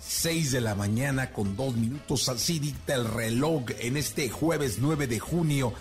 6 0.00 0.52
de 0.52 0.60
la 0.60 0.74
mañana 0.74 1.32
con 1.32 1.56
dos 1.56 1.76
minutos. 1.76 2.28
Así 2.28 2.58
dicta 2.58 2.94
el 2.94 3.04
reloj 3.04 3.64
en 3.78 3.96
este 3.96 4.28
jueves 4.30 4.78
9 4.80 5.06
de 5.06 5.18
junio 5.18 5.72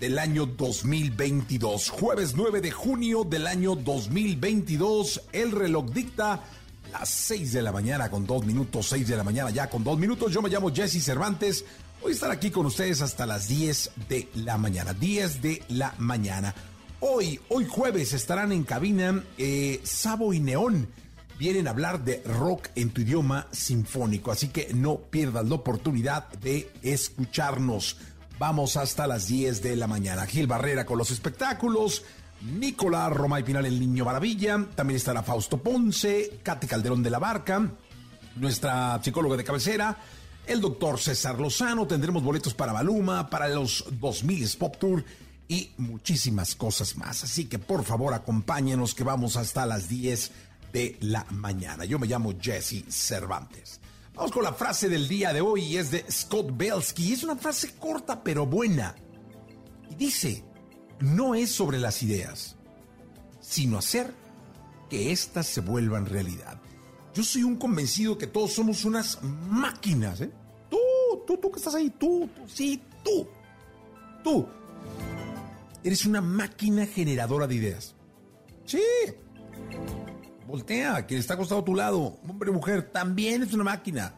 del 0.00 0.18
año 0.18 0.46
2022. 0.46 1.90
Jueves 1.90 2.34
9 2.34 2.60
de 2.60 2.70
junio 2.70 3.24
del 3.24 3.46
año 3.46 3.76
2022. 3.76 5.22
El 5.32 5.52
reloj 5.52 5.90
dicta 5.90 6.42
las 6.90 7.08
6 7.08 7.52
de 7.52 7.62
la 7.62 7.72
mañana 7.72 8.10
con 8.10 8.26
dos 8.26 8.44
minutos. 8.44 8.88
6 8.88 9.08
de 9.08 9.16
la 9.16 9.24
mañana 9.24 9.50
ya 9.50 9.68
con 9.68 9.84
dos 9.84 9.98
minutos. 9.98 10.32
Yo 10.32 10.40
me 10.40 10.48
llamo 10.48 10.72
Jesse 10.74 11.02
Cervantes. 11.02 11.64
Voy 12.00 12.12
a 12.12 12.14
estar 12.14 12.30
aquí 12.30 12.50
con 12.50 12.66
ustedes 12.66 13.02
hasta 13.02 13.26
las 13.26 13.48
10 13.48 13.90
de 14.08 14.28
la 14.34 14.56
mañana. 14.56 14.94
10 14.94 15.42
de 15.42 15.62
la 15.68 15.94
mañana. 15.98 16.54
Hoy, 17.00 17.38
hoy 17.50 17.66
jueves 17.66 18.14
estarán 18.14 18.52
en 18.52 18.64
cabina 18.64 19.22
eh, 19.36 19.80
Sabo 19.84 20.32
y 20.32 20.40
Neón 20.40 20.88
vienen 21.38 21.66
a 21.66 21.70
hablar 21.70 22.04
de 22.04 22.22
rock 22.24 22.68
en 22.74 22.90
tu 22.90 23.02
idioma 23.02 23.46
sinfónico, 23.50 24.30
así 24.30 24.48
que 24.48 24.72
no 24.74 24.96
pierdas 24.96 25.46
la 25.48 25.54
oportunidad 25.54 26.28
de 26.34 26.70
escucharnos. 26.82 27.98
Vamos 28.38 28.76
hasta 28.76 29.06
las 29.06 29.28
10 29.28 29.62
de 29.62 29.76
la 29.76 29.86
mañana. 29.86 30.26
Gil 30.26 30.46
Barrera 30.46 30.84
con 30.84 30.98
los 30.98 31.10
espectáculos. 31.10 32.04
Nicolás 32.42 33.12
Roma 33.12 33.40
y 33.40 33.42
Pinal, 33.42 33.64
el 33.64 33.80
Niño 33.80 34.04
Maravilla. 34.04 34.66
También 34.74 34.96
estará 34.96 35.22
Fausto 35.22 35.58
Ponce, 35.58 36.40
Cate 36.42 36.66
Calderón 36.66 37.02
de 37.02 37.10
la 37.10 37.18
Barca, 37.18 37.70
nuestra 38.36 39.00
psicóloga 39.02 39.38
de 39.38 39.44
cabecera, 39.44 39.96
el 40.46 40.60
doctor 40.60 41.00
César 41.00 41.40
Lozano. 41.40 41.86
Tendremos 41.86 42.22
boletos 42.22 42.52
para 42.52 42.72
Baluma, 42.72 43.30
para 43.30 43.48
los 43.48 43.84
2000 43.98 44.56
Pop 44.58 44.76
Tour 44.78 45.04
y 45.48 45.70
muchísimas 45.78 46.54
cosas 46.54 46.96
más. 46.96 47.24
Así 47.24 47.46
que 47.46 47.58
por 47.58 47.84
favor 47.84 48.12
acompáñenos 48.12 48.94
que 48.94 49.04
vamos 49.04 49.36
hasta 49.36 49.64
las 49.64 49.88
10 49.88 50.30
de 50.72 50.96
la 51.00 51.24
mañana. 51.30 51.84
Yo 51.84 51.98
me 51.98 52.06
llamo 52.06 52.34
Jesse 52.40 52.84
Cervantes. 52.88 53.80
Vamos 54.14 54.32
con 54.32 54.42
la 54.42 54.52
frase 54.52 54.88
del 54.88 55.08
día 55.08 55.32
de 55.32 55.42
hoy 55.42 55.62
y 55.62 55.76
es 55.76 55.90
de 55.90 56.04
Scott 56.10 56.56
Belsky. 56.56 57.12
Es 57.12 57.22
una 57.22 57.36
frase 57.36 57.74
corta 57.78 58.22
pero 58.22 58.46
buena. 58.46 58.94
Y 59.90 59.94
dice, 59.94 60.42
no 61.00 61.34
es 61.34 61.50
sobre 61.50 61.78
las 61.78 62.02
ideas, 62.02 62.56
sino 63.40 63.78
hacer 63.78 64.12
que 64.88 65.12
éstas 65.12 65.46
se 65.46 65.60
vuelvan 65.60 66.06
realidad. 66.06 66.60
Yo 67.14 67.22
soy 67.22 67.42
un 67.42 67.56
convencido 67.56 68.18
que 68.18 68.26
todos 68.26 68.52
somos 68.52 68.84
unas 68.84 69.22
máquinas. 69.22 70.20
¿eh? 70.20 70.30
Tú, 70.70 70.78
tú, 71.26 71.36
tú 71.38 71.50
que 71.50 71.58
estás 71.58 71.74
ahí, 71.74 71.90
tú, 71.90 72.28
tú, 72.34 72.48
sí, 72.48 72.82
tú, 73.04 73.28
tú. 74.22 74.46
Eres 75.84 76.04
una 76.04 76.20
máquina 76.20 76.86
generadora 76.86 77.46
de 77.46 77.54
ideas. 77.54 77.94
Sí. 78.64 78.80
Voltea, 80.46 81.06
quien 81.06 81.20
está 81.20 81.34
acostado 81.34 81.60
a 81.60 81.64
tu 81.64 81.74
lado, 81.74 82.18
hombre 82.28 82.50
o 82.50 82.52
mujer, 82.52 82.90
también 82.90 83.42
es 83.42 83.52
una 83.52 83.64
máquina. 83.64 84.14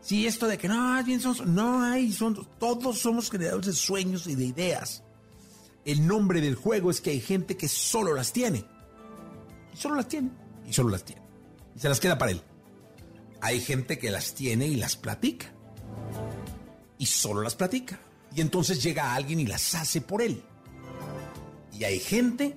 Si 0.00 0.26
esto 0.26 0.46
de 0.46 0.58
que 0.58 0.68
no, 0.68 1.02
bien 1.04 1.20
son, 1.20 1.54
no 1.54 1.82
hay, 1.82 2.12
son, 2.12 2.46
todos 2.58 2.98
somos 2.98 3.30
generadores 3.30 3.66
de 3.66 3.72
sueños 3.72 4.26
y 4.26 4.34
de 4.34 4.44
ideas. 4.44 5.02
El 5.84 6.06
nombre 6.06 6.40
del 6.40 6.54
juego 6.54 6.90
es 6.90 7.00
que 7.00 7.10
hay 7.10 7.20
gente 7.20 7.56
que 7.56 7.68
solo 7.68 8.14
las 8.14 8.32
tiene. 8.32 8.64
Y 9.72 9.76
solo 9.76 9.96
las 9.96 10.08
tiene. 10.08 10.30
Y 10.66 10.72
solo 10.72 10.90
las 10.90 11.04
tiene. 11.04 11.22
Y 11.76 11.80
se 11.80 11.88
las 11.88 12.00
queda 12.00 12.16
para 12.16 12.32
él. 12.32 12.42
Hay 13.40 13.60
gente 13.60 13.98
que 13.98 14.10
las 14.10 14.34
tiene 14.34 14.66
y 14.66 14.76
las 14.76 14.96
platica. 14.96 15.52
Y 16.98 17.06
solo 17.06 17.42
las 17.42 17.54
platica. 17.54 17.98
Y 18.34 18.40
entonces 18.40 18.82
llega 18.82 19.14
alguien 19.14 19.40
y 19.40 19.46
las 19.46 19.74
hace 19.74 20.00
por 20.00 20.22
él. 20.22 20.42
Y 21.72 21.84
hay 21.84 21.98
gente 21.98 22.56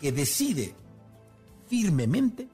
que 0.00 0.12
decide 0.12 0.74
firmemente 1.68 2.48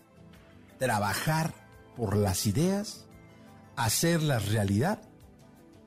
trabajar 0.79 1.55
por 1.97 2.17
las 2.17 2.47
ideas, 2.47 3.07
hacerlas 3.77 4.49
realidad 4.49 5.03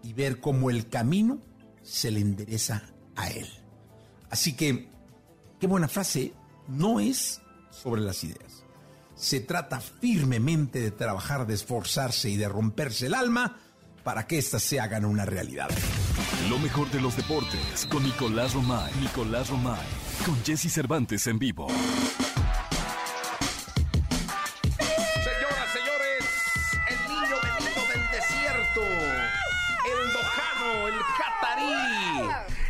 y 0.04 0.14
ver 0.14 0.40
cómo 0.40 0.70
el 0.70 0.90
camino 0.90 1.40
se 1.84 2.12
le 2.12 2.22
endereza 2.22 2.84
a 3.16 3.30
él. 3.30 3.48
Así 4.30 4.54
que, 4.54 4.90
qué 5.60 5.68
buena 5.68 5.88
frase, 5.88 6.34
no 6.68 7.00
es 7.00 7.42
sobre 7.70 8.02
las 8.02 8.24
ideas. 8.24 8.64
Se 9.16 9.40
trata 9.40 9.80
firmemente 9.80 10.80
de 10.80 10.92
trabajar, 10.92 11.48
de 11.48 11.56
esforzarse 11.56 12.30
y 12.30 12.38
de 12.38 12.48
romperse 12.48 13.08
el 13.08 13.16
alma 13.16 13.58
para 14.04 14.28
que 14.28 14.38
éstas 14.38 14.64
se 14.64 14.80
hagan 14.80 15.06
una 15.06 15.26
realidad. 15.26 15.70
Lo 16.50 16.60
mejor 16.60 16.90
de 16.92 17.02
los 17.02 17.18
deportes 17.18 17.86
con 17.90 18.04
Nicolás 18.04 18.54
Romay. 18.54 18.94
Nicolás 19.02 19.50
Romay. 19.50 19.86
Con 20.26 20.42
Jesse 20.44 20.72
Cervantes 20.72 21.28
en 21.28 21.40
vivo. 21.40 21.68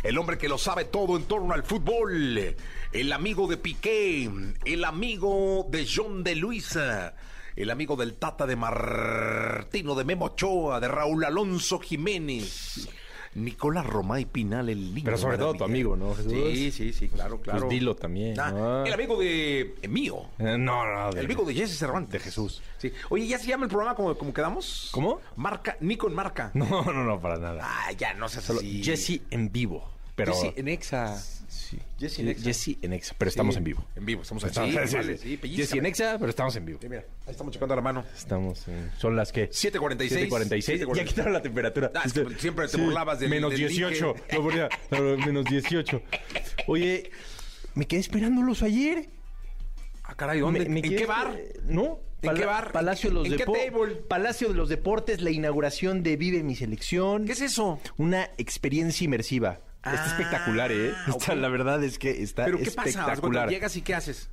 El 0.02 0.18
hombre 0.18 0.38
que 0.38 0.48
lo 0.48 0.58
sabe 0.58 0.84
todo 0.84 1.16
en 1.16 1.24
torno 1.24 1.54
al 1.54 1.64
fútbol, 1.64 2.56
el 2.92 3.12
amigo 3.12 3.46
de 3.46 3.56
Piqué, 3.56 4.30
el 4.64 4.84
amigo 4.84 5.66
de 5.68 5.86
John 5.92 6.22
de 6.22 6.34
Luisa, 6.36 7.14
el 7.56 7.70
amigo 7.70 7.96
del 7.96 8.14
Tata 8.14 8.46
de 8.46 8.56
Martino, 8.56 9.94
de 9.94 10.04
Memo 10.04 10.26
Ochoa, 10.26 10.80
de 10.80 10.88
Raúl 10.88 11.24
Alonso 11.24 11.80
Jiménez. 11.80 12.88
Nicolás 13.34 13.86
Romay 13.86 14.24
Pinal, 14.24 14.68
el 14.68 14.94
niño. 14.94 15.04
Pero 15.04 15.18
sobre 15.18 15.38
todo 15.38 15.54
tu 15.54 15.64
amigo, 15.64 15.96
¿no, 15.96 16.14
Jesús? 16.14 16.32
Sí, 16.32 16.70
sí, 16.72 16.92
sí, 16.92 17.08
claro, 17.08 17.40
claro. 17.40 17.60
Pues 17.60 17.70
dilo 17.70 17.94
también. 17.94 18.38
Ah, 18.40 18.50
¿no? 18.50 18.84
El 18.84 18.92
amigo 18.92 19.18
de 19.18 19.74
eh, 19.82 19.88
mío. 19.88 20.22
Eh, 20.38 20.56
No, 20.58 20.84
no, 20.86 21.12
de- 21.12 21.20
El 21.20 21.26
amigo 21.26 21.44
de 21.44 21.54
Jesse 21.54 21.78
Cervantes. 21.78 22.12
De 22.12 22.18
Jesús. 22.20 22.62
Sí. 22.78 22.92
Oye, 23.10 23.26
¿ya 23.26 23.38
se 23.38 23.46
llama 23.46 23.64
el 23.64 23.70
programa 23.70 23.94
como, 23.94 24.14
como 24.16 24.32
quedamos? 24.32 24.88
¿Cómo? 24.92 25.20
Marca, 25.36 25.76
Nico 25.80 26.08
en 26.08 26.14
marca. 26.14 26.50
No, 26.54 26.82
no, 26.84 27.04
no, 27.04 27.20
para 27.20 27.38
nada. 27.38 27.60
Ah, 27.64 27.92
ya, 27.92 28.14
no 28.14 28.28
seas 28.28 28.44
Solo 28.44 28.60
así. 28.60 28.82
Jesse 28.82 29.20
en 29.30 29.50
vivo. 29.52 29.88
Pero, 30.14 30.34
Jesse 30.34 30.54
en 30.56 30.68
Exa. 30.68 31.22
Sí. 31.68 31.78
Jesse 31.98 32.20
en 32.20 32.28
Exa. 32.28 32.44
Jesse 32.44 32.78
en 32.80 32.92
Exa, 32.94 33.14
pero 33.18 33.28
estamos 33.28 33.56
en 33.56 33.64
vivo. 33.64 33.84
En 33.94 34.06
vivo, 34.06 34.22
estamos 34.22 34.42
en 34.44 34.48
Estamos- 34.48 34.70
sí, 34.70 34.78
sí, 34.88 34.96
vale, 34.96 35.18
sí. 35.18 35.38
Jesse 35.42 35.72
en 35.74 35.86
Exa, 35.86 36.16
pero 36.18 36.30
estamos 36.30 36.56
en 36.56 36.64
vivo. 36.64 36.78
Sí, 36.80 36.88
mira, 36.88 37.04
ahí 37.26 37.32
estamos 37.32 37.52
checando 37.52 37.76
la 37.76 37.82
mano. 37.82 38.04
Estamos 38.16 38.66
en... 38.68 38.90
Son 38.96 39.14
las 39.16 39.32
que... 39.32 39.50
7:46. 39.50 40.28
7.46. 40.30 40.94
Ya 40.96 41.04
quitaron 41.04 41.32
la 41.34 41.42
temperatura. 41.42 41.90
Ah, 41.94 42.02
es 42.06 42.12
que 42.14 42.24
siempre 42.38 42.68
te 42.68 42.76
burlabas 42.78 43.20
del- 43.20 43.28
Menos 43.30 43.50
del 43.50 43.60
18. 43.68 44.14
Ike. 44.16 44.36
Lo 44.36 44.42
ponía, 44.42 44.68
no, 44.90 45.16
menos 45.18 45.44
18. 45.44 46.02
Oye, 46.68 47.10
me 47.74 47.86
quedé 47.86 48.00
esperándolos 48.00 48.62
ayer. 48.62 49.10
Ah, 50.04 50.14
caray, 50.14 50.40
¿dónde? 50.40 50.60
Me- 50.60 50.68
me 50.68 50.78
¿En 50.80 50.82
quedé 50.84 50.96
qué 50.96 51.06
bar? 51.06 51.36
No. 51.64 52.00
¿En 52.22 52.34
qué 52.34 52.46
bar? 52.46 52.72
Palacio 52.72 53.10
de 53.10 53.14
los 53.14 53.26
¿En 53.26 53.36
qué 53.36 53.44
Depo- 53.44 53.52
table? 53.52 53.94
Palacio 54.08 54.48
de 54.48 54.54
los 54.54 54.68
Deportes, 54.68 55.20
la 55.20 55.30
inauguración 55.30 56.02
de 56.02 56.16
Vive 56.16 56.42
mi 56.42 56.56
selección. 56.56 57.26
¿Qué 57.26 57.32
es 57.32 57.42
eso? 57.42 57.78
Una 57.98 58.30
experiencia 58.38 59.04
inmersiva. 59.04 59.60
Ah, 59.82 59.94
está 59.94 60.06
espectacular, 60.06 60.72
¿eh? 60.72 60.92
Está- 61.06 61.34
la 61.34 61.48
verdad 61.48 61.82
es 61.84 61.98
que 61.98 62.22
está 62.22 62.44
¿Pero 62.46 62.58
qué 62.58 62.70
pasa? 62.70 62.88
Espectacular. 62.90 63.48
Llegas 63.48 63.76
y 63.76 63.82
¿qué 63.82 63.94
haces? 63.94 64.28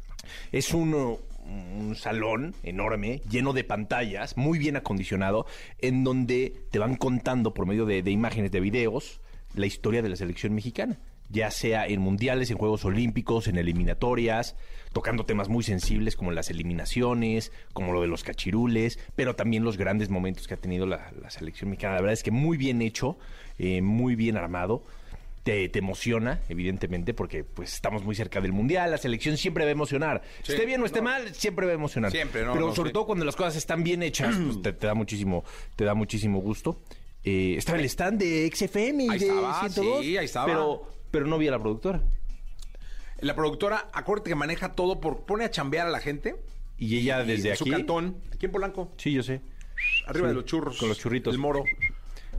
Es 0.52 0.74
un, 0.74 0.94
un 0.94 1.96
salón 1.96 2.56
enorme, 2.64 3.22
lleno 3.30 3.54
de 3.54 3.64
pantallas, 3.64 4.38
muy 4.38 4.58
bien 4.58 4.76
acondicionado, 4.76 5.46
en 5.80 6.04
donde 6.04 6.64
te 6.72 6.80
van 6.80 6.96
contando 6.96 7.54
por 7.54 7.68
medio 7.68 7.86
de, 7.86 8.02
de 8.02 8.12
imágenes, 8.12 8.52
de 8.52 8.60
videos, 8.60 9.22
la 9.54 9.68
historia 9.68 10.02
de 10.02 10.10
la 10.10 10.16
selección 10.16 10.54
mexicana. 10.56 10.98
Ya 11.30 11.50
sea 11.50 11.88
en 11.88 12.02
mundiales, 12.02 12.52
en 12.52 12.58
Juegos 12.58 12.86
Olímpicos, 12.86 13.48
en 13.48 13.58
eliminatorias, 13.58 14.56
tocando 14.94 15.26
temas 15.26 15.50
muy 15.50 15.64
sensibles 15.64 16.16
como 16.16 16.32
las 16.32 16.50
eliminaciones, 16.52 17.52
como 17.74 17.94
lo 17.94 18.02
de 18.02 18.08
los 18.08 18.24
cachirules, 18.24 19.00
pero 19.16 19.36
también 19.36 19.64
los 19.64 19.78
grandes 19.78 20.10
momentos 20.10 20.48
que 20.48 20.54
ha 20.54 20.58
tenido 20.58 20.86
la, 20.86 21.12
la 21.22 21.30
selección 21.32 21.70
mexicana. 21.72 21.96
La 21.96 22.02
verdad 22.02 22.14
es 22.14 22.22
que 22.24 22.30
muy 22.32 22.58
bien 22.58 22.82
hecho, 22.82 23.18
eh, 23.58 23.82
muy 23.82 24.16
bien 24.16 24.38
armado. 24.38 24.84
Te, 25.46 25.70
te 25.70 25.78
emociona, 25.80 26.42
evidentemente, 26.50 27.14
porque 27.14 27.44
pues 27.44 27.72
estamos 27.74 28.04
muy 28.04 28.16
cerca 28.16 28.42
del 28.42 28.52
Mundial, 28.52 28.90
la 28.90 28.98
selección 28.98 29.38
siempre 29.38 29.64
va 29.64 29.70
a 29.70 29.72
emocionar. 29.74 30.24
Sí, 30.42 30.54
esté 30.54 30.66
bien 30.66 30.82
o 30.82 30.86
esté 30.88 31.00
no. 31.00 31.04
mal, 31.06 31.34
siempre 31.36 31.68
va 31.68 31.72
a 31.72 31.76
emocionar. 31.76 32.12
Siempre, 32.12 32.44
no, 32.44 32.54
Pero 32.54 32.66
no, 32.68 32.76
sobre 32.76 32.90
sí. 32.90 32.94
todo 32.94 33.06
cuando 33.06 33.24
las 33.26 33.36
cosas 33.36 33.56
están 33.56 33.84
bien 33.84 34.02
hechas, 34.02 34.36
pues 34.44 34.62
te, 34.64 34.74
te 34.74 34.88
da 34.88 34.96
muchísimo, 34.96 35.44
te 35.76 35.86
da 35.86 35.94
muchísimo 35.94 36.40
gusto. 36.42 36.82
Eh, 37.24 37.56
estaba 37.58 37.78
el 37.78 37.86
stand 37.86 38.20
de 38.20 38.52
XFM 38.54 39.04
y 39.06 39.10
Ahí 39.10 39.20
de 39.20 39.28
estaba, 39.28 39.60
102, 39.70 40.02
sí, 40.04 40.18
ahí 40.18 40.26
estaba. 40.26 40.46
Pero, 40.48 40.90
pero 41.12 41.28
no 41.28 41.38
vi 41.38 41.48
a 41.48 41.52
la 41.52 41.60
productora. 41.60 42.02
La 43.20 43.36
productora, 43.36 43.90
acuérdate 43.94 44.32
que 44.32 44.36
maneja 44.36 44.74
todo, 44.74 45.00
por, 45.00 45.26
pone 45.26 45.46
a 45.46 45.52
chambear 45.52 45.86
a 45.88 45.90
la 45.92 46.00
gente. 46.00 46.36
Y 46.80 46.98
ella 46.98 47.24
Y 47.24 47.28
desde 47.28 47.52
en 47.52 47.56
su 47.58 47.64
aquí. 47.66 47.72
cantón, 47.72 48.18
aquí 48.34 48.48
en 48.48 48.52
Polanco, 48.52 48.92
Sí, 48.98 49.14
yo 49.14 49.22
sé. 49.24 49.42
arriba 50.08 50.28
Sí, 50.28 50.30
de 50.30 50.34
los 50.34 50.46
churros. 50.46 50.78
con 50.80 50.90
los 50.90 50.98
churritos. 50.98 51.34
El 51.34 51.40
moro, 51.40 51.64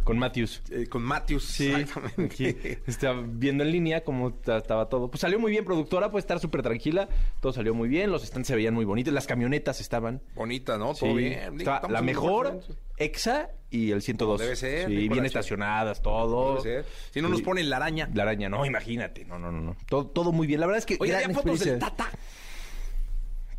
Con 0.06 0.18
Matthews. 0.20 0.62
eh, 0.70 0.86
con 0.86 1.02
Matthews. 1.02 1.44
Sí, 1.44 1.66
Exactamente. 1.66 2.78
estaba 2.86 3.20
viendo 3.26 3.64
en 3.64 3.72
línea 3.72 4.04
cómo 4.04 4.32
ta- 4.32 4.58
estaba 4.58 4.88
todo. 4.88 5.10
Pues 5.10 5.20
salió 5.20 5.40
muy 5.40 5.50
bien, 5.50 5.64
productora, 5.64 6.10
puede 6.12 6.20
estar 6.20 6.38
súper 6.38 6.62
tranquila. 6.62 7.08
Todo 7.40 7.52
salió 7.52 7.74
muy 7.74 7.88
bien, 7.88 8.12
los 8.12 8.22
stands 8.22 8.46
se 8.46 8.54
veían 8.54 8.72
muy 8.72 8.84
bonitos, 8.84 9.12
las 9.12 9.26
camionetas 9.26 9.80
estaban. 9.80 10.22
Bonita, 10.36 10.78
¿no? 10.78 10.94
Todo 10.94 11.10
Sí. 11.10 11.16
bien. 11.16 11.58
Estaba 11.58 11.88
la 11.90 12.02
mejor. 12.02 12.60
EXA 12.98 13.50
y 13.68 13.90
el 13.90 14.00
102. 14.00 14.40
Debe 14.40 14.54
ser, 14.54 14.88
Sí, 14.88 15.08
bien 15.08 15.24
estacionadas, 15.26 16.00
todo. 16.00 16.62
Debe 16.62 16.84
ser. 16.84 16.92
Si 17.10 17.20
no 17.20 17.28
nos 17.28 17.38
Sí. 17.40 17.44
ponen 17.44 17.68
la 17.68 17.76
araña. 17.78 18.08
La 18.14 18.22
araña, 18.22 18.48
no, 18.48 18.64
imagínate. 18.64 19.24
No, 19.24 19.40
no, 19.40 19.50
no, 19.50 19.60
no. 19.60 19.76
Todo, 19.88 20.06
todo 20.06 20.30
muy 20.30 20.46
bien. 20.46 20.60
La 20.60 20.66
verdad 20.66 20.78
es 20.78 20.86
que. 20.86 20.96
Oye, 21.00 21.10
gran 21.10 21.24
¿había 21.24 21.34
fotos 21.36 21.60
del. 21.60 21.80
Tata? 21.80 22.08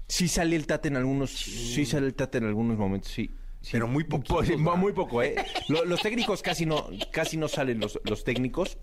Sí 0.07 0.27
sale 0.29 0.55
el 0.55 0.65
Tata 0.65 0.87
en 0.87 0.95
algunos. 0.95 1.31
Sí 1.31 1.85
sale 1.85 2.07
el 2.07 2.13
Tata 2.13 2.37
en 2.37 2.45
algunos 2.45 2.77
momentos, 2.77 3.11
sí. 3.11 3.29
Sí. 3.67 3.73
Pero 3.73 3.87
muy 3.87 4.03
Po- 4.05 4.17
poquitos, 4.21 4.47
¿verdad? 4.47 4.75
Muy 4.77 4.93
poco, 4.93 5.21
¿eh? 5.21 5.35
Lo- 5.67 5.83
los 5.83 6.01
técnicos 6.01 6.41
casi 6.41 6.65
no, 6.65 6.87
casi 7.11 7.35
no 7.37 7.47
salen 7.49 7.79
los, 7.81 7.99
los 8.05 8.23
técnicos. 8.23 8.77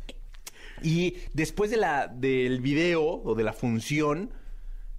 Y 0.83 1.17
después 1.33 1.71
de 1.71 1.79
la, 1.79 2.07
del 2.09 2.61
video 2.61 3.03
o 3.03 3.35
de 3.35 3.45
la 3.45 3.53
función, 3.55 4.31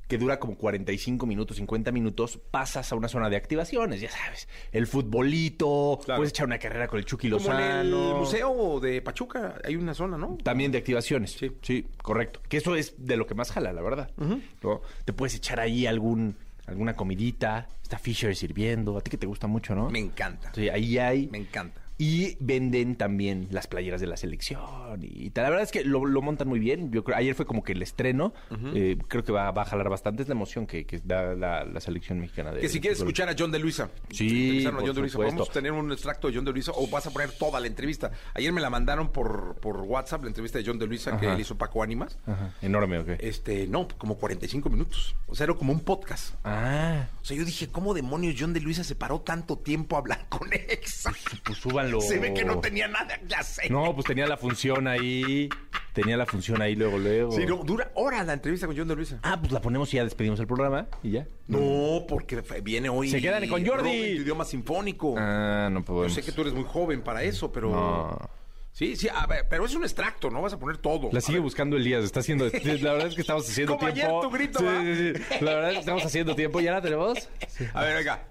que 0.08 0.18
dura 0.18 0.40
como 0.40 0.56
45 0.58 1.26
minutos, 1.26 1.58
50 1.58 1.92
minutos, 1.92 2.40
pasas 2.52 2.92
a 2.92 2.96
una 2.96 3.08
zona 3.08 3.30
de 3.30 3.36
activaciones, 3.38 4.02
ya 4.02 4.10
sabes. 4.10 4.48
El 4.72 4.88
futbolito, 4.88 6.00
Claro. 6.04 6.20
puedes 6.20 6.32
echar 6.32 6.46
una 6.48 6.58
carrera 6.60 6.88
con 6.88 7.00
el 7.00 7.06
Chucky 7.06 7.30
Como 7.30 7.52
en 7.54 7.60
el 7.60 7.92
museo 8.16 8.80
de 8.80 9.02
Pachuca 9.02 9.56
hay 9.64 9.76
una 9.76 9.94
zona, 9.94 10.18
¿no? 10.18 10.38
También 10.44 10.72
de 10.72 10.78
activaciones. 10.80 11.32
Sí. 11.34 11.52
Sí, 11.62 11.88
correcto. 12.02 12.40
Que 12.50 12.58
eso 12.58 12.76
es 12.76 12.96
de 13.06 13.18
lo 13.18 13.26
que 13.28 13.36
más 13.36 13.52
jala, 13.52 13.74
la 13.74 13.82
verdad. 13.82 14.12
¿No? 14.18 14.82
Te 15.06 15.14
puedes 15.14 15.36
echar 15.36 15.60
ahí 15.60 15.86
algún, 15.88 16.38
alguna 16.68 16.96
comidita. 16.96 17.68
Está 17.82 17.98
Fisher 17.98 18.36
sirviendo. 18.36 18.98
A 18.98 19.02
ti 19.02 19.12
que 19.12 19.18
te 19.18 19.28
gusta 19.28 19.48
mucho, 19.48 19.76
¿no? 19.76 19.90
Me 19.90 20.00
encanta. 20.00 20.52
Sí, 20.54 20.70
ahí 20.70 20.98
hay. 20.98 21.28
Me 21.28 21.38
encanta. 21.38 21.82
Y 21.98 22.36
venden 22.42 22.96
también 22.98 23.48
las 23.52 23.68
playeras 23.68 24.02
de 24.02 24.08
la 24.08 24.18
selección 24.18 24.60
y 25.02 25.30
tal. 25.30 25.46
La 25.46 25.50
verdad 25.50 25.64
es 25.64 25.72
que 25.72 25.84
lo, 25.86 26.06
lo 26.06 26.22
montan 26.22 26.48
muy 26.48 26.60
bien. 26.60 26.92
Yo 26.92 27.04
creo, 27.04 27.18
ayer 27.18 27.36
fue 27.36 27.46
como 27.46 27.64
que 27.64 27.72
el 27.72 27.82
estreno. 27.82 28.34
Eh, 28.74 28.98
creo 29.08 29.24
que 29.24 29.32
va, 29.32 29.50
va 29.52 29.62
a 29.62 29.66
jalar 29.66 29.88
bastante. 29.90 30.22
Es 30.24 30.28
la 30.28 30.34
emoción 30.34 30.68
que, 30.68 30.86
que 30.86 31.00
da 31.04 31.36
la, 31.36 31.64
la 31.64 31.80
selección 31.80 32.20
mexicana. 32.20 32.52
De, 32.52 32.60
Que 32.62 32.70
si 32.70 32.82
quieres 32.82 33.00
escuchar 33.00 33.30
a 33.30 33.36
John 33.38 33.52
de 33.52 33.60
Luisa. 33.60 33.90
Sí, 34.10 34.64
John 34.66 34.76
de 34.78 34.82
Luisa. 34.84 34.94
supuesto. 35.14 35.18
Podemos 35.18 35.50
tener 35.52 35.72
un 35.72 35.92
extracto 35.92 36.28
de 36.28 36.36
John 36.36 36.46
de 36.46 36.52
Luisa 36.52 36.72
o 36.76 36.88
vas 36.88 37.08
a 37.08 37.12
poner 37.12 37.32
toda 37.32 37.60
la 37.62 37.68
entrevista. 37.68 38.12
Ayer 38.34 38.52
me 38.52 38.60
la 38.62 38.70
mandaron 38.70 39.12
por, 39.12 39.56
por 39.62 39.78
WhatsApp, 39.82 40.24
la 40.24 40.28
entrevista 40.28 40.60
de 40.60 40.66
John 40.66 40.78
de 40.80 40.88
Luisa 40.88 41.18
que 41.18 41.28
le 41.28 41.40
hizo 41.40 41.58
Paco 41.58 41.82
Ánimas. 41.82 42.18
Ajá, 42.26 42.54
Enorme, 42.62 43.00
¿ok? 43.00 43.10
Este, 43.20 43.68
no, 43.68 43.88
como 43.98 44.18
45 44.18 44.70
minutos. 44.70 45.16
O 45.28 45.36
sea, 45.36 45.46
era 45.46 45.54
como 45.54 45.72
un 45.72 45.80
podcast. 45.80 46.36
Ah, 46.44 47.08
O 47.22 47.26
sea, 47.26 47.38
yo 47.38 47.46
dije, 47.46 47.68
¿cómo 47.70 47.94
demonios 47.94 48.36
John 48.38 48.54
de 48.54 48.60
Luisa 48.60 48.84
se 48.84 48.96
paró 48.96 49.22
tanto 49.22 49.58
tiempo 49.58 49.96
a 49.96 50.00
hablar 50.00 50.26
con 50.30 50.52
Exa? 50.52 51.14
pues 51.44 51.66
Se 52.02 52.20
ve 52.20 52.34
que 52.34 52.44
no 52.46 52.60
tenía 52.60 52.88
nada 52.88 53.20
que 53.28 53.36
hacer. 53.36 53.72
No, 53.72 53.94
pues 53.94 54.06
tenía 54.06 54.28
la 54.28 54.38
función 54.38 54.88
ahí. 54.88 55.50
Tenía 55.94 56.18
la 56.18 56.26
función 56.26 56.62
ahí 56.62 56.76
luego, 56.76 56.98
luego. 56.98 57.32
Sí, 57.32 57.46
no, 57.46 57.64
dura 57.64 57.92
horas 57.96 58.26
la 58.28 58.34
entrevista 58.34 58.68
con 58.68 58.78
John 58.78 58.88
de 58.88 58.96
Luisa. 58.96 59.20
Ah, 59.24 59.38
pues 59.40 59.52
la 59.54 59.62
ponemos 59.62 59.94
y 59.94 59.98
ya 59.98 60.04
despedimos 60.04 60.40
el 60.42 60.48
programa 60.48 60.88
y 61.04 61.12
ya. 61.12 61.28
No, 61.48 62.06
porque 62.08 62.44
viene 62.62 62.90
hoy. 62.90 63.10
Se 63.10 63.22
quedan 63.22 63.48
con 63.48 63.66
Jordi. 63.66 63.90
Robin, 63.90 64.16
tu 64.18 64.22
idioma 64.24 64.44
sinfónico. 64.46 65.16
Ah, 65.18 65.70
no 65.72 65.80
Yo 65.80 65.86
podemos. 65.86 66.14
sé 66.14 66.22
que 66.22 66.32
tú 66.34 66.42
eres 66.42 66.54
muy 66.54 66.66
joven 66.66 67.02
para 67.02 67.24
eso, 67.24 67.52
pero. 67.52 67.70
No. 67.70 68.30
Sí, 68.74 68.98
sí, 68.98 69.08
a 69.08 69.26
ver, 69.26 69.46
pero 69.50 69.66
es 69.66 69.74
un 69.74 69.84
extracto, 69.84 70.30
no 70.30 70.42
vas 70.42 70.52
a 70.52 70.60
poner 70.60 70.76
todo. 70.80 71.10
La 71.14 71.22
sigue 71.22 71.40
buscando 71.40 71.78
Elías, 71.78 72.04
está 72.04 72.20
haciendo. 72.20 72.44
La 72.82 72.92
verdad 72.92 73.08
es 73.08 73.16
que 73.16 73.22
estamos 73.22 73.50
haciendo 73.50 73.78
Como 73.78 73.88
ayer 73.88 74.04
tiempo. 74.06 74.22
tu 74.22 74.30
grito, 74.32 74.60
sí, 74.60 74.66
sí, 74.98 75.14
sí. 75.16 75.46
La 75.46 75.54
verdad 75.54 75.70
es 75.70 75.74
que 75.76 75.80
estamos 75.80 76.04
haciendo 76.06 76.36
tiempo. 76.36 76.60
¿Ya 76.60 76.74
la 76.74 76.82
tenemos? 76.82 77.30
A 77.74 77.84
ver, 77.84 77.96
venga. 77.96 78.28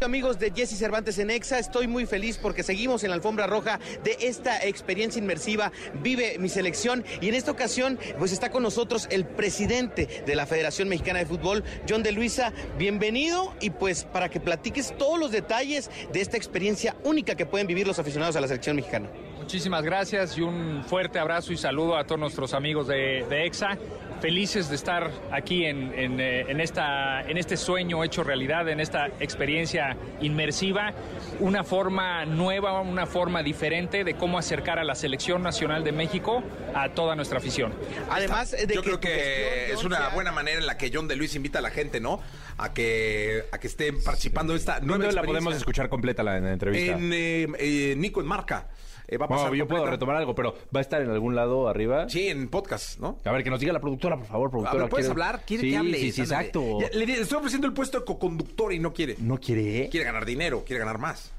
Amigos 0.00 0.38
de 0.40 0.50
Jesse 0.50 0.76
Cervantes 0.76 1.18
en 1.18 1.30
Exa, 1.30 1.60
estoy 1.60 1.86
muy 1.86 2.06
feliz 2.06 2.36
porque 2.36 2.64
seguimos 2.64 3.04
en 3.04 3.10
la 3.10 3.16
alfombra 3.16 3.46
roja 3.46 3.78
de 4.02 4.16
esta 4.20 4.64
experiencia 4.66 5.20
inmersiva 5.20 5.70
Vive 6.02 6.38
mi 6.38 6.48
selección 6.48 7.04
y 7.20 7.28
en 7.28 7.34
esta 7.34 7.52
ocasión 7.52 7.98
pues 8.18 8.32
está 8.32 8.50
con 8.50 8.64
nosotros 8.64 9.06
el 9.10 9.24
presidente 9.24 10.24
de 10.26 10.34
la 10.34 10.46
Federación 10.46 10.88
Mexicana 10.88 11.20
de 11.20 11.26
Fútbol, 11.26 11.62
John 11.88 12.02
de 12.02 12.10
Luisa. 12.12 12.52
Bienvenido 12.78 13.54
y 13.60 13.70
pues 13.70 14.04
para 14.04 14.28
que 14.28 14.40
platiques 14.40 14.96
todos 14.98 15.20
los 15.20 15.30
detalles 15.30 15.90
de 16.12 16.20
esta 16.20 16.36
experiencia 16.36 16.96
única 17.04 17.36
que 17.36 17.46
pueden 17.46 17.68
vivir 17.68 17.86
los 17.86 17.98
aficionados 17.98 18.34
a 18.34 18.40
la 18.40 18.48
selección 18.48 18.76
mexicana. 18.76 19.08
Muchísimas 19.38 19.84
gracias 19.84 20.36
y 20.36 20.40
un 20.40 20.82
fuerte 20.84 21.18
abrazo 21.18 21.52
y 21.52 21.56
saludo 21.56 21.96
a 21.96 22.04
todos 22.04 22.20
nuestros 22.20 22.54
amigos 22.54 22.88
de, 22.88 23.24
de 23.28 23.46
EXA. 23.46 23.78
Felices 24.22 24.68
de 24.68 24.76
estar 24.76 25.10
aquí 25.32 25.64
en, 25.64 25.92
en, 25.98 26.20
eh, 26.20 26.42
en 26.48 26.60
esta, 26.60 27.22
en 27.22 27.36
este 27.38 27.56
sueño 27.56 28.04
hecho 28.04 28.22
realidad, 28.22 28.68
en 28.68 28.78
esta 28.78 29.08
experiencia 29.18 29.96
inmersiva, 30.20 30.92
una 31.40 31.64
forma 31.64 32.24
nueva, 32.24 32.80
una 32.82 33.06
forma 33.06 33.42
diferente 33.42 34.04
de 34.04 34.14
cómo 34.14 34.38
acercar 34.38 34.78
a 34.78 34.84
la 34.84 34.94
selección 34.94 35.42
nacional 35.42 35.82
de 35.82 35.90
México 35.90 36.40
a 36.72 36.90
toda 36.90 37.16
nuestra 37.16 37.38
afición. 37.38 37.74
Además 38.10 38.52
de 38.52 38.72
Yo 38.72 38.82
creo 38.82 38.94
tu 38.94 39.00
que 39.00 39.08
gestión, 39.08 39.78
es 39.78 39.84
una 39.84 39.96
sea- 39.96 40.08
buena 40.10 40.30
manera 40.30 40.60
en 40.60 40.66
la 40.66 40.78
que 40.78 40.92
John 40.94 41.08
de 41.08 41.16
Luis 41.16 41.34
invita 41.34 41.58
a 41.58 41.62
la 41.62 41.70
gente, 41.70 41.98
¿no? 41.98 42.20
A 42.58 42.72
que, 42.72 43.42
a 43.50 43.58
que 43.58 43.66
estén 43.66 44.04
participando 44.04 44.52
de 44.52 44.60
esta 44.60 44.78
nueva 44.78 45.04
¿Dónde 45.06 45.16
la 45.16 45.24
podemos 45.24 45.56
escuchar 45.56 45.88
completa 45.88 46.22
la, 46.22 46.36
en 46.36 46.44
la 46.44 46.52
entrevista? 46.52 46.92
En 46.92 47.12
eh, 47.12 47.48
eh, 47.58 47.94
Nico 47.96 48.20
en 48.20 48.26
Marca. 48.28 48.68
Eh, 49.12 49.18
va 49.18 49.26
a 49.26 49.28
pasar 49.28 49.48
Bueno, 49.48 49.56
yo 49.64 49.68
puedo 49.68 49.84
retomar 49.84 50.16
algo, 50.16 50.34
pero 50.34 50.54
¿va 50.74 50.78
a 50.78 50.80
estar 50.80 51.02
en 51.02 51.10
algún 51.10 51.34
lado 51.34 51.68
arriba? 51.68 52.08
Sí, 52.08 52.28
en 52.28 52.48
podcast, 52.48 52.98
¿no? 52.98 53.18
A 53.26 53.30
ver, 53.32 53.44
que 53.44 53.50
nos 53.50 53.60
diga 53.60 53.70
la 53.74 53.80
productora, 53.80 54.16
por 54.16 54.24
favor, 54.26 54.48
A 54.48 54.50
productora. 54.50 54.82
ver, 54.84 54.90
¿puedes 54.90 55.10
hablar? 55.10 55.42
¿Quiere 55.46 55.64
sí, 55.64 55.70
que 55.70 55.76
hable? 55.76 55.98
Sí, 55.98 56.12
sí, 56.12 56.20
exacto. 56.22 56.78
Le, 56.94 57.04
le 57.06 57.20
estoy 57.20 57.36
ofreciendo 57.36 57.66
el 57.66 57.74
puesto 57.74 57.98
de 57.98 58.04
coconductor 58.06 58.72
y 58.72 58.78
no 58.78 58.94
quiere. 58.94 59.16
¿No 59.18 59.38
quiere? 59.38 59.90
Quiere 59.90 60.06
ganar 60.06 60.24
dinero, 60.24 60.64
quiere 60.64 60.80
ganar 60.80 60.96
más. 60.96 61.30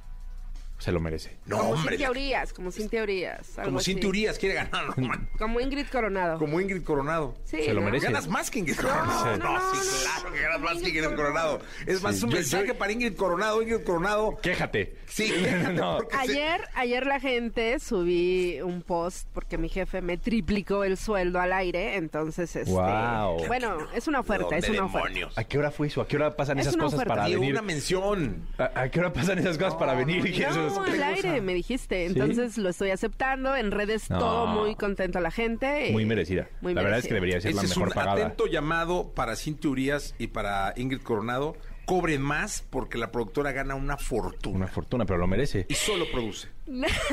Se 0.80 0.92
lo 0.92 1.00
merece. 1.00 1.38
No, 1.46 1.60
como 1.60 1.70
hombre. 1.72 1.92
Cintia 1.92 2.10
Urias, 2.12 2.52
como 2.54 2.68
Urias. 2.70 3.58
algo 3.58 3.64
Como 3.70 3.80
así. 3.80 3.92
Cintia 3.92 4.10
Urias 4.10 4.38
quiere 4.38 4.56
ganar. 4.56 4.98
no, 4.98 5.08
man. 5.08 5.30
Como 5.38 5.62
Ingrid 5.62 5.88
Coronado. 5.88 6.38
Como 6.40 6.60
Ingrid 6.60 6.84
Coronado. 6.84 7.36
Sí, 7.46 7.64
Se 7.64 7.74
lo 7.74 7.80
¿no? 7.80 7.86
merece. 7.86 8.08
Ganas 8.08 8.28
más 8.28 8.52
que 8.52 8.60
Ingrid 8.60 8.76
Coronado. 8.76 9.38
no, 9.38 9.54
no, 9.54 9.60
sí, 9.74 9.78
no, 9.78 10.02
claro 10.12 10.30
no, 10.30 10.34
que 10.36 10.42
ganas 10.42 10.60
más 10.62 10.82
que 10.82 10.90
Ingrid 10.90 11.16
Coronado. 11.16 11.62
Es 11.86 12.02
más, 12.02 12.18
Sí, 12.18 12.26
un 12.26 12.32
yo- 12.32 12.36
mensaje 12.38 12.68
yo- 12.68 12.78
para 12.78 12.92
Ingrid 12.92 13.16
Coronado. 13.16 13.62
Ingrid 13.62 13.84
Coronado. 13.86 14.38
Quéjate. 14.42 14.98
Sí, 15.08 15.28
se- 15.30 16.18
Ayer, 16.18 16.62
ayer 16.76 17.06
la 17.06 17.20
gente 17.22 17.80
subí 17.80 18.60
un 18.62 18.82
post 18.82 19.28
porque 19.34 19.58
mi 19.58 19.70
jefe 19.70 20.02
me 20.02 20.18
triplicó 20.18 20.84
el 20.84 20.98
sueldo 20.98 21.40
al 21.40 21.54
aire, 21.54 21.96
entonces 21.96 22.56
este, 22.56 22.70
Guau. 22.72 23.46
bueno, 23.48 23.78
es 23.94 24.08
una 24.08 24.20
oferta, 24.20 24.58
es 24.58 24.64
¿Dónde 24.66 24.80
una 24.80 24.88
oferta. 24.88 25.08
demonios? 25.08 25.38
¿A 25.38 25.44
qué 25.46 25.58
hora 25.60 25.72
fue 25.72 25.88
eso? 25.88 26.02
¿A 26.02 26.08
qué 26.08 26.16
hora 26.18 26.36
pasan 26.36 26.60
Es 26.60 26.68
esas 26.68 26.78
cosas 26.78 26.96
oferta. 26.96 27.14
para 27.16 27.28
venir? 27.30 27.52
una 27.54 27.62
mención. 27.62 28.48
¿A, 28.58 28.82
a 28.82 28.90
qué 28.90 29.00
hora 29.00 29.14
pasan 29.14 29.40
esas 29.40 29.58
cosas 29.58 29.76
para 29.76 29.94
venir? 29.94 30.24
Que 30.24 30.46
es- 30.74 30.78
No, 30.98 31.04
al 31.04 31.04
aire 31.16 31.42
me 31.42 31.54
dijiste, 31.54 32.08
¿Sí? 32.08 32.14
entonces 32.14 32.58
lo 32.58 32.70
estoy 32.70 32.90
aceptando, 32.92 33.56
en 33.56 33.72
redes 33.72 34.10
No. 34.10 34.20
todo 34.20 34.48
muy 34.48 34.76
contento 34.76 35.20
la 35.20 35.32
gente. 35.32 35.90
Muy 35.92 36.06
merecida. 36.06 36.48
muy 36.62 36.74
la 36.74 36.82
verdad 36.84 37.00
es 37.00 37.08
que 37.08 37.14
debería 37.14 37.40
ser 37.42 37.52
Ese 37.52 37.58
la 37.58 37.64
es 37.64 37.70
mejor 37.70 37.88
un 37.90 37.94
pagada. 37.94 38.26
atento 38.26 38.48
llamado 38.48 39.12
para 39.14 39.36
Cintia 39.36 39.70
Urias 39.70 40.16
y 40.18 40.28
para 40.28 40.74
Ingrid 40.78 41.02
Coronado. 41.02 41.56
Cobren 41.86 42.22
más 42.22 42.64
porque 42.70 42.98
la 42.98 43.12
productora 43.12 43.52
gana 43.52 43.76
una 43.76 43.98
fortuna. 43.98 44.56
Una 44.56 44.68
fortuna, 44.68 45.06
pero 45.06 45.20
lo 45.20 45.28
merece. 45.28 45.66
Y 45.68 45.74
solo 45.74 46.06
produce. 46.12 46.48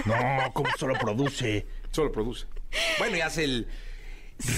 No, 0.06 0.14
¿cómo 0.52 0.68
solo 0.78 0.94
produce? 0.94 1.66
Solo 1.90 2.12
produce. 2.12 2.46
Bueno, 2.98 3.16
y 3.16 3.20
hace 3.20 3.42
el... 3.44 3.66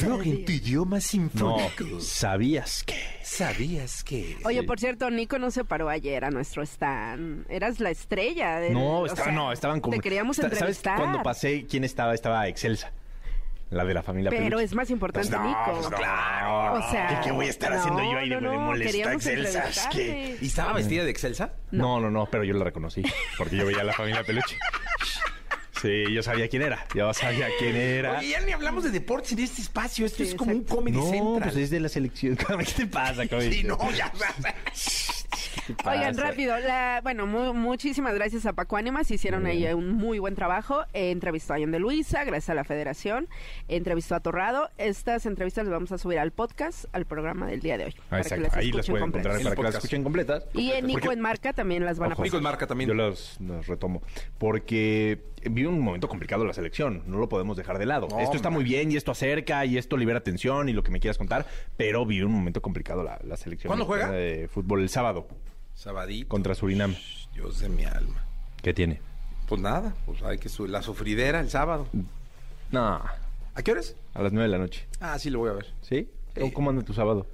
Rock 0.04 0.26
en 0.26 0.44
tu 0.44 0.52
idioma 0.52 0.96
No, 0.96 1.00
sinfónico. 1.00 2.00
¿sabías 2.00 2.82
que? 2.84 3.00
¿Sabías 3.22 4.04
que...? 4.04 4.36
Oye, 4.44 4.62
por 4.62 4.78
cierto, 4.78 5.10
Nico 5.10 5.38
no 5.38 5.50
se 5.50 5.64
paró 5.64 5.88
ayer 5.88 6.24
a 6.24 6.30
nuestro 6.30 6.62
stand. 6.62 7.46
Eras 7.50 7.80
la 7.80 7.90
estrella. 7.90 8.58
del- 8.60 8.72
No, 8.74 9.00
o 9.00 9.06
estaba, 9.06 9.24
sea, 9.24 9.32
no, 9.32 9.52
estaban 9.52 9.80
como... 9.80 9.96
Te 9.96 10.00
queríamos 10.02 10.36
Está- 10.38 10.48
¿Sabes 10.48 10.58
entrevistar. 10.78 10.98
cuando 10.98 11.22
pasé 11.22 11.66
quién 11.66 11.84
estaba? 11.84 12.14
Estaba 12.14 12.46
Excelsa. 12.48 12.92
La 13.70 13.86
de 13.86 13.94
la 13.94 14.02
familia 14.02 14.28
Pero 14.28 14.44
Peluche. 14.44 14.64
es 14.64 14.74
más 14.74 14.90
importante 14.90 15.30
Pues 15.30 15.40
no, 15.40 15.48
Nico. 15.48 15.80
pues 15.88 15.88
claro. 15.98 16.74
O 16.74 16.90
sea, 16.90 17.08
¿Qué, 17.08 17.28
qué 17.28 17.32
voy 17.32 17.46
a 17.46 17.50
estar 17.50 17.72
haciendo 17.72 18.02
yo 18.02 18.18
ahí 18.18 18.28
de, 18.28 18.38
no, 18.38 18.50
de 18.50 18.56
no, 18.58 18.62
molesta 18.64 19.12
Excelsa? 19.14 19.64
¿Y 19.98 20.46
estaba 20.46 20.74
vestida 20.74 21.04
de 21.04 21.10
Excelsa? 21.10 21.54
No, 21.70 21.98
no, 21.98 22.10
no, 22.10 22.26
pero 22.30 22.44
yo 22.44 22.52
la 22.52 22.64
reconocí. 22.64 23.02
Porque 23.38 23.56
yo 23.56 23.64
veía 23.64 23.80
a 23.80 23.84
la 23.84 23.94
familia 23.94 24.22
Peluche. 24.24 24.58
Sí, 25.82 26.04
yo 26.14 26.22
sabía 26.22 26.48
quién 26.48 26.62
era. 26.62 26.86
Yo 26.94 27.12
sabía 27.12 27.48
quién 27.58 27.74
era. 27.76 28.18
Oye, 28.18 28.28
ya 28.30 28.40
ni 28.40 28.52
hablamos 28.52 28.84
de 28.84 28.90
deportes 28.90 29.32
en 29.32 29.40
este 29.40 29.60
espacio. 29.62 30.06
Esto 30.06 30.18
Sí, 30.24 30.30
es 30.30 30.34
como 30.36 30.52
un 30.52 30.62
comedy 30.64 30.96
no, 30.96 31.04
central. 31.10 31.50
pues 31.50 31.56
es 31.56 31.70
de 31.70 31.80
la 31.80 31.88
selección. 31.88 32.36
¿Qué 32.58 32.64
te 32.76 32.86
pasa, 32.86 33.26
Kobe? 33.26 33.50
Sí, 33.52 33.64
no, 33.64 33.76
ya. 33.90 34.12
Oigan, 35.84 36.16
rápido, 36.16 36.58
la, 36.58 37.00
bueno, 37.02 37.26
mu- 37.26 37.54
muchísimas 37.54 38.14
gracias 38.14 38.46
a 38.46 38.52
Paco 38.52 38.76
Ánimas, 38.76 39.10
hicieron 39.10 39.46
ahí 39.46 39.64
un 39.72 39.92
muy 39.92 40.18
buen 40.18 40.34
trabajo, 40.34 40.82
Eh, 40.92 41.10
entrevistó 41.12 41.54
a 41.54 41.58
Ian 41.58 41.70
de 41.70 41.78
Luisa, 41.78 42.24
gracias 42.24 42.50
a 42.50 42.54
la 42.54 42.64
federación, 42.64 43.28
entrevistó 43.68 44.14
a 44.16 44.20
Torrado, 44.20 44.70
estas 44.78 45.24
entrevistas 45.26 45.64
las 45.64 45.72
vamos 45.72 45.92
a 45.92 45.98
subir 45.98 46.18
al 46.18 46.32
podcast, 46.32 46.86
al 46.92 47.04
programa 47.06 47.46
del 47.46 47.60
día 47.60 47.78
de 47.78 47.84
hoy, 47.86 47.94
Ah, 47.96 48.02
para 48.10 48.22
que 48.22 48.28
exacto. 48.28 48.42
las 48.44 48.56
Ahí 48.56 48.66
las 48.72 48.76
escuchen 48.80 48.92
pueden 48.92 49.02
completas. 49.04 49.32
encontrar 49.32 49.40
En 49.40 49.44
para 49.44 49.56
que 49.56 49.62
las 49.62 49.74
escuchen 49.84 50.02
completas. 50.02 50.44
Y 50.54 50.70
en 50.72 50.86
Nico 50.86 51.00
Porque- 51.00 51.14
en 51.14 51.20
Marca 51.20 51.52
también 51.52 51.84
las 51.84 51.98
van 51.98 52.10
a 52.10 52.14
Ojo. 52.14 52.24
Nico 52.24 52.36
en 52.38 52.42
marca 52.42 52.66
también. 52.66 52.88
Yo 52.88 52.94
los, 52.94 53.36
los 53.40 53.66
retomo. 53.66 54.02
Porque 54.38 55.20
vive 55.50 55.68
un 55.68 55.80
momento 55.80 56.08
complicado 56.08 56.44
la 56.44 56.52
selección. 56.52 57.02
No 57.06 57.18
lo 57.18 57.28
podemos 57.28 57.56
dejar 57.56 57.78
de 57.78 57.86
lado. 57.86 58.08
No, 58.10 58.20
esto 58.20 58.36
está 58.36 58.50
muy 58.50 58.64
bien 58.64 58.92
y 58.92 58.96
esto 58.96 59.10
acerca 59.10 59.64
y 59.64 59.78
esto 59.78 59.96
libera 59.96 60.22
tensión 60.22 60.68
y 60.68 60.72
lo 60.72 60.82
que 60.82 60.90
me 60.90 61.00
quieras 61.00 61.18
contar. 61.18 61.46
Pero 61.76 62.04
vive 62.06 62.24
un 62.26 62.32
momento 62.32 62.60
complicado 62.62 63.02
la, 63.02 63.18
la 63.24 63.36
selección. 63.36 63.68
¿Cuándo 63.68 63.84
juega? 63.86 64.10
De 64.10 64.48
fútbol 64.48 64.82
el 64.82 64.88
sábado 64.88 65.26
Sabadito. 65.74 66.28
contra 66.28 66.54
Surinam. 66.54 66.94
Dios 67.34 67.60
de 67.60 67.68
mi 67.68 67.84
alma. 67.84 68.24
¿Qué 68.62 68.72
tiene? 68.74 69.00
Pues 69.48 69.60
nada, 69.60 69.94
pues 70.06 70.22
hay 70.22 70.38
que 70.38 70.48
su 70.48 70.66
la 70.66 70.82
sufridera 70.82 71.40
el 71.40 71.50
sábado. 71.50 71.86
No, 72.70 73.00
¿A 73.54 73.62
qué 73.62 73.72
horas? 73.72 73.94
a 74.14 74.22
las 74.22 74.32
nueve 74.32 74.48
de 74.48 74.52
la 74.56 74.58
noche. 74.58 74.86
Ah, 75.00 75.18
sí 75.18 75.28
lo 75.28 75.40
voy 75.40 75.50
a 75.50 75.54
ver. 75.54 75.66
¿Sí? 75.82 76.08
¿Cómo, 76.34 76.52
cómo 76.54 76.70
anda 76.70 76.82
tu 76.82 76.94
sábado? 76.94 77.26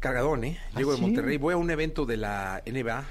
Cargadón, 0.00 0.42
¿eh? 0.44 0.58
Llego 0.76 0.90
¿Ah, 0.90 0.94
de 0.94 0.98
sí? 0.98 1.02
Monterrey, 1.02 1.36
voy 1.36 1.54
a 1.54 1.56
un 1.56 1.70
evento 1.70 2.06
de 2.06 2.16
la 2.16 2.62
NBA. 2.66 3.04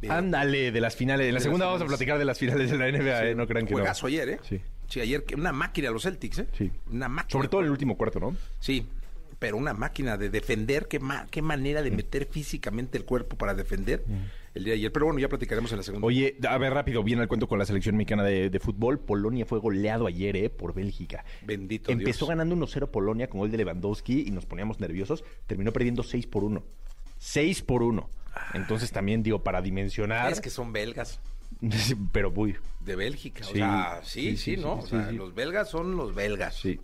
De- 0.00 0.10
Ándale, 0.10 0.70
de 0.72 0.80
las 0.80 0.94
finales. 0.96 1.26
En 1.28 1.34
la 1.34 1.40
segunda 1.40 1.66
vamos 1.66 1.82
a 1.82 1.86
platicar 1.86 2.18
de 2.18 2.24
las 2.24 2.38
finales 2.38 2.70
de 2.70 2.78
la 2.78 2.86
NBA, 2.90 3.26
¿eh? 3.30 3.34
No 3.34 3.46
crean 3.46 3.66
que 3.66 3.72
no. 3.72 3.78
Juegazo 3.78 4.06
ayer, 4.06 4.28
¿eh? 4.28 4.38
Sí. 4.48 4.60
Sí, 4.88 5.00
ayer 5.00 5.24
una 5.36 5.52
máquina 5.52 5.90
los 5.90 6.02
Celtics, 6.04 6.38
¿eh? 6.38 6.46
Sí. 6.56 6.70
Una 6.90 7.08
máquina. 7.08 7.32
Sobre 7.32 7.48
todo 7.48 7.60
en 7.60 7.66
el 7.66 7.72
último 7.72 7.96
cuarto, 7.96 8.20
¿no? 8.20 8.36
Sí, 8.60 8.86
pero 9.38 9.56
una 9.56 9.72
máquina 9.74 10.16
de 10.16 10.30
defender, 10.30 10.86
qué, 10.88 10.98
ma- 10.98 11.26
qué 11.30 11.42
manera 11.42 11.80
Mm. 11.80 11.84
de 11.84 11.90
meter 11.90 12.26
físicamente 12.30 12.96
el 12.96 13.04
cuerpo 13.04 13.36
para 13.36 13.54
defender 13.54 14.02
el 14.54 14.64
día 14.64 14.72
de 14.72 14.78
ayer. 14.78 14.92
Pero 14.92 15.06
bueno, 15.06 15.20
ya 15.20 15.28
platicaremos 15.28 15.70
en 15.72 15.76
la 15.78 15.82
segunda. 15.82 16.06
Oye, 16.06 16.36
a 16.48 16.56
ver, 16.58 16.72
rápido, 16.72 17.02
viene 17.04 17.22
el 17.22 17.28
cuento 17.28 17.46
con 17.48 17.58
la 17.58 17.66
selección 17.66 17.96
mexicana 17.96 18.22
de, 18.24 18.50
de 18.50 18.60
fútbol. 18.60 18.98
Polonia 19.00 19.44
fue 19.46 19.58
goleado 19.58 20.06
ayer, 20.06 20.36
¿eh? 20.36 20.48
Por 20.48 20.74
Bélgica. 20.74 21.24
Bendito 21.44 21.92
Empezó 21.92 22.24
Dios. 22.26 22.28
ganando 22.30 22.54
1-0 22.56 22.88
Polonia 22.90 23.28
con 23.28 23.40
gol 23.40 23.50
de 23.50 23.58
Lewandowski 23.58 24.24
y 24.26 24.30
nos 24.30 24.46
poníamos 24.46 24.80
nerviosos. 24.80 25.22
Terminó 25.46 25.72
perdiendo 25.72 26.02
6 26.02 26.26
por 26.26 26.44
1. 26.44 26.62
6 27.18 27.62
por 27.62 27.82
1. 27.82 28.08
Entonces 28.54 28.90
también, 28.92 29.22
digo, 29.22 29.42
para 29.42 29.60
dimensionar. 29.62 30.32
Es 30.32 30.40
que 30.40 30.50
son 30.50 30.72
belgas 30.72 31.20
Pero, 32.12 32.32
uy, 32.34 32.56
de 32.80 32.94
Bélgica. 32.94 33.42
Sí. 33.44 33.50
O 33.50 33.54
sea, 33.56 34.00
sí, 34.04 34.20
Sí, 34.20 34.36
sí, 34.36 34.56
sí, 34.56 34.62
¿no? 34.62 34.74
o 34.74 34.86
sea, 34.86 35.10
los 35.10 35.34
belgas 35.34 35.68
son 35.68 35.96
los 35.96 36.14
belgas. 36.14 36.54
Sí. 36.54 36.78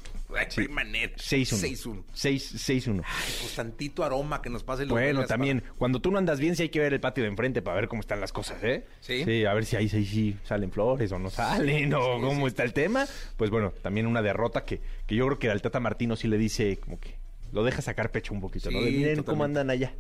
Ay, 0.57 0.69
manera. 0.69 1.13
6-1. 1.17 1.77
6-1. 1.77 2.03
6 2.13 2.55
6-1. 2.87 3.03
Pues 3.41 3.55
tantito 3.55 4.03
aroma 4.03 4.43
que 4.43 4.51
nos 4.51 4.65
pase 4.65 4.83
los 4.83 4.91
Bueno, 4.91 5.25
también, 5.27 5.61
para- 5.61 5.73
cuando 5.75 6.01
tú 6.01 6.11
no 6.11 6.19
andas 6.19 6.41
bien, 6.41 6.57
sí 6.57 6.65
hay 6.65 6.69
que 6.71 6.81
ver 6.81 6.93
el 6.93 7.01
patio 7.01 7.23
de 7.23 7.31
enfrente 7.31 7.63
para 7.63 7.77
ver 7.77 7.89
cómo 7.89 8.01
están 8.01 8.21
las 8.21 8.33
cosas, 8.33 8.63
¿eh? 8.65 8.85
Sí. 9.01 9.25
Sí, 9.25 9.45
a 9.45 9.55
ver 9.55 9.65
si 9.65 9.77
ahí, 9.77 9.89
ahí 9.93 10.05
sí 10.05 10.37
salen 10.45 10.73
flores 10.73 11.13
o 11.13 11.19
no 11.19 11.31
salen 11.31 11.95
o 11.95 12.21
cómo 12.21 12.49
está 12.49 12.65
el 12.65 12.73
tema. 12.73 13.07
Pues 13.37 13.51
bueno, 13.51 13.73
también 13.83 14.07
una 14.07 14.23
derrota 14.23 14.65
que, 14.65 14.81
que 15.07 15.15
yo 15.15 15.27
creo 15.27 15.39
que 15.39 15.51
al 15.51 15.63
Tata 15.63 15.79
Martino 15.79 16.17
sí 16.17 16.27
le 16.27 16.37
dice 16.39 16.79
como 16.79 16.99
que 16.99 17.15
lo 17.53 17.63
deja 17.63 17.81
sacar 17.81 18.11
pecho 18.11 18.35
un 18.35 18.41
poquito, 18.41 18.71
¿no? 18.73 18.81
De, 18.83 18.91
miren 18.91 19.23
cómo 19.23 19.45
andan 19.45 19.71
allá. 19.71 19.95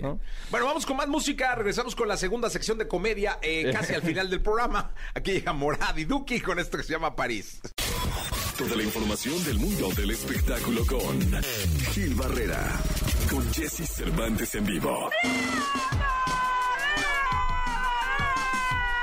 ¿No? 0.00 0.20
Bueno, 0.50 0.66
vamos 0.66 0.86
con 0.86 0.96
más 0.96 1.08
música. 1.08 1.54
Regresamos 1.54 1.94
con 1.94 2.08
la 2.08 2.16
segunda 2.16 2.48
sección 2.50 2.78
de 2.78 2.88
comedia, 2.88 3.38
eh, 3.42 3.70
casi 3.72 3.94
al 3.94 4.02
final 4.02 4.30
del 4.30 4.40
programa. 4.40 4.92
Aquí 5.14 5.32
llega 5.32 5.52
Morad 5.52 5.96
y 5.96 6.04
Duki 6.04 6.40
con 6.40 6.58
esto 6.58 6.78
que 6.78 6.84
se 6.84 6.92
llama 6.92 7.14
París. 7.14 7.60
Toda 8.56 8.76
la 8.76 8.82
información 8.82 9.42
del 9.44 9.58
mundo 9.58 9.88
del 9.96 10.10
espectáculo 10.10 10.86
con 10.86 11.18
Gil 11.92 12.14
Barrera, 12.14 12.80
con 13.30 13.52
Jesse 13.52 13.88
Cervantes 13.88 14.54
en 14.54 14.66
vivo. 14.66 15.10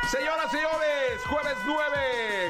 Señoras, 0.09 0.51
señores, 0.51 0.88
jueves 1.27 1.57
9, 1.65 1.79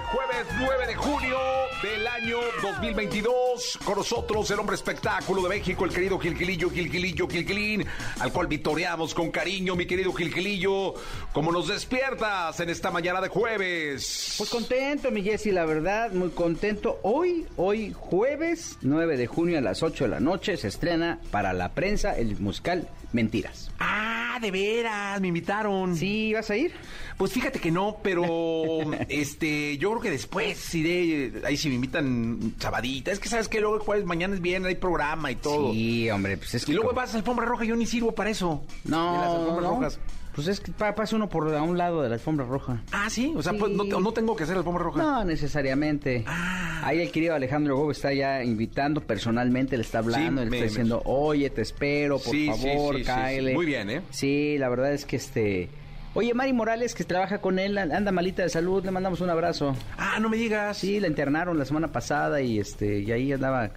jueves 0.06 0.48
9 0.58 0.88
de 0.88 0.96
junio 0.96 1.38
del 1.82 2.08
año 2.08 2.38
2022. 2.62 3.80
Con 3.84 3.98
nosotros 3.98 4.50
el 4.52 4.60
hombre 4.60 4.76
espectáculo 4.76 5.44
de 5.44 5.50
México, 5.50 5.86
el 5.86 5.92
querido 5.92 6.20
Gilgilillo, 6.20 6.70
Gilgilillo, 6.70 7.28
Gilgilín, 7.28 7.86
al 8.20 8.32
cual 8.32 8.48
vitoreamos 8.48 9.14
con 9.14 9.32
cariño, 9.32 9.76
mi 9.76 9.86
querido 9.86 10.14
Gilgilillo. 10.14 10.94
¿Cómo 11.34 11.52
nos 11.52 11.68
despiertas 11.68 12.60
en 12.60 12.70
esta 12.70 12.92
mañana 12.92 13.22
de 13.22 13.30
jueves? 13.30 14.36
Pues 14.38 14.50
contento, 14.50 15.12
mi 15.12 15.24
Jessy, 15.24 15.52
la 15.52 15.66
verdad, 15.66 16.12
muy 16.12 16.30
contento. 16.30 17.00
Hoy, 17.04 17.48
hoy 17.58 17.94
jueves 17.96 18.78
9 18.82 19.18
de 19.18 19.28
junio 19.28 19.58
a 19.58 19.62
las 19.62 19.84
8 19.84 20.06
de 20.06 20.10
la 20.10 20.20
noche 20.20 20.58
se 20.58 20.68
estrena 20.68 21.20
para 21.32 21.54
la 21.54 21.70
prensa 21.70 22.18
el 22.18 22.40
musical 22.40 22.88
Mentiras. 23.12 23.72
Ah, 23.80 24.38
de 24.40 24.52
veras, 24.52 25.20
me 25.20 25.30
invitaron. 25.30 25.96
¿Sí 25.96 26.32
vas 26.34 26.50
a 26.50 26.56
ir? 26.56 26.72
Pues 27.18 27.32
fíjate 27.34 27.60
que 27.60 27.72
no, 27.72 27.98
pero 28.04 28.24
este, 29.10 29.78
yo 29.78 29.90
creo 29.90 30.02
que 30.02 30.12
después 30.12 30.76
iré, 30.76 31.34
ahí 31.46 31.58
si 31.58 31.70
me 31.70 31.76
invitan 31.76 32.54
sabadita. 32.60 33.12
Es 33.12 33.20
que 33.20 33.28
sabes 33.30 33.48
que 33.50 33.60
luego 33.60 33.76
el 33.76 33.82
jueves 33.82 34.06
mañana 34.06 34.36
es 34.36 34.42
bien, 34.42 34.66
hay 34.66 34.76
programa 34.76 35.32
y 35.32 35.36
todo. 35.36 35.74
Sí, 35.74 36.10
hombre, 36.12 36.38
pues 36.38 36.54
es 36.54 36.66
que... 36.66 36.72
Y 36.72 36.76
luego 36.76 36.90
como- 36.92 37.02
vas 37.02 37.14
a 37.16 37.18
alfombra 37.18 37.46
roja, 37.46 37.66
yo 37.66 37.76
ni 37.76 37.86
sirvo 37.88 38.14
para 38.14 38.30
eso. 38.30 38.62
De 38.84 38.92
las 38.92 39.00
No, 39.00 39.22
alfombras 39.36 39.64
no. 39.64 39.76
rojas. 39.76 40.00
Pues 40.36 40.48
es 40.48 40.60
que 40.60 40.72
pa- 40.72 40.96
pasa 40.96 41.16
uno 41.16 41.28
por 41.28 41.54
a 41.54 41.62
un 41.64 41.78
lado 41.78 42.02
de 42.02 42.10
la 42.10 42.16
alfombra 42.16 42.46
roja. 42.46 42.82
Ah, 42.92 43.10
sí, 43.10 43.34
o 43.36 43.42
sea, 43.42 43.52
Sí. 43.54 43.58
pues 43.60 43.72
no, 43.74 43.84
no 43.84 44.12
tengo 44.14 44.36
que 44.36 44.44
hacer 44.44 44.56
alfombra 44.58 44.84
roja. 44.84 45.02
No, 45.02 45.26
necesariamente. 45.26 46.24
Ah. 46.28 46.82
Ahí 46.86 47.02
el 47.02 47.12
querido 47.12 47.36
Alejandro 47.36 47.76
Gómez 47.78 47.98
está 47.98 48.14
ya 48.14 48.44
invitando 48.44 49.02
personalmente, 49.02 49.76
le 49.76 49.84
está 49.84 50.00
hablando, 50.00 50.42
Sí, 50.42 50.46
le 50.46 50.52
me- 50.52 50.58
está 50.58 50.64
me- 50.66 50.70
diciendo, 50.70 51.02
oye, 51.06 51.50
te 51.50 51.62
espero, 51.62 52.20
por 52.20 52.32
Sí, 52.34 52.48
favor, 52.48 53.04
cáele. 53.04 53.54
Muy 53.54 53.66
bien, 53.66 53.90
¿eh? 53.90 54.02
Sí, 54.12 54.58
la 54.58 54.70
verdad 54.70 54.94
es 54.94 55.06
que 55.06 55.16
este... 55.18 55.70
Oye, 56.16 56.34
Mari 56.34 56.54
Morales, 56.54 56.96
que 56.96 57.04
trabaja 57.04 57.40
con 57.40 57.60
él, 57.60 57.78
anda 57.78 58.12
malita 58.12 58.42
de 58.44 58.50
salud, 58.50 58.84
le 58.84 58.92
mandamos 58.92 59.22
un 59.22 59.30
abrazo. 59.30 59.76
Ah, 59.98 60.18
no 60.20 60.28
me 60.30 60.38
digas. 60.38 60.78
Sí, 60.78 61.00
la 61.00 61.08
internaron 61.08 61.58
la 61.58 61.66
semana 61.66 61.92
pasada 61.92 62.42
y 62.42 62.60
este 62.60 63.00
y 63.00 63.12
ahí 63.12 63.32
andaba, 63.32 63.70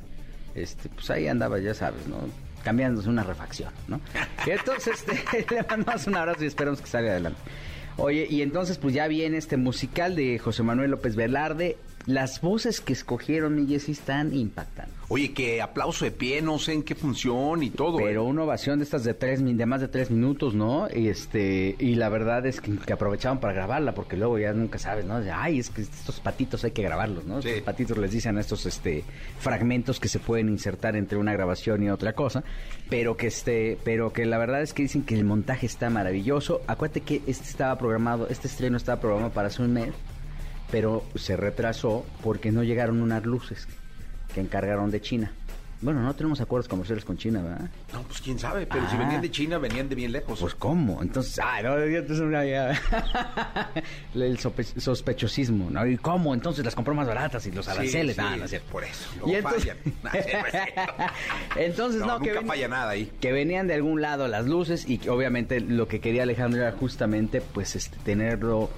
este, 0.54 0.88
pues 0.88 1.10
ahí 1.10 1.28
andaba, 1.28 1.58
ya 1.58 1.74
sabes, 1.74 2.06
¿no? 2.06 2.16
Cambiándose 2.64 3.08
una 3.08 3.24
refacción, 3.24 3.72
¿no? 3.88 4.00
Entonces 4.46 5.04
este, 5.08 5.54
le 5.54 5.62
mandamos 5.62 6.06
un 6.06 6.16
abrazo 6.16 6.44
y 6.44 6.46
esperamos 6.46 6.80
que 6.80 6.86
salga 6.86 7.12
adelante. 7.12 7.40
Oye, 7.96 8.26
y 8.28 8.42
entonces 8.42 8.78
pues 8.78 8.94
ya 8.94 9.06
viene 9.06 9.36
este 9.36 9.56
musical 9.56 10.16
de 10.16 10.38
José 10.38 10.62
Manuel 10.62 10.90
López 10.90 11.14
Velarde. 11.14 11.76
Las 12.06 12.40
voces 12.40 12.80
que 12.80 12.92
escogieron, 12.92 13.54
mi 13.54 13.66
Jessy, 13.66 13.92
están 13.92 14.34
impactantes. 14.34 14.94
Oye, 15.08 15.32
que 15.32 15.60
aplauso 15.60 16.04
de 16.06 16.10
pie, 16.10 16.40
no 16.40 16.58
sé 16.58 16.72
en 16.72 16.82
qué 16.82 16.94
función 16.94 17.62
y 17.62 17.70
todo. 17.70 17.98
Pero 17.98 18.22
¿eh? 18.22 18.26
una 18.26 18.44
ovación 18.44 18.78
de 18.78 18.84
estas 18.84 19.04
de 19.04 19.12
tres, 19.12 19.44
de 19.44 19.66
más 19.66 19.82
de 19.82 19.88
tres 19.88 20.10
minutos, 20.10 20.54
¿no? 20.54 20.88
Y 20.92 21.08
este, 21.08 21.76
y 21.78 21.96
la 21.96 22.08
verdad 22.08 22.46
es 22.46 22.60
que, 22.60 22.76
que 22.76 22.92
aprovechaban 22.92 23.38
para 23.38 23.52
grabarla, 23.52 23.94
porque 23.94 24.16
luego 24.16 24.38
ya 24.38 24.52
nunca 24.52 24.78
sabes, 24.78 25.04
¿no? 25.04 25.20
Ay, 25.34 25.58
es 25.58 25.70
que 25.70 25.82
estos 25.82 26.18
patitos 26.20 26.64
hay 26.64 26.70
que 26.70 26.82
grabarlos, 26.82 27.24
¿no? 27.26 27.42
Sí. 27.42 27.50
Estos 27.50 27.64
patitos 27.64 27.98
les 27.98 28.10
dicen 28.10 28.38
estos 28.38 28.64
este 28.64 29.04
fragmentos 29.38 30.00
que 30.00 30.08
se 30.08 30.18
pueden 30.18 30.48
insertar 30.48 30.96
entre 30.96 31.18
una 31.18 31.32
grabación 31.34 31.82
y 31.82 31.90
otra 31.90 32.14
cosa, 32.14 32.42
pero 32.88 33.16
que 33.16 33.26
este, 33.26 33.78
pero 33.84 34.12
que 34.12 34.24
la 34.24 34.38
verdad 34.38 34.62
es 34.62 34.72
que 34.72 34.82
dicen 34.82 35.02
que 35.02 35.14
el 35.14 35.24
montaje 35.24 35.66
está 35.66 35.90
maravilloso. 35.90 36.62
Acuérdate 36.66 37.02
que 37.02 37.22
este 37.26 37.48
estaba 37.48 37.76
programado, 37.76 38.28
este 38.28 38.48
estreno 38.48 38.76
estaba 38.76 39.00
programado 39.00 39.32
para 39.34 39.48
hace 39.48 39.62
un 39.62 39.74
mes, 39.74 39.92
pero 40.72 41.04
se 41.14 41.36
retrasó 41.36 42.04
porque 42.24 42.50
no 42.50 42.64
llegaron 42.64 43.00
unas 43.00 43.24
luces 43.24 43.68
que 44.34 44.40
encargaron 44.40 44.90
de 44.90 45.00
China. 45.00 45.30
Bueno, 45.82 46.00
no 46.00 46.14
tenemos 46.14 46.40
acuerdos 46.40 46.68
comerciales 46.68 47.04
con 47.04 47.16
China, 47.18 47.42
¿verdad? 47.42 47.68
No, 47.92 48.02
pues 48.02 48.20
quién 48.20 48.38
sabe, 48.38 48.66
pero 48.66 48.88
si 48.88 48.94
Ah. 48.94 48.98
venían 49.00 49.20
de 49.20 49.30
China, 49.32 49.58
venían 49.58 49.88
de 49.88 49.96
bien 49.96 50.12
lejos. 50.12 50.38
Pues 50.38 50.54
cómo, 50.54 51.02
entonces, 51.02 51.40
ah, 51.42 51.60
no, 51.60 51.76
entonces 51.76 52.24
ya. 52.48 52.70
el 54.14 54.38
sope- 54.38 54.78
sospechosismo, 54.80 55.70
¿no? 55.70 55.84
¿Y 55.84 55.96
cómo? 55.96 56.34
Entonces 56.34 56.64
las 56.64 56.76
compró 56.76 56.94
más 56.94 57.08
baratas 57.08 57.44
y 57.46 57.50
los 57.50 57.64
Sí, 57.66 57.72
aranceles, 57.72 58.14
sí, 58.14 58.22
ah, 58.24 58.36
no 58.36 58.44
es 58.44 58.50
cierto. 58.50 58.70
por 58.70 58.84
eso, 58.84 59.08
Y 59.26 59.34
entonces, 59.34 59.64
fallan. 59.64 59.76
No, 60.04 60.10
sí, 60.12 60.18
no 60.32 60.46
es 60.46 60.52
cierto. 60.52 60.92
entonces 61.56 62.00
no, 62.00 62.06
No, 62.06 62.18
que 62.20 62.28
nunca 62.28 62.40
ven- 62.40 62.48
falla 62.48 62.68
nada 62.68 62.90
ahí. 62.90 63.10
que 63.20 63.32
venían 63.32 63.66
de 63.66 63.74
algún 63.74 64.00
lado 64.00 64.28
las 64.28 64.46
luces 64.46 64.88
y 64.88 64.98
que 64.98 65.10
obviamente 65.10 65.58
lo 65.60 65.88
que 65.88 66.00
quería 66.00 66.22
Alejandro 66.22 66.62
era 66.62 66.70
justamente 66.72 67.40
pues 67.40 67.74
este 67.74 67.96
tenerlo 68.04 68.70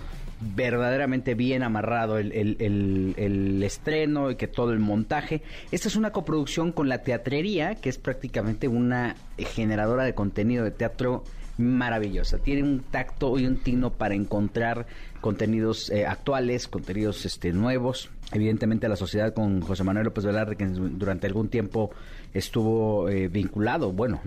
verdaderamente 0.54 1.34
bien 1.34 1.62
amarrado 1.62 2.18
el, 2.18 2.32
el- 2.32 2.56
el- 2.60 3.14
el 3.16 3.62
estreno 3.62 4.30
y 4.30 4.36
que 4.36 4.46
todo 4.48 4.72
el 4.72 4.78
montaje. 4.78 5.42
Esta 5.72 5.88
es 5.88 5.96
una 5.96 6.10
coproducción 6.10 6.72
con 6.72 6.88
la 6.88 6.98
teatrería, 7.02 7.74
que 7.76 7.88
es 7.88 7.98
prácticamente 7.98 8.68
una 8.68 9.16
generadora 9.38 10.04
de 10.04 10.14
contenido 10.14 10.64
de 10.64 10.70
teatro 10.70 11.24
maravillosa. 11.56 12.38
Tiene 12.38 12.62
un 12.64 12.80
tacto 12.80 13.38
y 13.38 13.46
un 13.46 13.56
tino 13.58 13.90
para 13.92 14.14
encontrar 14.14 14.86
contenidos 15.20 15.88
eh, 15.90 16.04
actuales, 16.06 16.68
contenidos 16.68 17.24
este, 17.24 17.52
nuevos, 17.52 18.10
evidentemente 18.32 18.88
la 18.88 18.96
sociedad 18.96 19.32
con 19.32 19.60
José 19.60 19.84
Manuel 19.84 20.06
López 20.06 20.24
Velarde, 20.24 20.56
que 20.56 20.66
durante 20.66 21.26
algún 21.26 21.48
tiempo 21.48 21.90
estuvo 22.34 23.08
eh, 23.08 23.28
vinculado, 23.28 23.92
bueno, 23.92 24.20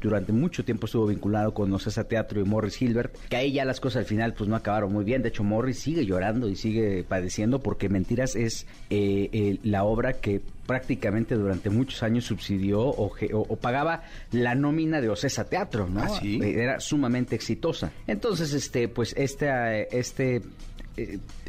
durante 0.00 0.32
mucho 0.32 0.64
tiempo 0.64 0.86
estuvo 0.86 1.06
vinculado 1.06 1.52
con 1.52 1.72
Ocesa 1.72 2.04
Teatro 2.04 2.40
y 2.40 2.44
Morris 2.44 2.80
Hilbert, 2.80 3.14
que 3.28 3.36
ahí 3.36 3.52
ya 3.52 3.64
las 3.64 3.80
cosas 3.80 4.00
al 4.00 4.06
final 4.06 4.34
pues 4.34 4.48
no 4.48 4.54
acabaron 4.54 4.92
muy 4.92 5.04
bien. 5.04 5.22
De 5.22 5.30
hecho, 5.30 5.42
Morris 5.42 5.80
sigue 5.80 6.06
llorando 6.06 6.48
y 6.48 6.54
sigue 6.54 7.04
padeciendo 7.06 7.60
porque 7.60 7.88
Mentiras 7.88 8.36
es 8.36 8.66
eh, 8.88 9.28
eh, 9.32 9.58
la 9.64 9.82
obra 9.82 10.14
que 10.14 10.40
prácticamente 10.66 11.34
durante 11.34 11.68
muchos 11.68 12.04
años 12.04 12.24
subsidió 12.24 12.82
o, 12.82 13.56
pagaba 13.56 14.04
la 14.30 14.54
nómina 14.54 15.00
de 15.00 15.08
Ocesa 15.08 15.48
Teatro, 15.48 15.88
¿no? 15.88 16.02
¿Ah, 16.02 16.20
Era 16.22 16.78
sumamente 16.78 17.34
exitosa. 17.34 17.90
Entonces, 18.06 18.52
este, 18.52 18.86
pues 18.86 19.12
este, 19.16 19.88
este 19.98 20.42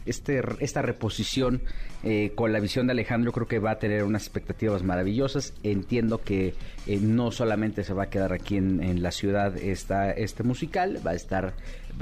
este, 0.05 0.41
esta 0.59 0.81
reposición 0.81 1.61
eh, 2.03 2.31
con 2.33 2.51
la 2.51 2.59
visión 2.59 2.87
de 2.87 2.93
Alejandro 2.93 3.31
creo 3.31 3.47
que 3.47 3.59
va 3.59 3.71
a 3.71 3.79
tener 3.79 4.03
unas 4.03 4.23
expectativas 4.23 4.83
maravillosas. 4.83 5.53
Entiendo 5.61 6.21
que 6.21 6.55
eh, 6.87 6.99
no 6.99 7.31
solamente 7.31 7.83
se 7.83 7.93
va 7.93 8.03
a 8.03 8.09
quedar 8.09 8.33
aquí 8.33 8.57
en, 8.57 9.03
la 9.03 9.11
ciudad 9.11 9.55
esta, 9.57 10.11
este 10.11 10.43
musical, 10.43 10.99
va 11.05 11.11
a 11.11 11.15
estar 11.15 11.53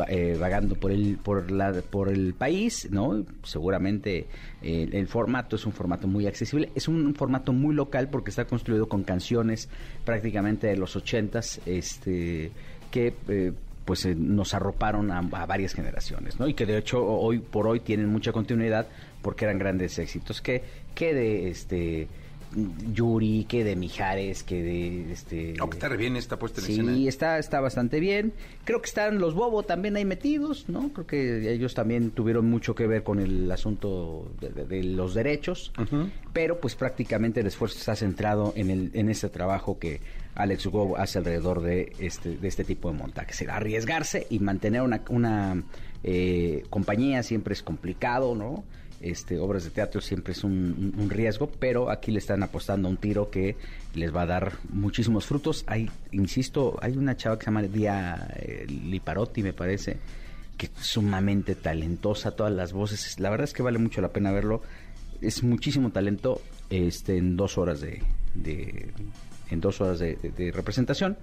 eh, 0.08 0.38
vagando 0.40 0.76
por 0.76 0.92
el, 0.92 1.18
por, 1.18 1.52
la, 1.52 1.74
por 1.74 2.10
el 2.10 2.34
país, 2.34 2.88
¿no? 2.92 3.26
Seguramente 3.44 4.28
el 4.62 5.08
formato 5.08 5.56
es 5.56 5.66
un 5.66 5.72
formato 5.72 6.08
muy 6.08 6.28
accesible, 6.28 6.70
es 6.76 6.88
un, 6.88 7.14
formato 7.16 7.54
muy 7.54 7.74
local 7.74 8.10
porque 8.10 8.30
está 8.30 8.46
construido 8.46 8.88
con 8.88 9.04
canciones 9.04 9.70
prácticamente 10.06 10.68
de 10.68 10.78
los 10.78 10.96
ochentas, 10.96 11.60
este 11.66 12.52
que 12.92 13.14
pues 13.90 14.06
eh, 14.06 14.14
nos 14.14 14.54
arroparon 14.54 15.10
a, 15.10 15.20
varias 15.48 15.74
generaciones, 15.74 16.40
¿no? 16.40 16.48
Y 16.48 16.54
que 16.54 16.68
de 16.68 16.78
hecho 16.78 17.04
hoy 17.04 17.40
por 17.40 17.66
hoy 17.66 17.80
tienen 17.80 18.08
mucha 18.08 18.32
continuidad 18.32 18.88
porque 19.24 19.46
eran 19.46 19.58
grandes 19.58 19.98
éxitos. 19.98 20.44
Que, 20.44 20.62
que 20.94 21.16
de 21.16 21.50
este 21.50 22.08
Yuri, 22.94 23.48
que 23.50 23.64
de 23.64 23.76
Mijares, 23.76 24.44
que 24.44 24.62
de 24.62 25.12
este. 25.12 25.56
Aunque 25.58 25.78
está 25.78 25.90
bien 25.90 26.18
esta 26.18 26.38
puesta 26.38 26.62
en 26.62 26.68
sí, 26.68 26.74
escena. 26.74 26.94
Sí, 26.94 27.08
está, 27.08 27.40
está 27.40 27.62
bastante 27.62 28.00
bien. 28.00 28.32
Creo 28.64 28.80
que 28.80 28.90
están 28.90 29.18
los 29.18 29.34
Bobo 29.34 29.64
también 29.64 29.96
ahí 29.96 30.06
metidos, 30.06 30.70
¿no? 30.70 30.94
Creo 30.94 31.08
que 31.08 31.52
ellos 31.52 31.74
también 31.74 32.12
tuvieron 32.12 32.48
mucho 32.48 32.76
que 32.76 32.86
ver 32.86 33.02
con 33.02 33.18
el 33.20 33.52
asunto 33.52 34.32
de, 34.40 34.84
los 34.84 35.16
derechos, 35.16 35.74
pero 36.32 36.60
pues 36.60 36.76
prácticamente 36.76 37.40
el 37.40 37.48
esfuerzo 37.48 37.80
está 37.80 37.96
centrado 37.96 38.54
en 38.56 38.70
el, 38.70 38.92
en 38.94 39.10
ese 39.10 39.30
trabajo 39.30 39.80
que 39.80 40.00
Alex 40.40 40.66
Hugo 40.68 40.98
hace 40.98 41.18
alrededor 41.18 41.62
de 41.62 41.92
este, 42.00 42.38
de 42.38 42.48
este 42.48 42.64
tipo 42.64 42.90
de 42.90 42.98
montajes. 42.98 43.46
Arriesgarse 43.50 44.26
y 44.30 44.40
mantener 44.40 44.82
una, 44.82 45.64
eh, 46.04 46.64
compañía 46.70 47.24
siempre 47.24 47.54
es 47.54 47.62
complicado, 47.62 48.36
¿no? 48.36 48.64
Este, 49.02 49.38
obras 49.38 49.66
de 49.66 49.70
teatro 49.70 50.00
siempre 50.00 50.32
es 50.32 50.46
un, 50.46 51.08
riesgo, 51.10 51.52
pero 51.52 51.90
aquí 51.90 52.12
le 52.12 52.20
están 52.20 52.42
apostando 52.42 52.88
a 52.88 52.92
un 52.92 52.98
tiro 52.98 53.30
que 53.30 53.58
les 53.94 54.16
va 54.16 54.22
a 54.22 54.26
dar 54.28 54.54
muchísimos 54.70 55.26
frutos. 55.26 55.66
Hay, 55.68 55.90
insisto, 56.14 56.80
hay 56.82 56.96
una 56.96 57.18
chava 57.18 57.38
que 57.38 57.44
se 57.44 57.52
llama 57.52 57.64
Día 57.64 58.34
eh, 58.38 58.66
Liparotti, 58.68 59.44
me 59.44 59.52
parece, 59.52 59.98
que 60.58 60.68
es 60.68 60.72
sumamente 60.86 61.56
talentosa, 61.56 62.32
todas 62.32 62.54
las 62.54 62.72
voces. 62.72 63.20
La 63.20 63.30
verdad 63.30 63.44
es 63.44 63.54
que 63.54 63.62
vale 63.62 63.78
mucho 63.78 64.00
la 64.00 64.10
pena 64.10 64.32
verlo. 64.32 64.62
Es 65.20 65.44
muchísimo 65.44 65.92
talento 65.92 66.42
este, 66.70 67.18
en 67.18 67.36
dos 67.36 67.58
horas 67.58 67.82
de 67.82 68.02
en 69.50 69.62
dos 69.62 69.82
horas 69.82 70.00
de, 70.00 70.52
representación. 70.54 71.18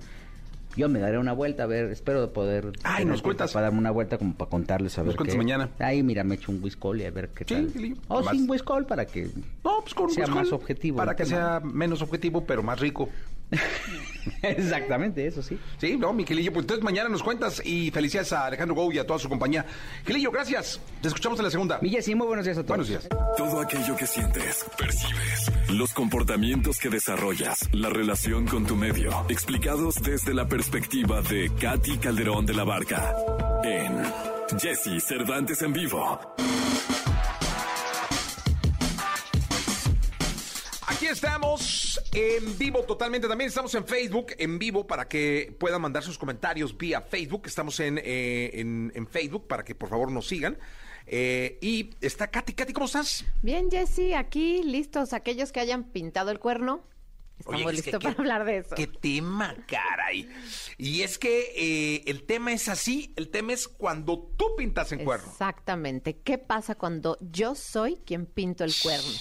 Yo 0.77 0.91
me 0.91 0.99
daré 0.99 1.17
una 1.17 1.33
vuelta, 1.33 1.63
a 1.63 1.67
ver, 1.67 1.87
espero 1.87 2.31
poder... 2.35 2.73
Ay, 2.83 3.07
nos 3.07 3.23
cuentas. 3.23 3.53
Para 3.55 3.67
darme 3.67 3.79
una 3.79 3.91
vuelta 3.91 4.19
como 4.19 4.35
para 4.35 4.51
contarles, 4.51 4.99
a 4.99 5.03
ver 5.03 5.19
Nos 5.19 5.37
mañana. 5.37 5.71
Ahí, 5.79 6.03
mira, 6.03 6.23
me 6.23 6.35
echo 6.35 6.53
un 6.53 6.63
whiskol 6.63 7.01
y 7.01 7.07
a 7.07 7.11
ver 7.11 7.31
qué 7.31 7.47
tal. 7.47 7.71
Sí, 7.71 7.97
oh, 8.09 8.23
sin 8.31 8.49
whiskol 8.49 8.85
para 8.85 9.07
que 9.07 9.31
no, 9.65 9.81
pues 9.81 9.95
con 9.95 10.11
sea 10.11 10.27
más 10.27 10.53
objetivo. 10.53 10.99
Para 10.99 11.17
que 11.17 11.25
sea 11.25 11.61
menos 11.61 12.03
objetivo, 12.03 12.45
pero 12.45 12.63
más 12.63 12.79
rico. 12.79 13.09
Exactamente, 14.43 15.27
eso 15.27 15.43
sí. 15.43 15.59
Sí, 15.79 15.97
no, 15.97 16.13
mi 16.13 16.25
Gilillo, 16.25 16.53
pues 16.53 16.65
entonces 16.65 16.85
mañana 16.85 17.09
nos 17.09 17.23
cuentas 17.23 17.63
y 17.65 17.91
felicidades 17.91 18.33
a 18.33 18.47
Alejandro 18.47 18.75
Gou 18.75 18.93
y 18.93 18.99
a 18.99 19.07
toda 19.07 19.19
su 19.19 19.29
compañía. 19.29 19.65
Gilillo, 20.05 20.31
gracias. 20.31 20.81
Te 21.01 21.09
escuchamos 21.09 21.39
en 21.39 21.45
la 21.45 21.51
segunda. 21.51 21.79
Milla, 21.81 22.03
sí, 22.03 22.15
muy 22.15 22.27
buenos 22.27 22.45
días 22.45 22.59
a 22.59 22.63
todos. 22.63 22.69
Buenos 22.69 22.89
días. 22.89 23.09
Todo 23.37 23.61
aquello 23.61 23.97
que 23.97 24.07
sientes, 24.07 24.67
percibes, 24.77 25.53
los 25.71 25.93
comportamientos 25.93 26.79
que 26.79 26.89
desarrollas, 26.89 27.69
la 27.73 27.91
relación 27.91 28.47
con 28.47 28.67
tu 28.67 28.77
medio, 28.77 29.11
explicados 29.29 29.97
desde 30.03 30.35
la 30.35 30.49
perspectiva 30.49 31.23
de 31.23 31.51
Katy 31.61 31.99
Calderón 31.99 32.47
de 32.47 32.55
la 32.55 32.65
Barca 32.65 33.15
en 33.65 34.59
Jesse 34.59 35.03
Cervantes 35.03 35.63
en 35.63 35.73
vivo. 35.73 36.21
Aquí 41.07 41.13
estamos 41.13 42.01
en 42.13 42.59
vivo 42.59 42.83
totalmente. 42.83 43.29
También 43.29 43.47
estamos 43.47 43.73
en 43.77 43.87
Facebook 43.87 44.33
en 44.39 44.59
vivo 44.59 44.89
para 44.89 45.07
que 45.07 45.55
puedan 45.57 45.81
mandar 45.81 46.03
sus 46.03 46.19
comentarios 46.19 46.77
vía 46.77 47.01
Facebook. 47.01 47.43
Estamos 47.47 47.79
en, 47.79 48.01
eh, 48.03 48.51
en, 48.55 49.07
Facebook 49.07 49.47
para 49.47 49.65
que 49.65 49.77
por 49.77 49.89
favor 49.89 50.11
nos 50.11 50.27
sigan. 50.27 50.59
Eh, 51.07 51.59
y 51.61 51.91
está 52.01 52.27
Katy. 52.27 52.55
Katy, 52.55 52.73
¿cómo 52.73 52.87
estás? 52.87 53.25
Bien, 53.41 53.71
Jessy, 53.71 54.15
aquí 54.15 54.65
listos 54.65 55.13
aquellos 55.13 55.53
que 55.53 55.61
hayan 55.61 55.85
pintado 55.85 56.33
el 56.33 56.41
cuerno. 56.41 56.83
Estamos 57.39 57.73
listos 57.73 58.03
para 58.03 58.19
hablar 58.19 58.45
de 58.45 58.57
eso. 58.57 58.75
Qué 58.75 58.89
tema, 58.89 59.55
caray. 59.69 60.29
Y 60.77 61.03
es 61.03 61.19
que 61.19 61.53
eh, 61.55 62.03
el 62.07 62.25
tema 62.25 62.53
es 62.53 62.69
así, 62.69 63.13
el 63.15 63.29
tema 63.29 63.53
es 63.53 63.69
cuando 63.69 64.33
tú 64.37 64.57
pintas 64.57 64.91
el 64.91 65.05
cuerno. 65.05 65.31
Exactamente. 65.31 66.19
¿Qué 66.19 66.39
pasa 66.39 66.75
cuando 66.75 67.17
yo 67.21 67.55
soy 67.55 67.95
quien 68.05 68.27
pinto 68.27 68.65
el 68.65 68.75
cuerno? 68.83 69.13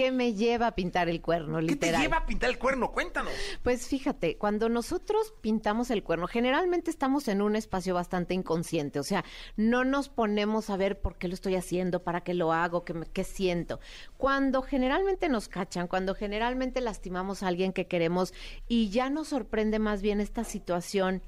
¿Qué 0.00 0.12
me 0.12 0.32
lleva 0.32 0.68
a 0.68 0.74
pintar 0.74 1.10
el 1.10 1.20
cuerno, 1.20 1.60
literal? 1.60 1.78
¿Qué 1.78 1.96
te 1.98 2.02
lleva 2.02 2.16
a 2.16 2.24
pintar 2.24 2.48
el 2.48 2.58
cuerno? 2.58 2.90
Cuéntanos. 2.90 3.34
Pues 3.62 3.86
fíjate, 3.86 4.38
cuando 4.38 4.70
nosotros 4.70 5.34
pintamos 5.42 5.90
el 5.90 6.02
cuerno, 6.02 6.26
generalmente 6.26 6.90
estamos 6.90 7.28
en 7.28 7.42
un 7.42 7.54
espacio 7.54 7.92
bastante 7.92 8.32
inconsciente, 8.32 8.98
o 8.98 9.02
sea, 9.02 9.26
no 9.56 9.84
nos 9.84 10.08
ponemos 10.08 10.70
a 10.70 10.78
ver 10.78 10.98
por 11.02 11.18
qué 11.18 11.28
lo 11.28 11.34
estoy 11.34 11.54
haciendo, 11.54 12.02
para 12.02 12.22
qué 12.22 12.32
lo 12.32 12.54
hago, 12.54 12.82
qué, 12.82 12.94
qué 13.12 13.24
siento. 13.24 13.78
Cuando 14.16 14.62
generalmente 14.62 15.28
nos 15.28 15.48
cachan, 15.48 15.86
cuando 15.86 16.14
generalmente 16.14 16.80
lastimamos 16.80 17.42
a 17.42 17.48
alguien 17.48 17.74
que 17.74 17.86
queremos 17.86 18.32
y 18.68 18.88
ya 18.88 19.10
nos 19.10 19.28
sorprende 19.28 19.78
más 19.80 20.00
bien 20.00 20.22
esta 20.22 20.44
situación 20.44 21.20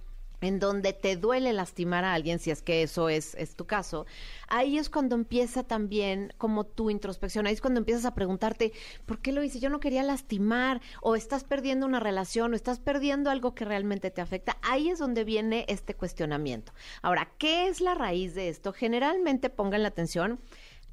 en 0.42 0.58
donde 0.58 0.92
te 0.92 1.16
duele 1.16 1.52
lastimar 1.52 2.04
a 2.04 2.14
alguien, 2.14 2.38
si 2.38 2.50
es 2.50 2.62
que 2.62 2.82
eso 2.82 3.08
es, 3.08 3.34
es, 3.36 3.56
tu 3.56 3.66
caso, 3.66 4.06
ahí 4.48 4.76
es 4.76 4.90
cuando 4.90 5.14
empieza 5.14 5.62
también 5.62 6.32
como 6.36 6.64
tu 6.64 6.90
introspección, 6.90 7.46
ahí 7.46 7.54
es 7.54 7.60
cuando 7.60 7.78
empiezas 7.78 8.04
a 8.04 8.14
preguntarte, 8.14 8.72
¿por 9.06 9.20
qué 9.20 9.32
lo 9.32 9.42
hice? 9.42 9.60
Yo 9.60 9.70
no 9.70 9.80
quería 9.80 10.02
lastimar, 10.02 10.80
o 11.00 11.16
estás 11.16 11.44
perdiendo 11.44 11.86
una 11.86 12.00
relación, 12.00 12.52
o 12.52 12.56
estás 12.56 12.80
perdiendo 12.80 13.30
algo 13.30 13.54
que 13.54 13.64
realmente 13.64 14.10
te 14.10 14.20
afecta. 14.20 14.58
Ahí 14.62 14.90
es 14.90 14.98
donde 14.98 15.24
viene 15.24 15.64
este 15.68 15.94
cuestionamiento. 15.94 16.72
Ahora, 17.02 17.32
¿qué 17.38 17.68
es 17.68 17.80
la 17.80 17.94
raíz 17.94 18.34
de 18.34 18.48
esto? 18.48 18.72
Generalmente 18.72 19.50
pongan 19.50 19.82
la 19.82 19.88
atención 19.88 20.40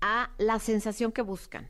a 0.02 0.32
la 0.38 0.60
sensación 0.60 1.12
que 1.12 1.22
buscan. 1.22 1.70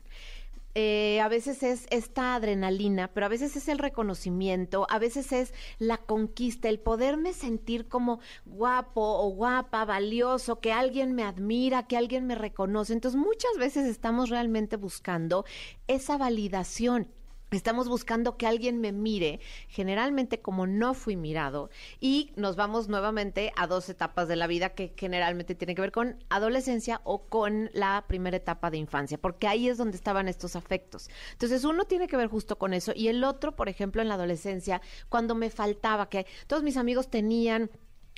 Eh, 0.74 1.20
a 1.20 1.28
veces 1.28 1.62
es 1.62 1.86
esta 1.90 2.34
adrenalina, 2.36 3.08
pero 3.08 3.26
a 3.26 3.28
veces 3.28 3.56
es 3.56 3.68
el 3.68 3.78
reconocimiento, 3.78 4.86
a 4.88 4.98
veces 4.98 5.32
es 5.32 5.52
la 5.78 5.96
conquista, 5.98 6.68
el 6.68 6.78
poderme 6.78 7.32
sentir 7.32 7.88
como 7.88 8.20
guapo 8.46 9.00
o 9.02 9.30
guapa, 9.30 9.84
valioso, 9.84 10.60
que 10.60 10.72
alguien 10.72 11.14
me 11.14 11.24
admira, 11.24 11.88
que 11.88 11.96
alguien 11.96 12.26
me 12.26 12.36
reconoce. 12.36 12.92
Entonces 12.92 13.20
muchas 13.20 13.56
veces 13.58 13.86
estamos 13.86 14.28
realmente 14.30 14.76
buscando 14.76 15.44
esa 15.88 16.16
validación 16.16 17.08
Estamos 17.50 17.88
buscando 17.88 18.36
que 18.36 18.46
alguien 18.46 18.80
me 18.80 18.92
mire, 18.92 19.40
generalmente 19.68 20.40
como 20.40 20.68
no 20.68 20.94
fui 20.94 21.16
mirado, 21.16 21.68
y 21.98 22.30
nos 22.36 22.54
vamos 22.54 22.88
nuevamente 22.88 23.52
a 23.56 23.66
dos 23.66 23.88
etapas 23.88 24.28
de 24.28 24.36
la 24.36 24.46
vida 24.46 24.70
que 24.70 24.94
generalmente 24.96 25.56
tienen 25.56 25.74
que 25.74 25.82
ver 25.82 25.90
con 25.90 26.22
adolescencia 26.28 27.00
o 27.02 27.24
con 27.24 27.68
la 27.72 28.04
primera 28.06 28.36
etapa 28.36 28.70
de 28.70 28.76
infancia, 28.76 29.18
porque 29.18 29.48
ahí 29.48 29.68
es 29.68 29.78
donde 29.78 29.96
estaban 29.96 30.28
estos 30.28 30.54
afectos. 30.54 31.10
Entonces, 31.32 31.64
uno 31.64 31.84
tiene 31.86 32.06
que 32.06 32.16
ver 32.16 32.28
justo 32.28 32.56
con 32.56 32.72
eso, 32.72 32.92
y 32.94 33.08
el 33.08 33.24
otro, 33.24 33.56
por 33.56 33.68
ejemplo, 33.68 34.00
en 34.00 34.08
la 34.08 34.14
adolescencia, 34.14 34.80
cuando 35.08 35.34
me 35.34 35.50
faltaba, 35.50 36.08
que 36.08 36.26
todos 36.46 36.62
mis 36.62 36.76
amigos 36.76 37.10
tenían 37.10 37.70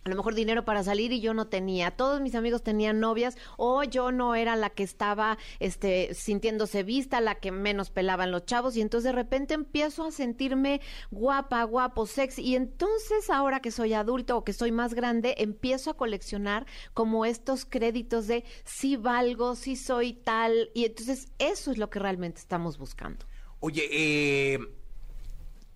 a 0.04 0.08
lo 0.08 0.16
mejor 0.16 0.34
dinero 0.34 0.64
para 0.64 0.82
salir 0.82 1.12
y 1.12 1.20
yo 1.20 1.32
no 1.32 1.46
tenía. 1.46 1.92
Todos 1.92 2.20
mis 2.20 2.34
amigos 2.34 2.62
tenían 2.62 2.98
novias 2.98 3.36
o 3.56 3.84
yo 3.84 4.10
no 4.10 4.34
era 4.34 4.56
la 4.56 4.70
que 4.70 4.82
estaba 4.82 5.38
este 5.60 6.12
sintiéndose 6.14 6.82
vista, 6.82 7.20
la 7.20 7.36
que 7.36 7.52
menos 7.52 7.90
pelaban 7.90 8.32
los 8.32 8.44
chavos 8.44 8.76
y 8.76 8.80
entonces 8.80 9.04
de 9.04 9.12
repente 9.12 9.54
empiezo 9.54 10.04
a 10.04 10.10
sentirme 10.10 10.80
guapa, 11.10 11.62
guapo, 11.64 12.06
sexy 12.06 12.42
y 12.42 12.56
entonces 12.56 13.30
ahora 13.30 13.60
que 13.60 13.70
soy 13.70 13.94
adulto 13.94 14.36
o 14.36 14.44
que 14.44 14.52
soy 14.52 14.72
más 14.72 14.94
grande 14.94 15.36
empiezo 15.38 15.90
a 15.90 15.96
coleccionar 15.96 16.66
como 16.94 17.24
estos 17.24 17.64
créditos 17.64 18.26
de 18.26 18.44
si 18.64 18.96
valgo, 18.96 19.54
si 19.54 19.76
soy 19.76 20.14
tal 20.14 20.70
y 20.74 20.84
entonces 20.84 21.28
eso 21.38 21.70
es 21.70 21.78
lo 21.78 21.90
que 21.90 22.00
realmente 22.00 22.40
estamos 22.40 22.76
buscando. 22.76 23.24
Oye, 23.60 23.88
eh, 23.92 24.58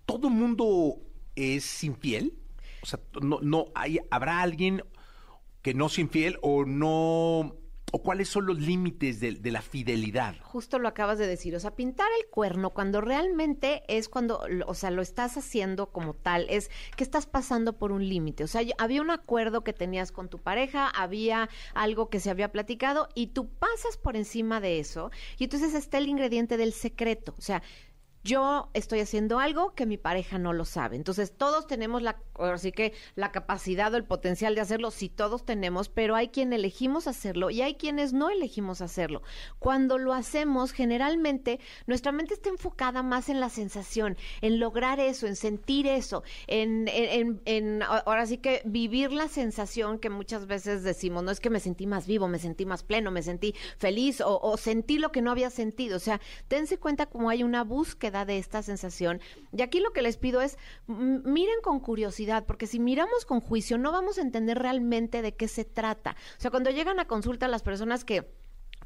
¿todo 0.05 0.31
mundo 0.31 0.99
es 1.37 1.85
infiel? 1.85 2.33
O 2.83 2.87
sea, 2.87 3.01
no, 3.23 3.41
no 3.41 3.67
hay, 3.75 4.01
habrá 4.11 4.41
alguien 4.41 4.83
que 5.63 5.75
no 5.75 5.87
es 5.87 5.99
infiel 5.99 6.39
o 6.43 6.65
no 6.65 7.57
o 7.93 8.03
cuáles 8.03 8.29
son 8.29 8.47
los 8.47 8.59
límites 8.59 9.21
de, 9.21 9.33
de 9.33 9.51
la 9.51 9.63
fidelidad? 9.63 10.35
Justo 10.43 10.79
lo 10.79 10.89
acabas 10.89 11.19
de 11.19 11.27
decir, 11.27 11.55
o 11.55 11.61
sea, 11.61 11.75
pintar 11.75 12.09
el 12.21 12.29
cuerno 12.29 12.71
cuando 12.71 13.01
realmente 13.01 13.83
es 13.89 14.09
cuando, 14.09 14.43
o 14.67 14.75
sea, 14.75 14.91
lo 14.91 15.03
estás 15.03 15.37
haciendo 15.37 15.91
como 15.91 16.15
tal, 16.15 16.47
es 16.51 16.71
que 16.97 17.05
estás 17.05 17.27
pasando 17.27 17.79
por 17.79 17.93
un 17.93 18.09
límite, 18.09 18.45
o 18.45 18.49
sea, 18.49 18.63
había 18.79 19.01
un 19.01 19.11
acuerdo 19.11 19.63
que 19.63 19.73
tenías 19.73 20.13
con 20.13 20.29
tu 20.29 20.39
pareja, 20.39 20.89
había 20.89 21.49
algo 21.75 22.11
que 22.11 22.21
se 22.21 22.31
había 22.31 22.53
platicado 22.53 23.09
y 23.15 23.29
tú 23.29 23.49
pasas 23.49 23.97
por 23.97 24.17
encima 24.17 24.61
de 24.61 24.79
eso 24.79 25.11
y 25.39 25.45
entonces 25.45 25.75
está 25.75 25.99
el 25.99 26.09
ingrediente 26.09 26.57
del 26.57 26.73
secreto, 26.73 27.35
o 27.39 27.43
sea, 27.43 27.63
yo 28.27 28.69
estoy 28.75 29.01
haciendo 29.01 29.39
algo 29.39 29.73
que 29.75 29.87
mi 29.87 29.97
pareja 29.97 30.37
no 30.39 30.53
lo 30.53 30.65
sabe. 30.65 30.97
Entonces, 30.97 31.33
todos 31.33 31.67
tenemos 31.67 32.03
la, 32.03 32.19
así 32.35 32.73
que 32.73 32.93
la 33.15 33.31
capacidad 33.31 33.95
o 33.95 33.97
el 33.97 34.05
potencial 34.05 34.55
de 34.55 34.61
hacerlo, 34.61 34.91
sí 34.91 35.09
todos 35.09 35.45
tenemos, 35.45 35.89
pero 35.89 36.17
hay 36.17 36.29
quien 36.29 36.53
elegimos 36.53 37.07
hacerlo 37.07 37.51
y 37.51 37.63
hay 37.63 37.77
quienes 37.77 38.13
no 38.13 38.29
elegimos 38.29 38.81
hacerlo. 38.81 39.23
Cuando 39.61 39.97
lo 39.97 40.13
hacemos, 40.13 40.73
generalmente 40.73 41.61
nuestra 41.87 42.11
mente 42.11 42.35
está 42.35 42.49
enfocada 42.49 43.03
más 43.05 43.29
en 43.29 43.39
la 43.39 43.49
sensación, 43.49 44.17
en 44.41 44.59
lograr 44.59 44.99
eso, 44.99 45.27
en 45.29 45.37
sentir 45.37 45.87
eso, 45.87 46.25
en, 46.49 47.83
ahora 47.83 48.27
sí 48.27 48.39
que 48.39 48.61
vivir 48.65 49.13
la 49.13 49.29
sensación 49.29 50.01
que 50.01 50.11
muchas 50.11 50.47
veces 50.47 50.83
decimos, 50.83 51.23
no 51.23 51.31
es 51.31 51.39
que 51.39 51.51
me 51.51 51.61
sentí 51.61 51.87
más 51.87 52.09
vivo, 52.09 52.27
me 52.27 52.41
sentí 52.41 52.67
más 52.67 52.83
pleno, 52.83 53.13
me 53.13 53.23
sentí 53.23 53.55
feliz 53.79 54.21
o, 54.21 54.41
o 54.41 54.57
sentí 54.57 54.99
lo 54.99 55.13
que 55.13 55.23
no 55.23 55.31
había 55.31 55.51
sentido. 55.51 55.97
O 55.97 56.01
sea, 56.01 56.21
dense 56.49 56.79
cuenta 56.79 57.07
como 57.07 57.31
hay 57.31 57.45
una 57.45 57.63
búsqueda 57.63 58.16
de 58.25 58.39
esta 58.39 58.63
sensación. 58.63 59.21
Y 59.53 59.63
aquí 59.63 59.81
lo 59.81 59.93
que 59.93 60.03
les 60.03 60.17
pido 60.17 60.41
es, 60.41 60.59
miren 60.87 61.61
con 61.63 61.81
curiosidad, 61.81 62.45
porque 62.47 62.67
si 62.67 62.79
miramos 62.79 63.25
con 63.25 63.41
juicio 63.41 63.79
no 63.79 63.93
vamos 63.93 64.19
a 64.19 64.23
entender 64.23 64.59
realmente 64.59 65.23
de 65.23 65.35
qué 65.35 65.49
se 65.49 65.65
trata. 65.65 66.17
O 66.39 66.41
sea, 66.41 66.51
cuando 66.51 66.71
llegan 66.71 67.01
a 67.01 67.07
consulta 67.07 67.49
las 67.49 67.63
personas 67.63 68.05
que 68.05 68.31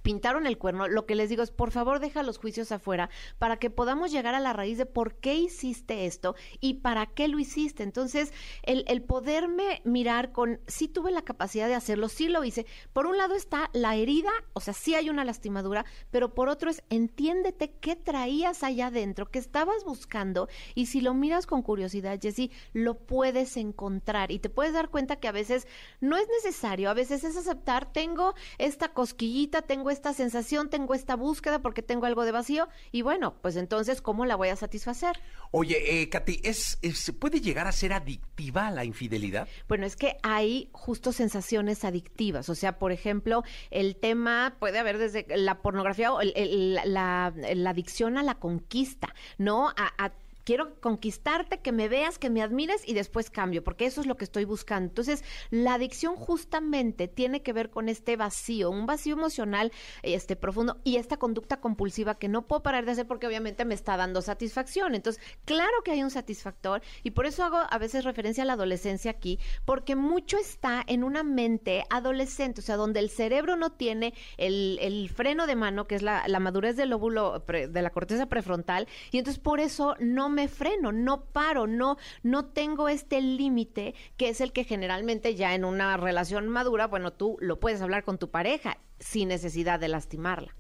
pintaron 0.03 0.47
el 0.47 0.59
cuerno, 0.59 0.89
lo 0.89 1.07
que 1.07 1.15
les 1.15 1.29
digo 1.29 1.43
es, 1.43 1.51
por 1.51 1.71
favor, 1.71 2.01
deja 2.01 2.23
los 2.23 2.39
juicios 2.39 2.73
afuera 2.73 3.11
para 3.39 3.57
que 3.57 3.71
podamos 3.71 4.11
llegar 4.11 4.35
a 4.35 4.41
la 4.41 4.53
raíz 4.53 4.79
de 4.79 4.87
por 4.87 5.17
qué 5.17 5.35
hiciste 5.35 6.07
esto 6.07 6.35
y 6.61 6.75
para 6.75 7.07
qué 7.07 7.29
lo 7.29 7.39
hiciste. 7.39 7.83
Entonces, 7.83 8.33
el, 8.63 8.85
el 8.89 9.03
poderme 9.03 9.81
mirar 9.85 10.33
con, 10.33 10.61
sí 10.67 10.89
tuve 10.89 11.11
la 11.11 11.23
capacidad 11.23 11.69
de 11.69 11.75
hacerlo, 11.75 12.09
sí 12.09 12.29
lo 12.29 12.45
hice. 12.45 12.67
Por 12.93 13.07
un 13.07 13.17
lado 13.17 13.35
está 13.35 13.71
la 13.73 13.97
herida, 13.97 14.31
o 14.53 14.61
sea, 14.61 14.75
sí 14.75 14.95
hay 14.95 15.11
una 15.11 15.25
lastimadura, 15.25 15.85
pero 16.11 16.35
por 16.35 16.49
otro 16.49 16.71
es, 16.71 16.83
entiéndete 16.91 17.73
qué 17.81 17.97
traías 17.97 18.63
allá 18.63 18.89
adentro, 18.89 19.31
qué 19.31 19.39
estabas 19.39 19.85
buscando 19.85 20.49
y 20.75 20.87
si 20.87 21.01
lo 21.01 21.15
miras 21.15 21.47
con 21.47 21.63
curiosidad, 21.63 22.19
Jessy, 22.21 22.51
lo 22.73 22.99
puedes 22.99 23.57
encontrar 23.57 24.31
y 24.31 24.39
te 24.39 24.51
puedes 24.51 24.73
dar 24.73 24.89
cuenta 24.89 25.17
que 25.17 25.29
a 25.29 25.33
veces 25.33 25.67
no 26.01 26.17
es 26.17 26.27
necesario, 26.29 26.91
a 26.91 26.95
veces 26.95 27.25
es 27.25 27.37
aceptar, 27.37 27.93
tengo 27.93 28.35
esta 28.59 28.93
cosquillita, 28.93 29.63
tengo 29.63 29.90
esta 29.91 30.13
sensación, 30.15 30.71
tengo 30.71 30.95
esta 30.95 31.17
búsqueda 31.17 31.61
porque 31.61 31.83
tengo 31.83 32.07
algo 32.07 32.25
de 32.25 32.33
vacío 32.33 32.69
y 32.93 33.03
bueno, 33.03 33.35
pues 33.43 33.57
entonces, 33.57 34.01
¿cómo 34.03 34.25
la 34.27 34.37
voy 34.37 34.49
a 34.49 34.57
satisfacer? 34.57 35.19
Oye, 35.51 36.03
eh, 36.03 36.09
Katy, 36.09 36.41
¿es, 36.45 36.79
es- 36.83 36.99
¿se 36.99 37.13
puede 37.13 37.41
llegar 37.41 37.67
a 37.67 37.73
ser 37.73 37.93
adictiva 37.93 38.71
la 38.71 38.85
infidelidad? 38.85 39.49
Bueno, 39.69 39.87
es 39.87 39.97
que 39.97 40.17
hay 40.23 40.69
justo 40.73 41.13
sensaciones 41.13 41.85
adictivas. 41.85 42.49
O 42.49 42.55
sea, 42.55 42.79
por 42.79 42.93
ejemplo, 42.93 43.43
el 43.71 43.97
tema 43.97 44.57
puede 44.59 44.79
haber 44.79 44.99
desde 44.99 45.27
la 45.37 45.63
pornografía 45.63 46.13
o 46.13 46.21
el- 46.21 46.33
el- 46.37 46.75
la, 46.75 47.33
la 47.55 47.71
adicción 47.71 48.19
a 48.19 48.23
la 48.23 48.37
conquista, 48.37 49.15
¿no? 49.39 49.69
A, 49.71 49.93
a- 49.99 50.13
quiero 50.51 50.81
conquistarte, 50.81 51.61
que 51.61 51.71
me 51.71 51.89
veas, 51.89 52.19
que 52.19 52.29
me 52.29 52.43
admires 52.43 52.83
y 52.85 52.95
después 52.95 53.31
cambio, 53.31 53.63
porque 53.63 53.87
eso 53.87 54.01
es 54.01 54.09
lo 54.09 54.17
que 54.17 54.25
estoy 54.25 54.45
buscando. 54.45 54.89
Entonces, 54.89 55.23
la 55.51 55.75
adicción 55.75 56.17
justamente 56.17 57.07
tiene 57.07 57.43
que 57.43 57.53
ver 57.53 57.71
con 57.71 57.89
este 57.89 58.17
vacío, 58.17 58.69
un 58.69 58.85
vacío 58.85 59.15
emocional 59.15 59.71
este 60.03 60.35
profundo 60.35 60.81
y 60.83 60.97
esta 60.97 61.19
conducta 61.19 61.61
compulsiva 61.61 62.19
que 62.19 62.27
no 62.27 62.49
puedo 62.49 62.65
parar 62.65 62.85
de 62.85 62.91
hacer 62.91 63.07
porque 63.07 63.29
obviamente 63.29 63.65
me 63.65 63.75
está 63.75 63.97
dando 63.97 64.23
satisfacción. 64.23 64.97
Entonces, 64.97 65.23
claro 65.45 65.85
que 65.85 65.93
hay 65.93 66.03
un 66.03 66.11
satisfactor 66.11 66.83
y 67.05 67.13
por 67.13 67.27
eso 67.27 67.45
hago 67.45 67.59
a 67.71 67.79
veces 67.79 68.03
referencia 68.03 68.43
a 68.43 68.47
la 68.47 68.55
adolescencia 68.55 69.13
aquí, 69.13 69.39
porque 69.65 69.95
mucho 69.95 70.37
está 70.37 70.83
en 70.85 71.05
una 71.05 71.23
mente 71.23 71.85
adolescente, 71.91 72.61
o 72.61 72.65
sea, 72.65 72.75
donde 72.75 72.99
el 72.99 73.09
cerebro 73.09 73.55
no 73.55 73.71
tiene 73.71 74.15
el, 74.37 74.81
el 74.81 75.11
freno 75.11 75.47
de 75.47 75.55
mano, 75.55 75.87
que 75.87 75.95
es 75.95 76.03
la, 76.03 76.27
la 76.27 76.41
madurez 76.41 76.75
del 76.77 76.91
lóbulo 76.91 77.45
pre- 77.47 77.69
de 77.69 77.83
la 77.83 77.91
corteza 77.91 78.27
prefrontal, 78.27 78.89
y 79.13 79.19
entonces 79.19 79.41
por 79.41 79.61
eso 79.61 79.95
no 80.01 80.29
me 80.29 80.40
freno, 80.49 80.93
no 80.93 81.25
paro, 81.25 81.67
no, 81.67 81.97
no 82.23 82.47
tengo 82.47 82.89
este 82.89 83.21
límite 83.21 83.95
que 84.17 84.29
es 84.29 84.41
el 84.41 84.53
que 84.53 84.65
generalmente 84.65 85.35
ya 85.35 85.55
en 85.55 85.65
una 85.65 85.97
relación 85.97 86.49
madura, 86.49 86.87
bueno, 86.87 87.13
tú 87.13 87.37
lo 87.41 87.61
puedes 87.61 87.83
hablar 87.83 88.05
con 88.05 88.19
tu 88.19 88.31
pareja 88.31 88.79
sin 88.99 89.29
necesidad 89.29 89.81
de 89.81 89.89
lastimarla. 89.89 90.55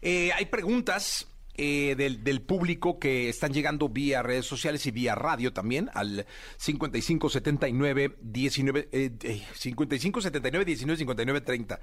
Eh, 0.00 0.32
hay 0.32 0.46
preguntas 0.46 1.28
eh, 1.54 1.94
del, 1.96 2.40
público 2.40 2.98
que 2.98 3.28
están 3.28 3.52
llegando 3.52 3.90
vía 3.90 4.22
redes 4.22 4.46
sociales 4.46 4.86
y 4.86 4.90
vía 4.90 5.14
radio 5.14 5.52
también 5.52 5.90
al 5.92 6.24
5579 6.56 8.16
19 8.22 8.88
eh, 8.90 9.10
eh, 9.22 9.42
5579 9.54 10.64
19 10.64 10.96
59 10.96 11.40
30. 11.42 11.80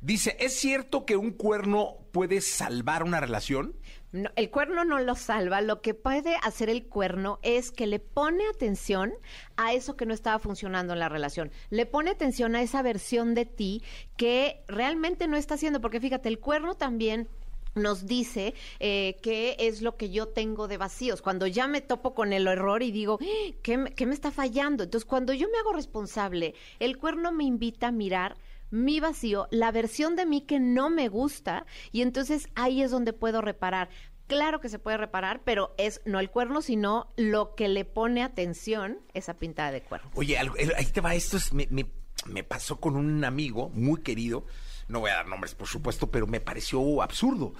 Dice, 0.00 0.38
¿es 0.40 0.58
cierto 0.58 1.04
que 1.04 1.16
un 1.16 1.32
cuerno 1.32 1.98
puede 2.12 2.40
salvar 2.40 3.02
una 3.02 3.20
relación? 3.20 3.76
No, 4.12 4.30
el 4.34 4.50
cuerno 4.50 4.84
no 4.84 4.98
lo 4.98 5.14
salva, 5.14 5.60
lo 5.60 5.82
que 5.82 5.94
puede 5.94 6.34
hacer 6.42 6.68
el 6.68 6.84
cuerno 6.86 7.38
es 7.42 7.70
que 7.70 7.86
le 7.86 8.00
pone 8.00 8.44
atención 8.48 9.12
a 9.56 9.72
eso 9.72 9.96
que 9.96 10.04
no 10.04 10.12
estaba 10.12 10.40
funcionando 10.40 10.94
en 10.94 10.98
la 10.98 11.08
relación, 11.08 11.52
le 11.70 11.86
pone 11.86 12.10
atención 12.10 12.56
a 12.56 12.62
esa 12.62 12.82
versión 12.82 13.34
de 13.34 13.46
ti 13.46 13.84
que 14.16 14.64
realmente 14.66 15.28
no 15.28 15.36
está 15.36 15.54
haciendo, 15.54 15.80
porque 15.80 16.00
fíjate, 16.00 16.28
el 16.28 16.40
cuerno 16.40 16.74
también 16.74 17.28
nos 17.76 18.06
dice 18.06 18.54
eh, 18.80 19.16
qué 19.22 19.54
es 19.60 19.80
lo 19.80 19.96
que 19.96 20.10
yo 20.10 20.26
tengo 20.26 20.66
de 20.66 20.76
vacíos. 20.76 21.22
Cuando 21.22 21.46
ya 21.46 21.68
me 21.68 21.80
topo 21.80 22.14
con 22.14 22.32
el 22.32 22.48
error 22.48 22.82
y 22.82 22.90
digo, 22.90 23.18
"Ah, 23.22 23.52
¿qué, 23.62 23.92
qué 23.94 24.06
me 24.06 24.14
está 24.14 24.32
fallando? 24.32 24.82
Entonces, 24.82 25.06
cuando 25.06 25.32
yo 25.32 25.48
me 25.48 25.58
hago 25.58 25.72
responsable, 25.72 26.54
el 26.80 26.98
cuerno 26.98 27.30
me 27.30 27.44
invita 27.44 27.88
a 27.88 27.92
mirar 27.92 28.36
mi 28.70 29.00
vacío, 29.00 29.48
la 29.50 29.72
versión 29.72 30.16
de 30.16 30.26
mí 30.26 30.42
que 30.42 30.60
no 30.60 30.90
me 30.90 31.08
gusta, 31.08 31.66
y 31.92 32.02
entonces 32.02 32.48
ahí 32.54 32.82
es 32.82 32.90
donde 32.90 33.12
puedo 33.12 33.40
reparar. 33.40 33.88
Claro 34.26 34.60
que 34.60 34.68
se 34.68 34.78
puede 34.78 34.96
reparar, 34.96 35.40
pero 35.44 35.74
es 35.76 36.00
no 36.04 36.20
el 36.20 36.30
cuerno, 36.30 36.62
sino 36.62 37.08
lo 37.16 37.54
que 37.56 37.68
le 37.68 37.84
pone 37.84 38.22
atención 38.22 38.98
esa 39.12 39.34
pintada 39.34 39.72
de 39.72 39.82
cuerno. 39.82 40.08
Oye, 40.14 40.38
ahí 40.38 40.86
te 40.92 41.00
va, 41.00 41.14
esto 41.16 41.36
es, 41.36 41.52
me, 41.52 41.66
me- 41.70 41.86
me 42.26 42.44
pasó 42.44 42.78
con 42.78 42.96
un 42.96 43.24
amigo 43.24 43.70
muy 43.70 44.02
querido, 44.02 44.44
no 44.88 45.00
voy 45.00 45.10
a 45.10 45.14
dar 45.14 45.26
nombres 45.26 45.54
por 45.54 45.66
supuesto, 45.68 46.10
pero 46.10 46.26
me 46.26 46.38
pareció 46.40 47.02
absurdo. 47.02 47.54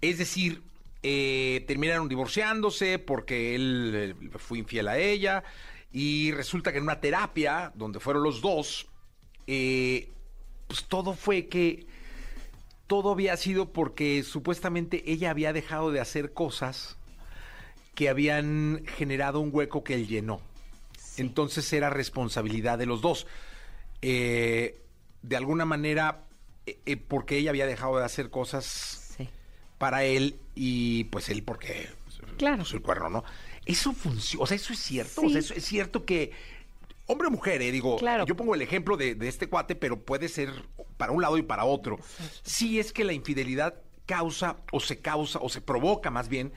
Es 0.00 0.18
decir, 0.18 0.62
eh, 1.02 1.62
terminaron 1.68 2.08
divorciándose 2.08 2.98
porque 2.98 3.54
él 3.54 4.16
eh, 4.32 4.38
fue 4.38 4.58
infiel 4.58 4.88
a 4.88 4.98
ella 4.98 5.44
y 5.92 6.32
resulta 6.32 6.72
que 6.72 6.78
en 6.78 6.84
una 6.84 7.00
terapia 7.00 7.70
donde 7.76 8.00
fueron 8.00 8.22
los 8.24 8.40
dos, 8.40 8.88
eh, 9.46 10.10
pues 10.68 10.84
todo 10.84 11.14
fue 11.14 11.46
que 11.48 11.86
todo 12.86 13.10
había 13.12 13.36
sido 13.36 13.72
porque 13.72 14.22
supuestamente 14.22 15.10
ella 15.10 15.30
había 15.30 15.52
dejado 15.52 15.90
de 15.90 16.00
hacer 16.00 16.32
cosas 16.32 16.96
que 17.94 18.08
habían 18.08 18.84
generado 18.96 19.40
un 19.40 19.50
hueco 19.52 19.82
que 19.82 19.94
él 19.94 20.06
llenó. 20.06 20.40
Entonces 21.16 21.70
era 21.72 21.90
responsabilidad 21.90 22.78
de 22.78 22.86
los 22.86 23.00
dos. 23.00 23.26
Eh, 24.02 24.80
de 25.22 25.36
alguna 25.36 25.64
manera, 25.64 26.24
eh, 26.66 26.78
eh, 26.86 26.96
porque 26.96 27.36
ella 27.38 27.50
había 27.50 27.66
dejado 27.66 27.98
de 27.98 28.04
hacer 28.04 28.30
cosas 28.30 29.14
Sí. 29.16 29.28
para 29.78 30.04
él 30.04 30.38
y 30.54 31.04
pues 31.04 31.28
él 31.28 31.42
porque 31.42 31.88
Claro. 32.36 32.58
pues, 32.58 32.72
el 32.72 32.82
cuerno, 32.82 33.10
¿no? 33.10 33.24
Eso 33.66 33.92
funciona, 33.92 34.44
o 34.44 34.46
sea, 34.46 34.56
eso 34.56 34.72
es 34.72 34.78
cierto, 34.78 35.20
Sí. 35.22 35.26
o 35.26 35.30
sea, 35.30 35.40
eso 35.40 35.54
es 35.54 35.64
cierto 35.64 36.04
que 36.04 36.30
hombre 37.08 37.26
o 37.28 37.30
mujer, 37.32 37.60
eh, 37.62 37.72
digo, 37.72 37.96
Claro. 37.96 38.24
yo 38.24 38.36
pongo 38.36 38.54
el 38.54 38.62
ejemplo 38.62 38.96
de, 38.96 39.14
de 39.16 39.28
este 39.28 39.48
cuate, 39.48 39.74
pero 39.74 40.04
puede 40.04 40.28
ser 40.28 40.50
para 40.96 41.10
un 41.12 41.20
lado 41.22 41.36
y 41.38 41.42
para 41.42 41.64
otro. 41.64 41.98
Si 42.42 42.78
es 42.78 42.92
que 42.92 43.04
la 43.04 43.12
infidelidad 43.12 43.74
causa 44.06 44.56
o 44.72 44.78
se 44.80 45.00
causa 45.00 45.38
o 45.42 45.48
se 45.48 45.60
provoca 45.60 46.10
más 46.10 46.28
bien 46.28 46.52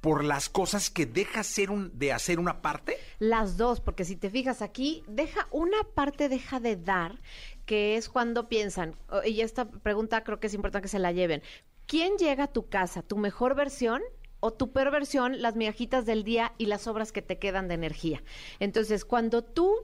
por 0.00 0.22
las 0.22 0.50
cosas 0.50 0.90
que 0.90 1.06
deja 1.06 1.42
ser 1.42 1.70
un, 1.70 1.90
de 1.98 2.12
hacer 2.12 2.38
una 2.38 2.60
parte. 2.60 2.98
Las 3.18 3.56
dos, 3.56 3.80
porque 3.80 4.04
si 4.04 4.16
te 4.16 4.28
fijas 4.28 4.60
aquí, 4.60 5.02
deja 5.08 5.48
una 5.50 5.82
parte 5.94 6.28
deja 6.28 6.60
de 6.60 6.76
dar, 6.76 7.20
que 7.64 7.96
es 7.96 8.10
cuando 8.10 8.46
piensan, 8.48 8.96
oh, 9.08 9.22
y 9.24 9.40
esta 9.40 9.64
pregunta 9.70 10.22
creo 10.22 10.40
que 10.40 10.48
es 10.48 10.54
importante 10.54 10.82
que 10.84 10.88
se 10.90 10.98
la 10.98 11.12
lleven. 11.12 11.42
¿Quién 11.86 12.16
llega 12.18 12.44
a 12.44 12.52
tu 12.52 12.68
casa? 12.68 13.00
¿Tu 13.02 13.16
mejor 13.16 13.54
versión? 13.54 14.02
O 14.44 14.52
tu 14.52 14.72
peor 14.72 14.90
versión, 14.90 15.40
las 15.40 15.56
migajitas 15.56 16.04
del 16.04 16.22
día 16.22 16.52
y 16.58 16.66
las 16.66 16.86
obras 16.86 17.12
que 17.12 17.22
te 17.22 17.38
quedan 17.38 17.66
de 17.66 17.76
energía. 17.76 18.22
Entonces, 18.60 19.06
cuando 19.06 19.42
tú 19.42 19.74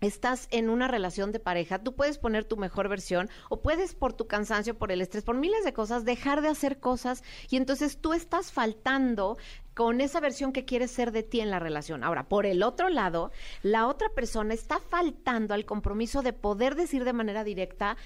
estás 0.00 0.48
en 0.50 0.70
una 0.70 0.88
relación 0.88 1.30
de 1.30 1.40
pareja, 1.40 1.82
tú 1.82 1.94
puedes 1.94 2.16
poner 2.16 2.46
tu 2.46 2.56
mejor 2.56 2.88
versión 2.88 3.28
o 3.50 3.60
puedes 3.60 3.94
por 3.94 4.14
tu 4.14 4.26
cansancio, 4.26 4.78
por 4.78 4.92
el 4.92 5.02
estrés, 5.02 5.24
por 5.24 5.36
miles 5.36 5.62
de 5.62 5.74
cosas, 5.74 6.06
dejar 6.06 6.40
de 6.40 6.48
hacer 6.48 6.80
cosas 6.80 7.22
y 7.50 7.58
entonces 7.58 7.98
tú 8.00 8.14
estás 8.14 8.50
faltando 8.50 9.36
con 9.74 10.00
esa 10.00 10.20
versión 10.20 10.54
que 10.54 10.64
quieres 10.64 10.90
ser 10.90 11.12
de 11.12 11.22
ti 11.22 11.40
en 11.40 11.50
la 11.50 11.58
relación. 11.58 12.02
Ahora, 12.02 12.30
por 12.30 12.46
el 12.46 12.62
otro 12.62 12.88
lado, 12.88 13.30
la 13.62 13.86
otra 13.88 14.08
persona 14.08 14.54
está 14.54 14.80
faltando 14.80 15.52
al 15.52 15.66
compromiso 15.66 16.22
de 16.22 16.32
poder 16.32 16.76
decir 16.76 17.04
de 17.04 17.12
manera 17.12 17.44
directa 17.44 17.98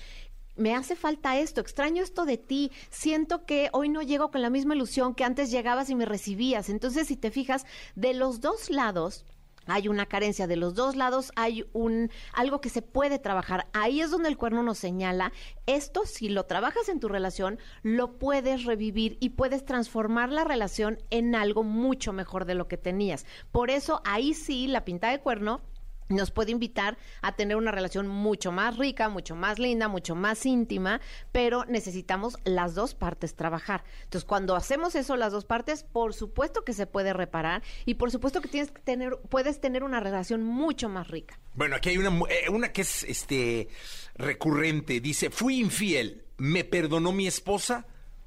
me 0.56 0.74
hace 0.74 0.96
falta 0.96 1.38
esto, 1.38 1.60
extraño 1.60 2.02
esto 2.02 2.24
de 2.24 2.38
ti, 2.38 2.70
siento 2.90 3.44
que 3.46 3.68
hoy 3.72 3.88
no 3.88 4.02
llego 4.02 4.30
con 4.30 4.42
la 4.42 4.50
misma 4.50 4.74
ilusión 4.74 5.14
que 5.14 5.24
antes 5.24 5.50
llegabas 5.50 5.90
y 5.90 5.94
me 5.94 6.06
recibías. 6.06 6.68
Entonces, 6.68 7.08
si 7.08 7.16
te 7.16 7.30
fijas, 7.30 7.64
de 7.94 8.14
los 8.14 8.40
dos 8.40 8.70
lados, 8.70 9.24
hay 9.66 9.88
una 9.88 10.06
carencia 10.06 10.46
de 10.46 10.56
los 10.56 10.74
dos 10.74 10.96
lados, 10.96 11.30
hay 11.36 11.64
un 11.72 12.10
algo 12.32 12.60
que 12.60 12.68
se 12.68 12.82
puede 12.82 13.18
trabajar. 13.18 13.68
Ahí 13.72 14.00
es 14.00 14.10
donde 14.10 14.28
el 14.28 14.36
cuerno 14.36 14.62
nos 14.62 14.78
señala, 14.78 15.32
esto 15.66 16.04
si 16.04 16.28
lo 16.28 16.46
trabajas 16.46 16.88
en 16.88 17.00
tu 17.00 17.08
relación, 17.08 17.58
lo 17.82 18.18
puedes 18.18 18.64
revivir 18.64 19.16
y 19.20 19.30
puedes 19.30 19.64
transformar 19.64 20.30
la 20.30 20.44
relación 20.44 20.98
en 21.10 21.34
algo 21.34 21.62
mucho 21.62 22.12
mejor 22.12 22.44
de 22.44 22.54
lo 22.54 22.68
que 22.68 22.76
tenías. 22.76 23.24
Por 23.52 23.70
eso 23.70 24.02
ahí 24.04 24.34
sí 24.34 24.66
la 24.66 24.84
pinta 24.84 25.10
de 25.10 25.20
cuerno 25.20 25.60
nos 26.08 26.30
puede 26.30 26.52
invitar 26.52 26.98
a 27.20 27.34
tener 27.36 27.56
una 27.56 27.70
relación 27.70 28.06
mucho 28.08 28.52
más 28.52 28.76
rica, 28.76 29.08
mucho 29.08 29.34
más 29.34 29.58
linda, 29.58 29.88
mucho 29.88 30.14
más 30.14 30.44
íntima, 30.46 31.00
pero 31.32 31.64
necesitamos 31.66 32.38
las 32.44 32.74
dos 32.74 32.94
partes 32.94 33.34
trabajar. 33.34 33.84
Entonces, 34.04 34.24
cuando 34.24 34.56
hacemos 34.56 34.94
eso 34.94 35.16
las 35.16 35.32
dos 35.32 35.44
partes, 35.44 35.84
por 35.84 36.14
supuesto 36.14 36.64
que 36.64 36.72
se 36.72 36.86
puede 36.86 37.12
reparar 37.12 37.62
y 37.86 37.94
por 37.94 38.10
supuesto 38.10 38.40
que 38.40 38.48
tienes 38.48 38.70
que 38.70 38.80
tener 38.80 39.18
puedes 39.28 39.60
tener 39.60 39.84
una 39.84 40.00
relación 40.00 40.42
mucho 40.42 40.88
más 40.88 41.08
rica. 41.08 41.38
Bueno, 41.54 41.76
aquí 41.76 41.90
hay 41.90 41.98
una, 41.98 42.10
eh, 42.28 42.48
una 42.50 42.72
que 42.72 42.82
es 42.82 43.04
este 43.04 43.68
recurrente. 44.14 45.00
Dice, 45.00 45.30
fui 45.30 45.60
infiel, 45.60 46.24
me 46.38 46.64
perdonó 46.64 47.12
mi 47.12 47.26
esposa, 47.26 47.86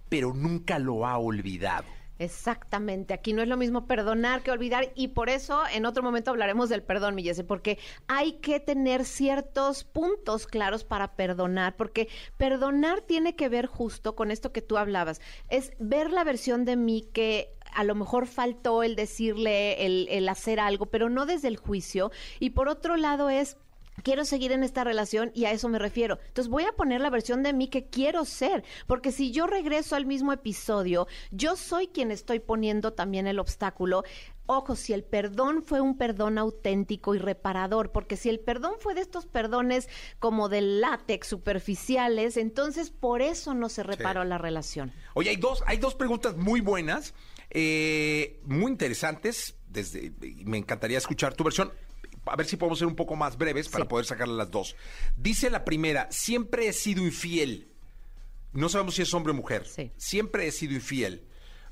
pero 0.09 0.33
nunca 0.33 0.79
lo 0.79 1.05
ha 1.05 1.17
olvidado. 1.17 1.94
Exactamente, 2.17 3.13
aquí 3.13 3.34
no 3.34 3.41
es 3.41 3.49
lo 3.49 3.58
mismo 3.58 3.88
perdonar 3.88 4.41
que 4.41 4.51
olvidar 4.51 4.93
y 4.95 5.10
por 5.10 5.28
eso 5.30 5.63
en 5.73 5.86
otro 5.86 6.01
momento 6.01 6.32
hablaremos 6.32 6.69
del 6.69 6.82
perdón, 6.82 7.13
Millese, 7.13 7.43
porque 7.43 7.78
hay 8.08 8.34
que 8.39 8.62
tener 8.62 9.04
ciertos 9.04 9.84
puntos 9.84 10.47
claros 10.47 10.86
para 10.86 11.17
perdonar, 11.17 11.75
porque 11.75 12.08
perdonar 12.38 13.01
tiene 13.01 13.36
que 13.36 13.49
ver 13.49 13.65
justo 13.65 14.15
con 14.15 14.32
esto 14.32 14.54
que 14.54 14.62
tú 14.62 14.78
hablabas, 14.78 15.19
es 15.49 15.73
ver 15.78 16.10
la 16.10 16.23
versión 16.23 16.63
de 16.63 16.78
mí 16.78 17.10
que 17.12 17.54
a 17.73 17.84
lo 17.84 17.95
mejor 17.95 18.28
faltó 18.28 18.82
el 18.84 18.95
decirle, 18.95 19.86
el 19.86 20.30
hacer 20.30 20.62
algo, 20.62 20.86
pero 20.86 21.10
no 21.10 21.25
desde 21.25 21.49
el 21.49 21.58
juicio, 21.58 22.12
y 22.39 22.51
por 22.51 22.69
otro 22.69 22.95
lado 22.95 23.30
es 23.30 23.58
quiero 24.05 24.23
seguir 24.23 24.51
en 24.51 24.63
esta 24.63 24.83
relación 24.83 25.31
y 25.33 25.45
a 25.45 25.51
eso 25.51 25.67
me 25.67 25.79
refiero. 25.79 26.19
Entonces 26.27 26.47
voy 26.47 26.63
a 26.63 26.71
poner 26.73 27.01
la 27.01 27.09
versión 27.09 27.41
de 27.41 27.53
mí 27.53 27.67
que 27.67 27.87
quiero 27.87 28.23
ser, 28.23 28.63
porque 28.85 29.11
si 29.11 29.31
yo 29.31 29.47
regreso 29.47 29.95
al 29.95 30.05
mismo 30.05 30.31
episodio, 30.31 31.07
yo 31.31 31.55
soy 31.55 31.87
quien 31.87 32.11
estoy 32.11 32.39
poniendo 32.39 32.93
también 32.93 33.25
el 33.25 33.39
obstáculo. 33.39 34.03
Ojo, 34.45 34.75
si 34.75 34.93
el 34.93 35.03
perdón 35.03 35.63
fue 35.63 35.81
un 35.81 35.97
perdón 35.97 36.37
auténtico 36.37 37.15
y 37.15 37.17
reparador, 37.17 37.91
porque 37.91 38.15
si 38.15 38.29
el 38.29 38.39
perdón 38.39 38.75
fue 38.79 38.93
de 38.93 39.01
estos 39.01 39.25
perdones 39.25 39.89
como 40.19 40.49
del 40.49 40.81
látex 40.81 41.25
superficiales, 41.27 42.37
entonces 42.37 42.91
por 42.91 43.23
eso 43.23 43.55
no 43.55 43.69
se 43.69 43.81
reparó 43.81 44.23
la 44.23 44.37
relación. 44.37 44.93
Oye, 45.15 45.31
hay 45.31 45.37
dos, 45.37 45.63
hay 45.65 45.77
dos 45.77 45.95
preguntas 45.95 46.37
muy 46.37 46.61
buenas, 46.61 47.15
eh, 47.49 48.39
muy 48.43 48.71
interesantes. 48.71 49.55
Desde, 49.67 50.13
me 50.45 50.59
encantaría 50.59 50.99
escuchar 50.99 51.33
tu 51.33 51.43
versión 51.43 51.71
a 52.25 52.35
ver 52.35 52.45
si 52.45 52.57
podemos 52.57 52.79
ser 52.79 52.88
un 52.88 52.95
poco 52.95 53.15
más 53.15 53.38
breves 53.38 53.69
para 53.69 53.88
poder 53.88 54.05
sacarle 54.05 54.35
las 54.35 54.51
dos. 54.51 54.75
Dice 55.15 55.49
la 55.49 55.65
primera, 55.65 56.07
siempre 56.11 56.67
he 56.67 56.73
sido 56.73 57.03
infiel. 57.03 57.71
No 58.53 58.69
sabemos 58.69 58.95
si 58.95 59.01
es 59.01 59.13
hombre 59.13 59.31
o 59.31 59.35
mujer. 59.35 59.65
Sí. 59.65 59.91
Siempre 59.97 60.47
he 60.47 60.51
sido 60.51 60.73
infiel. 60.73 61.27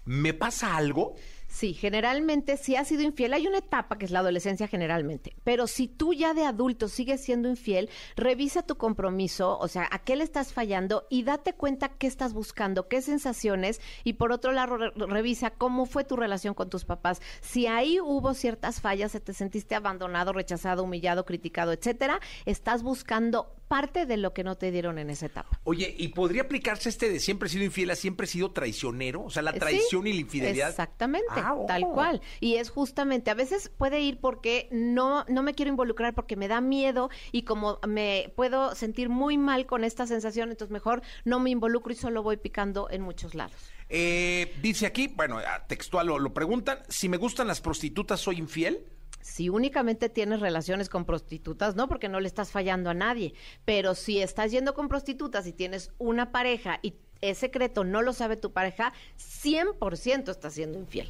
¿Me 0.05 0.33
pasa 0.33 0.75
algo? 0.75 1.15
Sí, 1.53 1.75
generalmente 1.75 2.57
si 2.57 2.75
has 2.75 2.87
sido 2.87 3.03
infiel, 3.03 3.31
hay 3.31 3.45
una 3.45 3.59
etapa 3.59 3.99
que 3.99 4.05
es 4.05 4.11
la 4.11 4.19
adolescencia 4.19 4.67
generalmente, 4.67 5.35
pero 5.43 5.67
si 5.67 5.87
tú 5.87 6.11
ya 6.11 6.33
de 6.33 6.45
adulto 6.45 6.87
sigues 6.87 7.21
siendo 7.23 7.47
infiel, 7.47 7.91
revisa 8.15 8.63
tu 8.63 8.75
compromiso, 8.75 9.59
o 9.59 9.67
sea, 9.67 9.87
a 9.91 9.99
qué 9.99 10.15
le 10.15 10.23
estás 10.23 10.51
fallando 10.51 11.05
y 11.11 11.21
date 11.21 11.53
cuenta 11.53 11.89
qué 11.89 12.07
estás 12.07 12.33
buscando, 12.33 12.87
qué 12.87 13.03
sensaciones 13.03 13.81
y 14.03 14.13
por 14.13 14.31
otro 14.31 14.51
lado 14.51 14.77
re- 14.77 14.91
revisa 14.95 15.51
cómo 15.51 15.85
fue 15.85 16.03
tu 16.03 16.15
relación 16.15 16.55
con 16.55 16.71
tus 16.71 16.85
papás. 16.85 17.21
Si 17.41 17.67
ahí 17.67 17.99
hubo 17.99 18.33
ciertas 18.33 18.81
fallas, 18.81 19.11
se 19.11 19.19
te 19.19 19.33
sentiste 19.33 19.75
abandonado, 19.75 20.33
rechazado, 20.33 20.83
humillado, 20.83 21.23
criticado, 21.23 21.71
etcétera, 21.71 22.19
estás 22.47 22.81
buscando 22.81 23.53
parte 23.73 24.05
de 24.05 24.17
lo 24.17 24.33
que 24.33 24.43
no 24.43 24.55
te 24.55 24.69
dieron 24.69 24.99
en 24.99 25.09
esa 25.09 25.25
etapa. 25.25 25.59
Oye, 25.63 25.95
¿y 25.97 26.09
podría 26.09 26.43
aplicarse 26.43 26.89
este 26.89 27.09
de 27.09 27.19
siempre 27.19 27.47
he 27.47 27.51
sido 27.51 27.63
infiel 27.63 27.89
a 27.89 27.95
siempre 27.95 28.25
he 28.25 28.29
sido 28.29 28.51
traicionero? 28.51 29.23
O 29.23 29.31
sea, 29.31 29.41
la 29.41 29.51
Sí, 29.53 29.59
traición 29.59 30.05
y 30.05 30.13
la 30.13 30.19
infidelidad. 30.21 30.69
Exactamente, 30.69 31.27
Ah, 31.35 31.55
oh. 31.55 31.65
tal 31.65 31.81
cual. 31.81 32.21
Y 32.39 32.57
es 32.57 32.69
justamente, 32.69 33.31
a 33.31 33.33
veces 33.33 33.69
puede 33.69 33.99
ir 34.01 34.19
porque 34.19 34.67
no, 34.71 35.25
no 35.27 35.41
me 35.41 35.55
quiero 35.55 35.69
involucrar 35.71 36.13
porque 36.13 36.35
me 36.35 36.47
da 36.47 36.61
miedo 36.61 37.09
y 37.31 37.41
como 37.43 37.79
me 37.87 38.31
puedo 38.35 38.75
sentir 38.75 39.09
muy 39.09 39.39
mal 39.39 39.65
con 39.65 39.83
esta 39.83 40.05
sensación, 40.05 40.51
entonces 40.51 40.71
mejor 40.71 41.01
no 41.25 41.39
me 41.39 41.49
involucro 41.49 41.91
y 41.93 41.95
solo 41.95 42.21
voy 42.21 42.37
picando 42.37 42.89
en 42.91 43.01
muchos 43.01 43.33
lados. 43.33 43.55
Eh, 43.89 44.53
dice 44.61 44.85
aquí, 44.85 45.07
bueno, 45.07 45.37
a 45.39 45.65
textual 45.67 46.07
lo, 46.07 46.19
lo 46.19 46.33
preguntan, 46.33 46.79
si 46.89 47.09
me 47.09 47.17
gustan 47.17 47.47
las 47.47 47.61
prostitutas, 47.61 48.19
¿soy 48.21 48.37
infiel? 48.37 48.85
Si 49.23 49.47
únicamente 49.47 50.09
tienes 50.09 50.41
relaciones 50.41 50.89
con 50.89 51.05
prostitutas, 51.05 51.75
no, 51.77 51.87
porque 51.87 52.09
no 52.09 52.19
le 52.19 52.27
estás 52.27 52.51
fallando 52.51 52.89
a 52.89 52.93
nadie. 52.93 53.33
Pero 53.63 53.95
si 53.95 54.21
estás 54.21 54.51
yendo 54.51 54.73
con 54.73 54.89
prostitutas 54.89 55.47
y 55.47 55.53
tienes 55.53 55.91
una 55.97 56.31
pareja 56.33 56.79
y 56.81 56.95
es 57.21 57.37
secreto, 57.37 57.85
no 57.85 58.01
lo 58.01 58.11
sabe 58.11 58.35
tu 58.35 58.51
pareja, 58.51 58.91
100% 59.17 60.29
estás 60.29 60.53
siendo 60.53 60.77
infiel. 60.77 61.09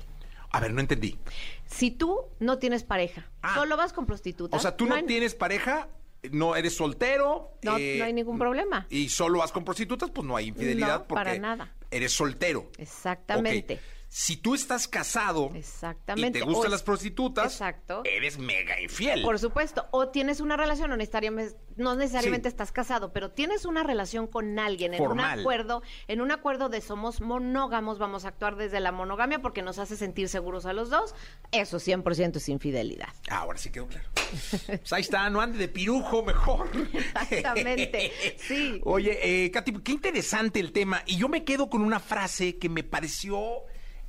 A 0.52 0.60
ver, 0.60 0.72
no 0.74 0.80
entendí. 0.82 1.18
Si 1.66 1.90
tú 1.90 2.20
no 2.40 2.60
tienes 2.60 2.84
pareja, 2.84 3.28
Ah. 3.42 3.56
solo 3.56 3.76
vas 3.78 3.94
con 3.94 4.06
prostitutas. 4.06 4.60
O 4.60 4.62
sea, 4.62 4.78
tú 4.78 4.86
no, 4.86 5.04
tienes 5.06 5.34
pareja, 5.34 5.88
no 6.32 6.56
eres 6.56 6.76
soltero. 6.78 7.58
No, 7.64 7.78
eh, 7.80 7.96
no 7.98 8.06
hay 8.06 8.14
ningún 8.14 8.38
problema. 8.38 8.86
Y 8.92 9.10
solo 9.10 9.40
vas 9.40 9.52
con 9.52 9.66
prostitutas, 9.66 10.12
pues 10.12 10.28
no 10.28 10.36
hay 10.36 10.50
infidelidad 10.50 11.00
No, 11.00 11.08
porque 11.08 11.24
para 11.24 11.40
nada. 11.40 11.74
eres 11.90 12.14
soltero. 12.14 12.70
Exactamente. 12.78 13.80
Si 14.16 14.38
tú 14.38 14.54
estás 14.54 14.88
casado 14.88 15.50
Exactamente. 15.56 16.38
y 16.38 16.42
te 16.44 16.46
gustan 16.48 16.68
O- 16.68 16.72
las 16.72 16.84
prostitutas, 16.84 17.52
Exacto. 17.52 18.04
eres 18.06 18.38
mega 18.38 18.80
infiel. 18.80 19.24
Por 19.24 19.40
supuesto. 19.40 19.88
O 19.90 20.10
tienes 20.10 20.40
una 20.40 20.56
relación, 20.56 20.92
no 20.92 20.98
necesariamente, 20.98 21.56
no 21.78 21.96
necesariamente 21.96 22.48
Sí. 22.48 22.54
estás 22.54 22.72
casado, 22.72 23.12
pero 23.12 23.32
tienes 23.32 23.66
una 23.66 23.82
relación 23.82 24.28
con 24.28 24.60
alguien 24.60 24.94
en 24.94 25.00
Formal. 25.00 25.34
un 25.34 25.40
acuerdo, 25.40 25.82
en 26.08 26.22
un 26.22 26.30
acuerdo 26.32 26.70
de 26.70 26.80
somos 26.82 27.22
monógamos, 27.22 27.98
vamos 27.98 28.24
a 28.26 28.28
actuar 28.28 28.56
desde 28.56 28.80
la 28.82 28.92
monogamia 28.92 29.40
porque 29.42 29.64
nos 29.64 29.80
hace 29.80 29.98
sentir 29.98 30.30
seguros 30.30 30.68
a 30.68 30.74
los 30.74 30.92
dos. 30.92 31.16
Eso 31.52 31.80
100% 31.80 32.38
es 32.38 32.50
infidelidad. 32.50 33.10
Ahora 33.32 33.58
sí 33.58 33.72
quedó 33.72 33.88
claro. 33.88 34.08
Pues 34.14 34.94
ahí 34.94 35.02
está, 35.02 35.28
no 35.32 35.42
ande 35.42 35.58
de 35.58 35.68
pirujo 35.70 36.22
mejor. 36.22 36.70
Exactamente, 37.32 38.12
sí. 38.38 38.80
Oye, 38.84 39.46
eh, 39.46 39.50
Katy, 39.50 39.74
qué 39.84 39.92
interesante 39.92 40.60
el 40.60 40.72
tema. 40.72 41.02
Y 41.08 41.18
yo 41.18 41.30
me 41.30 41.44
quedo 41.44 41.68
con 41.68 41.82
una 41.82 42.00
frase 42.00 42.58
que 42.60 42.70
me 42.70 42.84
pareció 42.84 43.64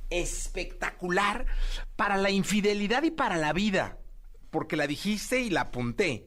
espectacular 0.09 1.45
para 1.95 2.17
la 2.17 2.29
infidelidad 2.29 3.03
y 3.03 3.11
para 3.11 3.37
la 3.37 3.53
vida. 3.53 3.97
Porque 4.51 4.75
la 4.75 4.87
dijiste 4.87 5.41
y 5.41 5.49
la 5.49 5.61
apunté. 5.61 6.25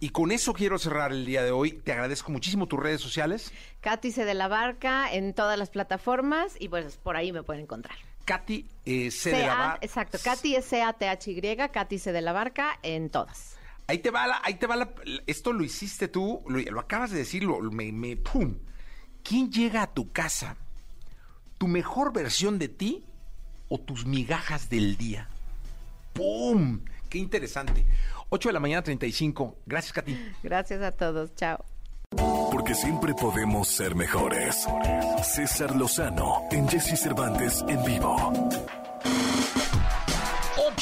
Y 0.00 0.10
con 0.10 0.32
eso 0.32 0.52
quiero 0.52 0.78
cerrar 0.78 1.12
el 1.12 1.24
día 1.24 1.42
de 1.42 1.50
hoy. 1.50 1.72
Te 1.72 1.92
agradezco 1.92 2.30
muchísimo 2.30 2.66
tus 2.66 2.78
redes 2.80 3.00
sociales. 3.00 3.52
Katy 3.80 4.12
C. 4.12 4.24
de 4.24 4.34
la 4.34 4.48
Barca 4.48 5.12
en 5.12 5.34
todas 5.34 5.58
las 5.58 5.70
plataformas 5.70 6.54
y 6.58 6.68
pues 6.68 6.96
por 6.98 7.16
ahí 7.16 7.32
me 7.32 7.42
pueden 7.42 7.62
encontrar. 7.62 7.96
Katy 8.24 8.66
eh, 8.84 9.10
C. 9.10 9.30
de 9.30 9.38
la 9.38 9.44
C.A. 9.46 9.56
Bar- 9.58 9.78
Exacto, 9.82 10.18
Katy 10.22 10.56
es 10.56 10.64
C-A-T-H-Y, 10.66 11.56
Katy 11.72 11.98
C. 11.98 12.12
de 12.12 12.20
la 12.20 12.32
Barca 12.32 12.78
en 12.82 13.10
todas. 13.10 13.56
Ahí 13.86 13.98
te 13.98 14.10
va 14.10 14.26
la, 14.26 14.40
ahí 14.44 14.54
te 14.54 14.66
va 14.66 14.76
la, 14.76 14.90
esto 15.26 15.52
lo 15.52 15.62
hiciste 15.62 16.08
tú, 16.08 16.42
lo, 16.48 16.58
lo 16.58 16.80
acabas 16.80 17.10
de 17.10 17.18
decir, 17.18 17.44
lo- 17.44 17.60
me, 17.60 17.92
me- 17.92 18.16
pum. 18.16 18.56
¿Quién 19.22 19.50
llega 19.50 19.82
a 19.82 19.92
tu 19.92 20.10
casa? 20.12 20.56
¿Tu 21.64 21.68
mejor 21.68 22.12
versión 22.12 22.58
de 22.58 22.68
ti 22.68 23.06
o 23.70 23.80
tus 23.80 24.04
migajas 24.04 24.68
del 24.68 24.98
día? 24.98 25.30
¡Pum! 26.12 26.80
Qué 27.08 27.16
interesante. 27.16 27.86
8 28.28 28.50
de 28.50 28.52
la 28.52 28.60
mañana 28.60 28.82
35. 28.82 29.56
Gracias, 29.64 29.94
Katy. 29.94 30.14
Gracias 30.42 30.82
a 30.82 30.92
todos, 30.92 31.34
chao. 31.36 31.64
Porque 32.52 32.74
siempre 32.74 33.14
podemos 33.14 33.68
ser 33.68 33.94
mejores. 33.94 34.66
César 35.22 35.74
Lozano 35.74 36.42
en 36.50 36.68
Jesse 36.68 37.00
Cervantes 37.00 37.64
en 37.66 37.82
vivo. 37.82 38.14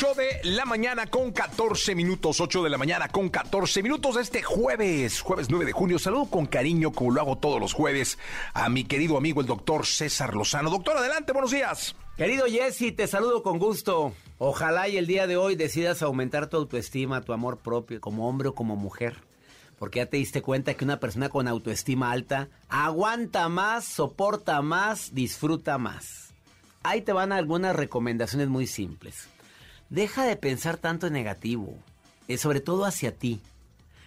8 0.03 0.15
de 0.15 0.51
la 0.51 0.65
mañana 0.65 1.07
con 1.07 1.31
14 1.31 1.95
minutos. 1.95 2.41
8 2.41 2.65
de 2.65 2.71
la 2.71 2.77
mañana 2.77 3.07
con 3.07 3.29
14 3.29 3.85
minutos 3.85 4.17
este 4.17 4.43
jueves, 4.43 5.21
jueves 5.21 5.49
9 5.49 5.65
de 5.65 5.71
junio. 5.71 5.97
Saludo 6.01 6.25
con 6.25 6.47
cariño, 6.47 6.91
como 6.91 7.13
lo 7.13 7.21
hago 7.21 7.39
todos 7.39 7.61
los 7.61 7.73
jueves, 7.73 8.19
a 8.53 8.69
mi 8.69 8.83
querido 8.83 9.17
amigo 9.17 9.41
el 9.41 9.47
doctor 9.47 9.87
César 9.87 10.35
Lozano. 10.35 10.71
Doctor, 10.71 10.97
adelante, 10.97 11.31
buenos 11.31 11.53
días. 11.53 11.95
Querido 12.17 12.47
Jesse, 12.47 12.97
te 12.97 13.07
saludo 13.07 13.45
con 13.45 13.61
gusto. 13.61 14.13
Ojalá 14.39 14.89
y 14.89 14.97
el 14.97 15.07
día 15.07 15.29
de 15.29 15.37
hoy 15.37 15.55
decidas 15.55 16.03
aumentar 16.03 16.49
tu 16.49 16.57
autoestima, 16.57 17.21
tu 17.21 17.33
amor 17.33 17.59
propio, 17.59 18.01
como 18.01 18.29
hombre 18.29 18.49
o 18.49 18.57
como 18.57 18.75
mujer. 18.75 19.19
Porque 19.79 20.01
ya 20.01 20.07
te 20.07 20.17
diste 20.17 20.43
cuenta 20.43 20.75
que 20.75 20.85
una 20.85 20.99
persona 20.99 21.29
con 21.29 21.47
autoestima 21.47 22.11
alta 22.11 22.49
aguanta 22.69 23.49
más, 23.49 23.85
soporta 23.85 24.63
más, 24.63 25.15
disfruta 25.15 25.79
más. 25.79 26.35
Ahí 26.83 27.03
te 27.03 27.13
van 27.13 27.31
algunas 27.31 27.77
recomendaciones 27.77 28.49
muy 28.49 28.67
simples. 28.67 29.29
Deja 29.93 30.25
de 30.25 30.37
pensar 30.37 30.79
tanto 30.79 31.07
en 31.07 31.13
negativo, 31.13 31.75
eh, 32.27 32.39
sobre 32.39 32.61
todo 32.61 32.87
hacia 32.87 33.15
ti. 33.15 33.41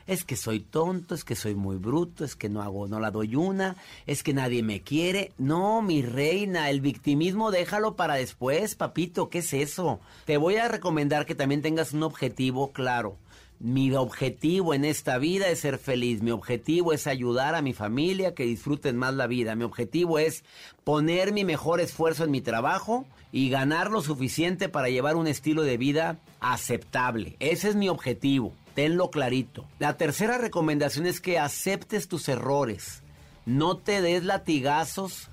Es 0.08 0.24
que 0.24 0.36
soy 0.36 0.60
tonto, 0.60 1.14
es 1.14 1.24
que 1.24 1.36
soy 1.36 1.54
muy 1.54 1.78
bruto, 1.78 2.26
es 2.26 2.36
que 2.36 2.50
no 2.50 2.64
hago, 2.64 2.88
no 2.88 3.00
la 3.00 3.12
doy 3.12 3.36
una, 3.36 3.76
es 4.08 4.24
que 4.24 4.34
nadie 4.34 4.64
me 4.64 4.82
quiere. 4.82 5.32
No, 5.38 5.84
mi 5.84 6.02
reina, 6.02 6.72
el 6.72 6.82
victimismo 6.82 7.52
déjalo 7.52 7.96
para 7.96 8.16
después, 8.16 8.74
papito, 8.74 9.30
¿qué 9.30 9.40
es 9.40 9.54
eso? 9.54 10.00
Te 10.26 10.38
voy 10.38 10.56
a 10.56 10.68
recomendar 10.68 11.28
que 11.28 11.36
también 11.36 11.62
tengas 11.62 11.94
un 11.94 12.02
objetivo 12.02 12.72
claro. 12.72 13.18
Mi 13.60 13.94
objetivo 13.94 14.74
en 14.74 14.84
esta 14.84 15.18
vida 15.18 15.48
es 15.48 15.60
ser 15.60 15.78
feliz. 15.78 16.22
Mi 16.22 16.32
objetivo 16.32 16.92
es 16.92 17.08
ayudar 17.08 17.56
a 17.56 17.62
mi 17.62 17.74
familia 17.74 18.36
que 18.36 18.44
disfruten 18.44 18.98
más 18.98 19.14
la 19.14 19.28
vida. 19.28 19.56
Mi 19.56 19.64
objetivo 19.64 20.20
es 20.20 20.44
poner 20.84 21.32
mi 21.32 21.46
mejor 21.46 21.80
esfuerzo 21.80 22.26
en 22.26 22.32
mi 22.32 22.42
trabajo 22.42 23.06
y 23.32 23.50
ganar 23.50 23.92
lo 23.92 24.02
suficiente 24.02 24.70
para 24.70 24.90
llevar 24.90 25.16
un 25.16 25.28
estilo 25.28 25.64
de 25.64 25.78
vida 25.78 26.20
aceptable. 26.42 27.38
Ese 27.40 27.70
es 27.70 27.76
mi 27.76 27.88
objetivo. 27.88 28.54
Tenlo 28.74 29.10
clarito. 29.10 29.66
La 29.80 29.96
tercera 29.96 30.38
recomendación 30.38 31.06
es 31.06 31.22
que 31.22 31.40
aceptes 31.40 32.10
tus 32.10 32.28
errores. 32.28 33.04
No 33.46 33.78
te 33.78 34.02
des 34.02 34.26
latigazos 34.26 35.30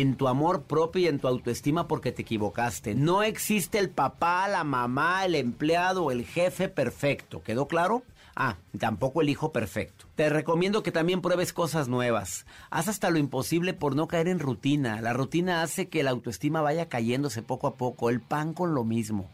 en 0.00 0.16
tu 0.16 0.28
amor 0.28 0.64
propio 0.64 1.02
y 1.02 1.06
en 1.06 1.18
tu 1.18 1.26
autoestima 1.26 1.88
porque 1.88 2.12
te 2.12 2.22
equivocaste. 2.22 2.94
No 2.94 3.22
existe 3.22 3.78
el 3.78 3.88
papá, 3.88 4.46
la 4.46 4.62
mamá, 4.62 5.24
el 5.24 5.34
empleado 5.34 6.10
el 6.10 6.26
jefe 6.26 6.68
perfecto. 6.68 7.42
¿Quedó 7.42 7.66
claro? 7.66 8.02
Ah, 8.34 8.56
tampoco 8.78 9.22
el 9.22 9.30
hijo 9.30 9.52
perfecto. 9.52 10.04
Te 10.14 10.28
recomiendo 10.28 10.82
que 10.82 10.92
también 10.92 11.22
pruebes 11.22 11.54
cosas 11.54 11.88
nuevas. 11.88 12.44
Haz 12.68 12.88
hasta 12.88 13.08
lo 13.08 13.16
imposible 13.16 13.72
por 13.72 13.96
no 13.96 14.06
caer 14.06 14.28
en 14.28 14.38
rutina. 14.38 15.00
La 15.00 15.14
rutina 15.14 15.62
hace 15.62 15.88
que 15.88 16.02
la 16.02 16.10
autoestima 16.10 16.60
vaya 16.60 16.90
cayéndose 16.90 17.42
poco 17.42 17.66
a 17.66 17.76
poco. 17.76 18.10
El 18.10 18.20
pan 18.20 18.52
con 18.52 18.74
lo 18.74 18.84
mismo. 18.84 19.30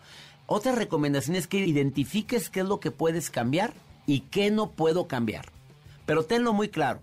Otra 0.47 0.77
recomendación 0.77 1.35
es 1.35 1.49
que 1.49 1.59
identifiques 1.59 2.51
qué 2.51 2.61
es 2.61 2.67
lo 2.67 2.79
que 2.79 2.93
puedes 2.93 3.31
cambiar 3.31 3.73
y 4.07 4.21
qué 4.21 4.53
no 4.53 4.71
puedo 4.71 5.09
cambiar. 5.09 5.47
Pero 6.07 6.25
tenlo 6.25 6.53
muy 6.53 6.69
claro 6.69 7.01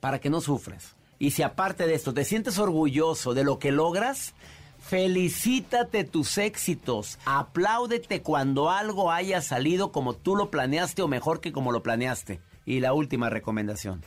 para 0.00 0.18
que 0.18 0.30
no 0.30 0.40
sufras. 0.40 0.96
Y 1.20 1.32
si 1.32 1.42
aparte 1.42 1.86
de 1.86 1.94
esto 1.94 2.14
te 2.14 2.24
sientes 2.24 2.58
orgulloso 2.58 3.34
de 3.34 3.44
lo 3.44 3.58
que 3.58 3.72
logras, 3.72 4.32
felicítate 4.80 6.04
tus 6.04 6.38
éxitos. 6.38 7.18
Apláudete 7.26 8.22
cuando 8.22 8.70
algo 8.70 9.12
haya 9.12 9.42
salido 9.42 9.92
como 9.92 10.14
tú 10.14 10.34
lo 10.34 10.50
planeaste 10.50 11.02
o 11.02 11.08
mejor 11.08 11.42
que 11.42 11.52
como 11.52 11.72
lo 11.72 11.82
planeaste. 11.82 12.40
Y 12.64 12.80
la 12.80 12.94
última 12.94 13.28
recomendación. 13.28 14.02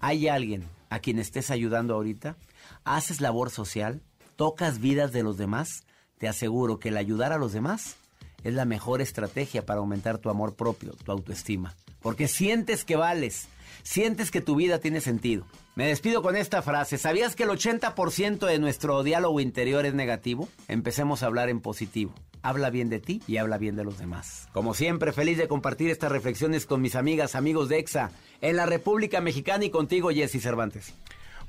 ¿Hay 0.00 0.26
alguien 0.26 0.64
a 0.90 0.98
quien 0.98 1.20
estés 1.20 1.52
ayudando 1.52 1.94
ahorita? 1.94 2.36
¿Haces 2.82 3.20
labor 3.20 3.50
social? 3.50 4.02
¿Tocas 4.34 4.80
vidas 4.80 5.12
de 5.12 5.22
los 5.22 5.38
demás? 5.38 5.84
Te 6.18 6.26
aseguro 6.26 6.80
que 6.80 6.88
el 6.88 6.96
ayudar 6.96 7.32
a 7.32 7.38
los 7.38 7.52
demás 7.52 7.94
es 8.42 8.54
la 8.54 8.64
mejor 8.64 9.00
estrategia 9.00 9.64
para 9.64 9.78
aumentar 9.78 10.18
tu 10.18 10.28
amor 10.28 10.56
propio, 10.56 10.94
tu 11.04 11.12
autoestima. 11.12 11.76
Porque 12.00 12.26
sientes 12.26 12.84
que 12.84 12.96
vales 12.96 13.46
sientes 13.82 14.30
que 14.30 14.40
tu 14.40 14.56
vida 14.56 14.78
tiene 14.78 15.00
sentido. 15.00 15.46
Me 15.74 15.86
despido 15.86 16.22
con 16.22 16.36
esta 16.36 16.62
frase. 16.62 16.98
¿Sabías 16.98 17.36
que 17.36 17.44
el 17.44 17.50
80% 17.50 18.46
de 18.46 18.58
nuestro 18.58 19.02
diálogo 19.02 19.40
interior 19.40 19.86
es 19.86 19.94
negativo? 19.94 20.48
Empecemos 20.66 21.22
a 21.22 21.26
hablar 21.26 21.48
en 21.48 21.60
positivo. 21.60 22.14
Habla 22.42 22.70
bien 22.70 22.88
de 22.88 23.00
ti 23.00 23.22
y 23.26 23.36
habla 23.36 23.58
bien 23.58 23.76
de 23.76 23.84
los 23.84 23.98
demás. 23.98 24.48
Como 24.52 24.74
siempre, 24.74 25.12
feliz 25.12 25.38
de 25.38 25.48
compartir 25.48 25.90
estas 25.90 26.12
reflexiones 26.12 26.66
con 26.66 26.80
mis 26.80 26.94
amigas, 26.94 27.34
amigos 27.34 27.68
de 27.68 27.78
EXA, 27.78 28.10
en 28.40 28.56
la 28.56 28.66
República 28.66 29.20
Mexicana 29.20 29.64
y 29.64 29.70
contigo, 29.70 30.10
Jesse 30.10 30.40
Cervantes. 30.40 30.94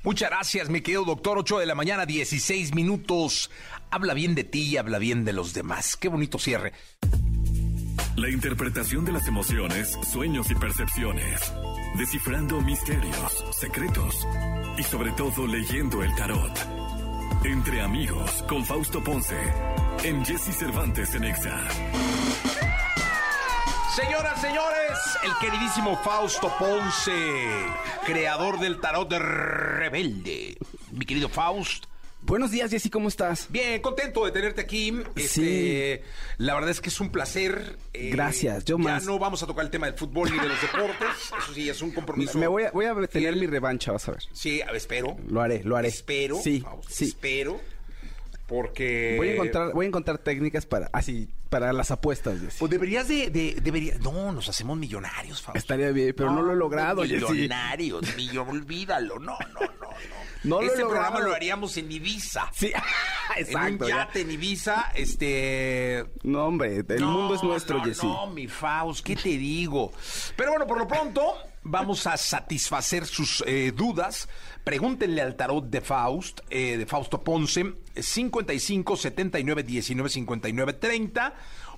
Muchas 0.02 0.30
gracias, 0.30 0.70
mi 0.70 0.80
querido 0.80 1.04
doctor. 1.04 1.38
8 1.38 1.58
de 1.58 1.66
la 1.66 1.74
mañana, 1.74 2.06
16 2.06 2.74
minutos. 2.74 3.50
Habla 3.90 4.14
bien 4.14 4.34
de 4.34 4.44
ti 4.44 4.62
y 4.62 4.76
habla 4.78 4.98
bien 4.98 5.24
de 5.24 5.34
los 5.34 5.52
demás. 5.52 5.96
Qué 5.96 6.08
bonito 6.08 6.38
cierre. 6.38 6.72
La 8.16 8.28
interpretación 8.28 9.04
de 9.04 9.12
las 9.12 9.26
emociones, 9.26 9.98
sueños 10.12 10.50
y 10.50 10.54
percepciones. 10.54 11.52
Descifrando 11.96 12.60
misterios, 12.60 13.44
secretos 13.52 14.26
y 14.76 14.82
sobre 14.82 15.12
todo 15.12 15.46
leyendo 15.46 16.02
el 16.02 16.14
tarot. 16.14 16.52
Entre 17.44 17.80
amigos 17.80 18.44
con 18.48 18.64
Fausto 18.64 19.02
Ponce. 19.02 19.38
En 20.04 20.24
Jesse 20.24 20.54
Cervantes 20.54 21.14
en 21.14 21.24
Exa. 21.24 21.60
Señoras, 23.94 24.40
señores, 24.40 24.98
el 25.24 25.32
queridísimo 25.40 25.96
Fausto 25.96 26.52
Ponce, 26.58 27.12
creador 28.06 28.60
del 28.60 28.80
tarot 28.80 29.08
de 29.10 29.18
Rebelde. 29.18 30.58
Mi 30.92 31.04
querido 31.04 31.28
Faust, 31.28 31.86
Buenos 32.22 32.50
días, 32.50 32.70
Jessy, 32.70 32.90
¿cómo 32.90 33.08
estás? 33.08 33.46
Bien, 33.50 33.80
contento 33.80 34.24
de 34.24 34.30
tenerte 34.30 34.60
aquí. 34.60 34.94
Este, 35.16 36.02
La 36.36 36.54
verdad 36.54 36.70
es 36.70 36.80
que 36.80 36.90
es 36.90 37.00
un 37.00 37.10
placer. 37.10 37.76
Eh, 37.94 38.10
Gracias, 38.12 38.64
yo 38.66 38.76
ya 38.76 38.84
más. 38.84 39.04
no 39.04 39.18
vamos 39.18 39.42
a 39.42 39.46
tocar 39.46 39.64
el 39.64 39.70
tema 39.70 39.86
del 39.86 39.96
fútbol 39.96 40.30
ni 40.30 40.38
de 40.38 40.46
los 40.48 40.60
deportes. 40.60 41.08
Eso 41.42 41.54
sí, 41.54 41.68
es 41.68 41.80
un 41.82 41.90
compromiso. 41.92 42.38
Me 42.38 42.46
voy 42.46 42.64
a, 42.64 42.70
voy 42.72 42.84
a 42.84 42.94
tener 43.06 43.36
mi 43.36 43.46
revancha, 43.46 43.92
vas 43.92 44.06
a 44.08 44.12
ver. 44.12 44.22
Sí, 44.32 44.60
espero. 44.74 45.16
Lo 45.28 45.40
haré, 45.40 45.62
lo 45.64 45.76
haré. 45.76 45.88
Espero. 45.88 46.36
Sí, 46.42 46.60
Fausto, 46.60 46.92
sí. 46.92 47.06
Espero. 47.06 47.60
Porque. 48.50 49.14
Voy 49.16 49.28
a 49.28 49.32
encontrar, 49.34 49.72
voy 49.72 49.84
a 49.86 49.88
encontrar 49.88 50.18
técnicas 50.18 50.66
para 50.66 50.90
así 50.92 51.28
para 51.48 51.72
las 51.72 51.90
apuestas, 51.92 52.40
Jessy. 52.40 52.56
Pues 52.58 52.70
deberías 52.70 53.06
de, 53.08 53.30
de- 53.30 53.56
debería- 53.62 53.94
No, 54.00 54.32
nos 54.32 54.48
hacemos 54.48 54.76
millonarios, 54.76 55.40
Fausto. 55.40 55.56
Estaría 55.58 55.90
bien, 55.92 56.12
pero 56.16 56.32
no, 56.32 56.42
lo 56.42 56.52
he 56.52 56.56
logrado, 56.56 57.02
Jessy. 57.02 57.24
Millonarios, 57.32 58.02
millon- 58.16 58.48
olvídalo. 58.48 59.18
No, 59.20 59.36
no, 59.54 59.60
no, 59.60 59.66
no. 59.80 59.90
No 60.42 60.62
lo 60.62 60.72
Ese 60.72 60.80
programa 60.86 61.20
lo 61.20 61.34
haríamos 61.34 61.76
en 61.76 61.92
Ibiza. 61.92 62.48
Sí, 62.54 62.72
en 63.36 63.42
exacto. 63.46 63.86
ya. 63.88 63.96
yate 64.06 64.22
en 64.22 64.30
Ibiza, 64.30 64.90
este... 64.94 66.06
No, 66.22 66.46
hombre, 66.46 66.76
el 66.88 67.00
No, 67.00 67.10
mundo 67.10 67.34
es 67.34 67.42
nuestro, 67.42 67.76
no, 67.78 67.84
Jessy. 67.84 68.06
No, 68.06 68.26
mi 68.28 68.48
Faust, 68.48 69.04
¿qué 69.04 69.16
te 69.16 69.28
digo? 69.28 69.92
Pero 70.36 70.52
bueno, 70.52 70.66
por 70.66 70.78
lo 70.78 70.88
pronto 70.88 71.34
vamos 71.70 72.06
a 72.06 72.16
satisfacer 72.16 73.06
sus 73.06 73.42
eh, 73.46 73.72
dudas. 73.74 74.28
Pregúntenle 74.64 75.22
al 75.22 75.36
tarot 75.36 75.64
de 75.70 75.80
Faust, 75.80 76.40
eh, 76.50 76.76
de 76.76 76.86
Fausto 76.86 77.22
Ponce, 77.22 77.64
55 77.96 78.96
79 78.96 79.62
19 79.62 80.08
59 80.10 80.72
30. 80.74 81.34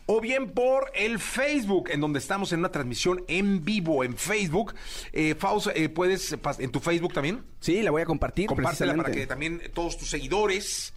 O 0.06 0.20
bien 0.20 0.50
por 0.50 0.90
el 0.96 1.20
Facebook, 1.20 1.88
en 1.90 2.00
donde 2.00 2.18
estamos 2.18 2.52
en 2.52 2.58
una 2.58 2.72
transmisión 2.72 3.22
en 3.28 3.64
vivo 3.64 4.02
en 4.02 4.16
Facebook. 4.16 4.74
Eh, 5.12 5.36
Faust, 5.38 5.68
eh, 5.76 5.88
¿puedes 5.88 6.36
pas- 6.42 6.58
en 6.58 6.72
tu 6.72 6.80
Facebook 6.80 7.12
también? 7.12 7.44
Sí, 7.60 7.82
la 7.82 7.92
voy 7.92 8.02
a 8.02 8.04
compartir 8.06 8.46
Compártela 8.48 8.96
para 8.96 9.12
que 9.12 9.28
también 9.28 9.62
todos 9.72 9.96
tus 9.96 10.10
seguidores, 10.10 10.92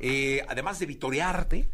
eh, 0.00 0.44
además 0.48 0.78
de 0.78 0.86
vitorearte, 0.86 1.68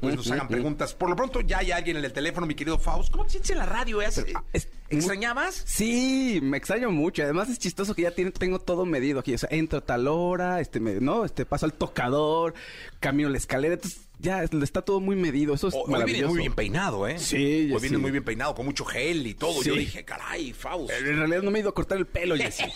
pues 0.00 0.16
nos 0.16 0.30
hagan 0.30 0.48
preguntas. 0.48 0.94
Por 0.94 1.10
lo 1.10 1.16
pronto 1.16 1.40
ya 1.40 1.58
hay 1.58 1.70
alguien 1.72 1.96
en 1.96 2.04
el 2.04 2.12
teléfono, 2.12 2.46
mi 2.46 2.54
querido 2.54 2.78
Faust. 2.78 3.10
¿Cómo 3.10 3.24
te 3.24 3.30
sientes 3.30 3.50
en 3.50 3.58
la 3.58 3.66
radio? 3.66 4.00
eh? 4.02 4.08
ah, 4.34 4.44
es 4.52 4.68
¿Extrañabas? 4.88 5.62
Sí, 5.66 6.40
me 6.42 6.56
extraño 6.56 6.90
mucho. 6.90 7.22
Además 7.22 7.48
es 7.48 7.60
chistoso 7.60 7.94
que 7.94 8.02
ya 8.02 8.10
tiene- 8.10 8.32
tengo 8.32 8.58
todo 8.58 8.84
medido 8.84 9.20
aquí. 9.20 9.32
O 9.34 9.38
sea, 9.38 9.48
entro 9.52 9.78
a 9.78 9.82
tal 9.82 10.08
hora, 10.08 10.60
este, 10.60 10.80
me- 10.80 10.94
no, 11.00 11.24
este, 11.24 11.46
paso 11.46 11.64
al 11.66 11.74
tocador, 11.74 12.54
camino 12.98 13.28
la 13.28 13.38
escalera. 13.38 13.74
Entonces 13.74 14.00
ya 14.18 14.42
es- 14.42 14.50
está 14.52 14.82
todo 14.82 14.98
muy 14.98 15.14
medido. 15.14 15.54
Eso 15.54 15.68
es 15.68 15.74
Hoy 15.74 15.82
viene 15.86 15.92
maravilloso. 16.00 16.28
muy 16.30 16.38
bien 16.40 16.54
peinado, 16.54 17.06
¿eh? 17.06 17.20
Sí, 17.20 17.70
Hoy 17.72 17.80
viene 17.80 17.88
sí. 17.88 17.96
muy 17.98 18.10
bien 18.10 18.24
peinado, 18.24 18.52
con 18.56 18.66
mucho 18.66 18.84
gel 18.84 19.24
y 19.28 19.34
todo. 19.34 19.62
Sí. 19.62 19.68
Yo 19.68 19.74
dije, 19.76 20.04
caray, 20.04 20.52
Faust. 20.52 20.90
En 20.90 21.16
realidad 21.18 21.42
no 21.42 21.52
me 21.52 21.58
he 21.58 21.62
ido 21.62 21.70
a 21.70 21.74
cortar 21.74 21.96
el 21.98 22.06
pelo, 22.08 22.34
Jessy. 22.36 22.64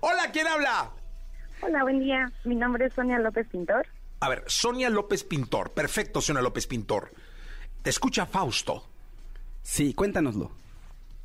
Hola, 0.00 0.30
¿quién 0.32 0.46
habla? 0.46 0.92
Hola, 1.66 1.82
buen 1.82 1.98
día. 1.98 2.30
Mi 2.44 2.54
nombre 2.54 2.86
es 2.86 2.92
Sonia 2.94 3.18
López 3.18 3.48
Pintor. 3.48 3.86
A 4.20 4.28
ver, 4.28 4.44
Sonia 4.46 4.88
López 4.88 5.24
Pintor. 5.24 5.72
Perfecto, 5.72 6.20
Sonia 6.20 6.40
López 6.40 6.68
Pintor. 6.68 7.10
Te 7.82 7.90
escucha 7.90 8.24
Fausto. 8.24 8.84
Sí, 9.62 9.92
cuéntanoslo. 9.92 10.52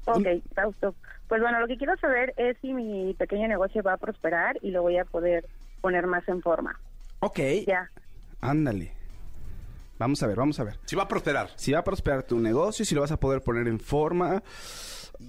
Ok, 0.05 0.25
Fausto. 0.55 0.95
Pues 1.27 1.41
bueno, 1.41 1.59
lo 1.59 1.67
que 1.67 1.77
quiero 1.77 1.95
saber 1.97 2.33
es 2.37 2.57
si 2.59 2.73
mi 2.73 3.13
pequeño 3.13 3.47
negocio 3.47 3.83
va 3.83 3.93
a 3.93 3.97
prosperar 3.97 4.57
y 4.63 4.71
lo 4.71 4.81
voy 4.81 4.97
a 4.97 5.05
poder 5.05 5.45
poner 5.79 6.07
más 6.07 6.27
en 6.27 6.41
forma. 6.41 6.79
Ok. 7.19 7.39
Ya. 7.67 7.91
Ándale. 8.39 8.93
Vamos 9.99 10.23
a 10.23 10.27
ver, 10.27 10.37
vamos 10.37 10.59
a 10.59 10.63
ver. 10.63 10.79
Si 10.85 10.95
va 10.95 11.03
a 11.03 11.07
prosperar. 11.07 11.51
Si 11.55 11.71
va 11.71 11.79
a 11.79 11.83
prosperar 11.83 12.23
tu 12.23 12.39
negocio, 12.39 12.83
si 12.83 12.95
lo 12.95 13.01
vas 13.01 13.11
a 13.11 13.19
poder 13.19 13.43
poner 13.43 13.67
en 13.67 13.79
forma. 13.79 14.41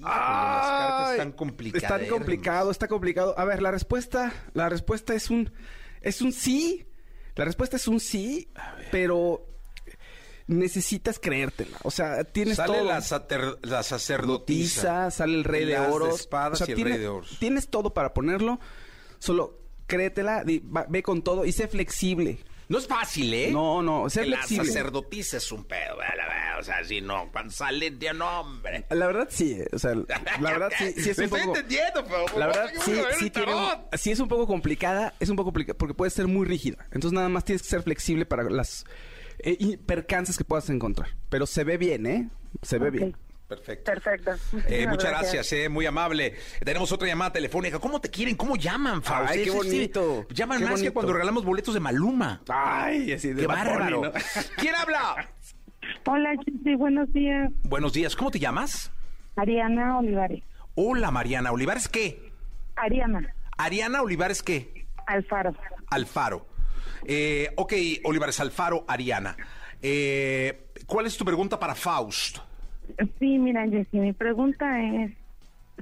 Las 0.01 0.67
cartas 0.67 1.11
están 1.13 1.33
complicadas. 1.33 2.01
Está 2.01 2.09
complicado, 2.15 2.71
está 2.71 2.89
complicado. 2.89 3.35
A 3.39 3.45
ver, 3.45 3.63
la 3.63 3.71
respuesta, 3.71 4.33
la 4.55 4.69
respuesta 4.69 5.15
es 5.15 5.31
un, 5.31 5.53
es 6.01 6.23
un 6.23 6.33
sí. 6.33 6.87
La 7.35 7.45
respuesta 7.45 7.77
es 7.77 7.89
un 7.89 7.99
sí, 8.01 8.49
pero 8.91 9.47
necesitas 10.47 11.19
creértela. 11.19 11.79
O 11.83 11.91
sea, 11.91 12.25
tienes 12.25 12.57
Sale 12.57 12.75
todo. 12.75 12.85
la, 12.85 13.03
la 13.63 13.83
sacerdotisa. 13.83 15.11
Sale 15.11 15.35
el 15.35 15.45
rey 15.45 15.65
de 15.65 15.79
oros. 15.79 16.29
y 16.31 16.71
el 16.71 16.75
tiene- 16.77 16.91
rey 16.91 16.99
de 16.99 17.09
oros. 17.09 17.37
Tienes 17.39 17.69
todo 17.69 17.95
para 17.95 18.13
ponerlo. 18.13 18.61
Solo 19.19 19.59
créetela, 19.87 20.45
di- 20.45 20.59
va- 20.61 20.87
ve 20.89 21.03
con 21.03 21.23
todo 21.23 21.45
y 21.45 21.53
sé 21.53 21.69
flexible. 21.69 22.39
No 22.73 22.79
es 22.79 22.87
fácil, 22.87 23.33
¿eh? 23.35 23.51
No, 23.53 23.83
no, 23.83 24.09
sé 24.09 24.25
la 24.27 24.39
flexible. 24.39 24.65
sacerdotisa 24.67 25.37
es 25.37 25.53
un 25.53 25.65
pedo, 25.65 26.03
eh, 26.03 26.07
verdad, 26.17 26.59
o 26.59 26.63
sea, 26.63 26.83
si 26.85 27.01
no, 27.03 27.29
cuando 27.31 27.53
sale 27.53 27.91
de 27.91 28.15
nombre. 28.15 28.87
La 28.91 29.07
verdad 29.07 29.29
sí, 29.31 29.59
o 29.73 29.79
sea, 29.79 29.95
la 29.95 30.51
verdad 30.51 30.71
sí, 30.79 30.93
sí 30.97 31.11
es 31.11 31.19
Me 31.19 31.25
un 31.25 31.29
estoy 31.35 31.41
poco... 31.41 31.57
entendiendo, 31.59 32.05
pero... 32.05 32.39
La 32.39 32.47
verdad 32.47 32.71
¿cómo 32.75 32.85
sí, 32.85 33.01
sí 33.19 33.31
tiene 33.31 33.55
un- 33.55 33.69
sí 33.99 34.11
es 34.11 34.21
un 34.21 34.29
poco 34.29 34.47
complicada, 34.47 35.13
es 35.21 35.29
un 35.29 35.37
poco 35.37 35.49
complicada 35.49 35.77
porque 35.77 35.95
puede 35.95 36.11
ser 36.11 36.27
muy 36.29 36.47
rígida. 36.47 36.79
Entonces 36.87 37.13
nada 37.13 37.29
más 37.29 37.45
tienes 37.45 37.63
que 37.63 37.69
ser 37.69 37.83
flexible 37.83 38.25
para 38.25 38.45
las 38.45 38.87
eh, 39.41 39.77
percances 39.85 40.39
que 40.39 40.45
puedas 40.45 40.71
encontrar. 40.71 41.11
Pero 41.29 41.47
se 41.47 41.65
ve 41.65 41.77
bien, 41.77 42.07
¿eh? 42.07 42.31
Se 42.63 42.79
ve 42.79 42.91
bien. 42.91 43.17
Perfecto. 43.57 43.93
Perfecto. 43.93 44.31
Eh, 44.69 44.87
muchas 44.87 45.11
gracias, 45.11 45.53
eh, 45.53 45.69
muy 45.69 45.85
amable. 45.85 46.35
Tenemos 46.65 46.91
otra 46.91 47.07
llamada 47.07 47.33
telefónica. 47.33 47.79
¿Cómo 47.79 48.01
te 48.01 48.11
quieren? 48.11 48.35
¿Cómo 48.35 48.57
llaman, 48.57 49.03
Faust? 49.03 49.31
Ay, 49.33 49.39
qué 49.45 49.51
sí, 49.51 49.57
bonito. 49.57 50.27
Llaman 50.31 50.59
Qué 50.59 50.65
más 50.65 50.83
que 50.83 50.91
cuando 50.91 51.13
regalamos 51.13 51.45
boletos 51.45 51.75
de 51.75 51.81
Maluma. 51.81 52.41
Ay, 52.49 53.13
así 53.13 53.29
de 53.29 53.43
¡Qué 53.43 53.47
bárbaro! 53.47 54.03
¿no? 54.05 54.13
¿Quién 54.57 54.75
habla? 54.75 55.29
Hola, 56.07 56.31
Chisi, 56.45 56.75
buenos 56.77 57.13
días. 57.13 57.51
Buenos 57.65 57.93
días, 57.93 58.17
¿cómo 58.17 58.31
te 58.31 58.39
llamas? 58.39 58.91
Ariana 59.37 59.99
Olivares. 59.99 60.43
Hola, 60.75 61.11
Mariana. 61.11 61.53
¿Olivares 61.53 61.89
qué? 61.89 62.33
Ariana 62.77 63.35
Ariana 63.59 64.03
Olivares 64.03 64.43
qué? 64.43 64.87
Alfaro. 65.07 65.55
Alfaro. 65.89 66.47
Eh, 67.05 67.53
ok, 67.57 67.73
Olivares 68.05 68.41
Alfaro, 68.41 68.85
Ariana. 68.89 69.37
Eh, 69.83 70.69
¿Cuál 70.87 71.07
es 71.07 71.17
tu 71.17 71.25
pregunta 71.25 71.59
para 71.59 71.75
Faust? 71.75 72.39
Sí, 73.19 73.39
mira, 73.39 73.67
Jessy, 73.69 73.99
mi 73.99 74.13
pregunta 74.13 74.83
es 74.83 75.13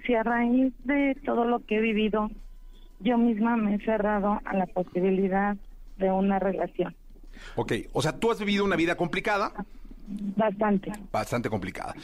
si 0.07 0.15
a 0.15 0.23
raíz 0.23 0.73
de 0.85 1.17
todo 1.25 1.45
lo 1.45 1.65
que 1.67 1.77
he 1.77 1.81
vivido, 1.81 2.31
yo 3.01 3.19
misma 3.19 3.57
me 3.57 3.75
he 3.75 3.79
cerrado 3.85 4.41
a 4.45 4.55
la 4.55 4.67
posibilidad 4.67 5.57
de 5.97 6.11
una 6.13 6.39
relación. 6.39 6.95
Ok, 7.57 7.73
o 7.93 8.03
sea, 8.03 8.13
tú 8.19 8.31
has 8.31 8.39
vivido 8.39 8.65
una 8.65 8.77
vida 8.77 8.95
complicada, 8.97 9.53
Bastante. 10.37 10.93
bastante 11.13 11.49
complicada, 11.49 11.95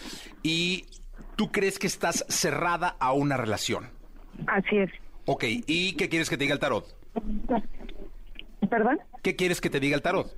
y 0.43 0.85
tú 1.37 1.51
crees 1.51 1.79
que 1.79 1.87
estás 1.87 2.25
cerrada 2.29 2.97
a 2.99 3.13
una 3.13 3.37
relación. 3.37 3.87
Así 4.47 4.77
es. 4.79 4.91
Ok, 5.27 5.45
¿y 5.67 5.95
qué 5.97 6.09
quieres 6.09 6.31
que 6.31 6.37
te 6.37 6.45
diga 6.45 6.55
el 6.55 6.61
tarot? 6.61 6.87
¿Perdón? 8.71 8.99
¿Qué 9.23 9.37
quieres 9.37 9.61
que 9.61 9.71
te 9.71 9.81
diga 9.81 9.97
el 9.97 10.03
tarot? 10.03 10.35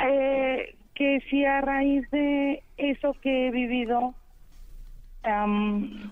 Eh, 0.00 0.74
que 1.02 1.20
si 1.28 1.44
a 1.44 1.60
raíz 1.60 2.08
de 2.12 2.62
eso 2.76 3.12
que 3.20 3.48
he 3.48 3.50
vivido... 3.50 4.14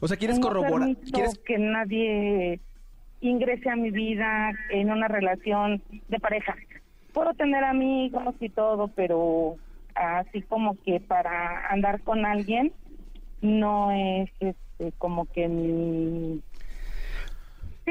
O 0.00 0.08
sea, 0.08 0.16
¿quieres 0.16 0.40
no 0.40 0.48
corroborar- 0.48 0.96
quieres- 1.12 1.38
que 1.46 1.58
nadie 1.58 2.58
ingrese 3.20 3.70
a 3.70 3.76
mi 3.76 3.90
vida 3.92 4.50
en 4.70 4.90
una 4.90 5.06
relación 5.06 5.80
de 6.08 6.18
pareja. 6.18 6.56
Puedo 7.12 7.34
tener 7.34 7.62
amigos 7.62 8.34
y 8.40 8.48
todo, 8.48 8.88
pero 8.88 9.56
así 9.94 10.42
como 10.42 10.76
que 10.82 10.98
para 10.98 11.68
andar 11.68 12.00
con 12.02 12.26
alguien 12.26 12.72
no 13.42 13.92
es 13.92 14.28
este, 14.40 14.92
como 14.98 15.26
que 15.26 15.46
mi... 15.46 16.40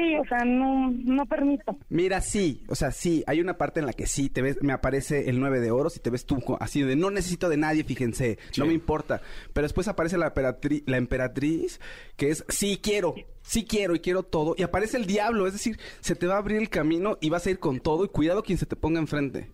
Sí, 0.00 0.16
o 0.16 0.24
sea, 0.24 0.44
no, 0.46 0.90
no 0.90 1.26
permito. 1.26 1.76
Mira, 1.90 2.20
sí, 2.22 2.64
o 2.68 2.74
sea, 2.74 2.90
sí, 2.90 3.22
hay 3.26 3.40
una 3.40 3.58
parte 3.58 3.80
en 3.80 3.86
la 3.86 3.92
que 3.92 4.06
sí, 4.06 4.30
te 4.30 4.40
ves, 4.40 4.56
me 4.62 4.72
aparece 4.72 5.28
el 5.28 5.38
9 5.40 5.60
de 5.60 5.70
oros 5.70 5.96
y 5.96 6.00
te 6.00 6.08
ves 6.08 6.24
tú 6.24 6.38
así 6.58 6.82
de 6.82 6.96
no 6.96 7.10
necesito 7.10 7.48
de 7.50 7.58
nadie, 7.58 7.84
fíjense, 7.84 8.38
no 8.56 8.64
me 8.66 8.72
importa. 8.72 9.20
Pero 9.52 9.64
después 9.66 9.88
aparece 9.88 10.16
la, 10.16 10.32
emperatri- 10.34 10.82
la 10.86 10.96
emperatriz, 10.96 11.80
que 12.16 12.30
es 12.30 12.44
sí 12.48 12.80
quiero, 12.82 13.14
sí 13.42 13.64
quiero 13.66 13.94
y 13.94 14.00
quiero 14.00 14.22
todo. 14.22 14.54
Y 14.56 14.62
aparece 14.62 14.96
el 14.96 15.04
diablo, 15.06 15.46
es 15.46 15.52
decir, 15.52 15.78
se 16.00 16.14
te 16.16 16.26
va 16.26 16.36
a 16.36 16.38
abrir 16.38 16.56
el 16.58 16.70
camino 16.70 17.18
y 17.20 17.28
vas 17.28 17.46
a 17.46 17.50
ir 17.50 17.58
con 17.58 17.80
todo 17.80 18.04
y 18.04 18.08
cuidado 18.08 18.42
quien 18.42 18.56
se 18.58 18.64
te 18.66 18.76
ponga 18.76 19.00
enfrente. 19.00 19.50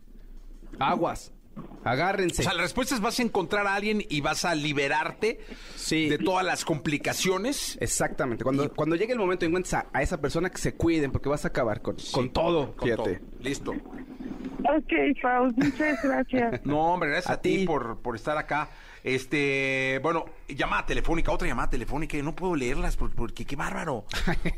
Aguas, 0.78 1.32
agárrense. 1.84 2.42
O 2.42 2.44
sea, 2.44 2.54
la 2.54 2.62
respuesta 2.62 2.94
es 2.94 3.00
vas 3.00 3.18
a 3.18 3.22
encontrar 3.22 3.66
a 3.66 3.74
alguien 3.74 4.02
y 4.08 4.20
vas 4.20 4.44
a 4.44 4.54
liberarte 4.54 5.40
de 5.90 6.18
todas 6.18 6.44
las 6.44 6.64
complicaciones. 6.64 7.78
Exactamente. 7.80 8.44
Cuando, 8.44 8.72
cuando 8.72 8.96
llegue 8.96 9.12
el 9.12 9.18
momento 9.18 9.44
y 9.44 9.48
encuentres 9.48 9.74
a, 9.74 9.86
a 9.92 10.02
esa 10.02 10.20
persona 10.20 10.50
que 10.50 10.58
se 10.58 10.74
cuiden 10.74 11.12
porque 11.12 11.28
vas 11.28 11.44
a 11.44 11.48
acabar 11.48 11.82
con, 11.82 11.96
con 12.12 12.30
todo, 12.30 12.74
Con 12.76 12.88
fíjate. 12.88 13.16
todo. 13.16 13.26
Listo. 13.40 13.72
Ok, 13.72 14.92
Faust, 15.22 15.56
muchas 15.58 16.02
gracias. 16.02 16.60
No, 16.64 16.92
hombre, 16.94 17.10
gracias 17.10 17.30
a, 17.30 17.34
A 17.34 17.40
ti, 17.40 17.64
por, 17.64 18.00
por 18.02 18.16
estar 18.16 18.36
acá. 18.36 18.68
Este, 19.04 20.00
bueno, 20.02 20.24
llamada 20.48 20.84
telefónica, 20.84 21.30
otra 21.30 21.46
llamada 21.46 21.70
telefónica, 21.70 22.16
no 22.18 22.34
puedo 22.34 22.56
leerlas 22.56 22.96
por- 22.96 23.14
porque, 23.14 23.44
qué 23.44 23.54
bárbaro. 23.54 24.04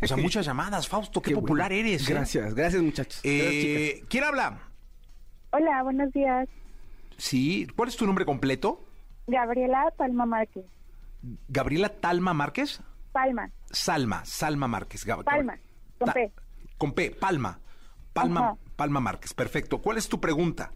O 0.01 0.07
sea, 0.07 0.17
muchas 0.17 0.47
llamadas, 0.47 0.89
Fausto, 0.89 1.21
qué, 1.21 1.31
Qué 1.35 1.35
popular 1.35 1.69
bueno. 1.71 1.87
eres. 1.89 2.09
¿eh? 2.09 2.15
Gracias, 2.15 2.55
gracias 2.55 2.83
muchachos. 2.83 3.21
Eh, 3.25 3.91
Gracias. 3.93 4.09
¿Quién 4.09 4.25
habla? 4.25 4.59
Hola, 5.51 5.83
buenos 5.83 6.11
días. 6.15 6.49
Sí, 7.19 7.67
¿cuál 7.77 7.89
es 7.91 7.97
tu 7.97 8.07
nombre 8.07 8.25
completo? 8.25 8.81
Gabriela 9.27 9.93
Palma 9.97 10.25
Márquez. 10.25 10.65
Gabriela 11.49 11.91
Talma 11.91 12.33
Márquez. 12.33 12.81
Palma. 13.13 13.51
Salma, 13.71 14.25
Salma 14.25 14.69
Márquez. 14.69 15.05
Gab- 15.07 15.25
Palma, 15.25 15.59
con 15.99 16.07
Ta- 16.07 16.13
P. 16.15 16.33
Con 16.79 16.93
P, 16.93 17.11
Palma. 17.11 17.59
Palma, 18.15 18.41
Ajá. 18.41 18.57
Palma 18.77 19.01
Márquez, 19.01 19.35
perfecto. 19.35 19.83
¿Cuál 19.83 19.99
es 19.99 20.09
tu 20.09 20.21
pregunta? 20.21 20.71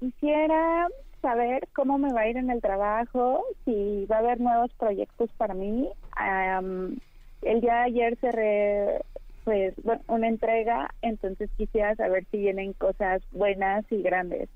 Quisiera 0.00 0.86
saber 1.20 1.68
cómo 1.74 1.98
me 1.98 2.12
va 2.12 2.22
a 2.22 2.28
ir 2.28 2.36
en 2.36 2.50
el 2.50 2.60
trabajo, 2.60 3.44
si 3.64 4.06
va 4.06 4.16
a 4.16 4.18
haber 4.20 4.40
nuevos 4.40 4.72
proyectos 4.74 5.30
para 5.36 5.54
mí. 5.54 5.88
Am, 6.16 6.96
el 7.42 7.60
día 7.60 7.74
de 7.74 7.80
ayer 7.80 8.16
cerré 8.20 9.02
pues 9.44 9.74
bueno, 9.82 10.00
una 10.06 10.28
entrega, 10.28 10.94
entonces 11.02 11.50
quisiera 11.56 11.96
saber 11.96 12.24
si 12.30 12.38
vienen 12.38 12.72
cosas 12.74 13.22
buenas 13.32 13.84
y 13.90 14.00
grandes. 14.02 14.48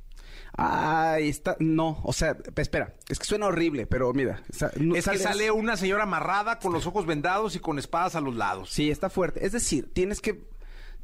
Ay, 0.56 1.28
está. 1.28 1.56
No, 1.60 2.00
o 2.02 2.12
sea, 2.12 2.34
pe- 2.36 2.62
espera, 2.62 2.94
es 3.08 3.18
que 3.18 3.26
suena 3.26 3.46
horrible, 3.46 3.86
pero 3.86 4.12
mira. 4.14 4.42
sa- 4.50 4.72
no- 4.76 4.94
Es 4.94 5.04
que 5.04 5.18
sales- 5.18 5.22
sale 5.22 5.50
una 5.50 5.76
señora 5.76 6.04
amarrada 6.04 6.58
con 6.58 6.72
los 6.72 6.86
ojos 6.86 7.04
vendados 7.04 7.56
y 7.56 7.58
con 7.60 7.78
espadas 7.78 8.14
a 8.16 8.20
los 8.22 8.34
lados. 8.36 8.70
Sí, 8.70 8.90
está 8.90 9.10
fuerte. 9.10 9.44
Es 9.44 9.52
decir, 9.52 9.90
tienes 9.92 10.20
que. 10.20 10.48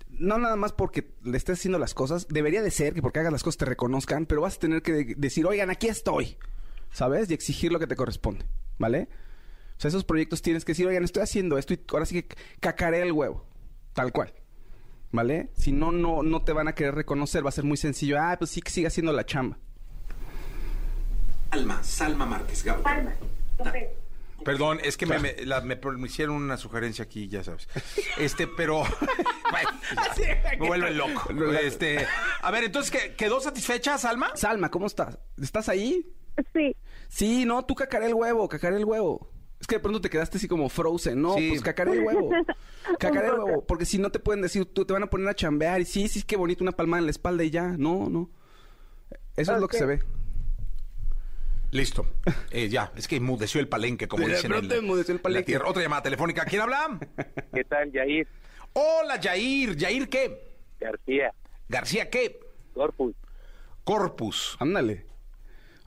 No 0.09 0.39
nada 0.39 0.57
más 0.57 0.73
porque 0.73 1.15
le 1.23 1.37
estés 1.37 1.59
haciendo 1.59 1.79
las 1.79 1.95
cosas, 1.95 2.27
debería 2.29 2.63
de 2.63 2.71
ser 2.71 2.95
que 2.95 3.03
porque 3.03 3.19
hagas 3.21 3.33
las 3.33 3.43
cosas 3.43 3.59
te 3.59 3.65
reconozcan, 3.65 4.27
pero 4.27 4.41
vas 4.43 4.57
a 4.57 4.61
tener 4.61 4.83
que 4.83 4.93
de- 4.93 5.15
decir, 5.17 5.47
oigan, 5.47 5.71
aquí 5.71 5.89
estoy, 5.89 6.37
¿sabes? 6.91 7.31
Y 7.31 7.35
exigir 7.35 7.73
lo 7.73 7.79
que 7.79 7.87
te 7.87 7.97
corresponde, 7.97 8.45
¿vale? 8.79 9.09
O 9.77 9.81
sea, 9.83 9.89
esos 9.89 10.05
proyectos 10.05 10.43
tienes 10.43 10.65
que 10.65 10.73
decir, 10.73 10.87
oigan, 10.87 11.03
estoy 11.05 11.23
haciendo 11.23 11.57
esto 11.59 11.73
y 11.75 11.81
ahora 11.93 12.05
sí 12.07 12.23
que 12.23 12.37
cacaré 12.61 13.01
el 13.03 13.13
huevo, 13.13 13.47
tal 13.95 14.13
cual, 14.13 14.33
¿vale? 15.13 15.51
Si 15.57 15.71
no, 15.73 15.93
no, 15.93 16.23
no 16.23 16.43
te 16.43 16.53
van 16.53 16.69
a 16.69 16.75
querer 16.75 16.95
reconocer, 16.95 17.45
va 17.45 17.51
a 17.51 17.53
ser 17.53 17.65
muy 17.65 17.77
sencillo, 17.77 18.19
ah, 18.21 18.35
pues 18.39 18.51
sí 18.51 18.61
que 18.61 18.71
siga 18.71 18.89
haciendo 18.89 19.13
la 19.13 19.25
chamba. 19.25 19.59
Salma, 21.51 21.83
Salma 21.83 22.27
Márquez. 22.27 22.65
Palma, 22.83 23.13
con 23.59 23.71
P. 23.73 23.97
Perdón, 24.45 24.81
es 24.83 24.97
que 24.97 25.07
me, 25.07 25.21
me- 25.21 25.37
la- 25.45 25.61
me- 25.61 25.77
me 25.77 26.07
hicieron 26.09 26.35
una 26.35 26.57
sugerencia 26.57 27.05
aquí, 27.05 27.29
ya 27.29 27.45
sabes. 27.45 27.69
Este, 28.19 28.47
pero... 28.49 28.83
Bueno, 29.53 29.71
ya, 30.17 30.57
me 30.59 30.67
vuelve 30.67 30.91
loco. 30.93 31.29
Este, 31.63 32.07
a 32.41 32.51
ver, 32.51 32.65
entonces, 32.65 32.91
¿qué- 32.91 33.15
¿quedó 33.15 33.39
satisfecha, 33.41 33.99
Salma? 33.99 34.35
Salma, 34.35 34.71
¿cómo 34.71 34.87
estás? 34.87 35.19
¿Estás 35.41 35.69
ahí? 35.69 36.07
Sí, 36.55 36.75
Sí, 37.09 37.45
no, 37.45 37.63
tú 37.67 37.75
cacaré 37.75 38.07
el 38.07 38.15
huevo, 38.15 38.49
cacaré 38.49 38.77
el 38.79 38.87
huevo. 38.87 39.31
Es 39.63 39.67
que 39.69 39.77
de 39.77 39.81
pronto 39.81 40.01
te 40.01 40.11
quedaste 40.11 40.39
así 40.39 40.49
como 40.49 40.69
frozen. 40.69 41.23
No, 41.23 41.35
Sí. 41.37 41.51
pues 41.51 41.63
cacaré 41.63 41.93
el 41.93 42.01
huevo. 42.01 42.31
Cacaré 42.99 43.29
el 43.29 43.35
huevo. 43.39 43.65
Porque 43.65 43.87
si 43.87 43.97
no 43.97 44.11
te 44.11 44.19
pueden 44.19 44.43
decir, 44.43 44.65
tú 44.67 44.85
te 44.85 44.93
van 44.93 45.05
a 45.05 45.07
poner 45.07 45.29
a 45.29 45.35
chambear 45.35 45.81
y 45.81 45.85
sí, 45.85 46.09
sí, 46.09 46.25
qué 46.25 46.37
bonito, 46.37 46.65
una 46.65 46.73
palmada 46.73 46.99
en 46.99 47.05
la 47.07 47.13
espalda 47.13 47.45
y 47.45 47.51
ya. 47.51 47.69
No, 47.79 48.11
no. 48.11 48.29
Eso 49.37 49.55
es 49.55 49.61
lo 49.61 49.69
que 49.69 49.79
se 49.79 49.87
ve. 49.87 50.03
Listo. 51.71 52.07
Eh, 52.51 52.69
ya, 52.69 52.93
es 52.97 53.09
que 53.09 53.17
enmudeció 53.17 53.61
el 53.61 53.69
palenque, 53.69 54.07
como 54.09 54.27
De 54.27 54.35
dicen 54.35 54.51
pronto 54.51 54.75
en 54.75 54.81
enmudeció 54.81 55.13
el 55.13 55.19
la 55.19 55.23
palenque. 55.23 55.47
tierra. 55.47 55.69
Otra 55.71 55.81
llamada 55.83 56.03
telefónica. 56.03 56.45
¿Quién 56.45 56.61
habla? 56.61 56.99
¿Qué 57.55 57.65
tal, 57.65 57.91
Yair? 57.93 58.29
Hola, 58.75 59.19
Yair. 59.19 59.75
¿Yair 59.77 60.09
qué? 60.11 60.53
García, 60.81 61.33
García 61.69 62.11
qué? 62.11 62.41
Corpus. 62.75 63.15
Corpus. 63.85 64.57
Ándale. 64.61 65.07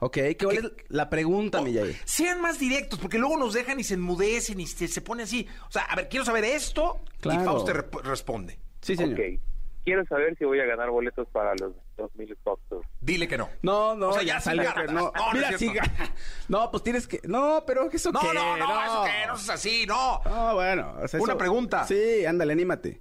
Ok, 0.00 0.18
¿cuál 0.42 0.56
es 0.58 0.72
la 0.88 1.08
pregunta, 1.08 1.62
mi? 1.62 1.74
Sean 2.04 2.40
más 2.40 2.58
directos, 2.58 2.98
porque 2.98 3.18
luego 3.18 3.36
nos 3.38 3.54
dejan 3.54 3.80
y 3.80 3.84
se 3.84 3.94
enmudecen 3.94 4.60
y 4.60 4.66
se, 4.66 4.88
se 4.88 5.00
pone 5.00 5.22
así. 5.22 5.46
O 5.68 5.72
sea, 5.72 5.82
a 5.82 5.96
ver, 5.96 6.08
quiero 6.08 6.24
saber 6.24 6.44
esto. 6.44 7.00
Claro. 7.20 7.40
Y 7.40 7.44
Fausto 7.44 7.72
te 7.72 7.98
responde. 8.08 8.58
Sí, 8.82 8.94
señor. 8.96 9.18
Ok. 9.18 9.40
Quiero 9.84 10.04
saber 10.06 10.36
si 10.36 10.44
voy 10.44 10.58
a 10.58 10.64
ganar 10.66 10.90
boletos 10.90 11.28
para 11.28 11.52
los 11.60 11.72
2000 11.96 12.36
Foxos. 12.42 12.84
Dile 13.00 13.28
que 13.28 13.38
no. 13.38 13.48
No, 13.62 13.94
no, 13.94 14.08
O 14.08 14.12
sea, 14.14 14.24
ya 14.24 14.40
salió 14.40 14.74
que 14.74 14.84
no. 14.86 14.92
No, 14.92 15.12
no 15.14 15.32
Mira, 15.32 15.50
gana. 15.56 16.12
No, 16.48 16.70
pues 16.72 16.82
tienes 16.82 17.06
que. 17.06 17.20
No, 17.22 17.62
pero 17.64 17.88
eso 17.92 18.10
No, 18.10 18.18
qué. 18.20 18.34
no, 18.34 18.56
no, 18.56 18.82
eso 18.84 19.04
que 19.04 19.26
no 19.28 19.34
es 19.36 19.48
así, 19.48 19.86
no. 19.86 20.20
No, 20.24 20.54
bueno. 20.56 20.96
o 21.00 21.06
sea, 21.06 21.20
Una 21.20 21.34
eso- 21.34 21.38
pregunta. 21.38 21.84
Sí, 21.86 22.26
ándale, 22.26 22.52
anímate. 22.54 23.00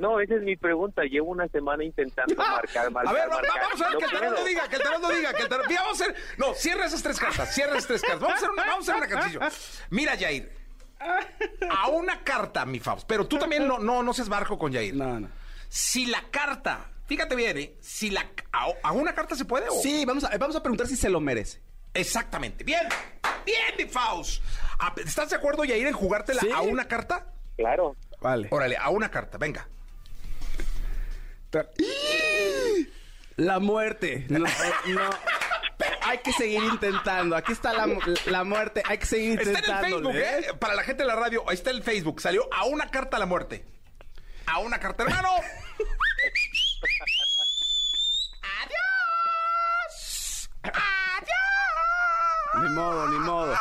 No, 0.00 0.18
esa 0.18 0.34
es 0.36 0.42
mi 0.42 0.56
pregunta. 0.56 1.02
Llevo 1.02 1.30
una 1.30 1.46
semana 1.48 1.84
intentando 1.84 2.34
marcar, 2.36 2.90
marcar, 2.90 3.14
A 3.16 3.18
ver, 3.18 3.28
marcar. 3.28 3.60
vamos 3.60 3.80
a 3.80 3.84
ver 3.84 3.92
No 3.92 3.98
que 3.98 4.04
el 4.06 4.10
tarot 4.10 4.38
lo 4.38 4.44
diga, 4.44 4.68
que 4.68 4.76
el 4.76 4.82
tarot 4.82 5.00
lo 5.02 5.08
diga, 5.10 5.32
que 5.34 5.42
el 5.42 5.48
tarot... 5.48 5.66
Mira, 5.68 5.82
vamos 5.82 6.00
a 6.00 6.04
hacer... 6.04 6.16
No, 6.38 6.54
cierra 6.54 6.86
esas 6.86 7.02
tres 7.02 7.18
cartas, 7.20 7.54
cierra 7.54 7.72
esas 7.72 7.86
tres 7.86 8.02
cartas. 8.02 8.20
Vamos 8.20 8.34
a 8.34 8.38
hacer 8.38 8.50
una, 8.50 8.62
vamos 8.66 8.88
a 8.88 8.92
hacer 8.94 8.96
un 9.08 9.12
ejercicio. 9.12 9.40
Mira, 9.90 10.16
Jair. 10.18 10.52
A 11.70 11.88
una 11.88 12.24
carta, 12.24 12.64
mi 12.66 12.80
Faust. 12.80 13.06
Pero 13.06 13.26
tú 13.26 13.38
también 13.38 13.68
no, 13.68 13.78
no, 13.78 14.02
no 14.02 14.12
seas 14.14 14.28
barco 14.28 14.58
con 14.58 14.72
Jair. 14.72 14.94
No, 14.94 15.20
no. 15.20 15.28
Si 15.68 16.06
la 16.06 16.22
carta... 16.30 16.86
Fíjate 17.06 17.34
bien, 17.34 17.58
¿eh? 17.58 17.74
Si 17.80 18.08
la... 18.10 18.24
¿A, 18.52 18.66
a 18.84 18.92
una 18.92 19.14
carta 19.14 19.34
se 19.34 19.44
puede 19.44 19.68
o...? 19.68 19.72
Sí, 19.82 20.04
vamos 20.06 20.24
a, 20.24 20.36
vamos 20.38 20.54
a 20.56 20.62
preguntar 20.62 20.86
si 20.86 20.96
se 20.96 21.10
lo 21.10 21.20
merece. 21.20 21.60
Exactamente. 21.92 22.62
Bien. 22.64 22.86
Bien, 23.44 23.74
mi 23.76 23.84
Faust. 23.84 24.42
¿Estás 25.04 25.28
de 25.30 25.36
acuerdo, 25.36 25.62
Jair, 25.64 25.86
en 25.88 25.92
jugártela 25.92 26.40
Sí. 26.40 26.50
a 26.52 26.60
una 26.60 26.86
carta? 26.86 27.26
Claro. 27.56 27.96
Vale. 28.20 28.48
Órale, 28.50 28.76
a 28.76 28.88
una 28.90 29.10
carta, 29.10 29.38
venga. 29.38 29.66
La 33.36 33.58
muerte. 33.58 34.26
No, 34.28 34.38
no. 34.86 35.02
A 35.04 36.10
hay 36.10 36.18
que 36.18 36.32
seguir 36.32 36.62
intentando. 36.64 37.36
Aquí 37.36 37.52
está 37.52 37.72
la, 37.72 37.86
la 38.26 38.44
muerte. 38.44 38.82
Hay 38.86 38.98
que 38.98 39.06
seguir 39.06 39.38
Está 39.40 39.50
en 39.50 39.56
intentando. 39.56 40.10
el 40.10 40.16
Facebook, 40.16 40.16
¿eh? 40.16 40.54
Para 40.58 40.74
la 40.74 40.82
gente 40.82 41.02
de 41.02 41.06
la 41.08 41.16
radio, 41.16 41.44
ahí 41.48 41.54
está 41.54 41.70
el 41.70 41.82
Facebook. 41.82 42.20
Salió 42.20 42.48
a 42.52 42.64
una 42.64 42.90
carta 42.90 43.16
a 43.16 43.20
la 43.20 43.26
muerte. 43.26 43.64
A 44.46 44.58
una 44.58 44.78
carta, 44.78 45.04
hermano. 45.04 45.30
Ni 52.62 52.68
modo, 52.70 53.08
ni 53.08 53.18
modo. 53.20 53.54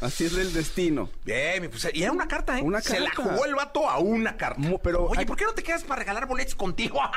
Así 0.00 0.24
es 0.24 0.36
el 0.36 0.52
destino. 0.52 1.08
Bien, 1.24 1.68
pues, 1.70 1.88
y 1.92 2.02
era 2.02 2.10
una 2.12 2.26
carta, 2.26 2.58
¿eh? 2.58 2.62
Una 2.62 2.80
Se 2.80 2.98
la 3.00 3.10
carta. 3.10 3.22
jugó 3.34 3.44
el 3.44 3.54
vato 3.54 3.88
a 3.88 3.98
una 3.98 4.36
carta. 4.36 4.60
Pero 4.82 5.04
Oye, 5.04 5.20
hay- 5.20 5.26
¿por 5.26 5.36
qué 5.36 5.44
no 5.44 5.52
te 5.52 5.62
quedas 5.62 5.84
para 5.84 5.98
regalar 6.00 6.26
boletos 6.26 6.54
contigo? 6.54 6.98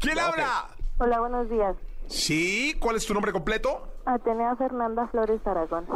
¿Quién 0.00 0.18
habla? 0.18 0.68
Hola, 0.98 1.20
buenos 1.20 1.48
días. 1.50 1.76
Sí, 2.08 2.76
¿cuál 2.80 2.96
es 2.96 3.06
tu 3.06 3.14
nombre 3.14 3.32
completo? 3.32 3.94
Atenea 4.04 4.56
Fernanda 4.56 5.06
Flores 5.08 5.40
Aragón. 5.46 5.86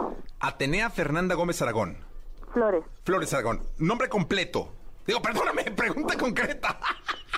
Atenea 0.41 0.91
Fernanda 0.91 1.35
Gómez 1.35 1.61
Aragón. 1.63 1.99
Flores. 2.53 2.85
Flores 3.05 3.33
Aragón. 3.35 3.63
Nombre 3.79 4.09
completo. 4.09 4.73
Digo, 5.07 5.21
perdóname, 5.21 5.65
pregunta 5.77 6.17
concreta. 6.17 6.79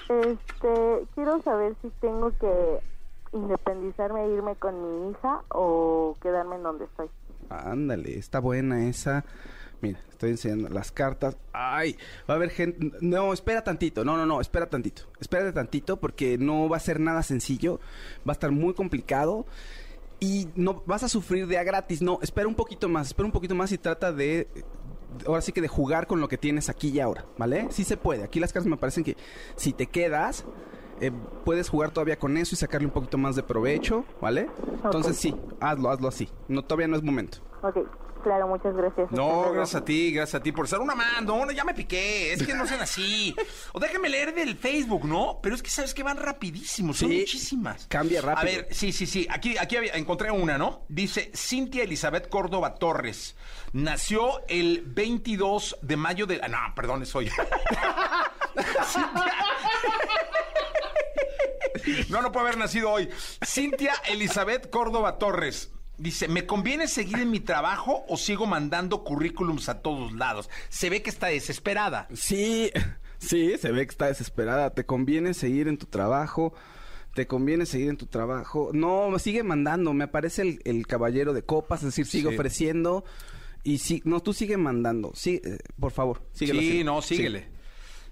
Este, 0.09 1.07
quiero 1.15 1.43
saber 1.43 1.75
si 1.83 1.89
tengo 2.01 2.31
que 2.39 2.81
independizarme 3.37 4.25
e 4.25 4.35
irme 4.35 4.57
con 4.57 4.75
mi 4.83 5.11
hija 5.11 5.43
o 5.51 6.17
quedarme 6.21 6.57
en 6.57 6.63
donde 6.63 6.85
estoy. 6.87 7.09
Ándale, 7.49 8.19
está 8.19 8.41
buena 8.41 8.89
esa. 8.89 9.25
Mira, 9.81 10.01
estoy 10.11 10.31
enseñando 10.31 10.69
las 10.69 10.91
cartas. 10.91 11.37
Ay, 11.53 11.97
va 12.29 12.35
a 12.35 12.37
haber 12.37 12.51
gente. 12.51 12.93
No, 13.01 13.33
espera 13.33 13.63
tantito. 13.63 14.05
No, 14.05 14.17
no, 14.17 14.27
no, 14.27 14.41
espera 14.41 14.69
tantito. 14.69 15.03
Espérate 15.21 15.53
tantito 15.53 15.99
porque 15.99 16.39
no 16.39 16.69
va 16.69 16.79
a 16.79 16.81
ser 16.81 16.99
nada 16.99 17.23
sencillo. 17.23 17.79
Va 18.27 18.33
a 18.33 18.33
estar 18.33 18.51
muy 18.51 18.75
complicado. 18.75 19.47
Y 20.19 20.49
no 20.55 20.83
vas 20.87 21.03
a 21.03 21.09
sufrir 21.09 21.47
de 21.47 21.59
a 21.59 21.65
gratis. 21.65 22.01
No, 22.01 22.19
espera 22.23 22.49
un 22.49 22.55
poquito 22.55 22.89
más. 22.89 23.09
Espera 23.09 23.27
un 23.27 23.33
poquito 23.33 23.55
más 23.55 23.71
y 23.73 23.79
trata 23.79 24.13
de. 24.13 24.49
Ahora 25.27 25.41
sí 25.41 25.53
que 25.53 25.61
de 25.61 25.69
jugar 25.69 26.07
con 26.07 26.21
lo 26.21 26.29
que 26.29 26.37
tienes 26.37 26.69
aquí 26.69 26.89
y 26.89 27.01
ahora, 27.01 27.25
¿vale? 27.39 27.69
Sí 27.71 27.85
se 27.85 27.97
puede. 27.97 28.23
Aquí 28.23 28.41
las 28.41 28.53
cartas 28.53 28.69
me 28.69 28.77
parecen 28.77 29.05
que 29.05 29.17
si 29.57 29.73
te 29.73 29.87
quedas, 29.87 30.45
eh, 31.01 31.13
puedes 31.45 31.69
jugar 31.69 31.91
todavía 31.91 32.19
con 32.19 32.37
eso 32.37 32.55
y 32.55 32.59
sacarle 32.59 32.87
un 32.87 32.93
poquito 32.93 33.19
más 33.19 33.37
de 33.37 33.43
provecho, 33.43 34.05
¿vale? 34.21 34.49
Entonces 34.85 35.17
sí, 35.17 35.35
hazlo, 35.61 35.91
hazlo 35.91 36.09
así. 36.09 36.29
No, 36.49 36.63
todavía 36.63 36.89
no 36.89 36.97
es 36.97 37.03
momento. 37.03 37.39
Ok, 37.63 37.77
claro, 38.23 38.47
muchas 38.49 38.75
gracias. 38.77 39.11
No, 39.13 39.51
gracias 39.53 39.83
a 39.83 39.85
ti, 39.85 40.13
gracias 40.13 40.41
a 40.41 40.43
ti 40.43 40.53
por 40.53 40.69
ser 40.69 40.79
una 40.81 40.95
mano. 40.95 41.45
No, 41.47 41.51
ya 41.53 41.65
me 41.65 41.75
piqué. 41.75 42.33
Es 42.33 42.47
que 42.47 42.55
no 42.55 42.67
sean 42.67 42.81
así. 42.83 43.35
O 43.73 43.81
déjame 43.81 44.09
leer 44.09 44.35
del 44.35 44.57
Facebook, 44.57 45.05
¿no? 45.05 45.39
Pero 45.43 45.55
es 45.55 45.63
que 45.63 45.69
sabes 45.71 45.93
que 45.93 46.03
van 46.03 46.17
rapidísimos. 46.17 46.97
Son 46.99 47.09
Sí, 47.11 47.19
muchísimas. 47.21 47.87
cambia 47.89 48.21
rápido. 48.23 48.41
A 48.41 48.45
ver, 48.45 48.69
sí, 48.71 48.93
sí, 48.93 49.07
sí. 49.07 49.27
Aquí, 49.31 49.57
aquí 49.59 49.77
había- 49.77 49.95
encontré 49.95 50.31
una, 50.31 50.57
¿no? 50.59 50.83
Dice 50.89 51.31
Cintia 51.35 51.83
Elizabeth 51.83 52.29
Córdoba 52.29 52.75
Torres. 52.77 53.37
Nació 53.73 54.41
el 54.49 54.83
22 54.87 55.77
de 55.83 55.97
mayo 55.97 56.27
de. 56.27 56.41
Ah, 56.43 56.49
no, 56.49 56.59
perdón, 56.75 57.03
es 57.03 57.15
hoy. 57.15 57.29
Cintia- 58.57 59.33
No, 62.09 62.23
no 62.23 62.33
puede 62.33 62.47
haber 62.47 62.59
nacido 62.59 62.91
hoy. 62.91 63.09
Cintia 63.45 63.93
Elizabeth 64.11 64.71
Córdoba 64.71 65.19
Torres. 65.19 65.71
Dice, 65.99 66.29
¿me 66.29 66.45
conviene 66.45 66.89
seguir 66.89 67.19
en 67.21 67.31
mi 67.31 67.41
trabajo 67.41 68.05
o 68.09 68.17
sigo 68.19 68.45
mandando 68.47 69.03
currículums 69.03 69.69
a 69.71 69.81
todos 69.81 70.13
lados? 70.13 70.51
Se 70.69 70.91
ve 70.91 71.03
que 71.03 71.09
está 71.11 71.29
desesperada. 71.29 72.07
Sí, 72.13 72.71
sí, 73.19 73.57
se 73.59 73.73
ve 73.73 73.87
que 73.87 73.91
está 73.93 74.07
desesperada. 74.07 74.71
Te 74.75 74.85
conviene 74.85 75.33
seguir 75.33 75.69
en 75.69 75.79
tu 75.79 75.87
trabajo. 75.87 76.53
Te 77.15 77.27
conviene 77.27 77.65
seguir 77.65 77.89
en 77.89 77.97
tu 77.97 78.07
trabajo. 78.07 78.71
No, 78.75 79.19
sigue 79.19 79.43
mandando. 79.43 79.95
Me 79.95 80.05
aparece 80.05 80.43
el, 80.43 80.61
el 80.67 80.87
caballero 80.87 81.33
de 81.33 81.43
copas, 81.43 81.81
es 81.81 81.87
decir, 81.87 82.05
sigue 82.07 82.29
Sí. 82.29 82.35
ofreciendo. 82.35 83.05
Y 83.65 83.79
sí, 83.79 84.03
no, 84.05 84.21
tú 84.21 84.35
sigue 84.35 84.59
mandando. 84.59 85.13
Sí, 85.15 85.41
eh, 85.45 85.57
por 85.81 85.93
favor, 85.93 86.23
síguelo 86.33 86.61
sí, 86.61 86.85
no, 86.85 87.01
síguele. 87.01 87.49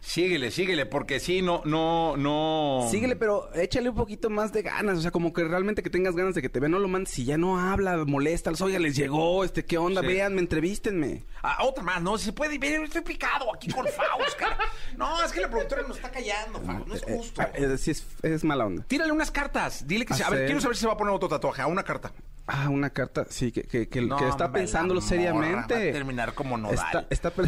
Síguele, 0.06 0.50
síguele, 0.50 0.84
porque 0.84 1.18
sí, 1.18 1.40
no, 1.40 1.62
no, 1.64 2.16
no. 2.18 2.86
Síguele, 2.90 3.16
pero 3.16 3.52
échale 3.54 3.88
un 3.88 3.96
poquito 3.96 4.28
más 4.28 4.52
de 4.52 4.60
ganas, 4.60 4.98
o 4.98 5.00
sea, 5.00 5.10
como 5.10 5.32
que 5.32 5.42
realmente 5.44 5.82
que 5.82 5.88
tengas 5.88 6.14
ganas 6.14 6.34
de 6.34 6.42
que 6.42 6.50
te 6.50 6.60
vean, 6.60 6.72
no 6.72 6.78
lo 6.78 6.88
mandes 6.88 7.12
si 7.14 7.24
ya 7.24 7.38
no 7.38 7.58
habla, 7.58 7.96
molesta, 8.04 8.52
oiga, 8.60 8.78
les 8.78 8.94
llegó, 8.96 9.44
este, 9.44 9.64
¿qué 9.64 9.78
onda? 9.78 10.02
Sí. 10.02 10.06
Véanme, 10.08 10.40
entrevístenme. 10.40 11.24
Ah, 11.42 11.64
otra 11.64 11.82
más, 11.82 12.02
no, 12.02 12.18
si 12.18 12.26
se 12.26 12.32
puede 12.34 12.58
ver, 12.58 12.82
estoy 12.82 13.00
picado 13.00 13.52
aquí 13.54 13.68
con 13.70 13.86
Faust, 13.86 14.36
cara. 14.38 14.58
No, 14.96 15.22
es 15.24 15.32
que 15.32 15.40
la 15.40 15.48
productora 15.48 15.82
nos 15.88 15.96
está 15.96 16.10
callando, 16.10 16.60
Faust, 16.60 16.86
no 16.86 16.94
es 16.94 17.02
Eh, 17.06 17.16
justo. 17.16 17.42
eh, 17.42 17.48
eh, 17.54 17.78
sí, 17.78 17.90
es, 17.92 18.06
es 18.22 18.44
mala 18.44 18.66
onda. 18.66 18.84
Tírale 18.84 19.10
unas 19.10 19.30
cartas, 19.30 19.86
dile 19.86 20.04
que 20.04 20.12
¿Ah, 20.12 20.16
se... 20.16 20.24
A 20.24 20.30
ver, 20.30 20.40
sí? 20.40 20.44
quiero 20.46 20.60
saber 20.60 20.76
si 20.76 20.80
se 20.82 20.86
va 20.86 20.92
a 20.92 20.96
poner 20.98 21.14
otro 21.14 21.28
tatuaje, 21.30 21.62
a 21.62 21.66
una 21.66 21.82
carta. 21.82 22.12
Ah, 22.46 22.68
una 22.68 22.90
carta, 22.90 23.26
sí, 23.30 23.50
que, 23.52 23.62
que, 23.62 23.88
que, 23.88 24.02
No, 24.02 24.16
que 24.18 24.28
está 24.28 24.46
hombre, 24.46 24.60
pensándolo 24.60 25.00
seriamente. 25.00 25.74
va 25.74 25.80
a 25.80 25.92
terminar 25.92 26.34
como 26.34 26.58
nodal. 26.58 26.74
Está, 26.74 27.06
está 27.08 27.32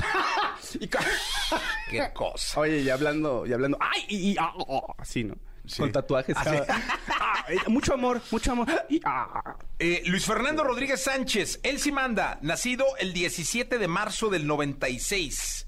Qué 1.90 2.12
cosa. 2.14 2.60
Oye, 2.60 2.80
y 2.80 2.88
hablando, 2.88 3.44
y 3.46 3.52
hablando, 3.52 3.76
ay, 3.80 4.04
y, 4.08 4.16
y, 4.30 4.36
ah, 4.38 4.52
oh, 4.56 4.64
oh, 4.68 4.94
así, 4.98 5.24
¿no? 5.24 5.34
Con 5.76 5.92
tatuajes. 5.92 6.36
Así. 6.36 6.56
Ah, 7.08 7.44
eh, 7.48 7.58
mucho 7.68 7.94
amor, 7.94 8.20
mucho 8.30 8.52
amor. 8.52 8.68
Y, 8.88 9.00
ah. 9.04 9.56
Eh, 9.78 10.02
Luis 10.06 10.24
Fernando 10.24 10.64
Rodríguez 10.64 11.02
Sánchez, 11.02 11.60
él 11.62 11.78
sí 11.78 11.92
manda, 11.92 12.38
nacido 12.40 12.84
el 12.98 13.12
17 13.12 13.78
de 13.78 13.88
marzo 13.88 14.30
del 14.30 14.46
96. 14.46 15.66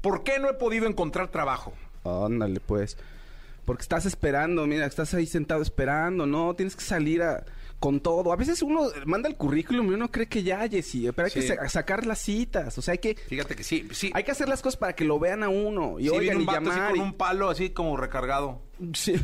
¿Por 0.00 0.24
qué 0.24 0.38
no 0.38 0.48
he 0.48 0.54
podido 0.54 0.86
encontrar 0.86 1.28
trabajo? 1.28 1.74
Ándale, 2.04 2.60
pues. 2.60 2.96
Porque 3.64 3.82
estás 3.82 4.06
esperando, 4.06 4.66
mira, 4.66 4.86
estás 4.86 5.14
ahí 5.14 5.26
sentado 5.26 5.62
esperando, 5.62 6.26
¿no? 6.26 6.54
Tienes 6.54 6.76
que 6.76 6.84
salir 6.84 7.22
a, 7.22 7.44
con 7.80 8.00
todo. 8.00 8.32
A 8.32 8.36
veces 8.36 8.62
uno 8.62 8.88
manda 9.06 9.28
el 9.28 9.36
currículum 9.36 9.90
y 9.90 9.94
uno 9.94 10.10
cree 10.10 10.26
que 10.26 10.42
ya, 10.42 10.66
Jessy, 10.68 11.10
pero 11.12 11.26
hay 11.26 11.30
Sí. 11.32 11.40
que 11.40 11.46
sa- 11.48 11.68
sacar 11.68 12.06
las 12.06 12.18
citas. 12.18 12.76
O 12.78 12.82
sea, 12.82 12.92
hay 12.92 12.98
que, 12.98 13.14
Fíjate 13.14 13.54
que 13.56 13.64
sí, 13.64 13.88
sí. 13.92 14.10
hay 14.14 14.24
que 14.24 14.30
hacer 14.30 14.48
las 14.48 14.62
cosas 14.62 14.76
para 14.78 14.94
que 14.94 15.04
lo 15.04 15.18
vean 15.18 15.42
a 15.42 15.48
uno. 15.48 15.98
Y 16.00 16.04
Sí, 16.04 16.10
viene 16.10 16.18
oigan, 16.18 16.36
un 16.36 16.42
y 16.42 16.46
vato 16.46 16.60
así 16.60 16.68
llamar. 16.70 16.90
con 16.90 16.98
y- 16.98 17.02
un 17.02 17.12
palo 17.14 17.50
así 17.50 17.70
como 17.70 17.96
recargado. 17.96 18.62
Sí. 18.94 19.14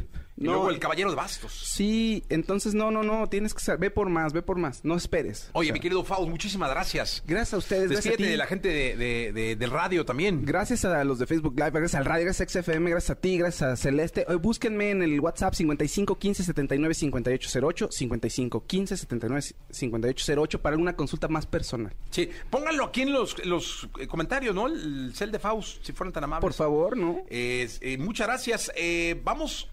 Y 0.40 0.44
luego 0.44 0.70
el 0.70 0.78
caballero 0.78 1.10
de 1.10 1.16
bastos. 1.16 1.52
Sí, 1.52 2.24
entonces 2.30 2.74
no, 2.74 2.90
no, 2.90 3.02
no, 3.02 3.28
tienes 3.28 3.52
que 3.54 3.60
sa- 3.60 3.76
ve 3.76 3.90
por 3.90 4.08
más, 4.08 4.32
ve 4.32 4.40
por 4.42 4.56
más, 4.56 4.84
no 4.84 4.96
esperes. 4.96 5.50
Oye, 5.52 5.66
O 5.66 5.68
sea, 5.68 5.72
mi 5.74 5.80
querido 5.80 6.02
Faust, 6.02 6.30
muchísimas 6.30 6.70
gracias. 6.70 7.22
Gracias 7.26 7.52
a 7.54 7.58
ustedes, 7.58 7.90
gracias 7.90 8.14
a 8.14 8.16
ti. 8.16 8.22
de 8.24 8.36
la 8.38 8.46
gente 8.46 8.68
de, 8.68 8.96
de- 8.96 9.32
de- 9.32 9.56
del 9.56 9.70
radio 9.70 10.04
también. 10.06 10.44
Gracias 10.46 10.84
a 10.86 11.04
los 11.04 11.18
de 11.18 11.26
Facebook 11.26 11.54
Live, 11.56 11.70
gracias 11.72 11.94
al 11.94 12.06
radio, 12.06 12.24
gracias 12.24 12.56
a 12.56 12.62
XFM, 12.62 12.88
gracias 12.90 13.10
a 13.10 13.20
ti, 13.20 13.36
gracias 13.38 13.62
a 13.70 13.76
Celeste. 13.76 14.24
Eh, 14.28 14.34
búsquenme 14.36 14.90
en 14.90 15.02
el 15.02 15.20
WhatsApp 15.20 15.52
55 15.54 16.18
15 16.18 16.42
79 16.42 16.94
58 16.94 17.60
08, 17.66 17.88
55 17.90 18.66
15 18.66 18.96
79 18.96 19.42
58 19.70 20.32
08 20.40 20.62
para 20.62 20.76
una 20.76 20.96
consulta 20.96 21.28
más 21.28 21.44
personal. 21.46 21.94
Sí, 22.10 22.30
pónganlo 22.48 22.86
aquí 22.86 23.02
en 23.02 23.12
los, 23.12 23.44
los, 23.44 23.88
eh, 23.98 24.06
comentarios, 24.06 24.54
¿no? 24.54 24.68
El 24.68 25.12
cel 25.14 25.30
de 25.30 25.38
Faust, 25.38 25.84
si 25.84 25.92
fueran 25.92 26.12
tan 26.14 26.24
amables. 26.24 26.40
Por 26.42 26.54
favor, 26.54 26.96
¿no? 26.96 27.24
Eh, 27.28 27.68
muchas 27.98 28.26
gracias. 28.26 28.72
Eh, 28.74 29.20
vamos. 29.22 29.68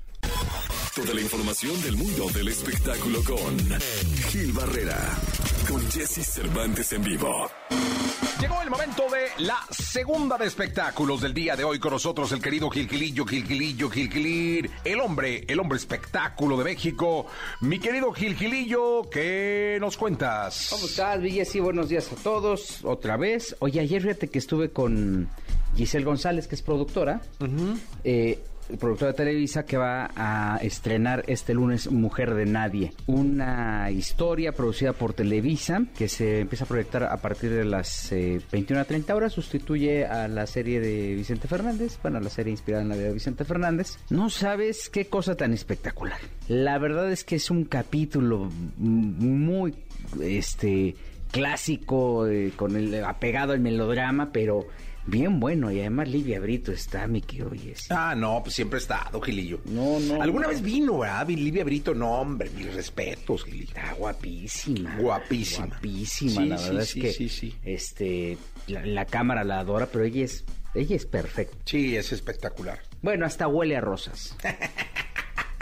Toda 0.95 1.13
la 1.13 1.21
información 1.21 1.79
del 1.83 1.95
mundo 1.95 2.27
del 2.33 2.47
espectáculo 2.47 3.23
con 3.23 3.57
Gil 4.29 4.51
Barrera, 4.51 4.97
con 5.69 5.79
Jesse 5.91 6.25
Cervantes 6.25 6.91
en 6.93 7.03
vivo. 7.03 7.49
Llegó 8.41 8.61
el 8.63 8.69
momento 8.69 9.03
de 9.11 9.43
la 9.45 9.59
segunda 9.69 10.37
de 10.37 10.47
espectáculos 10.47 11.21
del 11.21 11.33
día 11.35 11.55
de 11.55 11.63
hoy 11.63 11.77
con 11.79 11.91
nosotros 11.91 12.31
el 12.31 12.41
querido 12.41 12.69
Gilquilillo, 12.71 13.25
Gilquilillo, 13.25 13.89
Gilquilir, 13.89 14.71
el 14.83 14.99
hombre, 14.99 15.45
el 15.47 15.59
hombre 15.59 15.77
espectáculo 15.77 16.57
de 16.57 16.63
México. 16.63 17.27
Mi 17.61 17.79
querido 17.79 18.11
Gilquilillo, 18.11 19.07
¿qué 19.09 19.77
nos 19.79 19.97
cuentas? 19.97 20.67
¿Cómo 20.71 20.87
estás, 20.87 21.21
Villa? 21.21 21.45
Sí, 21.45 21.59
buenos 21.59 21.89
días 21.89 22.11
a 22.11 22.15
todos. 22.15 22.83
Otra 22.83 23.17
vez. 23.17 23.55
Oye, 23.59 23.79
ayer 23.81 24.01
fíjate 24.01 24.29
que 24.29 24.39
estuve 24.39 24.71
con 24.71 25.29
Giselle 25.75 26.05
González, 26.05 26.47
que 26.47 26.55
es 26.55 26.61
productora. 26.63 27.21
eh, 28.03 28.39
productora 28.79 29.11
de 29.11 29.17
Televisa 29.17 29.65
que 29.65 29.77
va 29.77 30.09
a 30.15 30.57
estrenar 30.61 31.23
este 31.27 31.53
lunes 31.53 31.89
Mujer 31.91 32.35
de 32.35 32.45
Nadie. 32.45 32.93
Una 33.05 33.89
historia 33.91 34.51
producida 34.51 34.93
por 34.93 35.13
Televisa 35.13 35.83
que 35.97 36.07
se 36.07 36.41
empieza 36.41 36.65
a 36.65 36.67
proyectar 36.67 37.03
a 37.03 37.17
partir 37.17 37.51
de 37.51 37.65
las 37.65 38.11
eh, 38.11 38.41
21 38.51 38.81
a 38.81 38.85
30 38.85 39.15
horas. 39.15 39.33
Sustituye 39.33 40.05
a 40.05 40.27
la 40.27 40.47
serie 40.47 40.79
de 40.79 41.15
Vicente 41.15 41.47
Fernández. 41.47 41.97
Bueno, 42.01 42.19
la 42.19 42.29
serie 42.29 42.51
inspirada 42.51 42.83
en 42.83 42.89
la 42.89 42.95
de 42.95 43.13
Vicente 43.13 43.45
Fernández. 43.45 43.97
No 44.09 44.29
sabes 44.29 44.89
qué 44.89 45.05
cosa 45.05 45.35
tan 45.35 45.53
espectacular. 45.53 46.19
La 46.47 46.77
verdad 46.77 47.11
es 47.11 47.23
que 47.23 47.35
es 47.35 47.49
un 47.51 47.65
capítulo 47.65 48.49
muy 48.77 49.75
este 50.21 50.95
clásico 51.31 52.27
eh, 52.27 52.53
con 52.55 52.75
el 52.75 53.03
apegado 53.03 53.53
al 53.53 53.59
melodrama, 53.59 54.31
pero 54.31 54.67
bien 55.07 55.39
bueno 55.39 55.71
y 55.71 55.79
además 55.79 56.07
Livia 56.09 56.39
Brito 56.39 56.71
está, 56.71 57.07
mi 57.07 57.21
que 57.21 57.43
oyes. 57.43 57.87
Ah, 57.89 58.13
no, 58.15 58.41
pues 58.43 58.55
siempre 58.55 58.77
ha 58.77 58.81
estado, 58.81 59.19
Gilillo. 59.21 59.59
No, 59.65 59.99
no. 59.99 60.21
¿Alguna 60.21 60.47
vez 60.47 60.61
vino, 60.61 60.99
verdad? 60.99 61.27
Livia 61.27 61.63
Brito, 61.63 61.93
no, 61.95 62.11
hombre, 62.19 62.49
mis 62.51 62.73
respetos, 62.73 63.43
Gilillo. 63.45 63.67
Está 63.69 63.93
guapísima. 63.93 64.95
Guapísima. 64.97 65.65
Guapísima, 65.67 66.41
Sí, 66.41 66.47
la 66.47 66.55
verdad 66.61 66.81
sí, 66.83 66.99
es 66.99 67.03
que 67.05 67.13
sí, 67.13 67.29
sí. 67.29 67.55
este 67.63 68.37
la, 68.67 68.85
la 68.85 69.05
cámara 69.05 69.43
la 69.43 69.59
adora, 69.59 69.87
pero 69.87 70.03
ella 70.05 70.23
es 70.25 70.43
ella 70.75 70.95
es 70.95 71.05
perfecta. 71.05 71.57
Sí, 71.65 71.95
es 71.95 72.11
espectacular. 72.11 72.79
Bueno, 73.01 73.25
hasta 73.25 73.47
huele 73.47 73.75
a 73.77 73.81
rosas. 73.81 74.35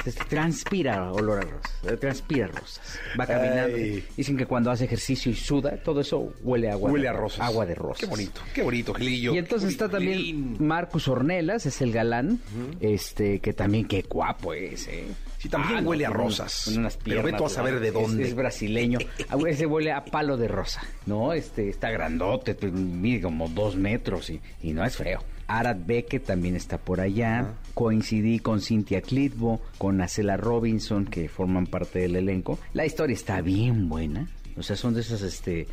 este, 0.05 0.23
transpira 0.25 1.11
olor 1.11 1.39
a 1.39 1.41
rosas, 1.41 1.71
eh, 1.87 1.97
transpira 1.97 2.47
rosas. 2.47 2.99
Va 3.19 3.25
caminando. 3.25 3.75
Dicen 4.17 4.37
que 4.37 4.45
cuando 4.45 4.71
hace 4.71 4.85
ejercicio 4.85 5.31
y 5.31 5.35
suda, 5.35 5.77
todo 5.83 6.01
eso 6.01 6.33
huele 6.43 6.69
a 6.69 6.73
agua. 6.73 6.91
Huele 6.91 7.03
de- 7.03 7.09
a 7.09 7.13
rosas. 7.13 7.41
Agua 7.41 7.65
de 7.65 7.75
rosas. 7.75 7.99
Qué 7.99 8.05
bonito, 8.05 8.41
qué 8.53 8.61
bonito, 8.63 8.93
Gilillo. 8.93 9.33
Y 9.33 9.37
entonces 9.37 9.69
está 9.71 9.89
también 9.89 10.57
Marcus 10.65 11.07
Ornelas, 11.07 11.65
es 11.65 11.81
el 11.81 11.91
galán, 11.91 12.39
este, 12.79 13.39
que 13.39 13.53
también 13.53 13.85
qué 13.87 14.01
guapo 14.03 14.53
es, 14.53 14.87
¿eh? 14.87 15.05
Sí, 15.37 15.49
también 15.49 15.85
huele 15.85 16.05
a 16.05 16.09
rosas. 16.09 16.63
con 16.65 16.77
unas 16.79 16.97
Pero 16.97 17.21
piernas, 17.21 17.39
tú 17.39 17.45
a 17.45 17.49
saber 17.49 17.79
de 17.79 17.91
dónde. 17.91 18.23
Es, 18.23 18.33
brasileño. 18.35 18.99
Ah, 19.29 19.37
Ese 19.47 19.65
huele 19.65 19.91
a 19.91 20.03
palo 20.05 20.37
de 20.37 20.47
rosa, 20.47 20.81
¿no? 21.05 21.33
Este, 21.33 21.69
está 21.69 21.89
grandote, 21.91 22.55
mide 22.71 23.21
como 23.21 23.47
dos 23.49 23.75
metros 23.75 24.29
y, 24.29 24.41
y 24.61 24.71
no 24.73 24.83
es 24.85 24.95
feo. 24.97 25.23
Arad 25.47 25.77
Beckett 25.85 26.25
también 26.25 26.55
está 26.55 26.77
por 26.77 27.01
allá. 27.01 27.53
Coincidí 27.73 28.39
con 28.39 28.61
Cynthia 28.61 29.01
Clitbo, 29.01 29.61
con 29.77 30.01
Acela 30.01 30.37
Robinson, 30.37 31.05
que 31.05 31.29
forman 31.29 31.67
parte 31.67 31.99
del 31.99 32.15
elenco. 32.15 32.59
La 32.73 32.85
historia 32.85 33.13
está 33.13 33.41
bien 33.41 33.89
buena. 33.89 34.27
O 34.57 34.63
sea, 34.63 34.75
son 34.75 34.93
de 34.93 35.01
esas, 35.01 35.21
este, 35.21 35.67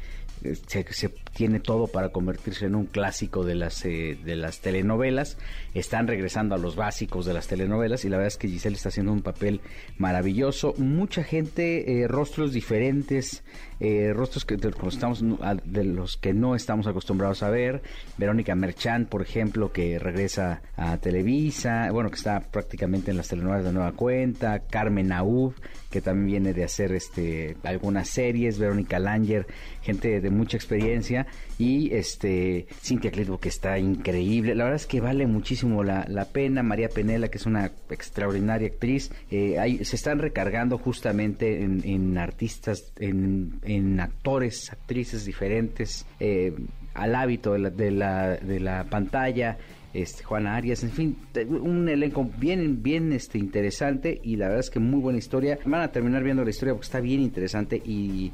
se, 0.66 0.84
se 0.92 1.08
tiene 1.32 1.60
todo 1.60 1.86
para 1.86 2.10
convertirse 2.10 2.66
en 2.66 2.74
un 2.74 2.86
clásico 2.86 3.44
de 3.44 3.54
las 3.54 3.84
eh, 3.84 4.18
de 4.22 4.36
las 4.36 4.60
telenovelas. 4.60 5.38
Están 5.74 6.06
regresando 6.06 6.54
a 6.54 6.58
los 6.58 6.76
básicos 6.76 7.26
de 7.26 7.34
las 7.34 7.46
telenovelas 7.46 8.04
y 8.04 8.08
la 8.08 8.16
verdad 8.16 8.28
es 8.28 8.36
que 8.36 8.48
Giselle 8.48 8.76
está 8.76 8.90
haciendo 8.90 9.12
un 9.12 9.22
papel 9.22 9.60
maravilloso. 9.98 10.74
Mucha 10.76 11.24
gente, 11.24 12.02
eh, 12.02 12.08
rostros 12.08 12.52
diferentes, 12.52 13.42
eh, 13.80 14.12
rostros 14.14 14.44
que 14.44 14.56
de 14.56 14.72
estamos, 14.88 15.24
de 15.64 15.84
los 15.84 16.16
que 16.16 16.34
no 16.34 16.54
estamos 16.54 16.86
acostumbrados 16.86 17.42
a 17.42 17.50
ver. 17.50 17.82
Verónica 18.18 18.54
Merchant, 18.54 19.08
por 19.08 19.22
ejemplo, 19.22 19.72
que 19.72 19.98
regresa 19.98 20.62
a 20.76 20.98
Televisa, 20.98 21.90
bueno, 21.90 22.10
que 22.10 22.16
está 22.16 22.40
prácticamente 22.40 23.10
en 23.10 23.16
las 23.16 23.28
telenovelas 23.28 23.64
de 23.64 23.72
nueva 23.72 23.92
cuenta. 23.92 24.60
Carmen 24.60 25.12
Aub, 25.12 25.54
que 25.92 26.00
también 26.00 26.26
viene 26.26 26.52
de 26.54 26.64
hacer 26.64 26.90
este 26.92 27.56
algunas 27.62 28.08
series. 28.08 28.58
Verónica 28.58 28.98
Langer, 28.98 29.46
gente 29.82 30.20
de 30.20 30.30
mucha 30.30 30.56
experiencia. 30.56 31.28
Y 31.58 31.94
este 31.94 32.66
Cintia 32.82 33.12
Clitbo, 33.12 33.38
que 33.38 33.48
está 33.50 33.78
increíble. 33.78 34.56
La 34.56 34.64
verdad 34.64 34.80
es 34.80 34.86
que 34.88 35.00
vale 35.00 35.28
muchísimo 35.28 35.84
la, 35.84 36.04
la 36.08 36.24
pena. 36.24 36.64
María 36.64 36.88
Penela, 36.88 37.28
que 37.28 37.38
es 37.38 37.46
una 37.46 37.70
extraordinaria 37.90 38.66
actriz. 38.68 39.12
Eh, 39.30 39.58
hay- 39.60 39.84
se 39.84 39.94
están 39.94 40.18
recargando 40.18 40.78
justamente 40.78 41.62
en, 41.62 42.18
artistas, 42.18 42.92
en, 42.98 43.60
en 43.62 44.00
actores, 44.00 44.72
actrices 44.72 45.24
diferentes, 45.24 46.06
eh, 46.18 46.52
al 46.94 47.14
hábito 47.14 47.52
de 47.52 47.58
la, 47.60 47.70
de 47.70 47.90
la, 47.90 48.28
de 48.36 48.60
la 48.60 48.84
pantalla. 48.84 49.58
Este, 49.94 50.24
Juana 50.24 50.56
Arias, 50.56 50.82
en 50.84 50.90
fin, 50.90 51.18
un 51.48 51.88
elenco 51.88 52.24
bien, 52.38 52.82
bien 52.82 53.12
este, 53.12 53.38
interesante 53.38 54.20
y 54.24 54.36
la 54.36 54.46
verdad 54.46 54.60
es 54.60 54.70
que 54.70 54.78
muy 54.78 55.00
buena 55.00 55.18
historia. 55.18 55.58
Van 55.66 55.82
a 55.82 55.92
terminar 55.92 56.22
viendo 56.22 56.42
la 56.44 56.50
historia 56.50 56.72
porque 56.74 56.86
está 56.86 57.00
bien 57.00 57.20
interesante 57.20 57.76
y, 57.84 58.32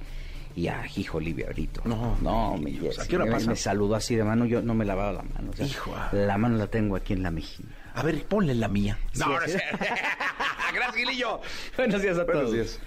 y 0.55 0.69
ah, 0.69 0.85
hijo 0.97 1.19
Olivia 1.19 1.49
Brito. 1.49 1.83
No, 1.85 2.17
no, 2.23 2.57
me, 2.59 2.71
Dios, 2.71 2.99
¿a 3.01 3.09
qué 3.09 3.17
hora 3.17 3.25
me- 3.25 3.33
pasa? 3.33 3.51
me 3.51 3.57
saludó 3.57 3.97
así 3.97 4.15
de 4.15 4.23
mano, 4.23 4.45
yo 4.47 4.63
no 4.63 4.75
me 4.75 4.85
lavaba 4.85 5.13
la 5.13 5.23
mano. 5.25 5.51
o 5.53 5.57
sea, 5.57 5.67
Hijo, 5.67 5.93
ah. 5.97 6.11
La 6.13 6.39
mano 6.39 6.57
la 6.57 6.69
tengo 6.69 6.95
aquí 6.95 7.13
en 7.15 7.25
la 7.25 7.31
mejilla. 7.33 7.69
A 7.95 8.03
ver, 8.05 8.23
ponle 8.27 8.55
la 8.55 8.69
mía. 8.69 8.97
Sí, 9.13 9.19
No, 9.21 9.33
no 9.41 9.41
sí. 9.47 9.53
sé. 9.53 9.63
Gracias, 10.75 10.95
Gilillo. 10.95 11.41
Buenos 11.77 12.01
días 12.03 12.19
a 12.19 12.25
Buenos 12.25 12.43
todos. 12.45 12.55
días. 12.55 12.81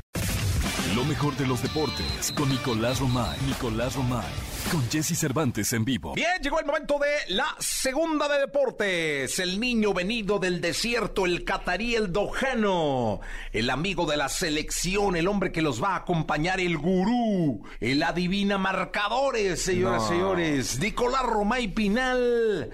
Lo 0.95 1.03
mejor 1.05 1.35
de 1.35 1.45
los 1.47 1.61
deportes 1.61 2.31
con 2.37 2.47
Nicolás 2.49 2.99
Romay. 3.01 3.37
Nicolás 3.47 3.95
Romay. 3.95 4.25
Con 4.69 4.89
Jesse 4.89 5.17
Cervantes 5.17 5.73
en 5.73 5.83
vivo. 5.83 6.13
Bien, 6.13 6.29
llegó 6.41 6.57
el 6.59 6.65
momento 6.65 6.97
de 6.97 7.33
la 7.35 7.45
segunda 7.59 8.29
de 8.29 8.39
deportes. 8.39 9.37
El 9.39 9.59
niño 9.59 9.93
venido 9.93 10.39
del 10.39 10.61
desierto, 10.61 11.25
el 11.25 11.43
catarí, 11.43 11.95
el 11.95 12.13
dojano, 12.13 13.19
el 13.51 13.69
amigo 13.69 14.05
de 14.09 14.15
la 14.15 14.29
selección, 14.29 15.17
el 15.17 15.27
hombre 15.27 15.51
que 15.51 15.61
los 15.61 15.83
va 15.83 15.89
a 15.89 15.95
acompañar, 15.97 16.61
el 16.61 16.77
gurú, 16.77 17.63
el 17.81 18.01
adivina 18.01 18.57
marcadores, 18.57 19.61
señoras 19.61 20.03
y 20.03 20.05
No. 20.05 20.07
señores. 20.09 20.79
Nicolás 20.79 21.23
Romay 21.23 21.67
Pinal, 21.67 22.69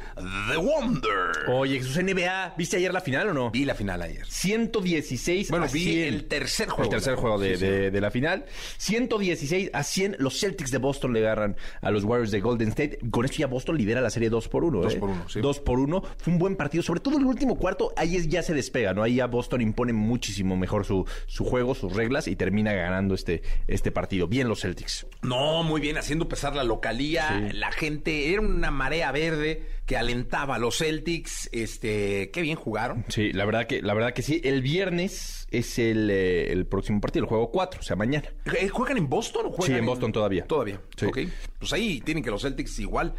The 0.51 0.57
Wonder. 0.57 1.49
Oye, 1.49 1.77
Jesús 1.79 1.97
NBA, 1.97 2.53
¿viste 2.57 2.77
ayer 2.77 2.93
la 2.93 3.01
final 3.01 3.29
o 3.29 3.33
no? 3.33 3.49
Vi 3.49 3.65
la 3.65 3.73
final 3.73 4.03
ayer. 4.03 4.25
116 4.27 5.49
Bueno, 5.49 5.65
a 5.65 5.69
vi 5.69 5.83
100. 5.83 6.07
el 6.13 6.27
tercer 6.27 6.67
juego. 6.69 6.83
El 6.83 6.89
tercer 6.89 7.15
juego 7.15 7.39
de, 7.39 7.55
Sí, 7.57 7.65
sí. 7.65 7.65
de- 7.71 7.91
de 7.91 8.01
la 8.01 8.11
final. 8.11 8.45
116 8.77 9.71
a 9.73 9.81
100. 9.83 10.15
Los 10.19 10.39
Celtics 10.39 10.69
de 10.69 10.77
Boston 10.77 11.13
le 11.13 11.21
agarran 11.21 11.55
a 11.82 11.91
los 11.91 12.03
Warriors 12.03 12.32
de 12.32 12.39
Golden 12.41 12.69
State. 12.69 12.99
Con 13.11 13.25
esto 13.25 13.38
ya 13.38 13.47
Boston 13.47 13.78
lidera 13.78 14.01
la 14.01 14.09
serie 14.09 14.30
2 14.30 14.47
por 14.47 14.63
1. 14.63 14.82
Dos 14.82 14.95
por 14.95 15.09
uno, 15.09 15.30
sí. 15.30 15.39
2 15.41 15.59
por 15.59 15.80
1. 15.80 16.01
Fue 16.17 16.34
un 16.34 16.39
buen 16.39 16.55
partido. 16.55 16.84
Sobre 16.84 16.99
todo 16.99 17.17
el 17.17 17.25
último 17.25 17.57
cuarto, 17.57 17.93
ahí 17.97 18.15
es- 18.15 18.28
ya 18.28 18.43
se 18.43 18.53
despega, 18.53 18.93
¿no? 18.93 19.03
Ahí 19.03 19.15
ya 19.15 19.28
Boston 19.28 19.61
impone 19.61 19.93
muchísimo 19.93 20.57
mejor 20.57 20.86
su, 20.86 21.05
su 21.25 21.43
juego, 21.45 21.75
sus 21.75 21.93
reglas 21.93 22.28
y 22.28 22.36
termina 22.36 22.73
ganando 22.73 23.15
este, 23.15 23.41
este 23.67 23.91
partido. 23.91 24.28
Bien 24.28 24.47
los 24.47 24.61
Celtics. 24.61 25.05
No, 25.21 25.63
muy 25.63 25.82
bien, 25.82 25.97
haciendo 25.97 26.28
pesar 26.28 26.55
la 26.55 26.63
localía, 26.63 27.49
la 27.53 27.71
gente, 27.71 28.32
era 28.32 28.41
una 28.41 28.71
marea 28.71 29.11
verde 29.11 29.63
que 29.88 29.97
alentaba 29.97 30.55
a 30.55 30.59
los 30.59 30.77
Celtics, 30.79 31.49
este, 31.53 32.29
qué 32.31 32.41
bien 32.41 32.57
jugaron. 32.57 33.05
Sí, 33.07 33.31
la 33.31 33.45
verdad 33.45 33.65
que, 33.65 33.81
la 33.81 33.93
verdad 33.95 34.13
que 34.13 34.21
sí. 34.21 34.41
El 34.43 34.61
viernes 34.61 35.47
es 35.49 35.79
el, 35.79 36.09
eh, 36.11 36.51
el 36.51 36.65
próximo 36.67 36.99
partido, 37.01 37.23
el 37.23 37.29
juego 37.29 37.49
4, 37.51 37.79
o 37.79 37.83
sea, 37.83 37.95
mañana. 37.95 38.27
Eh, 38.59 38.67
¿Juegan 38.67 38.97
en 38.97 39.07
Boston 39.09 39.45
o 39.45 39.49
juegan 39.51 39.75
Sí, 39.75 39.79
en 39.79 39.85
Boston 39.85 40.11
todavía. 40.11 40.45
Todavía, 40.45 40.81
Sí. 40.97 41.05
ok. 41.05 41.19
Pues 41.57 41.71
ahí 41.71 42.01
tienen 42.01 42.21
que 42.23 42.29
los 42.29 42.41
Celtics 42.41 42.77
igual 42.79 43.15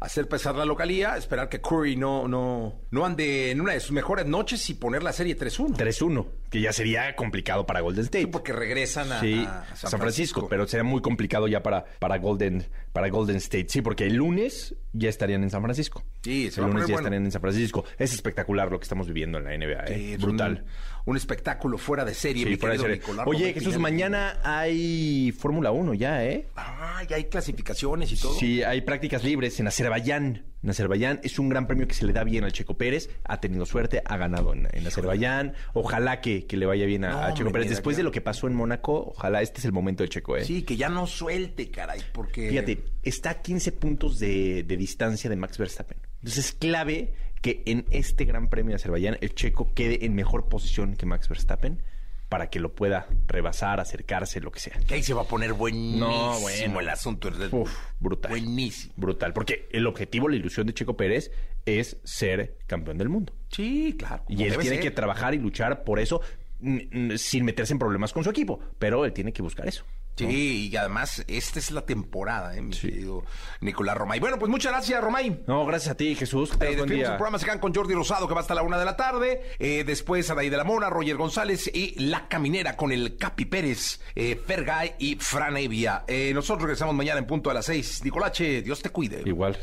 hacer 0.00 0.28
pesar 0.28 0.54
la 0.54 0.64
localía, 0.64 1.16
esperar 1.16 1.48
que 1.48 1.60
Curry 1.60 1.96
no, 1.96 2.28
no, 2.28 2.80
no 2.90 3.04
ande 3.04 3.50
en 3.50 3.60
una 3.60 3.72
de 3.72 3.80
sus 3.80 3.92
mejores 3.92 4.26
noches 4.26 4.68
y 4.70 4.74
poner 4.74 5.02
la 5.02 5.12
serie 5.12 5.36
3-1. 5.36 5.76
3-1, 5.76 6.26
que 6.50 6.60
ya 6.60 6.72
sería 6.72 7.14
complicado 7.16 7.66
para 7.66 7.80
Golden 7.80 8.04
State. 8.04 8.28
porque 8.28 8.52
regresan 8.52 9.10
a, 9.12 9.20
Sí, 9.20 9.44
a 9.46 9.64
San, 9.74 9.98
Francisco, 10.00 10.46
pero 10.48 10.66
sería 10.66 10.84
muy 10.84 11.02
complicado 11.02 11.48
ya 11.48 11.62
para, 11.62 11.84
para 11.98 12.18
Golden 12.18 12.64
para 12.92 13.08
Golden 13.08 13.36
State. 13.36 13.66
Sí, 13.68 13.82
porque 13.82 14.06
el 14.06 14.14
lunes 14.14 14.74
ya 14.92 15.08
estarían 15.08 15.42
en 15.42 15.50
San 15.50 15.62
Francisco. 15.62 16.02
Sí, 16.22 16.50
se 16.50 16.60
el 16.60 16.66
lunes 16.66 16.82
ya 16.82 16.94
bueno. 16.94 16.98
estarían 17.00 17.24
en 17.24 17.32
San 17.32 17.40
Francisco. 17.40 17.84
Es 17.98 18.12
espectacular 18.12 18.70
lo 18.70 18.78
que 18.78 18.84
estamos 18.84 19.06
viviendo 19.06 19.38
en 19.38 19.44
la 19.44 19.56
NBA, 19.56 19.84
¿eh? 19.84 19.94
Sí, 19.94 20.12
es 20.14 20.20
brutal. 20.20 20.64
Un, 20.64 20.97
un 21.10 21.16
espectáculo 21.16 21.78
fuera 21.78 22.04
de 22.04 22.14
serie, 22.14 22.44
Sí, 22.44 22.50
mi 22.50 22.56
fuera 22.56 22.74
de 22.74 22.80
serie. 22.80 22.96
Nicolás 22.96 23.26
Oye, 23.26 23.38
Romay 23.38 23.54
Jesús, 23.54 23.68
Pinal. 23.74 23.80
mañana 23.80 24.40
hay 24.44 25.32
Fórmula 25.32 25.70
1 25.72 25.94
ya, 25.94 26.24
¿eh? 26.24 26.46
Ah, 26.56 27.02
ya 27.08 27.16
hay 27.16 27.24
clasificaciones 27.24 28.12
y 28.12 28.16
todo. 28.16 28.34
Sí, 28.34 28.62
hay 28.62 28.82
prácticas 28.82 29.24
libres 29.24 29.58
en 29.60 29.66
Azerbaiyán. 29.68 30.44
En 30.62 30.70
Azerbaiyán 30.70 31.20
es 31.22 31.38
un 31.38 31.48
gran 31.48 31.66
premio 31.68 31.86
que 31.86 31.94
se 31.94 32.04
le 32.04 32.12
da 32.12 32.24
bien 32.24 32.44
al 32.44 32.52
Checo 32.52 32.76
Pérez. 32.76 33.08
Ha 33.24 33.40
tenido 33.40 33.64
suerte, 33.64 34.02
ha 34.04 34.16
ganado 34.16 34.52
en, 34.52 34.68
en 34.72 34.86
Azerbaiyán. 34.86 35.54
Ojalá 35.72 36.20
que, 36.20 36.46
que 36.46 36.56
le 36.56 36.66
vaya 36.66 36.84
bien 36.84 37.04
a, 37.04 37.10
No, 37.10 37.18
a 37.22 37.34
Checo 37.34 37.52
Pérez. 37.52 37.68
Después 37.70 37.94
que- 37.96 38.00
de 38.00 38.04
lo 38.04 38.10
que 38.10 38.20
pasó 38.20 38.46
en 38.48 38.54
Mónaco, 38.54 39.12
ojalá 39.16 39.40
este 39.40 39.60
es 39.60 39.64
el 39.64 39.72
momento 39.72 40.02
de 40.02 40.08
Checo, 40.08 40.36
¿eh? 40.36 40.44
Sí, 40.44 40.62
que 40.62 40.76
ya 40.76 40.88
no 40.88 41.06
suelte, 41.06 41.70
caray, 41.70 42.00
porque... 42.12 42.48
Fíjate, 42.50 42.84
está 43.02 43.30
a 43.30 43.34
15 43.40 43.72
puntos 43.72 44.18
de, 44.18 44.64
de 44.64 44.76
distancia 44.76 45.30
de 45.30 45.36
Max 45.36 45.56
Verstappen. 45.58 45.98
Entonces 46.20 46.46
es 46.46 46.52
clave 46.52 47.14
que 47.40 47.62
en 47.66 47.84
este 47.90 48.24
Gran 48.24 48.48
Premio 48.48 48.70
de 48.70 48.76
Azerbaiyán 48.76 49.18
el 49.20 49.34
checo 49.34 49.72
quede 49.74 50.04
en 50.04 50.14
mejor 50.14 50.48
posición 50.48 50.96
que 50.96 51.06
Max 51.06 51.28
Verstappen 51.28 51.82
para 52.28 52.50
que 52.50 52.60
lo 52.60 52.74
pueda 52.74 53.06
rebasar, 53.26 53.80
acercarse, 53.80 54.40
lo 54.40 54.52
que 54.52 54.60
sea. 54.60 54.78
Que 54.86 54.94
ahí 54.94 55.02
se 55.02 55.14
va 55.14 55.22
a 55.22 55.24
poner 55.24 55.54
buenísimo 55.54 56.06
No, 56.06 56.40
bueno. 56.40 56.80
el 56.80 56.88
asunto. 56.90 57.30
Uf, 57.52 57.74
brutal. 58.00 58.30
Buenísimo. 58.30 58.92
Brutal, 58.96 59.32
porque 59.32 59.68
el 59.72 59.86
objetivo, 59.86 60.28
la 60.28 60.36
ilusión 60.36 60.66
de 60.66 60.74
Checo 60.74 60.96
Pérez 60.96 61.30
es 61.64 61.96
ser 62.04 62.58
campeón 62.66 62.98
del 62.98 63.08
mundo. 63.08 63.32
Sí, 63.50 63.96
claro. 63.98 64.24
Y 64.28 64.44
él 64.44 64.58
tiene 64.58 64.76
ser. 64.76 64.80
que 64.80 64.90
trabajar 64.90 65.34
y 65.34 65.38
luchar 65.38 65.84
por 65.84 66.00
eso 66.00 66.20
mm, 66.60 67.12
mm, 67.12 67.16
sin 67.16 67.44
meterse 67.46 67.72
en 67.72 67.78
problemas 67.78 68.12
con 68.12 68.22
su 68.24 68.30
equipo, 68.30 68.60
pero 68.78 69.06
él 69.06 69.12
tiene 69.14 69.32
que 69.32 69.40
buscar 69.40 69.66
eso. 69.66 69.84
Sí, 70.26 70.68
y 70.70 70.76
además 70.76 71.24
esta 71.28 71.58
es 71.58 71.70
la 71.70 71.82
temporada, 71.86 72.56
¿eh, 72.56 72.60
mi 72.62 72.74
querido 72.74 73.24
Nicolás 73.60 73.96
Romay. 73.96 74.20
Bueno, 74.20 74.38
pues 74.38 74.50
muchas 74.50 74.72
gracias, 74.72 75.02
Romay. 75.02 75.42
No, 75.46 75.64
gracias 75.66 75.92
a 75.92 75.96
ti, 75.96 76.14
Jesús. 76.14 76.50
Eh, 76.60 76.76
Buen 76.76 76.88
día. 76.88 77.10
el 77.12 77.16
programa, 77.16 77.38
se 77.38 77.44
quedan 77.44 77.58
con 77.60 77.74
Jordi 77.74 77.94
Rosado, 77.94 78.26
que 78.28 78.34
va 78.34 78.40
hasta 78.40 78.54
la 78.54 78.62
una 78.62 78.78
de 78.78 78.84
la 78.84 78.96
tarde. 78.96 79.42
Eh, 79.58 79.84
después 79.86 80.28
Adaí 80.30 80.48
de 80.50 80.56
la 80.56 80.64
Mora, 80.64 80.90
Roger 80.90 81.16
González 81.16 81.70
y 81.72 81.94
La 82.00 82.28
Caminera 82.28 82.76
con 82.76 82.92
el 82.92 83.16
Capi 83.16 83.44
Pérez, 83.44 84.00
eh, 84.14 84.40
Fergay 84.46 84.94
y 84.98 85.16
Fran 85.16 85.56
Evia. 85.56 86.04
Eh, 86.06 86.32
nosotros 86.34 86.62
regresamos 86.62 86.94
mañana 86.94 87.18
en 87.18 87.26
punto 87.26 87.50
a 87.50 87.54
las 87.54 87.66
seis. 87.66 88.02
Nicolache, 88.04 88.62
Dios 88.62 88.80
te 88.82 88.90
cuide. 88.90 89.22
Igual. 89.24 89.58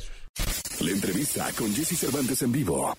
La 0.82 0.92
entrevista 0.92 1.48
con 1.58 1.74
Jesse 1.74 1.98
Cervantes 1.98 2.42
en 2.42 2.52
vivo. 2.52 2.96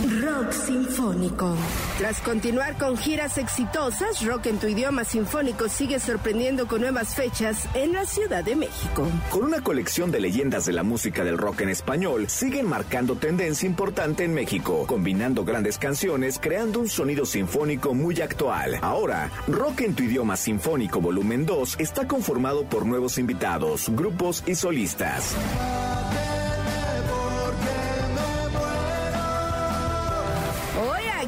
Rock 0.00 0.52
Sinfónico. 0.52 1.54
Tras 1.98 2.20
continuar 2.20 2.76
con 2.76 2.96
giras 2.96 3.38
exitosas, 3.38 4.24
Rock 4.24 4.46
en 4.46 4.58
tu 4.58 4.66
idioma 4.66 5.04
sinfónico 5.04 5.68
sigue 5.68 6.00
sorprendiendo 6.00 6.66
con 6.66 6.80
nuevas 6.80 7.14
fechas 7.14 7.68
en 7.74 7.92
la 7.92 8.04
Ciudad 8.04 8.42
de 8.42 8.56
México. 8.56 9.06
Con 9.30 9.44
una 9.44 9.62
colección 9.62 10.10
de 10.10 10.20
leyendas 10.20 10.66
de 10.66 10.72
la 10.72 10.82
música 10.82 11.22
del 11.22 11.38
rock 11.38 11.62
en 11.62 11.68
español, 11.68 12.28
siguen 12.28 12.68
marcando 12.68 13.14
tendencia 13.16 13.66
importante 13.66 14.24
en 14.24 14.34
México, 14.34 14.84
combinando 14.86 15.44
grandes 15.44 15.78
canciones, 15.78 16.38
creando 16.40 16.80
un 16.80 16.88
sonido 16.88 17.24
sinfónico 17.24 17.94
muy 17.94 18.20
actual. 18.20 18.78
Ahora, 18.82 19.30
Rock 19.46 19.82
en 19.82 19.94
tu 19.94 20.02
idioma 20.02 20.36
sinfónico 20.36 21.00
volumen 21.00 21.46
2 21.46 21.76
está 21.78 22.08
conformado 22.08 22.64
por 22.64 22.84
nuevos 22.84 23.18
invitados, 23.18 23.88
grupos 23.90 24.42
y 24.46 24.56
solistas. 24.56 25.36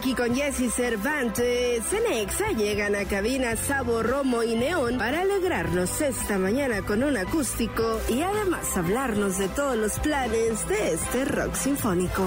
Aquí 0.07 0.15
con 0.15 0.37
Jesse 0.37 0.73
Cervantes, 0.73 1.85
Cenexa 1.87 2.53
llegan 2.53 2.95
a 2.95 3.05
cabina 3.07 3.57
Sabo, 3.57 4.05
Romo 4.05 4.45
y 4.45 4.55
Neón 4.55 4.99
para 4.99 5.23
alegrarnos 5.23 6.01
esta 6.01 6.39
mañana 6.39 6.83
con 6.83 7.03
un 7.03 7.17
acústico 7.17 8.01
y 8.09 8.23
además 8.23 8.77
hablarnos 8.77 9.37
de 9.39 9.49
todos 9.49 9.77
los 9.77 9.99
planes 9.99 10.69
de 10.69 10.93
este 10.93 11.25
rock 11.25 11.55
sinfónico. 11.55 12.23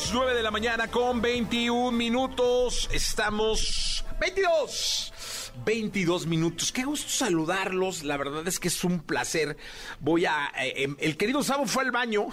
Minutos, 0.00 0.10
9 0.12 0.34
de 0.34 0.42
la 0.42 0.50
mañana 0.50 0.88
con 0.88 1.20
21 1.20 1.90
minutos. 1.92 2.88
Estamos 2.92 4.04
22. 4.18 5.52
22 5.64 6.26
minutos. 6.26 6.72
Qué 6.72 6.84
gusto 6.84 7.08
saludarlos. 7.10 8.02
La 8.04 8.16
verdad 8.16 8.46
es 8.48 8.58
que 8.58 8.68
es 8.68 8.84
un 8.84 9.00
placer. 9.00 9.56
Voy 10.00 10.24
a. 10.24 10.50
eh, 10.58 10.84
em, 10.84 10.96
el 11.00 11.16
querido 11.16 11.42
Sabo 11.42 11.66
fue 11.66 11.82
al 11.84 11.90
baño. 11.90 12.28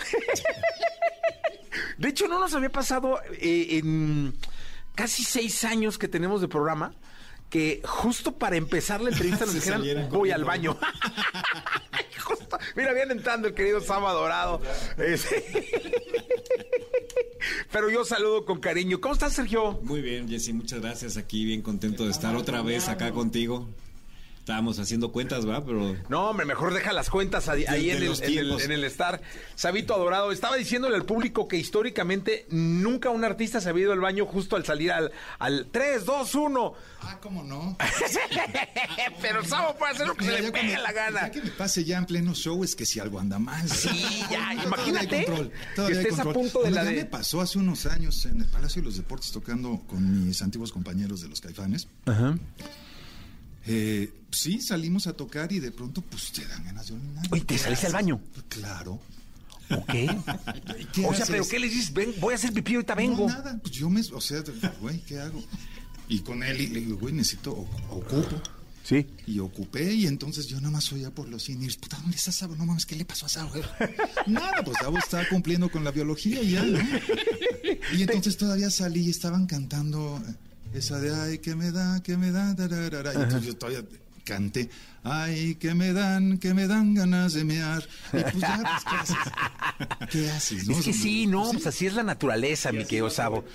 De 1.97 2.09
hecho, 2.09 2.27
no 2.27 2.39
nos 2.39 2.53
había 2.53 2.69
pasado 2.69 3.19
eh, 3.33 3.79
en 3.79 4.35
casi 4.95 5.23
seis 5.23 5.63
años 5.63 5.97
que 5.97 6.07
tenemos 6.07 6.41
de 6.41 6.47
programa 6.47 6.93
que 7.49 7.81
justo 7.85 8.37
para 8.37 8.55
empezar 8.57 8.99
la 9.01 9.09
entrevista 9.09 9.45
nos 9.45 9.53
dijeran 9.55 9.81
voy 10.09 10.31
al 10.31 10.43
corriendo". 10.43 10.45
baño. 10.45 10.77
Justo, 12.27 12.57
mira, 12.75 12.91
viene 12.91 13.13
entrando 13.13 13.47
el 13.47 13.53
querido 13.53 13.79
Sabo 13.79 14.07
Adorado. 14.09 14.61
Ese- 14.97 15.45
Pero 17.71 17.89
yo 17.89 18.03
saludo 18.03 18.43
con 18.45 18.59
cariño. 18.59 18.99
¿Cómo 18.99 19.13
estás, 19.13 19.31
Sergio? 19.33 19.79
Muy 19.83 20.01
bien, 20.01 20.27
Jessy, 20.27 20.51
muchas 20.51 20.81
gracias. 20.81 21.15
Aquí 21.15 21.45
bien 21.45 21.61
contento 21.61 22.03
de 22.05 22.11
estar 22.11 22.35
otra 22.35 22.61
vez 22.61 22.89
acá 22.89 23.11
contigo. 23.13 23.69
Estábamos 24.47 24.79
haciendo 24.79 25.11
cuentas, 25.11 25.45
¿va? 25.45 25.61
Pero 25.65 25.97
No, 26.07 26.29
hombre, 26.29 26.45
mejor 26.45 26.73
deja 26.73 26.93
las 26.93 27.09
cuentas 27.09 27.49
ahí, 27.49 27.65
ahí 27.67 27.87
De- 27.87 27.91
en, 27.91 27.97
el, 27.97 28.03
en 28.03 28.11
el- 28.13 28.21
tiempos. 28.21 28.63
en 28.63 28.71
el 28.71 28.85
estar. 28.85 29.21
Sabito 29.55 29.93
adorado, 29.93 30.31
estaba 30.31 30.55
diciéndole 30.55 30.95
al 30.95 31.03
público 31.03 31.49
que 31.49 31.57
históricamente 31.57 32.45
nunca 32.49 33.09
un 33.09 33.25
artista 33.25 33.59
se 33.59 33.67
había 33.67 33.83
ido 33.83 33.91
al 33.91 33.99
baño 33.99 34.25
justo 34.25 34.55
al 34.55 34.63
salir 34.63 34.93
al, 34.93 35.11
al 35.39 35.67
3, 35.69 36.05
2, 36.05 36.33
1. 36.35 36.73
Ah, 37.01 37.19
¿cómo 37.21 37.43
no? 37.43 37.75
Pero 39.21 39.43
Sabo 39.43 39.75
puede 39.77 39.91
hacer 39.91 40.07
lo 40.07 40.15
que 40.15 40.23
se 40.23 40.31
le 40.31 40.37
pegue 40.49 40.51
cuando- 40.51 40.81
la 40.83 40.91
gana. 40.93 41.21
Ya 41.23 41.31
que 41.31 41.41
me 41.41 41.49
pase 41.51 41.83
ya 41.83 41.97
en 41.97 42.05
pleno 42.05 42.33
show 42.33 42.63
es 42.63 42.73
que 42.73 42.85
si 42.85 43.01
algo 43.01 43.19
anda 43.19 43.39
mal. 43.39 43.67
Sí, 43.69 44.23
ya, 44.31 44.53
imagínate 44.53 45.25
control, 45.25 45.49
que 45.51 45.75
todavía 45.75 45.99
hay 45.99 46.03
estés 46.05 46.19
a 46.19 46.23
control. 46.23 46.43
punto 46.45 46.59
de 46.59 46.63
Bueno, 46.69 46.75
la 46.77 46.83
ya 46.85 46.89
de- 46.91 46.95
me 46.95 47.05
pasó 47.05 47.41
hace 47.41 47.59
unos 47.59 47.85
años 47.85 48.25
en 48.25 48.39
el 48.39 48.47
Palacio 48.47 48.81
de 48.81 48.85
los 48.85 48.95
Deportes 48.95 49.29
tocando 49.33 49.81
con 49.87 50.25
mis 50.25 50.41
antiguos 50.41 50.71
compañeros 50.71 51.19
de 51.19 51.27
los 51.27 51.41
Caifanes. 51.41 51.89
Ajá. 52.05 52.37
Eh, 53.67 54.13
sí, 54.31 54.61
salimos 54.61 55.07
a 55.07 55.13
tocar 55.13 55.51
y 55.51 55.59
de 55.59 55.71
pronto 55.71 56.01
pues 56.01 56.31
te 56.31 56.45
dan 56.45 56.63
ganas 56.63 56.87
de 56.87 56.93
orinar. 56.93 57.25
Oye, 57.31 57.41
¿te 57.41 57.55
¿Qué 57.55 57.59
saliste 57.59 57.87
al 57.87 57.93
baño? 57.93 58.21
Claro. 58.47 58.99
Ok. 59.69 59.87
¿Qué 60.93 61.05
o 61.05 61.13
sea, 61.13 61.23
haces? 61.23 61.29
¿pero 61.29 61.47
qué 61.47 61.59
le 61.59 61.67
dices? 61.67 61.93
Ven, 61.93 62.13
voy 62.19 62.33
a 62.33 62.35
hacer 62.35 62.53
pipí, 62.53 62.75
ahorita 62.75 62.95
vengo. 62.95 63.27
No, 63.27 63.35
nada, 63.35 63.59
pues 63.61 63.73
yo 63.73 63.89
me, 63.89 64.01
o 64.01 64.21
sea, 64.21 64.43
güey, 64.79 64.99
¿qué 65.01 65.19
hago? 65.19 65.43
Y 66.07 66.19
con 66.19 66.41
él, 66.43 66.61
y 66.61 66.67
le 66.67 66.79
digo, 66.79 66.97
güey, 66.97 67.13
necesito, 67.13 67.51
ocupo. 67.89 68.41
Sí. 68.83 69.05
Y 69.25 69.39
ocupé, 69.39 69.93
y 69.93 70.07
entonces 70.07 70.47
yo 70.47 70.55
nada 70.61 70.71
más 70.71 70.93
oía 70.93 71.11
por 71.11 71.27
los 71.27 71.43
cines, 71.43 71.75
puta, 71.75 71.97
¿dónde 71.97 72.15
está 72.15 72.31
Sabo? 72.31 72.55
No 72.55 72.65
mames, 72.65 72.85
¿qué 72.85 72.95
le 72.95 73.03
pasó 73.03 73.25
a 73.25 73.29
Sabo? 73.29 73.51
Nada, 74.27 74.63
pues 74.63 74.77
Sabo 74.79 74.97
estaba 74.97 75.27
cumpliendo 75.27 75.69
con 75.69 75.83
la 75.83 75.91
biología 75.91 76.41
y 76.41 76.51
ya, 76.51 76.63
¿no? 76.63 76.79
Y 77.93 78.03
entonces 78.03 78.37
todavía 78.37 78.71
salí 78.71 79.01
y 79.01 79.09
estaban 79.09 79.45
cantando 79.45 80.23
esa 80.73 80.99
de, 80.99 81.13
ay, 81.13 81.39
que 81.39 81.55
me 81.55 81.71
da, 81.71 82.01
que 82.01 82.17
me 82.17 82.31
da, 82.31 82.55
tararara. 82.55 83.13
Y 83.13 83.17
entonces 83.17 83.47
yo 83.47 83.57
todavía 83.57 83.83
canté, 84.27 84.69
ay, 85.03 85.55
que 85.55 85.73
me 85.73 85.93
dan, 85.93 86.37
que 86.37 86.53
me 86.53 86.67
dan 86.67 86.93
ganas 86.93 87.33
de 87.33 87.45
mear. 87.45 87.87
Y 88.11 88.17
pues 88.19 88.37
ya, 88.37 88.61
pues, 88.61 88.83
¿qué 88.83 88.95
haces? 88.97 90.09
¿Qué 90.11 90.29
haces? 90.29 90.67
no? 90.67 90.77
Es 90.77 90.85
que 90.85 90.93
sí, 90.93 91.27
no, 91.27 91.49
pues 91.51 91.65
así 91.67 91.87
es 91.87 91.93
la 91.93 92.03
naturaleza, 92.03 92.71
mi 92.71 92.83
querido 92.83 93.09
Sabo. 93.09 93.45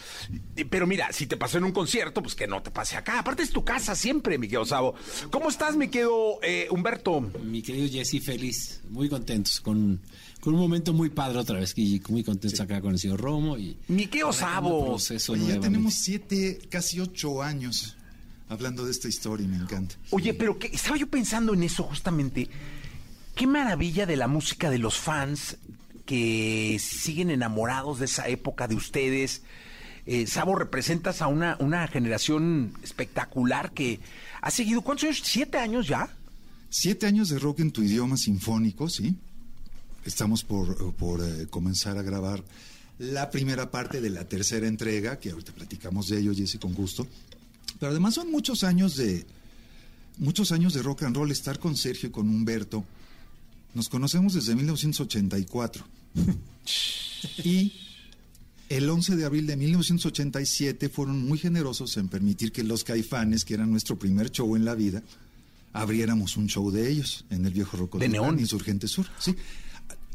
Pero 0.71 0.87
mira, 0.87 1.13
si 1.13 1.27
te 1.27 1.37
pasó 1.37 1.59
en 1.59 1.65
un 1.65 1.73
concierto, 1.73 2.23
pues 2.23 2.35
que 2.35 2.47
no 2.47 2.63
te 2.63 2.71
pase 2.71 2.97
acá. 2.97 3.19
Aparte 3.19 3.43
es 3.43 3.51
tu 3.51 3.65
casa 3.65 3.95
siempre, 3.95 4.39
mi 4.39 4.47
querido 4.47 4.65
Sabo. 4.65 4.95
¿Cómo 5.31 5.51
estás, 5.51 5.77
mi 5.77 5.89
querido 5.89 6.39
eh, 6.43 6.67
Humberto? 6.71 7.21
mi 7.21 7.63
querido 7.63 7.89
Jesse, 7.89 8.23
feliz, 8.25 8.81
muy 8.89 9.09
contentos, 9.09 9.61
con, 9.61 10.01
con 10.43 10.55
un 10.55 10.61
momento 10.61 10.93
muy 10.93 11.09
padre 11.09 11.38
otra 11.38 11.61
vez, 11.61 11.72
y 11.76 12.03
muy 12.09 12.24
contentos 12.24 12.59
acá 12.59 12.80
con 12.80 12.93
el 12.93 12.99
señor 12.99 13.20
Romo. 13.20 13.57
Y 13.57 13.76
Mi 13.86 14.07
querido 14.07 14.30
arrancando 14.30 14.99
Sabo. 14.99 15.36
ya 15.36 15.61
tenemos 15.61 15.95
siete, 15.95 16.59
casi 16.68 16.99
ocho 16.99 17.45
años 17.45 17.97
hablando 18.49 18.84
de 18.84 18.90
esta 18.90 19.07
historia 19.07 19.45
y 19.45 19.49
me 19.49 19.57
encanta. 19.57 19.95
Oye, 20.11 20.34
pero 20.34 20.59
que 20.59 20.66
estaba 20.66 20.97
yo 20.97 21.07
pensando 21.07 21.55
en 21.55 21.62
eso 21.62 21.84
justamente. 21.84 22.49
Qué 23.36 23.47
maravilla 23.47 24.05
de 24.05 24.16
la 24.16 24.26
música 24.26 24.68
de 24.68 24.78
los 24.78 24.99
fans 24.99 25.59
que 26.07 26.76
siguen 26.80 27.30
enamorados 27.30 28.01
de 28.01 28.07
esa 28.07 28.26
época 28.26 28.66
de 28.66 28.74
ustedes. 28.74 29.43
Eh, 30.07 30.26
Sabo, 30.26 30.57
representas 30.57 31.22
a 31.22 31.28
una, 31.28 31.57
una 31.61 31.86
generación 31.86 32.74
espectacular 32.82 33.70
que 33.70 34.01
ha 34.40 34.51
seguido, 34.51 34.82
¿cuántos 34.82 35.05
años? 35.05 35.22
¿Siete 35.22 35.59
años 35.59 35.86
ya? 35.86 36.11
Siete 36.68 37.07
años 37.07 37.28
de 37.28 37.38
rock 37.38 37.61
en 37.61 37.70
tu 37.70 37.84
idioma 37.84 38.16
sinfónico, 38.16 38.88
¿sí? 38.88 39.14
Estamos 40.05 40.42
por, 40.44 40.94
por, 40.94 41.22
eh, 41.22 41.46
comenzar 41.48 41.96
a 41.98 42.03
grabar 42.03 42.42
la 42.98 43.30
primera 43.30 43.70
parte 43.70 44.00
de 44.00 44.11
la 44.11 44.28
tercera 44.28 44.66
entrega, 44.66 45.18
que 45.18 45.30
ahorita 45.30 45.53
platicamos 45.53 46.09
de 46.09 46.18
ello, 46.18 46.34
Jesse, 46.34 46.59
con 46.59 46.74
gusto. 46.74 47.07
Pero 47.78 47.90
además 47.90 48.14
son 48.14 48.30
muchos 48.30 48.64
años 48.64 48.96
de 48.96 49.24
muchos 50.18 50.53
años 50.53 50.74
de 50.74 50.82
rock 50.82 51.05
and 51.05 51.16
roll. 51.16 51.30
Estar 51.30 51.59
con 51.59 51.76
Sergio 51.76 52.09
y 52.09 52.12
con 52.12 52.28
Humberto. 52.28 52.84
Nos 53.74 53.88
conocemos 53.88 54.34
desde 54.34 54.55
1984. 54.55 55.84
y 57.44 57.72
el 58.68 58.88
11 58.88 59.16
de 59.16 59.24
abril 59.24 59.46
de 59.46 59.57
1987 59.57 60.88
fueron 60.88 61.26
muy 61.26 61.38
generosos 61.38 61.96
en 61.96 62.09
permitir 62.09 62.53
que 62.53 62.62
los 62.62 62.84
caifanes, 62.84 63.44
que 63.44 63.55
era 63.55 63.66
nuestro 63.66 63.98
primer 63.98 64.30
show 64.30 64.57
en 64.57 64.64
la 64.64 64.74
vida, 64.74 65.03
abriéramos 65.72 66.36
un 66.36 66.48
show 66.48 66.70
de 66.70 66.90
ellos 66.90 67.24
en 67.30 67.44
el 67.46 67.53
viejo 67.53 67.76
Roco 67.76 67.98
¿De 67.98 68.09
Neón? 68.09 68.38
Insurgente 68.38 68.88
Sur. 68.88 69.07
Sí. 69.18 69.34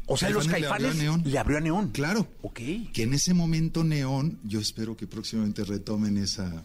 O 0.08 0.16
sea, 0.16 0.30
los 0.30 0.46
le 0.46 0.52
abrió 0.54 0.68
a 0.68 0.70
Caifanes 0.78 0.96
Neón. 0.96 1.22
le 1.24 1.38
abrió 1.38 1.58
a 1.58 1.60
Neón. 1.60 1.90
Claro. 1.90 2.28
Ok. 2.42 2.60
Que 2.92 3.02
en 3.02 3.14
ese 3.14 3.34
momento 3.34 3.84
Neón, 3.84 4.38
yo 4.44 4.58
espero 4.60 4.96
que 4.96 5.06
próximamente 5.06 5.64
retomen 5.64 6.16
esa 6.16 6.64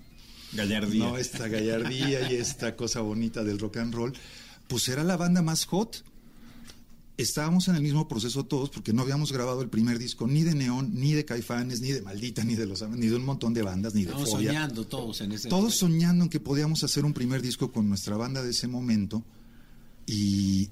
Gallardía. 0.54 1.04
no, 1.06 1.18
esta 1.18 1.48
gallardía 1.48 2.32
y 2.32 2.36
esta 2.36 2.76
cosa 2.76 3.02
bonita 3.02 3.44
del 3.44 3.60
rock 3.60 3.78
and 3.78 3.94
roll, 3.94 4.14
pues 4.68 4.88
era 4.88 5.04
la 5.04 5.18
banda 5.18 5.42
más 5.42 5.66
hot. 5.66 6.04
Estábamos 7.16 7.68
en 7.68 7.76
el 7.76 7.84
mismo 7.84 8.08
proceso 8.08 8.44
todos 8.46 8.72
porque 8.72 8.92
no 8.92 9.04
habíamos 9.04 9.32
grabado 9.32 9.62
el 9.62 9.70
primer 9.70 10.00
disco 10.00 10.26
ni 10.26 10.42
de 10.44 10.56
Neón, 10.56 10.92
ni 10.96 11.14
de 11.14 11.26
Caifanes, 11.26 11.80
ni 11.80 11.92
de 11.92 12.02
Maldita, 12.02 12.44
ni 12.44 12.56
de 12.56 12.66
los 12.66 12.82
ni 12.90 13.08
de 13.08 13.16
un 13.16 13.24
montón 13.26 13.54
de 13.54 13.62
bandas, 13.62 13.94
ni 13.94 14.02
de 14.04 14.10
Estamos 14.10 14.32
Fobia. 14.32 14.50
soñando 14.52 14.88
todos 14.88 15.22
en 15.22 15.32
ese 15.32 15.48
Todos 15.50 15.76
soñando 15.76 16.24
en 16.24 16.30
que 16.30 16.40
podíamos 16.40 16.84
hacer 16.84 17.06
un 17.06 17.14
primer 17.14 17.42
disco 17.44 17.72
con 17.72 17.88
nuestra 17.88 18.18
banda 18.18 18.42
de 18.42 18.50
ese 18.50 18.68
momento 18.68 19.24
y 20.08 20.70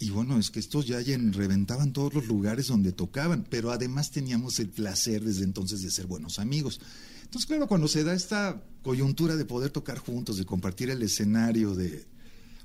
y 0.00 0.08
bueno, 0.08 0.38
es 0.38 0.50
que 0.50 0.60
estos 0.60 0.86
ya 0.86 0.98
reventaban 0.98 1.92
todos 1.92 2.14
los 2.14 2.26
lugares 2.26 2.68
donde 2.68 2.90
tocaban, 2.90 3.46
pero 3.48 3.70
además 3.70 4.10
teníamos 4.10 4.58
el 4.58 4.70
placer 4.70 5.22
desde 5.22 5.44
entonces 5.44 5.82
de 5.82 5.90
ser 5.90 6.06
buenos 6.06 6.38
amigos. 6.38 6.80
Entonces, 7.22 7.46
claro, 7.46 7.68
cuando 7.68 7.86
se 7.86 8.02
da 8.02 8.14
esta 8.14 8.64
coyuntura 8.82 9.36
de 9.36 9.44
poder 9.44 9.70
tocar 9.70 9.98
juntos, 9.98 10.38
de 10.38 10.46
compartir 10.46 10.88
el 10.88 11.02
escenario, 11.02 11.74
de 11.74 12.06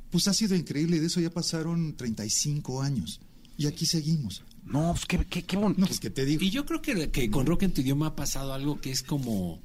pues 0.09 0.29
ha 0.29 0.33
sido 0.33 0.55
increíble, 0.55 0.95
y 0.95 0.99
de 0.99 1.07
eso 1.07 1.19
ya 1.19 1.29
pasaron 1.29 1.97
35 1.97 2.81
años. 2.81 3.19
Y 3.57 3.67
aquí 3.67 3.85
seguimos. 3.85 4.41
No, 4.63 4.93
pues 4.93 5.05
qué, 5.05 5.25
qué, 5.25 5.43
qué 5.43 5.57
bonito. 5.57 5.81
No, 5.81 5.87
pues 5.87 5.99
que 5.99 6.09
te 6.09 6.23
digo. 6.23 6.41
Y 6.41 6.51
yo 6.51 6.65
creo 6.65 6.81
que, 6.81 7.11
que 7.11 7.29
con 7.29 7.45
Rock 7.45 7.63
en 7.63 7.73
tu 7.73 7.81
idioma 7.81 8.07
ha 8.07 8.15
pasado 8.15 8.53
algo 8.53 8.79
que 8.79 8.91
es 8.91 9.03
como, 9.03 9.61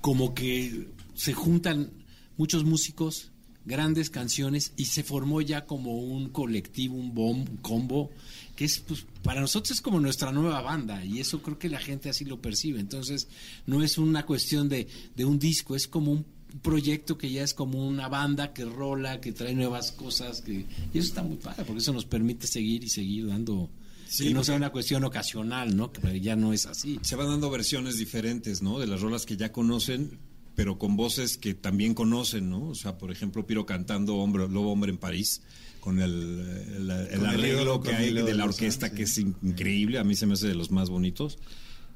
como 0.00 0.34
que 0.34 0.88
se 1.14 1.34
juntan 1.34 1.92
muchos 2.38 2.64
músicos, 2.64 3.32
grandes 3.68 4.10
canciones 4.10 4.72
y 4.76 4.86
se 4.86 5.04
formó 5.04 5.40
ya 5.40 5.66
como 5.66 5.96
un 5.98 6.30
colectivo, 6.30 6.96
un 6.96 7.14
bom, 7.14 7.42
un 7.42 7.56
combo, 7.58 8.10
que 8.56 8.64
es 8.64 8.80
pues 8.80 9.06
para 9.22 9.40
nosotros 9.40 9.72
es 9.72 9.80
como 9.80 10.00
nuestra 10.00 10.32
nueva 10.32 10.60
banda 10.62 11.04
y 11.04 11.20
eso 11.20 11.42
creo 11.42 11.58
que 11.58 11.68
la 11.68 11.78
gente 11.78 12.08
así 12.08 12.24
lo 12.24 12.40
percibe. 12.40 12.80
Entonces 12.80 13.28
no 13.66 13.82
es 13.84 13.98
una 13.98 14.26
cuestión 14.26 14.68
de, 14.68 14.88
de 15.14 15.24
un 15.24 15.38
disco, 15.38 15.76
es 15.76 15.86
como 15.86 16.10
un 16.10 16.26
proyecto 16.62 17.16
que 17.18 17.30
ya 17.30 17.44
es 17.44 17.54
como 17.54 17.86
una 17.86 18.08
banda 18.08 18.52
que 18.52 18.64
rola, 18.64 19.20
que 19.20 19.32
trae 19.32 19.54
nuevas 19.54 19.92
cosas, 19.92 20.40
que 20.40 20.64
y 20.92 20.98
eso 20.98 21.08
está 21.08 21.22
muy 21.22 21.36
padre, 21.36 21.64
porque 21.64 21.80
eso 21.80 21.92
nos 21.92 22.06
permite 22.06 22.46
seguir 22.46 22.82
y 22.82 22.88
seguir 22.88 23.28
dando 23.28 23.70
Sí, 24.08 24.28
que 24.28 24.34
no 24.34 24.42
sea 24.42 24.56
una 24.56 24.70
cuestión 24.70 25.04
ocasional, 25.04 25.76
¿no? 25.76 25.92
Que 25.92 26.20
ya 26.22 26.34
no 26.34 26.54
es 26.54 26.64
así. 26.64 26.98
Se 27.02 27.14
van 27.14 27.26
dando 27.28 27.50
versiones 27.50 27.98
diferentes, 27.98 28.62
¿no? 28.62 28.78
De 28.78 28.86
las 28.86 29.02
rolas 29.02 29.26
que 29.26 29.36
ya 29.36 29.52
conocen, 29.52 30.18
pero 30.58 30.76
con 30.76 30.96
voces 30.96 31.38
que 31.38 31.54
también 31.54 31.94
conocen, 31.94 32.50
¿no? 32.50 32.70
O 32.70 32.74
sea, 32.74 32.98
por 32.98 33.12
ejemplo, 33.12 33.46
Piro 33.46 33.64
cantando 33.64 34.16
Hombre, 34.16 34.48
Lobo 34.48 34.72
Hombre 34.72 34.90
en 34.90 34.98
París, 34.98 35.40
con 35.78 36.00
el, 36.00 36.10
el- 36.10 36.90
el 36.90 37.08
Con 37.20 37.20
el 37.20 37.26
arreglo 37.26 37.80
que 37.80 37.94
hay 37.94 38.12
de 38.12 38.34
la 38.34 38.44
orquesta, 38.44 38.90
que 38.90 39.04
es 39.04 39.16
in- 39.18 39.36
increíble, 39.44 40.00
a 40.00 40.04
mí 40.04 40.16
se 40.16 40.26
me 40.26 40.32
hace 40.32 40.48
de 40.48 40.56
los 40.56 40.72
más 40.72 40.90
bonitos. 40.90 41.38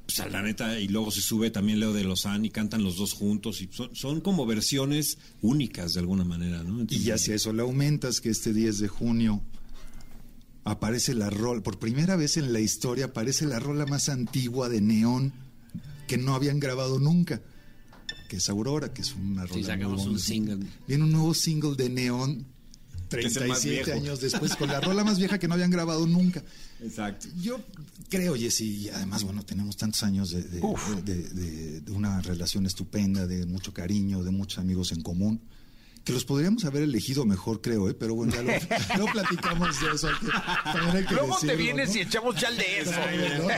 Pues 0.05 0.21
a 0.21 0.29
la 0.29 0.41
neta, 0.41 0.79
y 0.79 0.87
luego 0.87 1.11
se 1.11 1.19
sube 1.19 1.51
también 1.51 1.81
Leo 1.81 1.91
de 1.91 2.05
Lozán 2.05 2.45
y 2.45 2.51
cantan 2.51 2.83
los 2.83 2.95
dos 2.95 3.11
juntos, 3.11 3.61
y 3.61 3.67
son, 3.69 3.93
son 3.93 4.21
como 4.21 4.45
versiones 4.45 5.17
únicas 5.41 5.93
de 5.93 5.99
alguna 5.99 6.23
manera, 6.23 6.63
¿no? 6.63 6.83
Y 6.89 6.99
ya 6.99 7.17
si 7.17 7.33
a 7.33 7.35
eso 7.35 7.51
le 7.51 7.63
aumentas 7.63 8.21
que 8.21 8.29
este 8.29 8.53
10 8.53 8.79
de 8.79 8.87
junio 8.87 9.41
aparece 10.63 11.13
la 11.13 11.29
rola, 11.29 11.61
por 11.61 11.79
primera 11.79 12.15
vez 12.15 12.37
en 12.37 12.53
la 12.53 12.61
historia 12.61 13.05
aparece 13.07 13.45
la 13.45 13.59
rola 13.59 13.85
más 13.85 14.07
antigua 14.07 14.69
de 14.69 14.79
Neón 14.79 15.33
que 16.07 16.17
no 16.17 16.33
habían 16.35 16.61
grabado 16.61 16.99
nunca, 16.99 17.41
que 18.33 18.37
es 18.37 18.49
Aurora, 18.49 18.91
que 18.91 19.03
es 19.03 19.13
una 19.13 19.45
rola. 19.45 19.53
Sí, 19.61 19.63
sacamos 19.63 19.91
muy 19.97 20.01
un 20.01 20.05
bonita. 20.13 20.25
single. 20.25 20.57
Viene 20.87 21.03
un 21.03 21.11
nuevo 21.11 21.33
single 21.35 21.75
de 21.75 21.87
Neón 21.89 22.45
Que 23.09 23.19
es 23.19 23.35
el 23.37 23.47
más 23.47 23.59
37 23.61 23.69
viejo. 23.91 23.91
años 23.99 24.21
después, 24.21 24.55
con 24.55 24.69
la 24.69 24.81
rola 24.81 25.03
más 25.03 25.19
vieja 25.19 25.37
que 25.37 25.47
no 25.47 25.53
habían 25.53 25.69
grabado 25.69 26.07
nunca. 26.07 26.43
Exacto. 26.81 27.27
Yo 27.39 27.59
creo, 28.09 28.33
Jesse, 28.33 28.61
y 28.61 28.89
además, 28.89 29.23
bueno, 29.23 29.43
tenemos 29.45 29.77
tantos 29.77 30.01
años 30.01 30.31
de, 30.31 30.41
de- 30.41 30.61
de- 31.05 31.29
de- 31.29 31.81
de 31.81 31.91
una 31.91 32.21
relación 32.23 32.65
estupenda, 32.65 33.27
de 33.27 33.45
mucho 33.45 33.71
cariño, 33.71 34.23
de 34.23 34.31
muchos 34.31 34.57
amigos 34.57 34.91
en 34.93 35.03
común, 35.03 35.39
que 36.03 36.11
los 36.11 36.25
podríamos 36.25 36.65
haber 36.65 36.83
elegido 36.83 37.25
mejor, 37.25 37.61
creo, 37.61 37.89
¿eh? 37.89 37.93
pero 37.93 38.13
bueno, 38.15 38.33
ya 38.33 38.41
lo, 38.43 38.51
no 39.05 39.11
platicamos 39.11 39.79
de 39.79 39.91
eso. 39.95 40.09
hay 40.09 41.05
que- 41.05 41.13
Luego 41.13 41.37
te 41.39 41.55
vienes 41.55 41.89
¿no? 41.89 41.95
y 41.95 41.99
echamos 41.99 42.35
chal 42.35 42.57
de 42.57 42.79
eso. 42.81 42.91
Luego, 43.37 43.49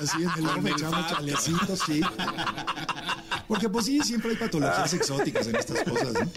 así 0.00 0.22
en 0.22 0.66
el 0.66 0.72
echamos 0.72 1.10
chalecitos, 1.10 1.80
sí. 1.86 2.00
Porque 3.48 3.68
pues 3.68 3.86
sí, 3.86 4.00
siempre 4.02 4.30
hay 4.30 4.36
patologías 4.36 4.94
exóticas 4.94 5.46
en 5.48 5.56
estas 5.56 5.82
cosas, 5.82 6.12
¿no? 6.12 6.30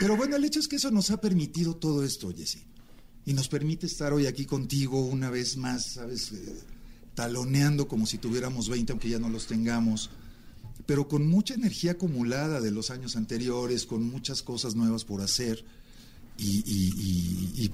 Pero 0.00 0.16
bueno, 0.16 0.36
el 0.36 0.44
hecho 0.44 0.60
es 0.60 0.68
que 0.68 0.76
eso 0.76 0.90
nos 0.90 1.10
ha 1.10 1.20
permitido 1.20 1.76
todo 1.76 2.02
esto, 2.04 2.32
Jesse. 2.34 2.64
Y 3.26 3.34
nos 3.34 3.48
permite 3.48 3.86
estar 3.86 4.12
hoy 4.14 4.26
aquí 4.26 4.46
contigo 4.46 5.04
una 5.04 5.28
vez 5.28 5.58
más, 5.58 5.84
¿sabes? 5.84 6.32
Eh, 6.32 6.60
taloneando 7.14 7.86
como 7.88 8.06
si 8.06 8.16
tuviéramos 8.16 8.68
20, 8.70 8.92
aunque 8.92 9.10
ya 9.10 9.18
no 9.18 9.28
los 9.28 9.46
tengamos. 9.46 10.08
Pero 10.88 11.06
con 11.06 11.28
mucha 11.28 11.52
energía 11.52 11.92
acumulada 11.92 12.62
de 12.62 12.70
los 12.70 12.90
años 12.90 13.14
anteriores, 13.14 13.84
con 13.84 14.02
muchas 14.04 14.42
cosas 14.42 14.74
nuevas 14.74 15.04
por 15.04 15.20
hacer. 15.20 15.62
Y, 16.38 16.62
y- 16.64 16.94
y- 16.96 17.64
y, 17.66 17.70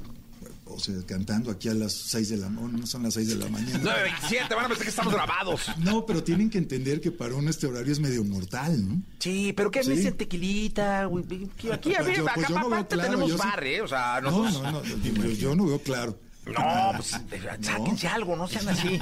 o 0.64 0.80
sea, 0.80 0.96
cantando 1.06 1.52
aquí 1.52 1.68
a 1.68 1.74
las 1.74 1.92
6 1.92 2.30
de 2.30 2.38
la 2.38 2.48
mañana, 2.48 2.78
no 2.78 2.86
son 2.88 3.04
las 3.04 3.14
6 3.14 3.28
de 3.28 3.36
la 3.36 3.48
mañana. 3.48 3.78
9.27, 3.78 4.56
van 4.56 4.64
a 4.64 4.68
pensar 4.68 4.82
que 4.82 4.90
estamos 4.90 5.12
grabados. 5.14 5.60
No, 5.78 6.04
pero 6.04 6.24
tienen 6.24 6.50
que 6.50 6.58
entender 6.58 7.00
que 7.00 7.12
para 7.12 7.36
uno 7.36 7.50
este 7.50 7.68
horario 7.68 7.92
es 7.92 8.00
medio 8.00 8.24
mortal, 8.24 8.84
¿no? 8.88 9.00
Sí, 9.20 9.52
pero 9.56 9.70
¿qué 9.70 9.84
me 9.84 9.96
Sí. 9.96 10.10
tequilita? 10.10 11.04
Aquí, 11.04 11.68
a 11.94 11.98
Pues 11.98 12.06
ver, 12.06 12.16
yo- 12.16 12.24
acá 12.24 12.32
pues 12.34 12.48
yo 12.48 12.54
no 12.56 12.60
veo 12.62 12.66
aparte 12.74 12.94
claro, 12.96 13.10
tenemos 13.10 13.30
yo 13.30 13.36
sí- 13.36 13.42
bar, 13.44 13.64
¿eh? 13.64 13.80
O 13.80 13.86
sea, 13.86 14.20
No, 14.22 14.50
no, 14.50 14.72
no, 14.72 14.82
digo, 14.82 15.22
yo 15.38 15.54
no 15.54 15.66
veo 15.66 15.78
claro. 15.80 16.18
No, 16.46 16.92
pues 16.96 17.16
sáquense 17.62 18.06
algo, 18.08 18.36
no 18.36 18.46
sean 18.46 18.68
así. 18.68 18.98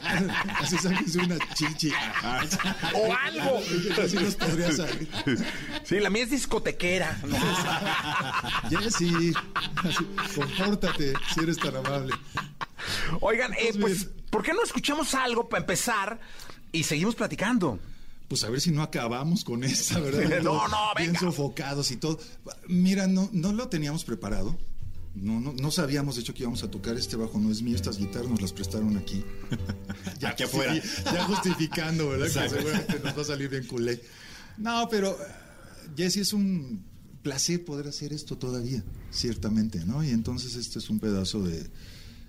Así 0.60 0.78
sáquense 0.78 1.18
una 1.18 1.36
chichi. 1.54 1.90
o 2.94 3.14
algo. 3.14 3.60
Así 4.02 4.16
los 4.18 4.34
podría 4.36 4.72
salir. 4.72 5.08
Sí, 5.84 6.00
la 6.00 6.08
mía 6.10 6.24
es 6.24 6.30
discotequera. 6.30 7.18
¿no? 7.24 7.36
Jessy, 8.80 9.32
compórtate 10.34 11.12
si 11.34 11.40
eres 11.40 11.58
tan 11.58 11.76
amable. 11.76 12.14
Oigan, 13.20 13.52
eh, 13.54 13.72
pues, 13.80 14.08
¿por 14.30 14.42
qué 14.42 14.52
no 14.54 14.62
escuchamos 14.62 15.14
algo 15.14 15.48
para 15.48 15.60
empezar 15.62 16.18
y 16.72 16.82
seguimos 16.84 17.14
platicando? 17.14 17.78
Pues 18.28 18.42
a 18.42 18.50
ver 18.50 18.60
si 18.60 18.70
no 18.70 18.82
acabamos 18.82 19.44
con 19.44 19.62
esta, 19.64 20.00
¿verdad? 20.00 20.40
No, 20.42 20.66
no, 20.68 20.92
Bien 20.96 21.12
venga. 21.12 21.20
sofocados 21.20 21.90
y 21.90 21.96
todo. 21.96 22.18
Mira, 22.66 23.06
no, 23.06 23.28
no 23.32 23.52
lo 23.52 23.68
teníamos 23.68 24.04
preparado. 24.04 24.56
No, 25.16 25.40
no, 25.40 25.54
no 25.54 25.70
sabíamos, 25.70 26.16
de 26.16 26.20
hecho, 26.20 26.34
que 26.34 26.42
íbamos 26.42 26.62
a 26.62 26.70
tocar 26.70 26.96
este 26.96 27.16
bajo. 27.16 27.38
No 27.38 27.50
es 27.50 27.62
mío, 27.62 27.74
estas 27.74 27.98
guitarras 27.98 28.28
nos 28.28 28.42
las 28.42 28.52
prestaron 28.52 28.96
aquí. 28.98 29.24
ya 30.20 30.30
Aquí 30.30 30.42
afuera. 30.42 30.74
Ya 31.04 31.24
justificando, 31.24 32.10
¿verdad? 32.10 32.26
Exacto. 32.26 32.56
Que 32.56 32.62
seguramente 32.62 33.00
nos 33.02 33.16
va 33.16 33.22
a 33.22 33.24
salir 33.24 33.48
bien 33.48 33.66
culé. 33.66 34.02
No, 34.58 34.88
pero, 34.90 35.12
eh, 35.12 35.24
Jesse, 35.96 36.18
es 36.18 36.32
un 36.32 36.84
placer 37.22 37.64
poder 37.64 37.88
hacer 37.88 38.12
esto 38.12 38.36
todavía, 38.36 38.84
ciertamente, 39.10 39.84
¿no? 39.84 40.04
Y 40.04 40.10
entonces 40.10 40.54
este 40.54 40.78
es 40.78 40.90
un 40.90 41.00
pedazo 41.00 41.42
de 41.42 41.68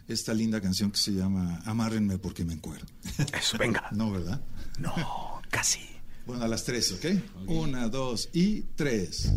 esta 0.07 0.33
linda 0.33 0.61
canción 0.61 0.89
que 0.91 0.97
se 0.97 1.11
llama 1.11 1.61
Amárrenme 1.65 2.17
porque 2.17 2.45
me 2.45 2.53
encuero. 2.53 2.85
Eso, 3.38 3.57
venga. 3.57 3.88
No, 3.91 4.11
¿verdad? 4.11 4.41
No, 4.79 5.41
casi. 5.49 5.81
Bueno, 6.25 6.45
a 6.45 6.47
las 6.47 6.63
tres, 6.63 6.91
¿ok? 6.93 7.05
Una, 7.47 7.89
dos 7.89 8.29
y 8.33 8.61
tres. 8.75 9.31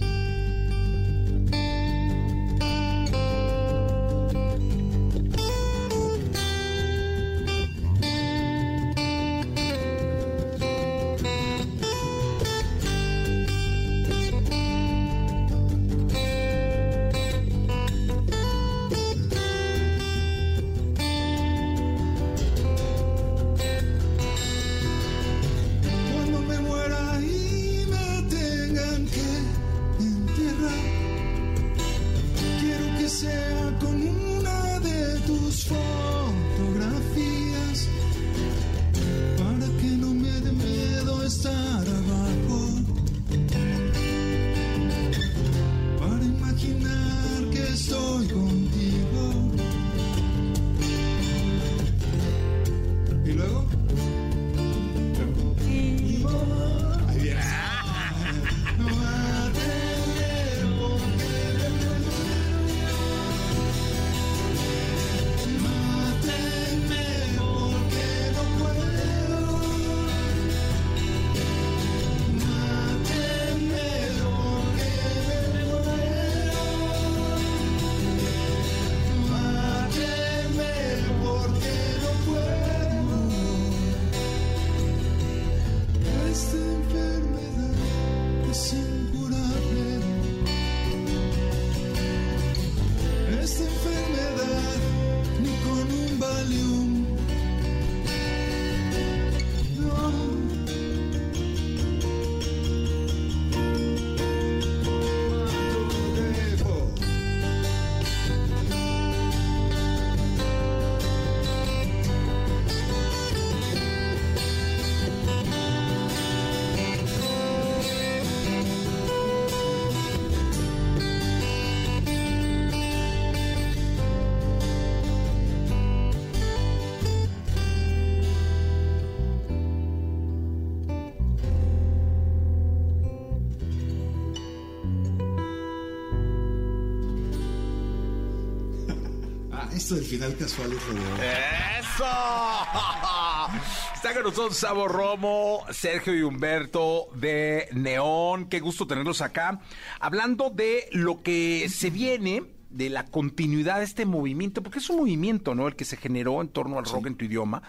Del 139.91 140.05
final 140.05 140.37
casual 140.37 140.73
es 140.73 140.87
lo 140.87 140.95
de... 140.95 141.33
¡Eso! 141.81 142.05
Está 143.95 144.15
con 144.15 144.23
nosotros 144.23 144.57
Sabo 144.57 144.87
Romo, 144.87 145.65
Sergio 145.73 146.15
y 146.15 146.23
Humberto 146.23 147.09
de 147.17 147.69
Neón. 147.73 148.49
Qué 148.49 148.61
gusto 148.61 148.87
tenerlos 148.87 149.21
acá. 149.21 149.61
Hablando 149.99 150.51
de 150.51 150.89
lo 150.93 151.23
que 151.23 151.69
se 151.69 151.91
viene, 151.91 152.45
de 152.71 152.89
la 152.89 153.07
continuidad 153.07 153.79
de 153.79 153.85
este 153.85 154.07
movimiento, 154.07 154.63
porque 154.63 154.79
es 154.79 154.89
un 154.91 154.99
movimiento, 154.99 155.57
¿no? 155.57 155.67
El 155.67 155.75
que 155.75 155.85
se 155.85 155.97
generó 155.97 156.41
en 156.41 156.49
torno 156.49 156.79
al 156.79 156.85
rock 156.85 157.09
en 157.09 157.17
tu 157.17 157.25
idioma. 157.25 157.63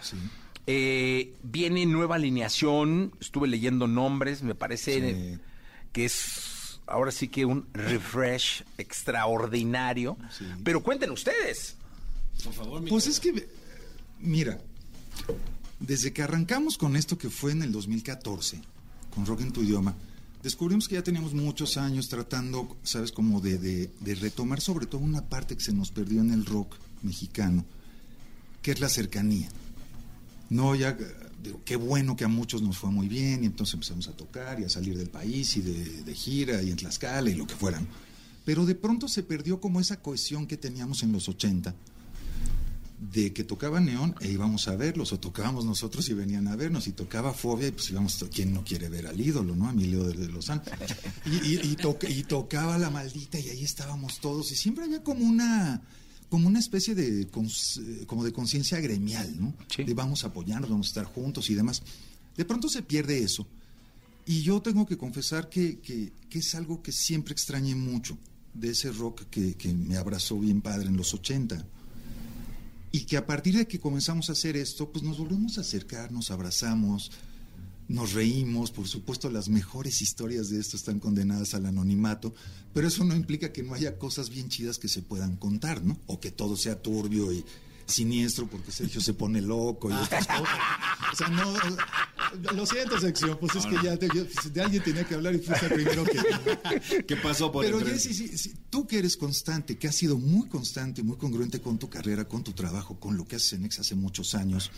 Eh, 0.68 1.34
viene 1.42 1.88
nueva 1.88 2.16
alineación, 2.16 3.16
estuve 3.20 3.48
leyendo 3.48 3.88
nombres, 3.88 4.44
me 4.44 4.54
parece 4.54 5.40
que 5.92 6.06
es 6.06 6.80
ahora 6.86 7.12
sí 7.12 7.30
que 7.30 7.46
un 7.46 7.68
refresh 7.74 8.64
extraordinario. 8.78 10.18
Pero 10.64 10.84
cuenten 10.84 11.10
ustedes. 11.10 11.78
Por 12.44 12.54
favor, 12.54 12.84
Pues 12.90 13.08
es 13.08 13.20
que, 13.20 13.48
mira, 14.20 14.60
desde 15.80 16.12
que 16.14 16.22
arrancamos 16.22 16.78
con 16.78 16.96
esto 16.96 17.18
que 17.18 17.30
fue 17.30 17.52
en 17.52 17.62
el 17.64 17.72
2014, 17.72 18.62
con 19.14 19.26
Rock 19.26 19.42
en 19.42 19.52
tu 19.52 19.62
idioma, 19.62 19.96
descubrimos 20.44 20.88
que 20.88 20.96
ya 20.96 21.04
teníamos 21.04 21.34
muchos 21.34 21.78
años 21.78 22.08
tratando, 22.10 22.78
¿sabes? 22.84 23.12
Como 23.12 23.42
de, 23.42 23.58
de- 23.58 23.90
de 24.00 24.16
retomar 24.16 24.60
sobre 24.62 24.86
todo 24.88 25.02
una 25.02 25.22
parte 25.30 25.56
que 25.56 25.64
se 25.64 25.74
nos 25.74 25.92
perdió 25.92 26.22
en 26.22 26.32
el 26.32 26.46
rock 26.46 26.76
mexicano, 27.04 27.64
que 28.62 28.72
es 28.72 28.80
la 28.80 28.90
cercanía. 28.90 29.50
No, 30.50 30.76
ya, 30.76 30.98
digo, 31.44 31.62
qué 31.64 31.76
bueno 31.76 32.16
que 32.16 32.24
a 32.26 32.28
muchos 32.28 32.62
nos 32.62 32.78
fue 32.78 32.90
muy 32.92 33.08
bien 33.08 33.44
y 33.44 33.48
entonces 33.48 33.74
empezamos 33.76 34.08
a 34.08 34.14
tocar 34.18 34.60
y 34.60 34.64
a 34.64 34.70
salir 34.70 34.98
del 34.98 35.10
país 35.10 35.56
y 35.58 35.62
de, 35.62 36.04
de 36.04 36.14
gira 36.16 36.62
y 36.64 36.72
en 36.72 36.78
Tlaxcala 36.78 37.30
y 37.30 37.36
lo 37.36 37.46
que 37.48 37.56
fueran. 37.56 37.88
Pero 38.46 38.66
de 38.66 38.74
pronto 38.76 39.08
se 39.08 39.22
perdió 39.24 39.62
como 39.62 39.80
esa 39.80 40.02
cohesión 40.02 40.48
que 40.48 40.58
teníamos 40.58 41.04
en 41.04 41.12
los 41.12 41.30
80 41.30 41.74
de 43.02 43.34
que 43.34 43.44
tocaba 43.44 43.80
Neón 43.80 44.14
e 44.22 44.30
íbamos 44.32 44.68
a 44.68 44.76
verlos, 44.76 45.12
o 45.12 45.20
tocábamos 45.20 45.66
nosotros 45.66 46.08
y 46.10 46.14
venían 46.14 46.48
a 46.48 46.56
vernos, 46.56 46.88
y 46.88 46.92
tocaba 46.92 47.34
Fobia, 47.34 47.68
y 47.70 47.72
pues 47.72 47.90
íbamos, 47.90 48.24
¿quién 48.32 48.54
no 48.54 48.64
quiere 48.64 48.90
ver 48.90 49.08
al 49.08 49.20
ídolo, 49.20 49.56
no? 49.56 49.68
A 49.68 49.72
Emilio 49.72 50.04
de, 50.04 50.14
de 50.14 50.28
Lozán. 50.32 50.62
Y, 51.26 51.54
y- 51.56 51.72
y 51.72 51.76
toca- 51.78 52.08
y 52.08 52.22
tocaba 52.24 52.78
la 52.78 52.92
maldita, 52.92 53.40
y 53.40 53.50
ahí 53.50 53.64
estábamos 53.64 54.20
todos, 54.20 54.52
y 54.52 54.56
siempre 54.56 54.84
había 54.86 55.04
como 55.04 55.26
una 55.26 55.82
como 56.30 56.48
una 56.48 56.60
especie 56.60 56.96
de 56.96 57.28
como 58.08 58.24
de 58.24 58.32
conciencia 58.32 58.80
gremial, 58.80 59.36
¿no? 59.42 59.54
De 59.84 59.94
vamos 59.94 60.24
a 60.24 60.28
apoyarnos, 60.28 60.70
vamos 60.70 60.88
a 60.88 60.90
estar 60.92 61.06
juntos 61.06 61.50
y 61.50 61.56
demás. 61.56 61.82
De 62.38 62.46
pronto 62.46 62.70
se 62.70 62.84
pierde 62.84 63.22
eso. 63.24 63.46
Y 64.26 64.42
yo 64.44 64.62
tengo 64.62 64.86
que 64.86 64.96
confesar 64.98 65.50
que, 65.50 65.80
que- 65.80 66.14
que 66.30 66.40
es 66.40 66.56
algo 66.56 66.82
que 66.84 66.92
siempre 66.94 67.34
extrañé 67.34 67.76
mucho 67.76 68.18
de 68.54 68.70
ese 68.70 68.92
rock 68.94 69.24
que, 69.30 69.56
que 69.56 69.74
me 69.74 69.98
abrazó 69.98 70.40
bien 70.40 70.62
padre 70.62 70.88
en 70.88 70.96
los 70.98 71.14
80 71.14 71.66
y 72.92 73.06
que 73.06 73.18
a 73.18 73.26
partir 73.26 73.58
de 73.58 73.68
que 73.68 73.80
comenzamos 73.80 74.30
a 74.30 74.34
hacer 74.34 74.58
esto, 74.58 74.92
pues 74.92 75.04
nos 75.04 75.18
volvemos 75.18 75.58
a 75.58 75.62
acercar, 75.62 76.12
nos 76.12 76.30
abrazamos, 76.32 77.12
nos 77.88 78.14
reímos, 78.14 78.72
por 78.72 78.88
supuesto 78.88 79.30
las 79.30 79.50
mejores 79.50 80.02
historias 80.02 80.50
de 80.50 80.60
esto 80.60 80.78
están 80.78 81.00
condenadas 81.00 81.54
al 81.54 81.66
anonimato, 81.66 82.34
pero 82.74 82.88
eso 82.88 83.04
no 83.04 83.16
implica 83.16 83.52
que 83.52 83.64
no 83.64 83.74
haya 83.74 83.98
cosas 83.98 84.30
bien 84.30 84.50
chidas 84.50 84.80
que 84.80 84.88
se 84.88 85.02
puedan 85.02 85.36
contar, 85.36 85.84
¿no? 85.84 85.98
O 86.08 86.20
que 86.20 86.32
todo 86.32 86.56
sea 86.56 86.82
turbio 86.82 87.32
y 87.34 87.44
siniestro 87.92 88.48
porque 88.48 88.72
Sergio 88.72 89.00
se 89.02 89.14
pone 89.14 89.42
loco 89.42 89.90
y 89.92 89.94
estas 89.94 90.26
cosas. 90.28 90.48
O 91.12 91.16
sea, 91.16 91.28
no, 91.30 91.54
lo 92.54 92.66
siento, 92.66 93.00
sección, 93.00 93.38
pues 93.40 93.56
es 93.56 93.66
que 93.66 93.76
ya 93.84 93.98
te- 93.98 94.08
yo- 94.16 94.26
de 94.52 94.62
alguien 94.62 94.82
tenía 94.84 95.04
que 95.06 95.16
hablar 95.16 95.36
y 95.36 95.40
fuiste 95.40 95.66
el 95.68 95.74
primero 95.74 96.04
que... 96.06 97.04
¿Qué 97.06 97.16
pasó 97.18 97.52
por 97.52 97.66
Pero? 97.66 97.80
Jessy, 97.80 98.14
sí, 98.14 98.38
sí, 98.38 98.54
tú 98.70 98.88
que 98.88 99.00
eres 99.00 99.18
constante, 99.18 99.78
que 99.78 99.88
has 99.88 99.96
sido 99.96 100.18
muy 100.18 100.48
constante, 100.48 101.04
muy 101.04 101.18
congruente 101.18 101.60
con 101.62 101.78
tu 101.78 101.90
carrera, 101.90 102.26
con 102.26 102.44
tu 102.44 102.54
trabajo, 102.54 103.00
con 103.00 103.18
lo 103.18 103.28
que 103.28 103.36
haces 103.36 103.54
en 103.54 103.66
Ex 103.66 103.80
hace 103.80 103.96
muchos 103.96 104.34
años, 104.36 104.72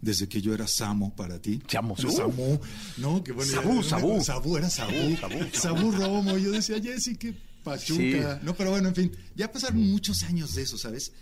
desde 0.00 0.28
que 0.28 0.40
yo 0.42 0.52
era 0.54 0.66
Samo 0.66 1.14
para 1.14 1.40
ti. 1.40 1.60
Chamo, 1.66 1.94
Era 1.98 2.10
Sabú. 2.10 2.32
Samu, 2.32 2.60
¿no? 2.98 3.22
Que 3.22 3.32
bueno, 3.32 3.52
Sabú, 3.52 3.72
era- 3.72 3.82
Sabú. 3.84 4.24
Sabú 4.24 4.56
era 4.56 4.70
Sabú. 4.70 5.16
Sabú, 5.20 5.38
Sabú 5.52 5.92
Romo. 5.92 6.36
Yo 6.38 6.50
decía, 6.50 6.80
Jessy, 6.82 7.16
qué 7.16 7.34
pachuca. 7.62 8.38
Sí. 8.40 8.40
No, 8.42 8.54
pero 8.56 8.70
bueno, 8.70 8.88
en 8.88 8.94
fin, 8.96 9.12
ya 9.36 9.52
pasaron 9.52 9.80
muchos 9.92 10.22
años 10.24 10.54
de 10.54 10.62
eso, 10.62 10.76
¿sabes? 10.76 11.12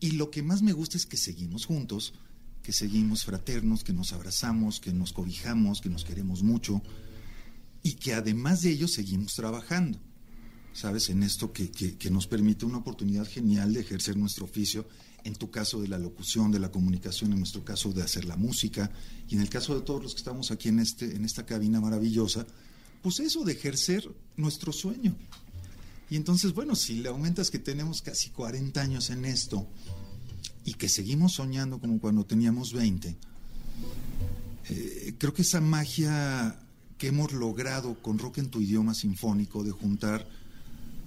Y 0.00 0.12
lo 0.12 0.30
que 0.30 0.42
más 0.42 0.62
me 0.62 0.72
gusta 0.72 0.96
es 0.96 1.06
que 1.06 1.16
seguimos 1.16 1.66
juntos, 1.66 2.14
que 2.62 2.72
seguimos 2.72 3.24
fraternos, 3.24 3.84
que 3.84 3.92
nos 3.92 4.12
abrazamos, 4.12 4.80
que 4.80 4.92
nos 4.92 5.12
cobijamos, 5.12 5.80
que 5.80 5.88
nos 5.90 6.04
queremos 6.04 6.42
mucho 6.42 6.82
y 7.82 7.92
que 7.94 8.12
además 8.14 8.62
de 8.62 8.70
ello 8.70 8.88
seguimos 8.88 9.34
trabajando, 9.34 9.98
¿sabes? 10.72 11.08
En 11.10 11.22
esto 11.22 11.52
que, 11.52 11.70
que- 11.70 12.10
nos 12.10 12.26
permite 12.26 12.64
una 12.66 12.78
oportunidad 12.78 13.26
genial 13.26 13.72
de 13.72 13.80
ejercer 13.80 14.16
nuestro 14.16 14.44
oficio, 14.44 14.86
en 15.24 15.34
tu 15.34 15.50
caso 15.50 15.80
de 15.80 15.88
la 15.88 15.98
locución, 15.98 16.50
de 16.50 16.58
la 16.60 16.70
comunicación, 16.70 17.32
en 17.32 17.38
nuestro 17.38 17.64
caso 17.64 17.92
de 17.92 18.02
hacer 18.02 18.24
la 18.24 18.36
música, 18.36 18.90
y 19.28 19.34
en 19.34 19.40
el 19.42 19.48
caso 19.50 19.74
de 19.74 19.82
todos 19.82 20.02
los 20.02 20.14
que 20.14 20.18
estamos 20.20 20.50
aquí 20.50 20.68
en, 20.68 20.80
este, 20.80 21.14
en 21.16 21.24
esta 21.24 21.44
cabina 21.46 21.80
maravillosa, 21.80 22.46
pues 23.02 23.20
eso 23.20 23.44
de 23.44 23.52
ejercer 23.52 24.06
nuestro 24.36 24.72
sueño. 24.72 25.14
Y 26.10 26.16
entonces, 26.16 26.52
bueno, 26.52 26.74
si 26.74 26.96
le 26.96 27.08
aumentas 27.08 27.50
que 27.50 27.58
tenemos 27.58 28.02
casi 28.02 28.30
40 28.30 28.80
años 28.80 29.10
en 29.10 29.24
esto 29.24 29.66
y 30.64 30.74
que 30.74 30.88
seguimos 30.88 31.34
soñando 31.34 31.78
como 31.78 32.00
cuando 32.00 32.26
teníamos 32.26 32.72
20, 32.72 33.16
eh, 34.68 35.14
creo 35.18 35.32
que 35.32 35.42
esa 35.42 35.60
magia 35.60 36.58
que 36.98 37.08
hemos 37.08 37.32
logrado 37.32 38.02
con 38.02 38.18
Rock 38.18 38.38
en 38.38 38.50
tu 38.50 38.60
idioma 38.60 38.92
sinfónico 38.92 39.62
de 39.64 39.70
juntar 39.70 40.26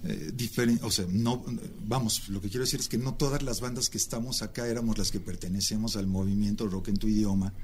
eh, 0.06 0.78
o 0.82 0.90
sea, 0.90 1.06
no, 1.08 1.42
vamos, 1.86 2.28
lo 2.28 2.40
que 2.42 2.50
quiero 2.50 2.64
decir 2.64 2.78
es 2.78 2.88
que 2.88 2.98
no 2.98 3.14
todas 3.14 3.42
las 3.42 3.60
bandas 3.60 3.88
que 3.88 3.96
estamos 3.96 4.42
acá 4.42 4.66
éramos 4.66 4.98
las 4.98 5.10
que 5.10 5.18
pertenecemos 5.18 5.96
al 5.96 6.06
movimiento 6.06 6.66
Rock 6.68 6.88
en 6.88 6.98
tu 6.98 7.08
idioma 7.08 7.54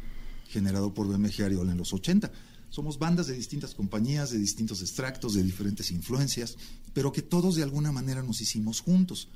generado 0.48 0.94
por 0.94 1.06
BMG 1.06 1.42
Ariola 1.44 1.72
en 1.72 1.78
los 1.78 1.92
80. 1.92 2.32
Somos 2.70 2.98
bandas 2.98 3.26
de 3.26 3.34
distintas 3.34 3.74
compañías, 3.74 4.30
de 4.30 4.38
distintos 4.38 4.80
extractos, 4.80 5.34
de 5.34 5.42
diferentes 5.42 5.90
influencias, 5.90 6.56
pero 6.94 7.12
que 7.12 7.22
todos 7.22 7.56
de 7.56 7.64
alguna 7.64 7.92
manera 7.92 8.22
nos 8.22 8.40
hicimos 8.40 8.80
juntos, 8.80 9.28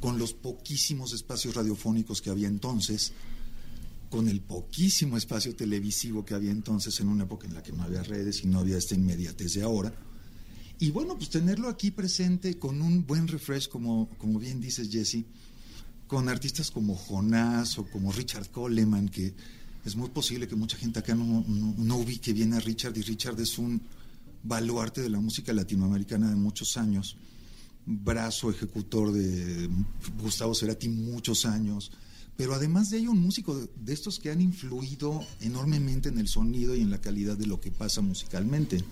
con 0.00 0.18
los 0.18 0.34
poquísimos 0.34 1.14
espacios 1.14 1.54
radiofónicos 1.54 2.20
que 2.20 2.30
había 2.30 2.48
entonces, 2.48 3.12
con 4.10 4.28
el 4.28 4.40
poquísimo 4.40 5.16
espacio 5.16 5.56
televisivo 5.56 6.24
que 6.24 6.34
había 6.34 6.50
entonces 6.50 7.00
en 7.00 7.08
una 7.08 7.24
época 7.24 7.46
en 7.46 7.54
la 7.54 7.62
que 7.62 7.72
no 7.72 7.82
había 7.82 8.02
redes 8.02 8.44
y 8.44 8.46
no 8.46 8.60
había 8.60 8.76
esta 8.76 8.94
inmediatez 8.94 9.54
de 9.54 9.62
ahora. 9.62 9.94
Y 10.78 10.90
bueno, 10.90 11.16
pues 11.16 11.30
tenerlo 11.30 11.70
aquí 11.70 11.90
presente 11.90 12.58
con 12.58 12.82
un 12.82 13.06
buen 13.06 13.26
refresh, 13.26 13.68
como, 13.68 14.10
como 14.18 14.38
bien 14.38 14.60
dices, 14.60 14.90
Jesse, 14.90 15.24
con 16.06 16.28
artistas 16.28 16.70
como 16.70 16.94
Jonás 16.94 17.78
o 17.78 17.86
como 17.86 18.12
Richard 18.12 18.50
Coleman, 18.50 19.08
que 19.08 19.34
es 19.86 19.94
muy 19.94 20.08
posible 20.08 20.48
que 20.48 20.56
mucha 20.56 20.76
gente 20.76 20.98
acá 20.98 21.14
no, 21.14 21.44
no, 21.46 21.74
no 21.78 21.96
ubique 21.96 22.32
bien 22.32 22.52
a 22.54 22.60
Richard, 22.60 22.96
y 22.98 23.02
Richard 23.02 23.40
es 23.40 23.56
un 23.56 23.80
baluarte 24.42 25.00
de 25.00 25.08
la 25.08 25.20
música 25.20 25.52
latinoamericana 25.52 26.28
de 26.28 26.34
muchos 26.34 26.76
años, 26.76 27.16
brazo 27.86 28.50
ejecutor 28.50 29.12
de 29.12 29.70
Gustavo 30.20 30.56
Cerati 30.56 30.88
muchos 30.88 31.46
años, 31.46 31.92
pero 32.36 32.54
además 32.54 32.90
de 32.90 32.98
ello 32.98 33.12
un 33.12 33.20
músico 33.20 33.56
de, 33.56 33.68
de 33.76 33.92
estos 33.92 34.18
que 34.18 34.32
han 34.32 34.40
influido 34.40 35.24
enormemente 35.40 36.08
en 36.08 36.18
el 36.18 36.26
sonido 36.26 36.74
y 36.74 36.80
en 36.80 36.90
la 36.90 37.00
calidad 37.00 37.38
de 37.38 37.46
lo 37.46 37.60
que 37.60 37.70
pasa 37.70 38.00
musicalmente. 38.00 38.84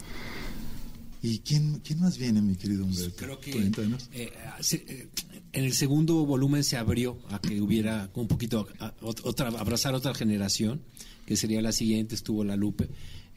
¿Y 1.26 1.38
quién, 1.38 1.80
quién 1.80 2.00
más 2.00 2.18
viene, 2.18 2.42
mi 2.42 2.54
querido 2.54 2.84
Humberto? 2.84 3.16
Creo 3.16 3.40
que 3.40 3.50
Cuéntanos. 3.52 4.10
eh, 4.12 4.30
eh, 4.72 5.08
en 5.54 5.64
el 5.64 5.72
segundo 5.72 6.26
volumen 6.26 6.62
se 6.64 6.76
abrió 6.76 7.18
a 7.30 7.40
que 7.40 7.62
hubiera 7.62 8.10
un 8.14 8.28
poquito 8.28 8.68
a- 8.78 8.92
otra 9.00 9.48
abrazar 9.48 9.94
otra 9.94 10.12
generación, 10.14 10.82
que 11.24 11.36
sería 11.38 11.62
la 11.62 11.72
siguiente, 11.72 12.14
estuvo 12.14 12.44
La 12.44 12.56
Lupe, 12.56 12.90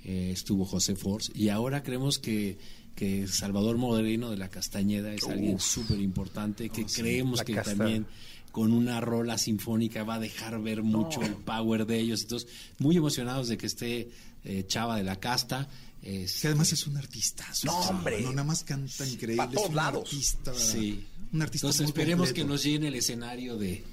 eh, 0.03 0.31
estuvo 0.33 0.65
José 0.65 0.95
Force, 0.97 1.31
y 1.33 1.47
ahora 1.47 1.81
creemos 1.81 2.19
que, 2.19 2.57
que 2.93 3.25
Salvador 3.27 3.77
Moderino 3.77 4.29
de 4.31 4.35
la 4.37 4.49
Castañeda 4.49 5.13
es 5.13 5.23
alguien 5.23 5.57
súper 5.59 6.01
importante, 6.01 6.67
que 6.69 6.83
Oh, 6.83 6.89
sí, 6.89 7.01
creemos 7.01 7.39
la 7.39 7.45
que 7.45 7.53
Casta. 7.53 7.73
también 7.75 8.05
con 8.51 8.73
una 8.73 8.99
rola 8.99 9.37
sinfónica 9.37 10.03
va 10.03 10.15
a 10.15 10.19
dejar 10.19 10.61
ver 10.61 10.83
mucho 10.83 11.21
el 11.21 11.35
power 11.35 11.85
de 11.85 11.99
ellos. 12.01 12.23
Entonces, 12.23 12.49
muy 12.79 12.97
emocionados 12.97 13.47
de 13.47 13.57
que 13.57 13.67
esté 13.67 14.09
eh, 14.43 14.65
Chava 14.67 14.97
de 14.97 15.03
la 15.03 15.19
Casta. 15.19 15.69
Este, 16.01 16.41
Que 16.41 16.47
además 16.47 16.71
es 16.73 16.87
un 16.87 16.97
artista. 16.97 17.45
No, 17.63 17.77
hombre. 17.81 18.21
No, 18.21 18.31
nada 18.31 18.43
más 18.43 18.63
canta 18.63 19.05
increíble. 19.05 19.37
Pa' 19.37 19.49
todos 19.49 19.63
es 19.63 19.69
un 19.69 19.75
lados. 19.75 20.03
artista. 20.03 20.53
Sí. 20.53 21.05
Un 21.33 21.41
artista 21.41 21.67
Entonces 21.67 21.81
muy 21.81 21.89
esperemos 21.89 22.27
completo. 22.29 22.45
que 22.47 22.51
nos 22.53 22.63
llene 22.63 22.87
el 22.87 22.95
escenario 22.95 23.57
de, 23.57 23.83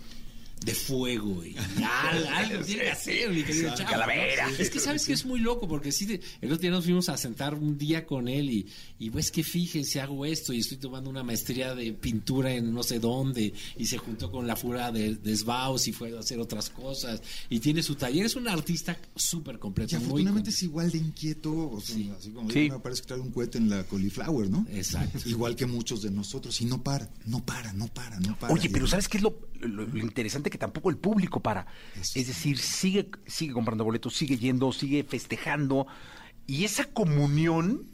de 0.65 0.75
fuego 0.75 1.45
y 1.45 1.55
algo, 1.85 2.29
algo 2.31 2.65
tiene 2.65 2.85
que 2.85 2.91
hacer, 2.91 3.31
mi 3.31 3.43
querido 3.43 3.71
Sí, 3.71 3.77
Chavo. 3.79 3.91
calavera. 3.91 4.49
Es 4.59 4.71
que 4.71 4.81
sabes 4.81 5.05
que 5.05 5.13
es 5.13 5.27
muy 5.27 5.41
loco 5.41 5.69
porque 5.69 5.93
sí, 5.93 6.07
te- 6.07 6.21
el 6.41 6.51
otro 6.53 6.63
día 6.63 6.71
nos 6.71 6.85
fuimos 6.85 7.09
a 7.11 7.17
sentar 7.19 7.55
un 7.55 7.77
día 7.77 8.07
con 8.07 8.29
él 8.29 8.51
y, 8.51 8.67
y 8.99 9.11
pues 9.11 9.31
que 9.31 9.45
fíjense, 9.45 10.01
hago 10.01 10.25
esto 10.25 10.53
y 10.55 10.61
estoy 10.61 10.79
tomando 10.79 11.11
una 11.11 11.23
maestría 11.23 11.75
de 11.75 11.93
pintura 11.93 12.53
en 12.55 12.73
no 12.73 12.83
sé 12.83 12.99
dónde 12.99 13.53
y 13.77 13.87
se 13.87 13.99
juntó 13.99 14.31
con 14.31 14.47
la 14.47 14.57
fura 14.57 14.91
de, 14.91 15.17
de 15.17 15.37
Sbaus 15.37 15.87
y 15.87 15.93
fue 15.93 16.17
a 16.17 16.21
hacer 16.21 16.41
otras 16.41 16.71
cosas 16.71 17.21
y 17.51 17.59
tiene 17.61 17.83
su 17.83 17.95
taller, 17.97 18.25
es 18.25 18.35
un 18.37 18.49
artista 18.49 18.97
súper 19.15 19.59
completo. 19.59 19.97
Y 19.97 19.99
muy 19.99 20.05
afortunadamente 20.07 20.51
es 20.51 20.63
igual 20.63 20.91
de 20.91 20.99
inquieto, 20.99 21.71
o 21.73 21.81
sea, 21.81 21.97
así 22.19 22.31
como 22.31 22.51
Sí. 22.51 22.61
digo, 22.61 22.77
me 22.77 22.81
parece 22.83 23.03
que 23.03 23.09
trae 23.09 23.21
un 23.21 23.31
cohete 23.33 23.59
en 23.59 23.69
la 23.69 23.85
cauliflower, 23.85 24.49
¿no? 24.49 24.67
Exacto. 24.73 25.19
Igual 25.29 25.57
que 25.57 25.67
muchos 25.67 26.01
de 26.01 26.11
nosotros, 26.11 26.59
y 26.63 26.65
no 26.65 26.83
para, 26.83 27.11
no 27.27 27.45
para, 27.45 27.73
no 27.75 27.87
para, 27.89 28.19
no 28.21 28.39
para. 28.39 28.53
Oye, 28.55 28.71
pero 28.71 28.87
¿sabes 28.87 29.09
qué 29.09 29.19
es 29.19 29.23
lo, 29.23 29.39
lo- 29.61 29.87
lo 29.87 29.99
interesante 29.99 30.44
que 30.51 30.59
tampoco 30.59 30.91
el 30.91 30.97
público 30.99 31.41
para. 31.41 31.67
Es 32.01 32.27
decir, 32.27 32.59
sigue, 32.59 33.11
sigue 33.27 33.53
comprando 33.53 33.85
boletos, 33.85 34.15
sigue 34.15 34.37
yendo, 34.39 34.73
sigue 34.73 35.05
festejando. 35.05 35.87
Y 36.47 36.65
esa 36.65 36.85
comunión 36.93 37.87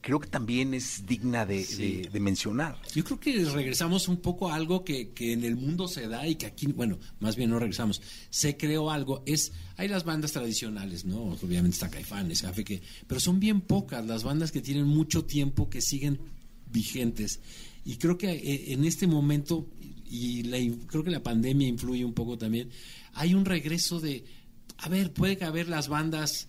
creo 0.00 0.20
que 0.20 0.28
también 0.28 0.72
es 0.72 1.04
digna 1.04 1.44
de, 1.46 1.64
de- 1.64 2.08
de 2.12 2.20
mencionar. 2.20 2.80
Yo 2.94 3.02
creo 3.02 3.18
que 3.18 3.44
regresamos 3.46 4.06
un 4.06 4.18
poco 4.18 4.48
a 4.48 4.54
algo 4.54 4.84
que, 4.84 5.10
que 5.10 5.32
en 5.32 5.42
el 5.42 5.56
mundo 5.56 5.88
se 5.88 6.06
da 6.06 6.28
y 6.28 6.36
que 6.36 6.46
aquí, 6.46 6.66
bueno, 6.68 6.98
más 7.18 7.34
bien 7.34 7.50
no 7.50 7.58
regresamos, 7.58 8.00
se 8.30 8.56
creó 8.56 8.92
algo. 8.92 9.24
Es, 9.26 9.52
hay 9.76 9.88
las 9.88 10.04
bandas 10.04 10.30
tradicionales, 10.30 11.04
¿no? 11.04 11.16
Obviamente 11.24 11.74
está 11.74 11.90
Caifanes, 11.90 12.42
Café, 12.42 12.62
que, 12.62 12.82
pero 13.08 13.20
son 13.20 13.40
bien 13.40 13.60
pocas 13.60 14.06
las 14.06 14.22
bandas 14.22 14.52
que 14.52 14.60
tienen 14.62 14.86
mucho 14.86 15.24
tiempo 15.24 15.68
que 15.68 15.80
siguen 15.82 16.20
vigentes. 16.70 17.40
Y 17.84 17.96
creo 17.96 18.16
que 18.16 18.30
eh, 18.30 18.72
en 18.72 18.84
este 18.84 19.08
momento, 19.08 19.66
y 20.10 20.42
la 20.44 20.58
creo 20.86 21.04
que 21.04 21.10
la 21.10 21.22
pandemia 21.22 21.68
influye 21.68 22.04
un 22.04 22.14
poco 22.14 22.38
también, 22.38 22.70
hay 23.14 23.34
un 23.34 23.44
regreso 23.44 24.00
de, 24.00 24.24
a 24.78 24.88
ver, 24.88 25.12
puede 25.12 25.36
que 25.36 25.44
haber 25.44 25.68
las 25.68 25.88
bandas 25.88 26.48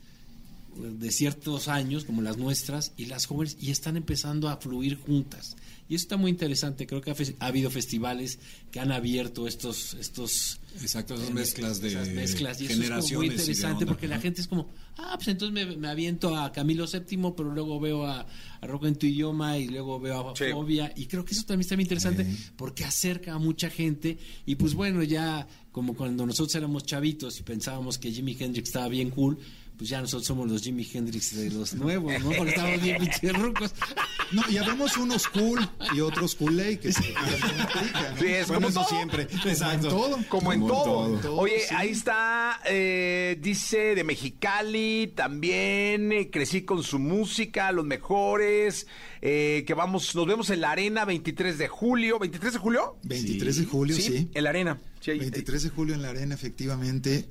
de 0.77 1.11
ciertos 1.11 1.67
años, 1.67 2.05
como 2.05 2.21
las 2.21 2.37
nuestras, 2.37 2.93
y 2.97 3.05
las 3.05 3.25
jóvenes, 3.25 3.57
y 3.59 3.71
están 3.71 3.97
empezando 3.97 4.49
a 4.49 4.57
fluir 4.57 4.97
juntas. 4.97 5.55
Y 5.89 5.95
eso 5.95 6.03
está 6.03 6.17
muy 6.17 6.31
interesante. 6.31 6.85
Creo 6.85 7.01
que 7.01 7.11
ha, 7.11 7.15
habido 7.45 7.69
festivales 7.69 8.39
que 8.71 8.79
han 8.79 8.91
abierto 8.91 9.47
estos... 9.47 9.93
estos 9.93 10.59
Exacto, 10.81 11.15
esas 11.15 11.29
eh, 11.29 11.33
mezclas 11.33 11.81
de 11.81 11.87
esas 11.87 12.09
mezclas. 12.09 12.61
Y 12.61 12.65
eso 12.65 12.73
es 12.73 12.79
generaciones 12.79 13.29
muy 13.29 13.35
interesante 13.35 13.83
onda. 13.83 13.85
porque 13.87 14.07
la 14.07 14.19
gente 14.19 14.41
es 14.41 14.47
como, 14.47 14.69
ah, 14.97 15.13
pues 15.15 15.29
entonces 15.29 15.53
me, 15.53 15.77
me 15.77 15.87
aviento 15.87 16.35
a 16.35 16.51
Camilo 16.51 16.85
VII, 16.85 17.33
pero 17.35 17.51
luego 17.51 17.79
veo 17.79 18.05
a, 18.05 18.27
a 18.61 18.67
Rock 18.67 18.85
en 18.85 18.95
tu 18.95 19.07
idioma 19.07 19.57
y 19.57 19.69
luego 19.69 19.99
veo 19.99 20.29
a 20.29 20.35
Fobia. 20.35 20.91
Y 20.95 21.05
creo 21.05 21.23
que 21.23 21.33
eso 21.33 21.43
también 21.43 21.61
está 21.61 21.75
muy 21.75 21.83
interesante 21.83 22.27
porque 22.57 22.83
acerca 22.83 23.33
a 23.33 23.39
mucha 23.39 23.69
gente. 23.69 24.17
Y 24.45 24.55
pues 24.55 24.73
bueno, 24.73 25.03
ya 25.03 25.47
como 25.71 25.95
cuando 25.95 26.25
nosotros 26.25 26.53
éramos 26.55 26.83
chavitos 26.83 27.39
y 27.39 27.43
pensábamos 27.43 27.97
que 27.97 28.11
Jimi 28.11 28.35
Hendrix 28.37 28.69
estaba 28.69 28.87
bien 28.87 29.09
cool, 29.09 29.37
pues 29.77 29.89
ya 29.89 30.01
nosotros 30.01 30.25
somos 30.25 30.49
los 30.49 30.61
Jimi 30.63 30.87
Hendrix 30.91 31.35
de 31.35 31.51
los 31.51 31.73
nuevos, 31.75 32.11
¿no? 32.19 32.31
Porque 32.31 32.49
estábamos 32.49 32.81
bien 32.81 32.97
pinches 32.99 33.33
rucos. 33.33 33.73
No, 34.29 34.45
ya 34.49 34.61
vemos 34.67 34.97
unos 34.97 35.25
cool 35.29 35.57
y 35.95 36.01
otros 36.01 36.35
cool 36.35 36.57
que 36.81 36.91
se 36.91 37.15
aplican, 37.15 38.13
¿no? 38.15 38.19
Sí, 38.19 38.25
es 38.27 38.47
como 38.47 38.69
todo. 38.69 38.83
siempre. 38.83 39.23
Exacto. 39.45 39.87
Como 39.89 40.05
en 40.17 40.25
todo. 40.25 40.27
Como 40.27 40.53
en 40.53 40.59
Como 40.59 40.73
en 40.79 40.83
todo. 40.83 41.19
todo. 41.21 41.37
Oye, 41.37 41.61
Sí. 41.61 41.73
ahí 41.73 41.89
está, 41.91 42.59
eh, 42.69 43.37
dice 43.41 43.95
de 43.95 44.03
Mexicali, 44.03 45.13
también 45.15 46.11
eh, 46.11 46.29
crecí 46.29 46.63
con 46.63 46.83
su 46.83 46.99
música, 46.99 47.71
los 47.71 47.85
mejores, 47.85 48.87
eh, 49.21 49.63
que 49.65 49.73
vamos, 49.73 50.13
nos 50.13 50.27
vemos 50.27 50.49
en 50.49 50.59
la 50.59 50.71
arena 50.71 51.05
23 51.05 51.57
de 51.57 51.69
julio, 51.69 52.19
¿23 52.19 52.51
de 52.51 52.57
julio? 52.59 52.97
23 53.03 53.55
de 53.59 53.65
julio, 53.65 53.95
sí. 53.95 54.29
En 54.33 54.43
la 54.43 54.49
arena. 54.49 54.77
Sí, 54.99 55.11
ahí- 55.11 55.19
23 55.19 55.63
de 55.63 55.69
julio 55.69 55.95
en 55.95 56.01
la 56.01 56.09
arena, 56.09 56.35
efectivamente. 56.35 57.29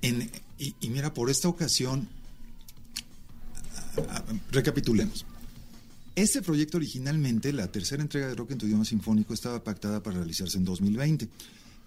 En, 0.00 0.30
y, 0.62 0.88
mira, 0.90 1.12
por 1.12 1.30
esta 1.30 1.48
ocasión, 1.48 2.08
recapitulemos. 4.50 5.26
Este 6.14 6.42
proyecto 6.42 6.76
originalmente, 6.76 7.52
la 7.52 7.72
tercera 7.72 8.02
entrega 8.02 8.28
de 8.28 8.34
Rock 8.34 8.52
en 8.52 8.58
tu 8.58 8.66
idioma 8.66 8.84
sinfónico, 8.84 9.34
estaba 9.34 9.64
pactada 9.64 10.02
para 10.02 10.18
realizarse 10.18 10.58
en 10.58 10.64
2020, 10.64 11.28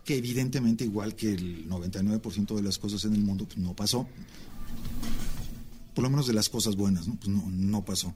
que 0.03 0.17
evidentemente, 0.17 0.83
igual 0.83 1.15
que 1.15 1.33
el 1.33 1.69
99% 1.69 2.55
de 2.55 2.63
las 2.63 2.77
cosas 2.77 3.05
en 3.05 3.13
el 3.13 3.21
mundo, 3.21 3.45
pues, 3.45 3.57
no 3.59 3.75
pasó. 3.75 4.07
Por 5.93 6.03
lo 6.03 6.09
menos 6.09 6.27
de 6.27 6.33
las 6.33 6.49
cosas 6.49 6.75
buenas, 6.75 7.07
¿no? 7.07 7.15
Pues 7.15 7.29
no, 7.29 7.49
no 7.49 7.85
pasó. 7.85 8.13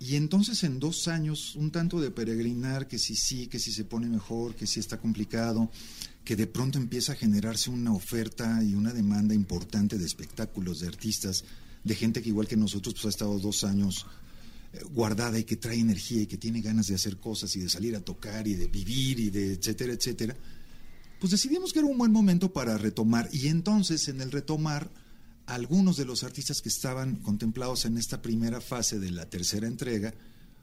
Y 0.00 0.16
entonces 0.16 0.64
en 0.64 0.80
dos 0.80 1.08
años, 1.08 1.54
un 1.56 1.70
tanto 1.70 2.00
de 2.00 2.10
peregrinar, 2.10 2.88
que 2.88 2.98
si 2.98 3.14
sí, 3.14 3.48
que 3.48 3.58
si 3.58 3.70
se 3.70 3.84
pone 3.84 4.08
mejor, 4.08 4.54
que 4.54 4.66
si 4.66 4.80
está 4.80 4.98
complicado, 4.98 5.70
que 6.30 6.36
de 6.36 6.46
pronto 6.46 6.78
empieza 6.78 7.10
a 7.10 7.16
generarse 7.16 7.70
una 7.70 7.92
oferta 7.92 8.62
y 8.62 8.74
una 8.74 8.92
demanda 8.92 9.34
importante 9.34 9.98
de 9.98 10.06
espectáculos, 10.06 10.78
de 10.78 10.86
artistas, 10.86 11.42
de 11.82 11.96
gente 11.96 12.22
que 12.22 12.28
igual 12.28 12.46
que 12.46 12.56
nosotros 12.56 12.94
pues 12.94 13.06
ha 13.06 13.08
estado 13.08 13.36
dos 13.40 13.64
años 13.64 14.06
eh, 14.72 14.78
guardada 14.92 15.40
y 15.40 15.42
que 15.42 15.56
trae 15.56 15.80
energía 15.80 16.22
y 16.22 16.28
que 16.28 16.36
tiene 16.36 16.60
ganas 16.60 16.86
de 16.86 16.94
hacer 16.94 17.16
cosas 17.16 17.56
y 17.56 17.58
de 17.58 17.68
salir 17.68 17.96
a 17.96 18.00
tocar 18.00 18.46
y 18.46 18.54
de 18.54 18.68
vivir 18.68 19.18
y 19.18 19.30
de 19.30 19.54
etcétera, 19.54 19.92
etcétera, 19.92 20.36
pues 21.18 21.32
decidimos 21.32 21.72
que 21.72 21.80
era 21.80 21.88
un 21.88 21.98
buen 21.98 22.12
momento 22.12 22.52
para 22.52 22.78
retomar. 22.78 23.28
Y 23.32 23.48
entonces 23.48 24.06
en 24.06 24.20
el 24.20 24.30
retomar, 24.30 24.88
algunos 25.46 25.96
de 25.96 26.04
los 26.04 26.22
artistas 26.22 26.62
que 26.62 26.68
estaban 26.68 27.16
contemplados 27.16 27.86
en 27.86 27.98
esta 27.98 28.22
primera 28.22 28.60
fase 28.60 29.00
de 29.00 29.10
la 29.10 29.28
tercera 29.28 29.66
entrega 29.66 30.14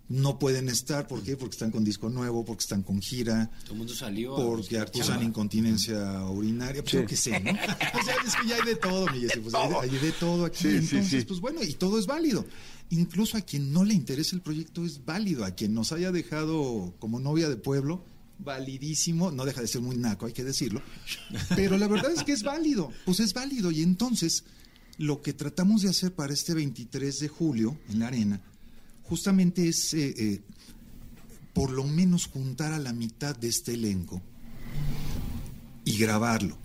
no 0.09 0.39
pueden 0.39 0.69
estar. 0.69 1.07
¿Por 1.07 1.21
qué? 1.23 1.35
Porque 1.35 1.55
están 1.55 1.71
con 1.71 1.83
disco 1.83 2.09
nuevo, 2.09 2.45
porque 2.45 2.61
están 2.61 2.83
con 2.83 3.01
gira, 3.01 3.49
Todo 3.63 3.73
el 3.73 3.77
mundo 3.79 3.93
salió. 3.93 4.35
porque 4.35 4.79
acusan 4.79 5.07
chamba. 5.07 5.23
incontinencia 5.25 6.23
urinaria. 6.25 6.81
Pues 6.81 6.91
Sí. 6.91 6.97
yo 6.97 7.05
qué 7.05 7.15
sé, 7.17 7.39
¿no? 7.39 7.51
Pues 7.93 8.05
ya 8.05 8.13
es 8.25 8.35
que 8.35 8.47
ya 8.47 8.55
hay 8.55 8.65
de 8.65 8.75
todo, 8.75 9.05
mi 9.11 9.19
pues 9.21 9.31
hay, 9.35 9.41
de, 9.41 9.51
todo. 9.51 9.81
hay 9.81 9.89
de 9.89 10.11
todo 10.13 10.45
aquí. 10.45 10.57
Sí, 10.61 10.67
Entonces, 10.69 11.21
sí. 11.21 11.25
pues 11.27 11.39
bueno, 11.39 11.61
y 11.63 11.73
todo 11.73 11.99
es 11.99 12.05
válido. 12.05 12.45
Incluso 12.89 13.35
a 13.37 13.41
quien 13.41 13.73
no 13.73 13.83
le 13.83 13.93
interesa 13.93 14.35
el 14.35 14.41
proyecto 14.41 14.85
es 14.85 15.03
válido. 15.03 15.43
A 15.43 15.51
quien 15.51 15.73
nos 15.73 15.91
haya 15.91 16.11
dejado 16.13 16.93
como 16.99 17.19
novia 17.19 17.49
de 17.49 17.57
pueblo, 17.57 18.05
validísimo. 18.39 19.31
No 19.31 19.43
deja 19.45 19.61
de 19.61 19.67
ser 19.67 19.81
muy 19.81 19.97
naco, 19.97 20.25
hay 20.25 20.33
que 20.33 20.43
decirlo. 20.45 20.81
Pero 21.55 21.77
la 21.77 21.87
verdad 21.87 22.11
es 22.11 22.23
que 22.23 22.31
es 22.31 22.43
válido. 22.43 22.91
Pues 23.05 23.19
es 23.19 23.33
válido. 23.33 23.71
Y 23.71 23.81
entonces, 23.83 24.45
lo 24.97 25.21
que 25.21 25.33
tratamos 25.33 25.81
de 25.81 25.89
hacer 25.89 26.13
para 26.13 26.33
este 26.33 26.53
23 26.53 27.19
de 27.19 27.27
julio 27.27 27.77
en 27.89 27.99
la 27.99 28.07
arena, 28.07 28.41
justamente 29.09 29.67
es 29.67 29.93
eh, 29.93 30.13
eh, 30.17 30.41
por 31.53 31.71
lo 31.71 31.83
menos 31.83 32.27
juntar 32.27 32.73
a 32.73 32.79
la 32.79 32.93
mitad 32.93 33.35
de 33.35 33.47
este 33.47 33.73
elenco 33.73 34.21
y 35.85 35.97
grabarlo. 35.97 36.57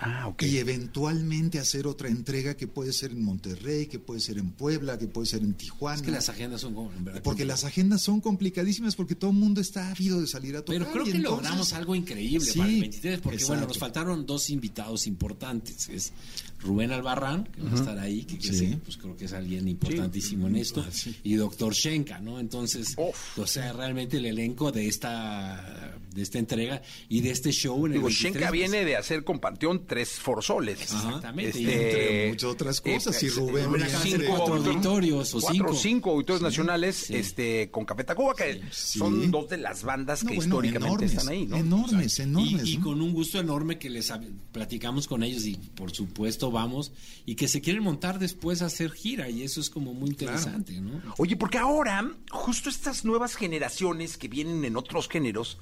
Ah, 0.00 0.28
ok. 0.28 0.42
Y 0.44 0.58
eventualmente 0.58 1.58
hacer 1.58 1.86
otra 1.86 2.08
entrega 2.08 2.56
que 2.56 2.68
puede 2.68 2.92
ser 2.92 3.10
en 3.10 3.22
Monterrey, 3.22 3.86
que 3.86 3.98
puede 3.98 4.20
ser 4.20 4.38
en 4.38 4.50
Puebla, 4.52 4.96
que 4.98 5.08
puede 5.08 5.26
ser 5.26 5.40
en 5.42 5.54
Tijuana. 5.54 5.96
Es 5.96 6.02
que 6.02 6.10
las 6.10 6.28
agendas 6.28 6.60
son 6.60 6.74
como, 6.74 6.92
en 6.92 7.04
verdad, 7.04 7.22
Porque 7.22 7.44
las 7.44 7.64
agendas 7.64 8.00
son 8.02 8.20
complicadísimas 8.20 8.94
porque 8.94 9.14
todo 9.16 9.30
el 9.32 9.36
mundo 9.36 9.60
está 9.60 9.90
ávido 9.90 10.20
de 10.20 10.26
salir 10.28 10.56
a 10.56 10.62
tocar. 10.64 10.78
Pero 10.80 10.92
creo 10.92 11.02
y 11.06 11.10
que 11.10 11.16
entonces- 11.16 11.42
logramos 11.44 11.72
algo 11.72 11.94
increíble 11.94 12.46
Sí, 12.46 12.58
para 12.58 12.70
el 12.70 12.80
23, 12.80 13.20
porque 13.20 13.44
bueno, 13.44 13.66
nos 13.66 13.78
faltaron 13.78 14.24
dos 14.24 14.50
invitados 14.50 15.06
importantes. 15.06 15.88
Es 15.88 16.12
Rubén 16.60 16.90
Albarrán, 16.92 17.44
que 17.44 17.62
va 17.62 17.70
a 17.72 17.74
estar 17.74 17.98
ahí, 17.98 18.24
que, 18.24 18.38
que 18.38 18.48
Sí. 18.52 18.58
sí, 18.58 18.78
pues 18.84 18.96
creo 18.96 19.16
que 19.16 19.24
es 19.26 19.32
alguien 19.32 19.66
importantísimo 19.68 20.46
en 20.48 20.56
esto, 20.56 20.84
y 21.22 21.34
doctor 21.34 21.72
Shenka, 21.74 22.20
¿no? 22.20 22.38
Entonces, 22.40 22.94
o 22.96 23.46
sea, 23.46 23.72
realmente 23.72 24.16
el 24.18 24.26
elenco 24.26 24.70
de 24.72 24.86
esta 24.88 25.94
de 26.14 26.22
esta 26.22 26.38
entrega 26.40 26.82
y 27.08 27.20
de 27.20 27.30
este 27.30 27.52
show 27.52 27.86
en 27.86 27.92
el 27.92 27.98
Digo, 27.98 28.06
23, 28.08 28.32
Shenka 28.34 28.48
pues, 28.48 28.58
viene 28.60 28.84
de 28.84 28.96
hacer 28.96 29.22
con 29.22 29.38
Panteón 29.38 29.86
tres 29.88 30.10
forsoles. 30.10 30.80
Exactamente. 30.80 31.48
Este, 31.48 31.62
Y 31.62 31.64
entre 31.64 32.28
muchas 32.28 32.50
otras 32.50 32.80
cosas, 32.80 33.22
eh, 33.22 33.26
y 33.26 33.28
Rubén 33.30 33.64
eh, 33.64 33.68
viene 33.68 33.90
cinco 34.00 34.24
cuatro 34.28 34.54
auditorios 34.54 35.34
o 35.34 35.40
cuatro 35.40 35.68
cinco. 35.68 35.74
cinco 35.74 36.10
auditorios 36.12 36.42
nacionales 36.42 37.10
este, 37.10 37.70
con 37.70 37.84
Café 37.84 38.04
Tacuba, 38.04 38.34
que 38.36 38.62
son 38.70 39.30
dos 39.30 39.48
de 39.48 39.56
las 39.56 39.82
bandas 39.82 40.22
No, 40.22 40.30
que 40.30 40.36
bueno, 40.36 40.48
históricamente 40.48 40.86
enormes, 41.06 41.12
están 41.12 41.28
ahí, 41.28 41.46
¿no? 41.46 41.56
Enormes, 41.56 42.18
enormes. 42.20 42.68
Y, 42.68 42.78
¿no? 42.78 42.84
con 42.84 43.02
un 43.02 43.12
gusto 43.12 43.40
enorme 43.40 43.78
que 43.78 43.90
les 43.90 44.12
platicamos 44.52 45.08
con 45.08 45.24
ellos 45.24 45.44
y 45.46 45.56
por 45.56 45.90
supuesto 45.90 46.50
vamos 46.50 46.92
y 47.26 47.34
que 47.34 47.48
se 47.48 47.60
quieren 47.60 47.82
montar 47.82 48.18
después 48.18 48.62
a 48.62 48.66
hacer 48.66 48.90
gira 48.92 49.28
y 49.28 49.42
eso 49.42 49.60
es 49.60 49.70
como 49.70 49.94
muy 49.94 50.10
interesante, 50.10 50.80
¿no? 50.80 51.00
Oye, 51.16 51.36
porque 51.36 51.58
ahora, 51.58 52.08
justo 52.30 52.68
estas 52.68 53.04
nuevas 53.04 53.34
generaciones 53.34 54.16
que 54.18 54.28
vienen 54.28 54.64
en 54.64 54.76
otros 54.76 55.08
géneros, 55.08 55.58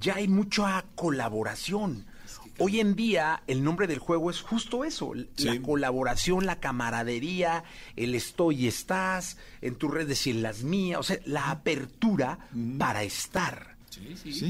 ya 0.00 0.16
hay 0.16 0.28
mucha 0.28 0.84
colaboración. 0.94 2.06
Hoy 2.58 2.80
en 2.80 2.96
día 2.96 3.42
el 3.46 3.62
nombre 3.62 3.86
del 3.86 3.98
juego 3.98 4.30
es 4.30 4.40
justo 4.40 4.84
eso, 4.84 5.12
la 5.36 5.62
colaboración, 5.62 6.44
la 6.44 6.58
camaradería, 6.58 7.62
el 7.94 8.14
estoy 8.14 8.64
y 8.64 8.66
estás, 8.66 9.36
en 9.62 9.76
tus 9.76 9.90
redes 9.90 10.26
y 10.26 10.30
en 10.30 10.42
las 10.42 10.62
mías, 10.64 10.98
o 10.98 11.02
sea, 11.04 11.18
la 11.24 11.50
apertura 11.50 12.38
para 12.78 13.04
estar. 13.04 13.76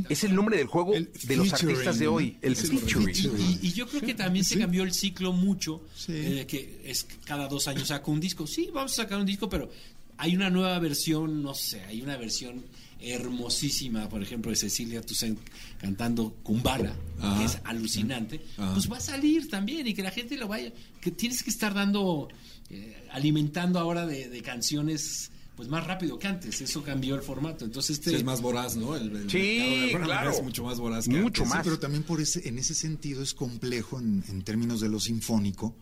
Es 0.08 0.24
el 0.24 0.34
nombre 0.34 0.56
del 0.56 0.66
juego 0.66 0.92
de 0.92 1.36
los 1.36 1.52
artistas 1.52 1.98
de 1.98 2.08
hoy, 2.08 2.36
el 2.42 2.56
featuring. 2.56 3.14
Y, 3.38 3.68
y 3.68 3.72
yo 3.72 3.86
creo 3.86 4.02
que 4.02 4.14
también 4.14 4.44
se 4.44 4.58
cambió 4.58 4.82
el 4.82 4.92
ciclo 4.92 5.32
mucho, 5.32 5.82
eh, 6.08 6.46
que 6.48 6.80
es 6.84 7.06
cada 7.24 7.46
dos 7.46 7.68
años 7.68 7.88
saca 7.88 8.10
un 8.10 8.20
disco. 8.20 8.46
Sí, 8.46 8.70
vamos 8.72 8.92
a 8.92 9.02
sacar 9.02 9.18
un 9.18 9.26
disco, 9.26 9.48
pero 9.48 9.70
hay 10.16 10.34
una 10.34 10.50
nueva 10.50 10.78
versión, 10.78 11.42
no 11.42 11.54
sé, 11.54 11.84
hay 11.84 12.02
una 12.02 12.16
versión 12.16 12.64
hermosísima, 13.00 14.08
por 14.08 14.22
ejemplo, 14.22 14.50
de 14.50 14.56
Cecilia 14.56 15.00
Toussaint 15.02 15.38
cantando 15.80 16.34
Kumbala, 16.42 16.94
Ajá. 17.20 17.38
que 17.38 17.44
es 17.44 17.58
alucinante. 17.64 18.40
Ajá. 18.56 18.74
Pues 18.74 18.90
va 18.90 18.96
a 18.96 19.00
salir 19.00 19.48
también 19.48 19.86
y 19.86 19.94
que 19.94 20.02
la 20.02 20.10
gente 20.10 20.36
lo 20.36 20.48
vaya, 20.48 20.72
que 21.00 21.10
tienes 21.10 21.42
que 21.42 21.50
estar 21.50 21.74
dando, 21.74 22.28
eh, 22.70 23.06
alimentando 23.12 23.78
ahora 23.78 24.06
de, 24.06 24.28
de 24.28 24.42
canciones 24.42 25.30
pues 25.56 25.68
más 25.68 25.84
rápido 25.88 26.20
que 26.20 26.28
antes, 26.28 26.60
eso 26.60 26.84
cambió 26.84 27.16
el 27.16 27.22
formato. 27.22 27.64
Entonces 27.64 27.98
este 27.98 28.10
Sí, 28.10 28.16
es 28.16 28.24
más 28.24 28.40
voraz, 28.40 28.76
¿no? 28.76 28.94
El, 28.94 29.10
el 29.16 29.28
Sí, 29.28 29.38
mercado 29.38 29.70
de 29.74 29.84
alguna 29.94 30.04
claro. 30.04 30.30
es 30.30 30.42
mucho 30.44 30.62
más 30.62 30.78
voraz 30.78 31.04
que 31.08 31.10
Mucho 31.20 31.42
antes. 31.42 31.48
más. 31.48 31.58
Sí, 31.58 31.62
pero 31.64 31.78
también 31.80 32.04
por 32.04 32.20
ese, 32.20 32.48
en 32.48 32.58
ese 32.58 32.74
sentido 32.74 33.24
es 33.24 33.34
complejo 33.34 33.98
en, 33.98 34.22
en 34.28 34.42
términos 34.42 34.80
de 34.80 34.88
lo 34.88 35.00
sinfónico. 35.00 35.74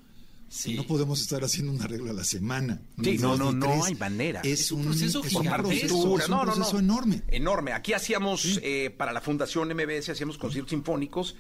No 0.74 0.86
podemos 0.86 1.20
estar 1.20 1.42
haciendo 1.44 1.72
un 1.72 1.82
arreglo 1.82 2.10
a 2.10 2.14
la 2.14 2.24
semana. 2.24 2.80
Sí, 3.02 3.18
no, 3.18 3.36
no, 3.36 3.52
no 3.52 3.84
hay 3.84 3.94
manera. 3.96 4.40
Es, 4.44 4.70
un, 4.70 4.84
proceso 4.84 5.22
es 5.24 5.34
un 5.34 5.46
proceso, 5.46 5.86
es 5.86 5.92
un 5.92 6.30
no, 6.30 6.44
no, 6.44 6.52
proceso 6.54 6.72
no. 6.74 6.78
enorme. 6.78 7.22
Enorme. 7.28 7.72
Aquí 7.72 7.92
hacíamos, 7.92 8.60
eh, 8.62 8.94
para 8.96 9.12
la 9.12 9.20
Fundación 9.20 9.68
MBS, 9.68 10.10
hacíamos 10.10 10.38
conciertos 10.38 10.70
sinfónicos 10.70 11.34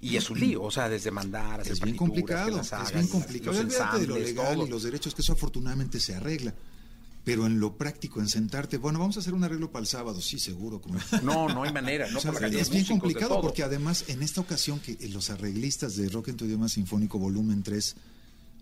Y 0.00 0.16
es 0.16 0.30
un 0.30 0.40
lío, 0.40 0.62
o 0.62 0.70
sea, 0.70 0.88
desde 0.88 1.10
mandar, 1.10 1.60
hacer 1.60 1.72
Es 1.72 1.80
bien 1.80 1.96
complicado, 1.96 2.46
que 2.46 2.56
las 2.56 2.66
es 2.66 2.72
hagas, 2.72 2.92
bien 2.92 3.08
complicado. 3.08 3.62
los 3.62 4.00
de 4.00 4.06
lo 4.06 4.18
legal 4.18 4.54
todo. 4.56 4.66
y 4.66 4.70
los 4.70 4.82
derechos, 4.82 5.14
que 5.14 5.22
eso 5.22 5.32
afortunadamente 5.32 6.00
se 6.00 6.14
arregla. 6.14 6.54
Pero 7.24 7.46
en 7.46 7.60
lo 7.60 7.76
práctico, 7.76 8.18
en 8.20 8.28
sentarte, 8.28 8.78
bueno, 8.78 8.98
vamos 8.98 9.16
a 9.16 9.20
hacer 9.20 9.32
un 9.32 9.44
arreglo 9.44 9.70
para 9.70 9.82
el 9.82 9.86
sábado, 9.86 10.20
sí, 10.20 10.40
seguro. 10.40 10.80
como- 10.80 10.98
No, 11.22 11.48
no 11.48 11.62
hay 11.62 11.72
manera, 11.72 12.10
no 12.10 12.18
O 12.18 12.20
sea, 12.20 12.32
es 12.32 12.70
bien 12.70 12.84
complicado 12.84 13.40
porque 13.40 13.62
además 13.62 14.04
en 14.08 14.22
esta 14.22 14.40
ocasión 14.40 14.80
que 14.80 14.96
los 15.08 15.30
arreglistas 15.30 15.94
de 15.96 16.08
Rock 16.08 16.28
en 16.28 16.36
tu 16.36 16.46
idioma 16.46 16.68
sinfónico 16.68 17.18
volumen 17.18 17.62
3 17.62 17.94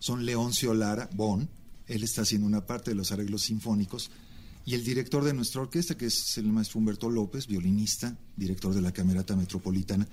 son 0.01 0.27
Leoncio 0.27 0.74
Lara 0.74 1.09
Bon, 1.14 1.48
él 1.86 2.02
está 2.02 2.22
haciendo 2.22 2.47
una 2.48 2.66
parte 2.66 2.90
de 2.90 2.97
los 2.97 3.12
arreglos 3.12 3.43
sinfónicos 3.43 4.10
y 4.66 4.74
el 4.74 4.85
director 4.85 5.22
de 5.24 5.32
nuestra 5.32 5.60
orquesta 5.62 5.97
que 5.97 6.06
es 6.06 6.36
el 6.39 6.47
maestro 6.47 6.78
Humberto 6.81 7.09
López, 7.09 7.47
violinista, 7.47 8.16
director 8.36 8.74
de 8.74 8.82
la 8.82 8.93
Camerata 8.93 9.35
Metropolitana, 9.36 10.06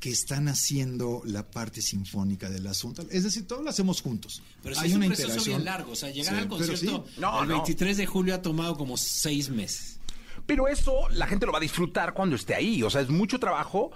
que 0.00 0.10
están 0.10 0.48
haciendo 0.48 1.22
la 1.24 1.48
parte 1.50 1.80
sinfónica 1.80 2.50
del 2.50 2.66
asunto. 2.66 3.06
Es 3.10 3.22
decir, 3.22 3.46
todo 3.46 3.62
lo 3.62 3.70
hacemos 3.70 4.02
juntos. 4.02 4.42
Pero 4.62 4.76
Hay 4.80 4.88
es 4.88 4.94
un 4.94 4.98
una 4.98 5.06
proceso 5.06 5.28
interacción. 5.28 5.56
bien 5.58 5.64
largo. 5.64 5.92
O 5.92 5.94
sea, 5.96 6.10
llegar 6.10 6.34
Sí, 6.34 6.40
al 6.40 6.48
concierto 6.48 7.06
sí. 7.08 7.20
No, 7.20 7.42
el 7.42 7.48
no. 7.48 7.54
23 7.58 7.96
de 7.98 8.06
julio 8.06 8.34
ha 8.34 8.42
tomado 8.42 8.76
como 8.76 8.96
seis 8.96 9.48
meses. 9.48 9.98
Pero 10.44 10.66
eso 10.66 11.08
la 11.10 11.28
gente 11.28 11.46
lo 11.46 11.52
va 11.52 11.58
a 11.58 11.62
disfrutar 11.62 12.14
cuando 12.14 12.34
esté 12.34 12.56
ahí. 12.56 12.82
O 12.82 12.90
sea, 12.90 13.00
es 13.00 13.10
mucho 13.10 13.38
trabajo 13.38 13.92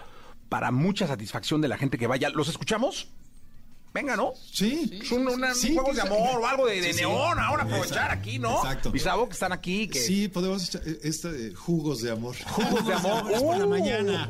para 0.48 0.70
mucha 0.70 1.08
satisfacción 1.08 1.60
de 1.60 1.66
la 1.66 1.76
gente 1.76 1.98
que 1.98 2.06
vaya. 2.06 2.30
¿Los 2.30 2.48
escuchamos? 2.48 3.08
Venga, 3.96 4.14
¿no? 4.14 4.34
Sí. 4.52 4.90
Es 5.02 5.10
un, 5.10 5.26
una- 5.26 5.54
Sí, 5.54 5.70
un 5.70 5.76
juego 5.78 5.94
de 5.94 6.02
amor 6.02 6.40
o 6.42 6.46
algo 6.46 6.66
de, 6.66 6.80
de 6.82 6.92
Sí, 6.92 7.00
neón. 7.00 7.38
Ahora 7.38 7.62
aprovechar 7.62 8.10
aquí, 8.10 8.38
¿no? 8.38 8.58
Exacto. 8.58 8.90
Bisabo, 8.90 9.26
que 9.26 9.32
están 9.32 9.52
aquí. 9.52 9.88
Que... 9.88 9.98
Sí, 10.00 10.28
podemos 10.28 10.68
echar 10.68 10.82
esta, 11.02 11.30
eh, 11.30 11.52
jugos 11.56 12.02
de 12.02 12.10
amor. 12.10 12.36
Jugos 12.46 12.86
de 12.86 12.92
amor. 12.92 13.22
Por 13.22 13.56
la 13.58 13.64
Uh, 13.64 13.68
mañana. 13.70 14.28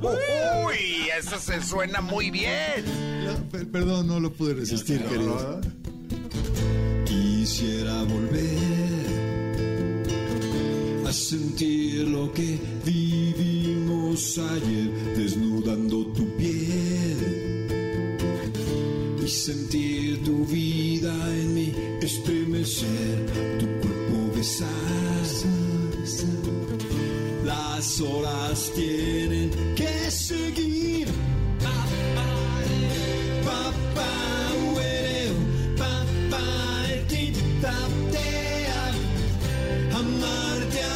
Uy, 0.64 1.08
eso 1.18 1.38
se 1.40 1.60
suena 1.62 2.00
muy 2.00 2.30
bien. 2.30 2.84
No, 3.24 3.34
per- 3.50 3.68
perdón, 3.70 4.06
no 4.06 4.20
lo 4.20 4.32
pude 4.32 4.54
resistir, 4.54 5.02
querido. 5.04 5.60
Quisiera 7.04 8.02
volver 8.04 8.56
a 11.06 11.12
sentir 11.12 12.08
lo 12.08 12.32
que 12.32 12.58
vivimos 12.84 14.38
ayer, 14.38 14.90
desnudando 15.16 16.06
tu 16.12 16.36
piel 16.36 16.75
y 19.26 19.28
sentir 19.28 20.22
tu 20.22 20.44
vida 20.44 21.12
en 21.34 21.52
mí, 21.52 21.72
estremecer, 22.00 23.26
tu 23.58 23.66
cuerpo 23.80 24.36
besar. 24.36 24.68
Las 27.44 28.00
horas 28.00 28.70
tienen 28.76 29.50
que 29.74 30.10
seguir. 30.10 31.08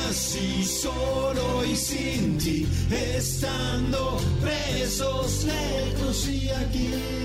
Así 0.08 0.64
solo 0.64 1.64
y 1.64 1.76
sin 1.76 2.36
ti, 2.38 2.66
estando 2.90 4.18
presos 4.40 5.44
lejos 5.44 6.28
y. 6.28 6.48
Aquí. 6.50 7.19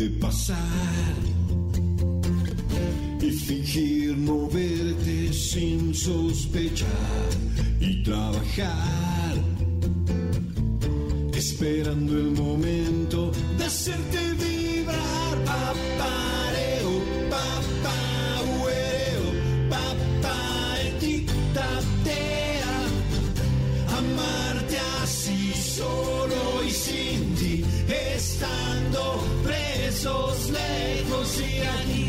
Verte 0.00 0.18
pasar 0.18 1.14
y 3.20 3.30
fingir 3.32 4.16
no 4.16 4.48
verte 4.48 5.30
sin 5.30 5.94
sospechar 5.94 7.28
y 7.80 8.02
trabajar 8.02 9.34
esperando 11.34 12.16
el 12.16 12.30
momento 12.30 13.30
de 13.58 13.64
hacerte 13.64 14.18
vibrar. 14.42 15.44
Papareo 15.44 16.92
papá 17.28 18.00
huereo 18.58 19.28
papá 19.68 20.78
tatea 21.52 22.76
amarte 23.98 24.78
así 25.02 25.52
solo 25.52 26.19
presos 30.00 30.50
lejos 30.50 31.42
y 31.42 31.99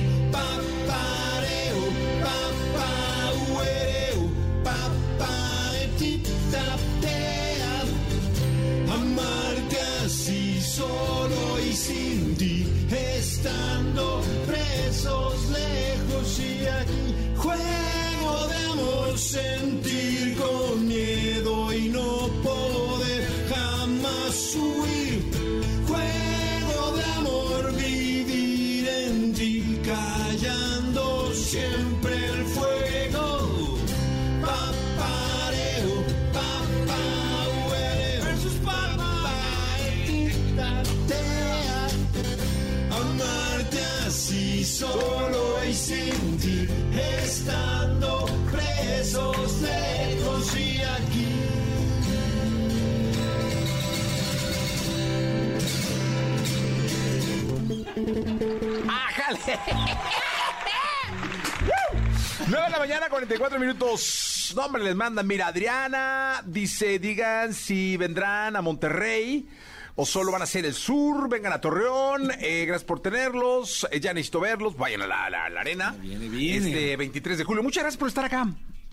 54 63.31 63.59
minutos. 63.59 64.53
Nombre 64.57 64.83
les 64.83 64.93
manda. 64.93 65.23
Mira, 65.23 65.47
Adriana 65.47 66.43
dice: 66.45 66.99
digan 66.99 67.53
si 67.53 67.95
vendrán 67.95 68.57
a 68.57 68.61
Monterrey 68.61 69.47
o 69.95 70.05
solo 70.05 70.33
van 70.33 70.41
a 70.41 70.45
ser 70.45 70.65
el 70.65 70.73
sur, 70.73 71.29
vengan 71.29 71.53
a 71.53 71.61
Torreón, 71.61 72.31
eh, 72.39 72.65
gracias 72.65 72.83
por 72.83 73.01
tenerlos, 73.01 73.87
eh, 73.91 74.01
ya 74.01 74.13
necesito 74.13 74.41
verlos, 74.41 74.75
vayan 74.75 75.01
a 75.03 75.07
la, 75.07 75.29
la, 75.29 75.49
la 75.49 75.61
arena. 75.61 75.95
Viene, 76.01 76.27
viene. 76.27 76.67
Este 76.67 76.97
23 76.97 77.37
de 77.37 77.43
julio. 77.45 77.63
Muchas 77.63 77.83
gracias 77.83 77.99
por 77.99 78.09
estar 78.09 78.25
acá. 78.25 78.47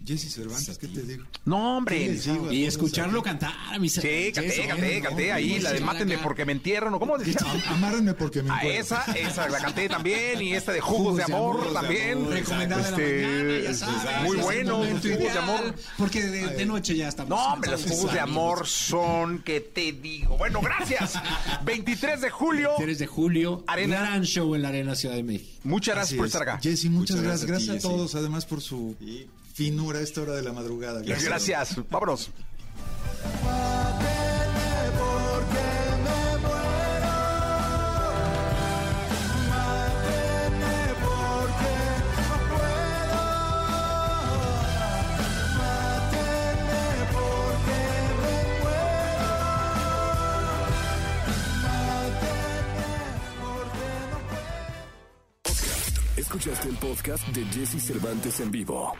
Jesse 0.06 0.32
Cervantes, 0.32 0.78
¿qué 0.78 0.88
te 0.88 1.02
digo? 1.02 1.24
No, 1.44 1.76
hombre. 1.76 1.98
¿Qué 1.98 2.08
les 2.12 2.24
digo 2.24 2.48
a 2.48 2.54
Y 2.54 2.64
escucharlo 2.64 3.22
cantar, 3.22 3.52
a 3.70 3.78
mis 3.78 3.92
Sí, 3.92 4.32
canté, 4.34 4.66
canté, 4.66 5.00
canté 5.02 5.32
ahí. 5.32 5.58
La 5.60 5.72
de 5.72 5.80
Mátenme 5.80 6.16
porque 6.18 6.46
me 6.46 6.52
entierran. 6.52 6.94
¿o 6.94 6.98
¿Cómo 6.98 7.18
decía? 7.18 7.36
Am- 7.44 7.74
Amárrenme 7.74 8.14
porque 8.14 8.42
me 8.42 8.50
A 8.50 8.56
encuentro. 8.62 8.80
esa, 8.96 9.04
esa 9.12 9.48
la 9.48 9.58
canté 9.58 9.86
también. 9.88 10.40
Y 10.40 10.54
esta 10.54 10.72
de 10.72 10.80
Jugos, 10.80 11.16
de 11.16 11.24
Amor, 11.24 11.72
también. 11.74 12.30
Recomendada 12.30 12.90
de 12.90 12.90
la 12.90 13.28
mañana, 13.28 13.60
ya 13.64 13.74
sabes. 13.74 14.22
Muy 14.22 14.36
bueno, 14.38 14.76
Jugos 14.78 15.02
de 15.02 15.38
Amor. 15.38 15.74
Porque 15.98 16.22
de, 16.22 16.46
de 16.54 16.64
noche 16.66 16.96
ya 16.96 17.08
estamos. 17.08 17.28
No, 17.30 17.52
hombre, 17.52 17.70
los 17.70 17.84
jugos 17.84 18.12
de 18.12 18.20
amor 18.20 18.66
son, 18.66 19.40
que 19.42 19.60
te 19.60 19.92
digo? 19.92 20.38
Bueno, 20.38 20.60
gracias. 20.62 21.14
23 21.64 22.20
de 22.22 22.30
julio. 22.30 22.70
3 22.78 22.98
de 22.98 23.06
julio, 23.06 23.62
Arena. 23.66 24.00
gran 24.00 24.22
show 24.24 24.54
en 24.54 24.62
la 24.62 24.68
Arena 24.68 24.94
Ciudad 24.94 25.16
de 25.16 25.22
México. 25.22 25.60
Muchas 25.64 25.94
gracias 25.96 26.16
por 26.16 26.26
es. 26.26 26.32
estar 26.34 26.48
acá. 26.48 26.60
Jesse, 26.62 26.86
muchas, 26.86 27.20
gracias. 27.20 27.44
gracias 27.46 27.76
a 27.76 27.80
todos, 27.80 28.14
además, 28.14 28.46
por 28.46 28.60
su 28.62 28.96
finura 29.58 29.98
a 29.98 30.02
esta 30.02 30.22
hora 30.22 30.34
de 30.34 30.42
la 30.42 30.52
madrugada. 30.52 31.02
Gracias. 31.02 31.74
Vámonos. 31.90 32.30
Escuchaste 56.16 56.68
el 56.68 56.76
podcast 56.76 57.26
de 57.28 57.44
Jesse 57.46 57.82
Cervantes 57.82 58.38
en 58.38 58.52
vivo. 58.52 58.94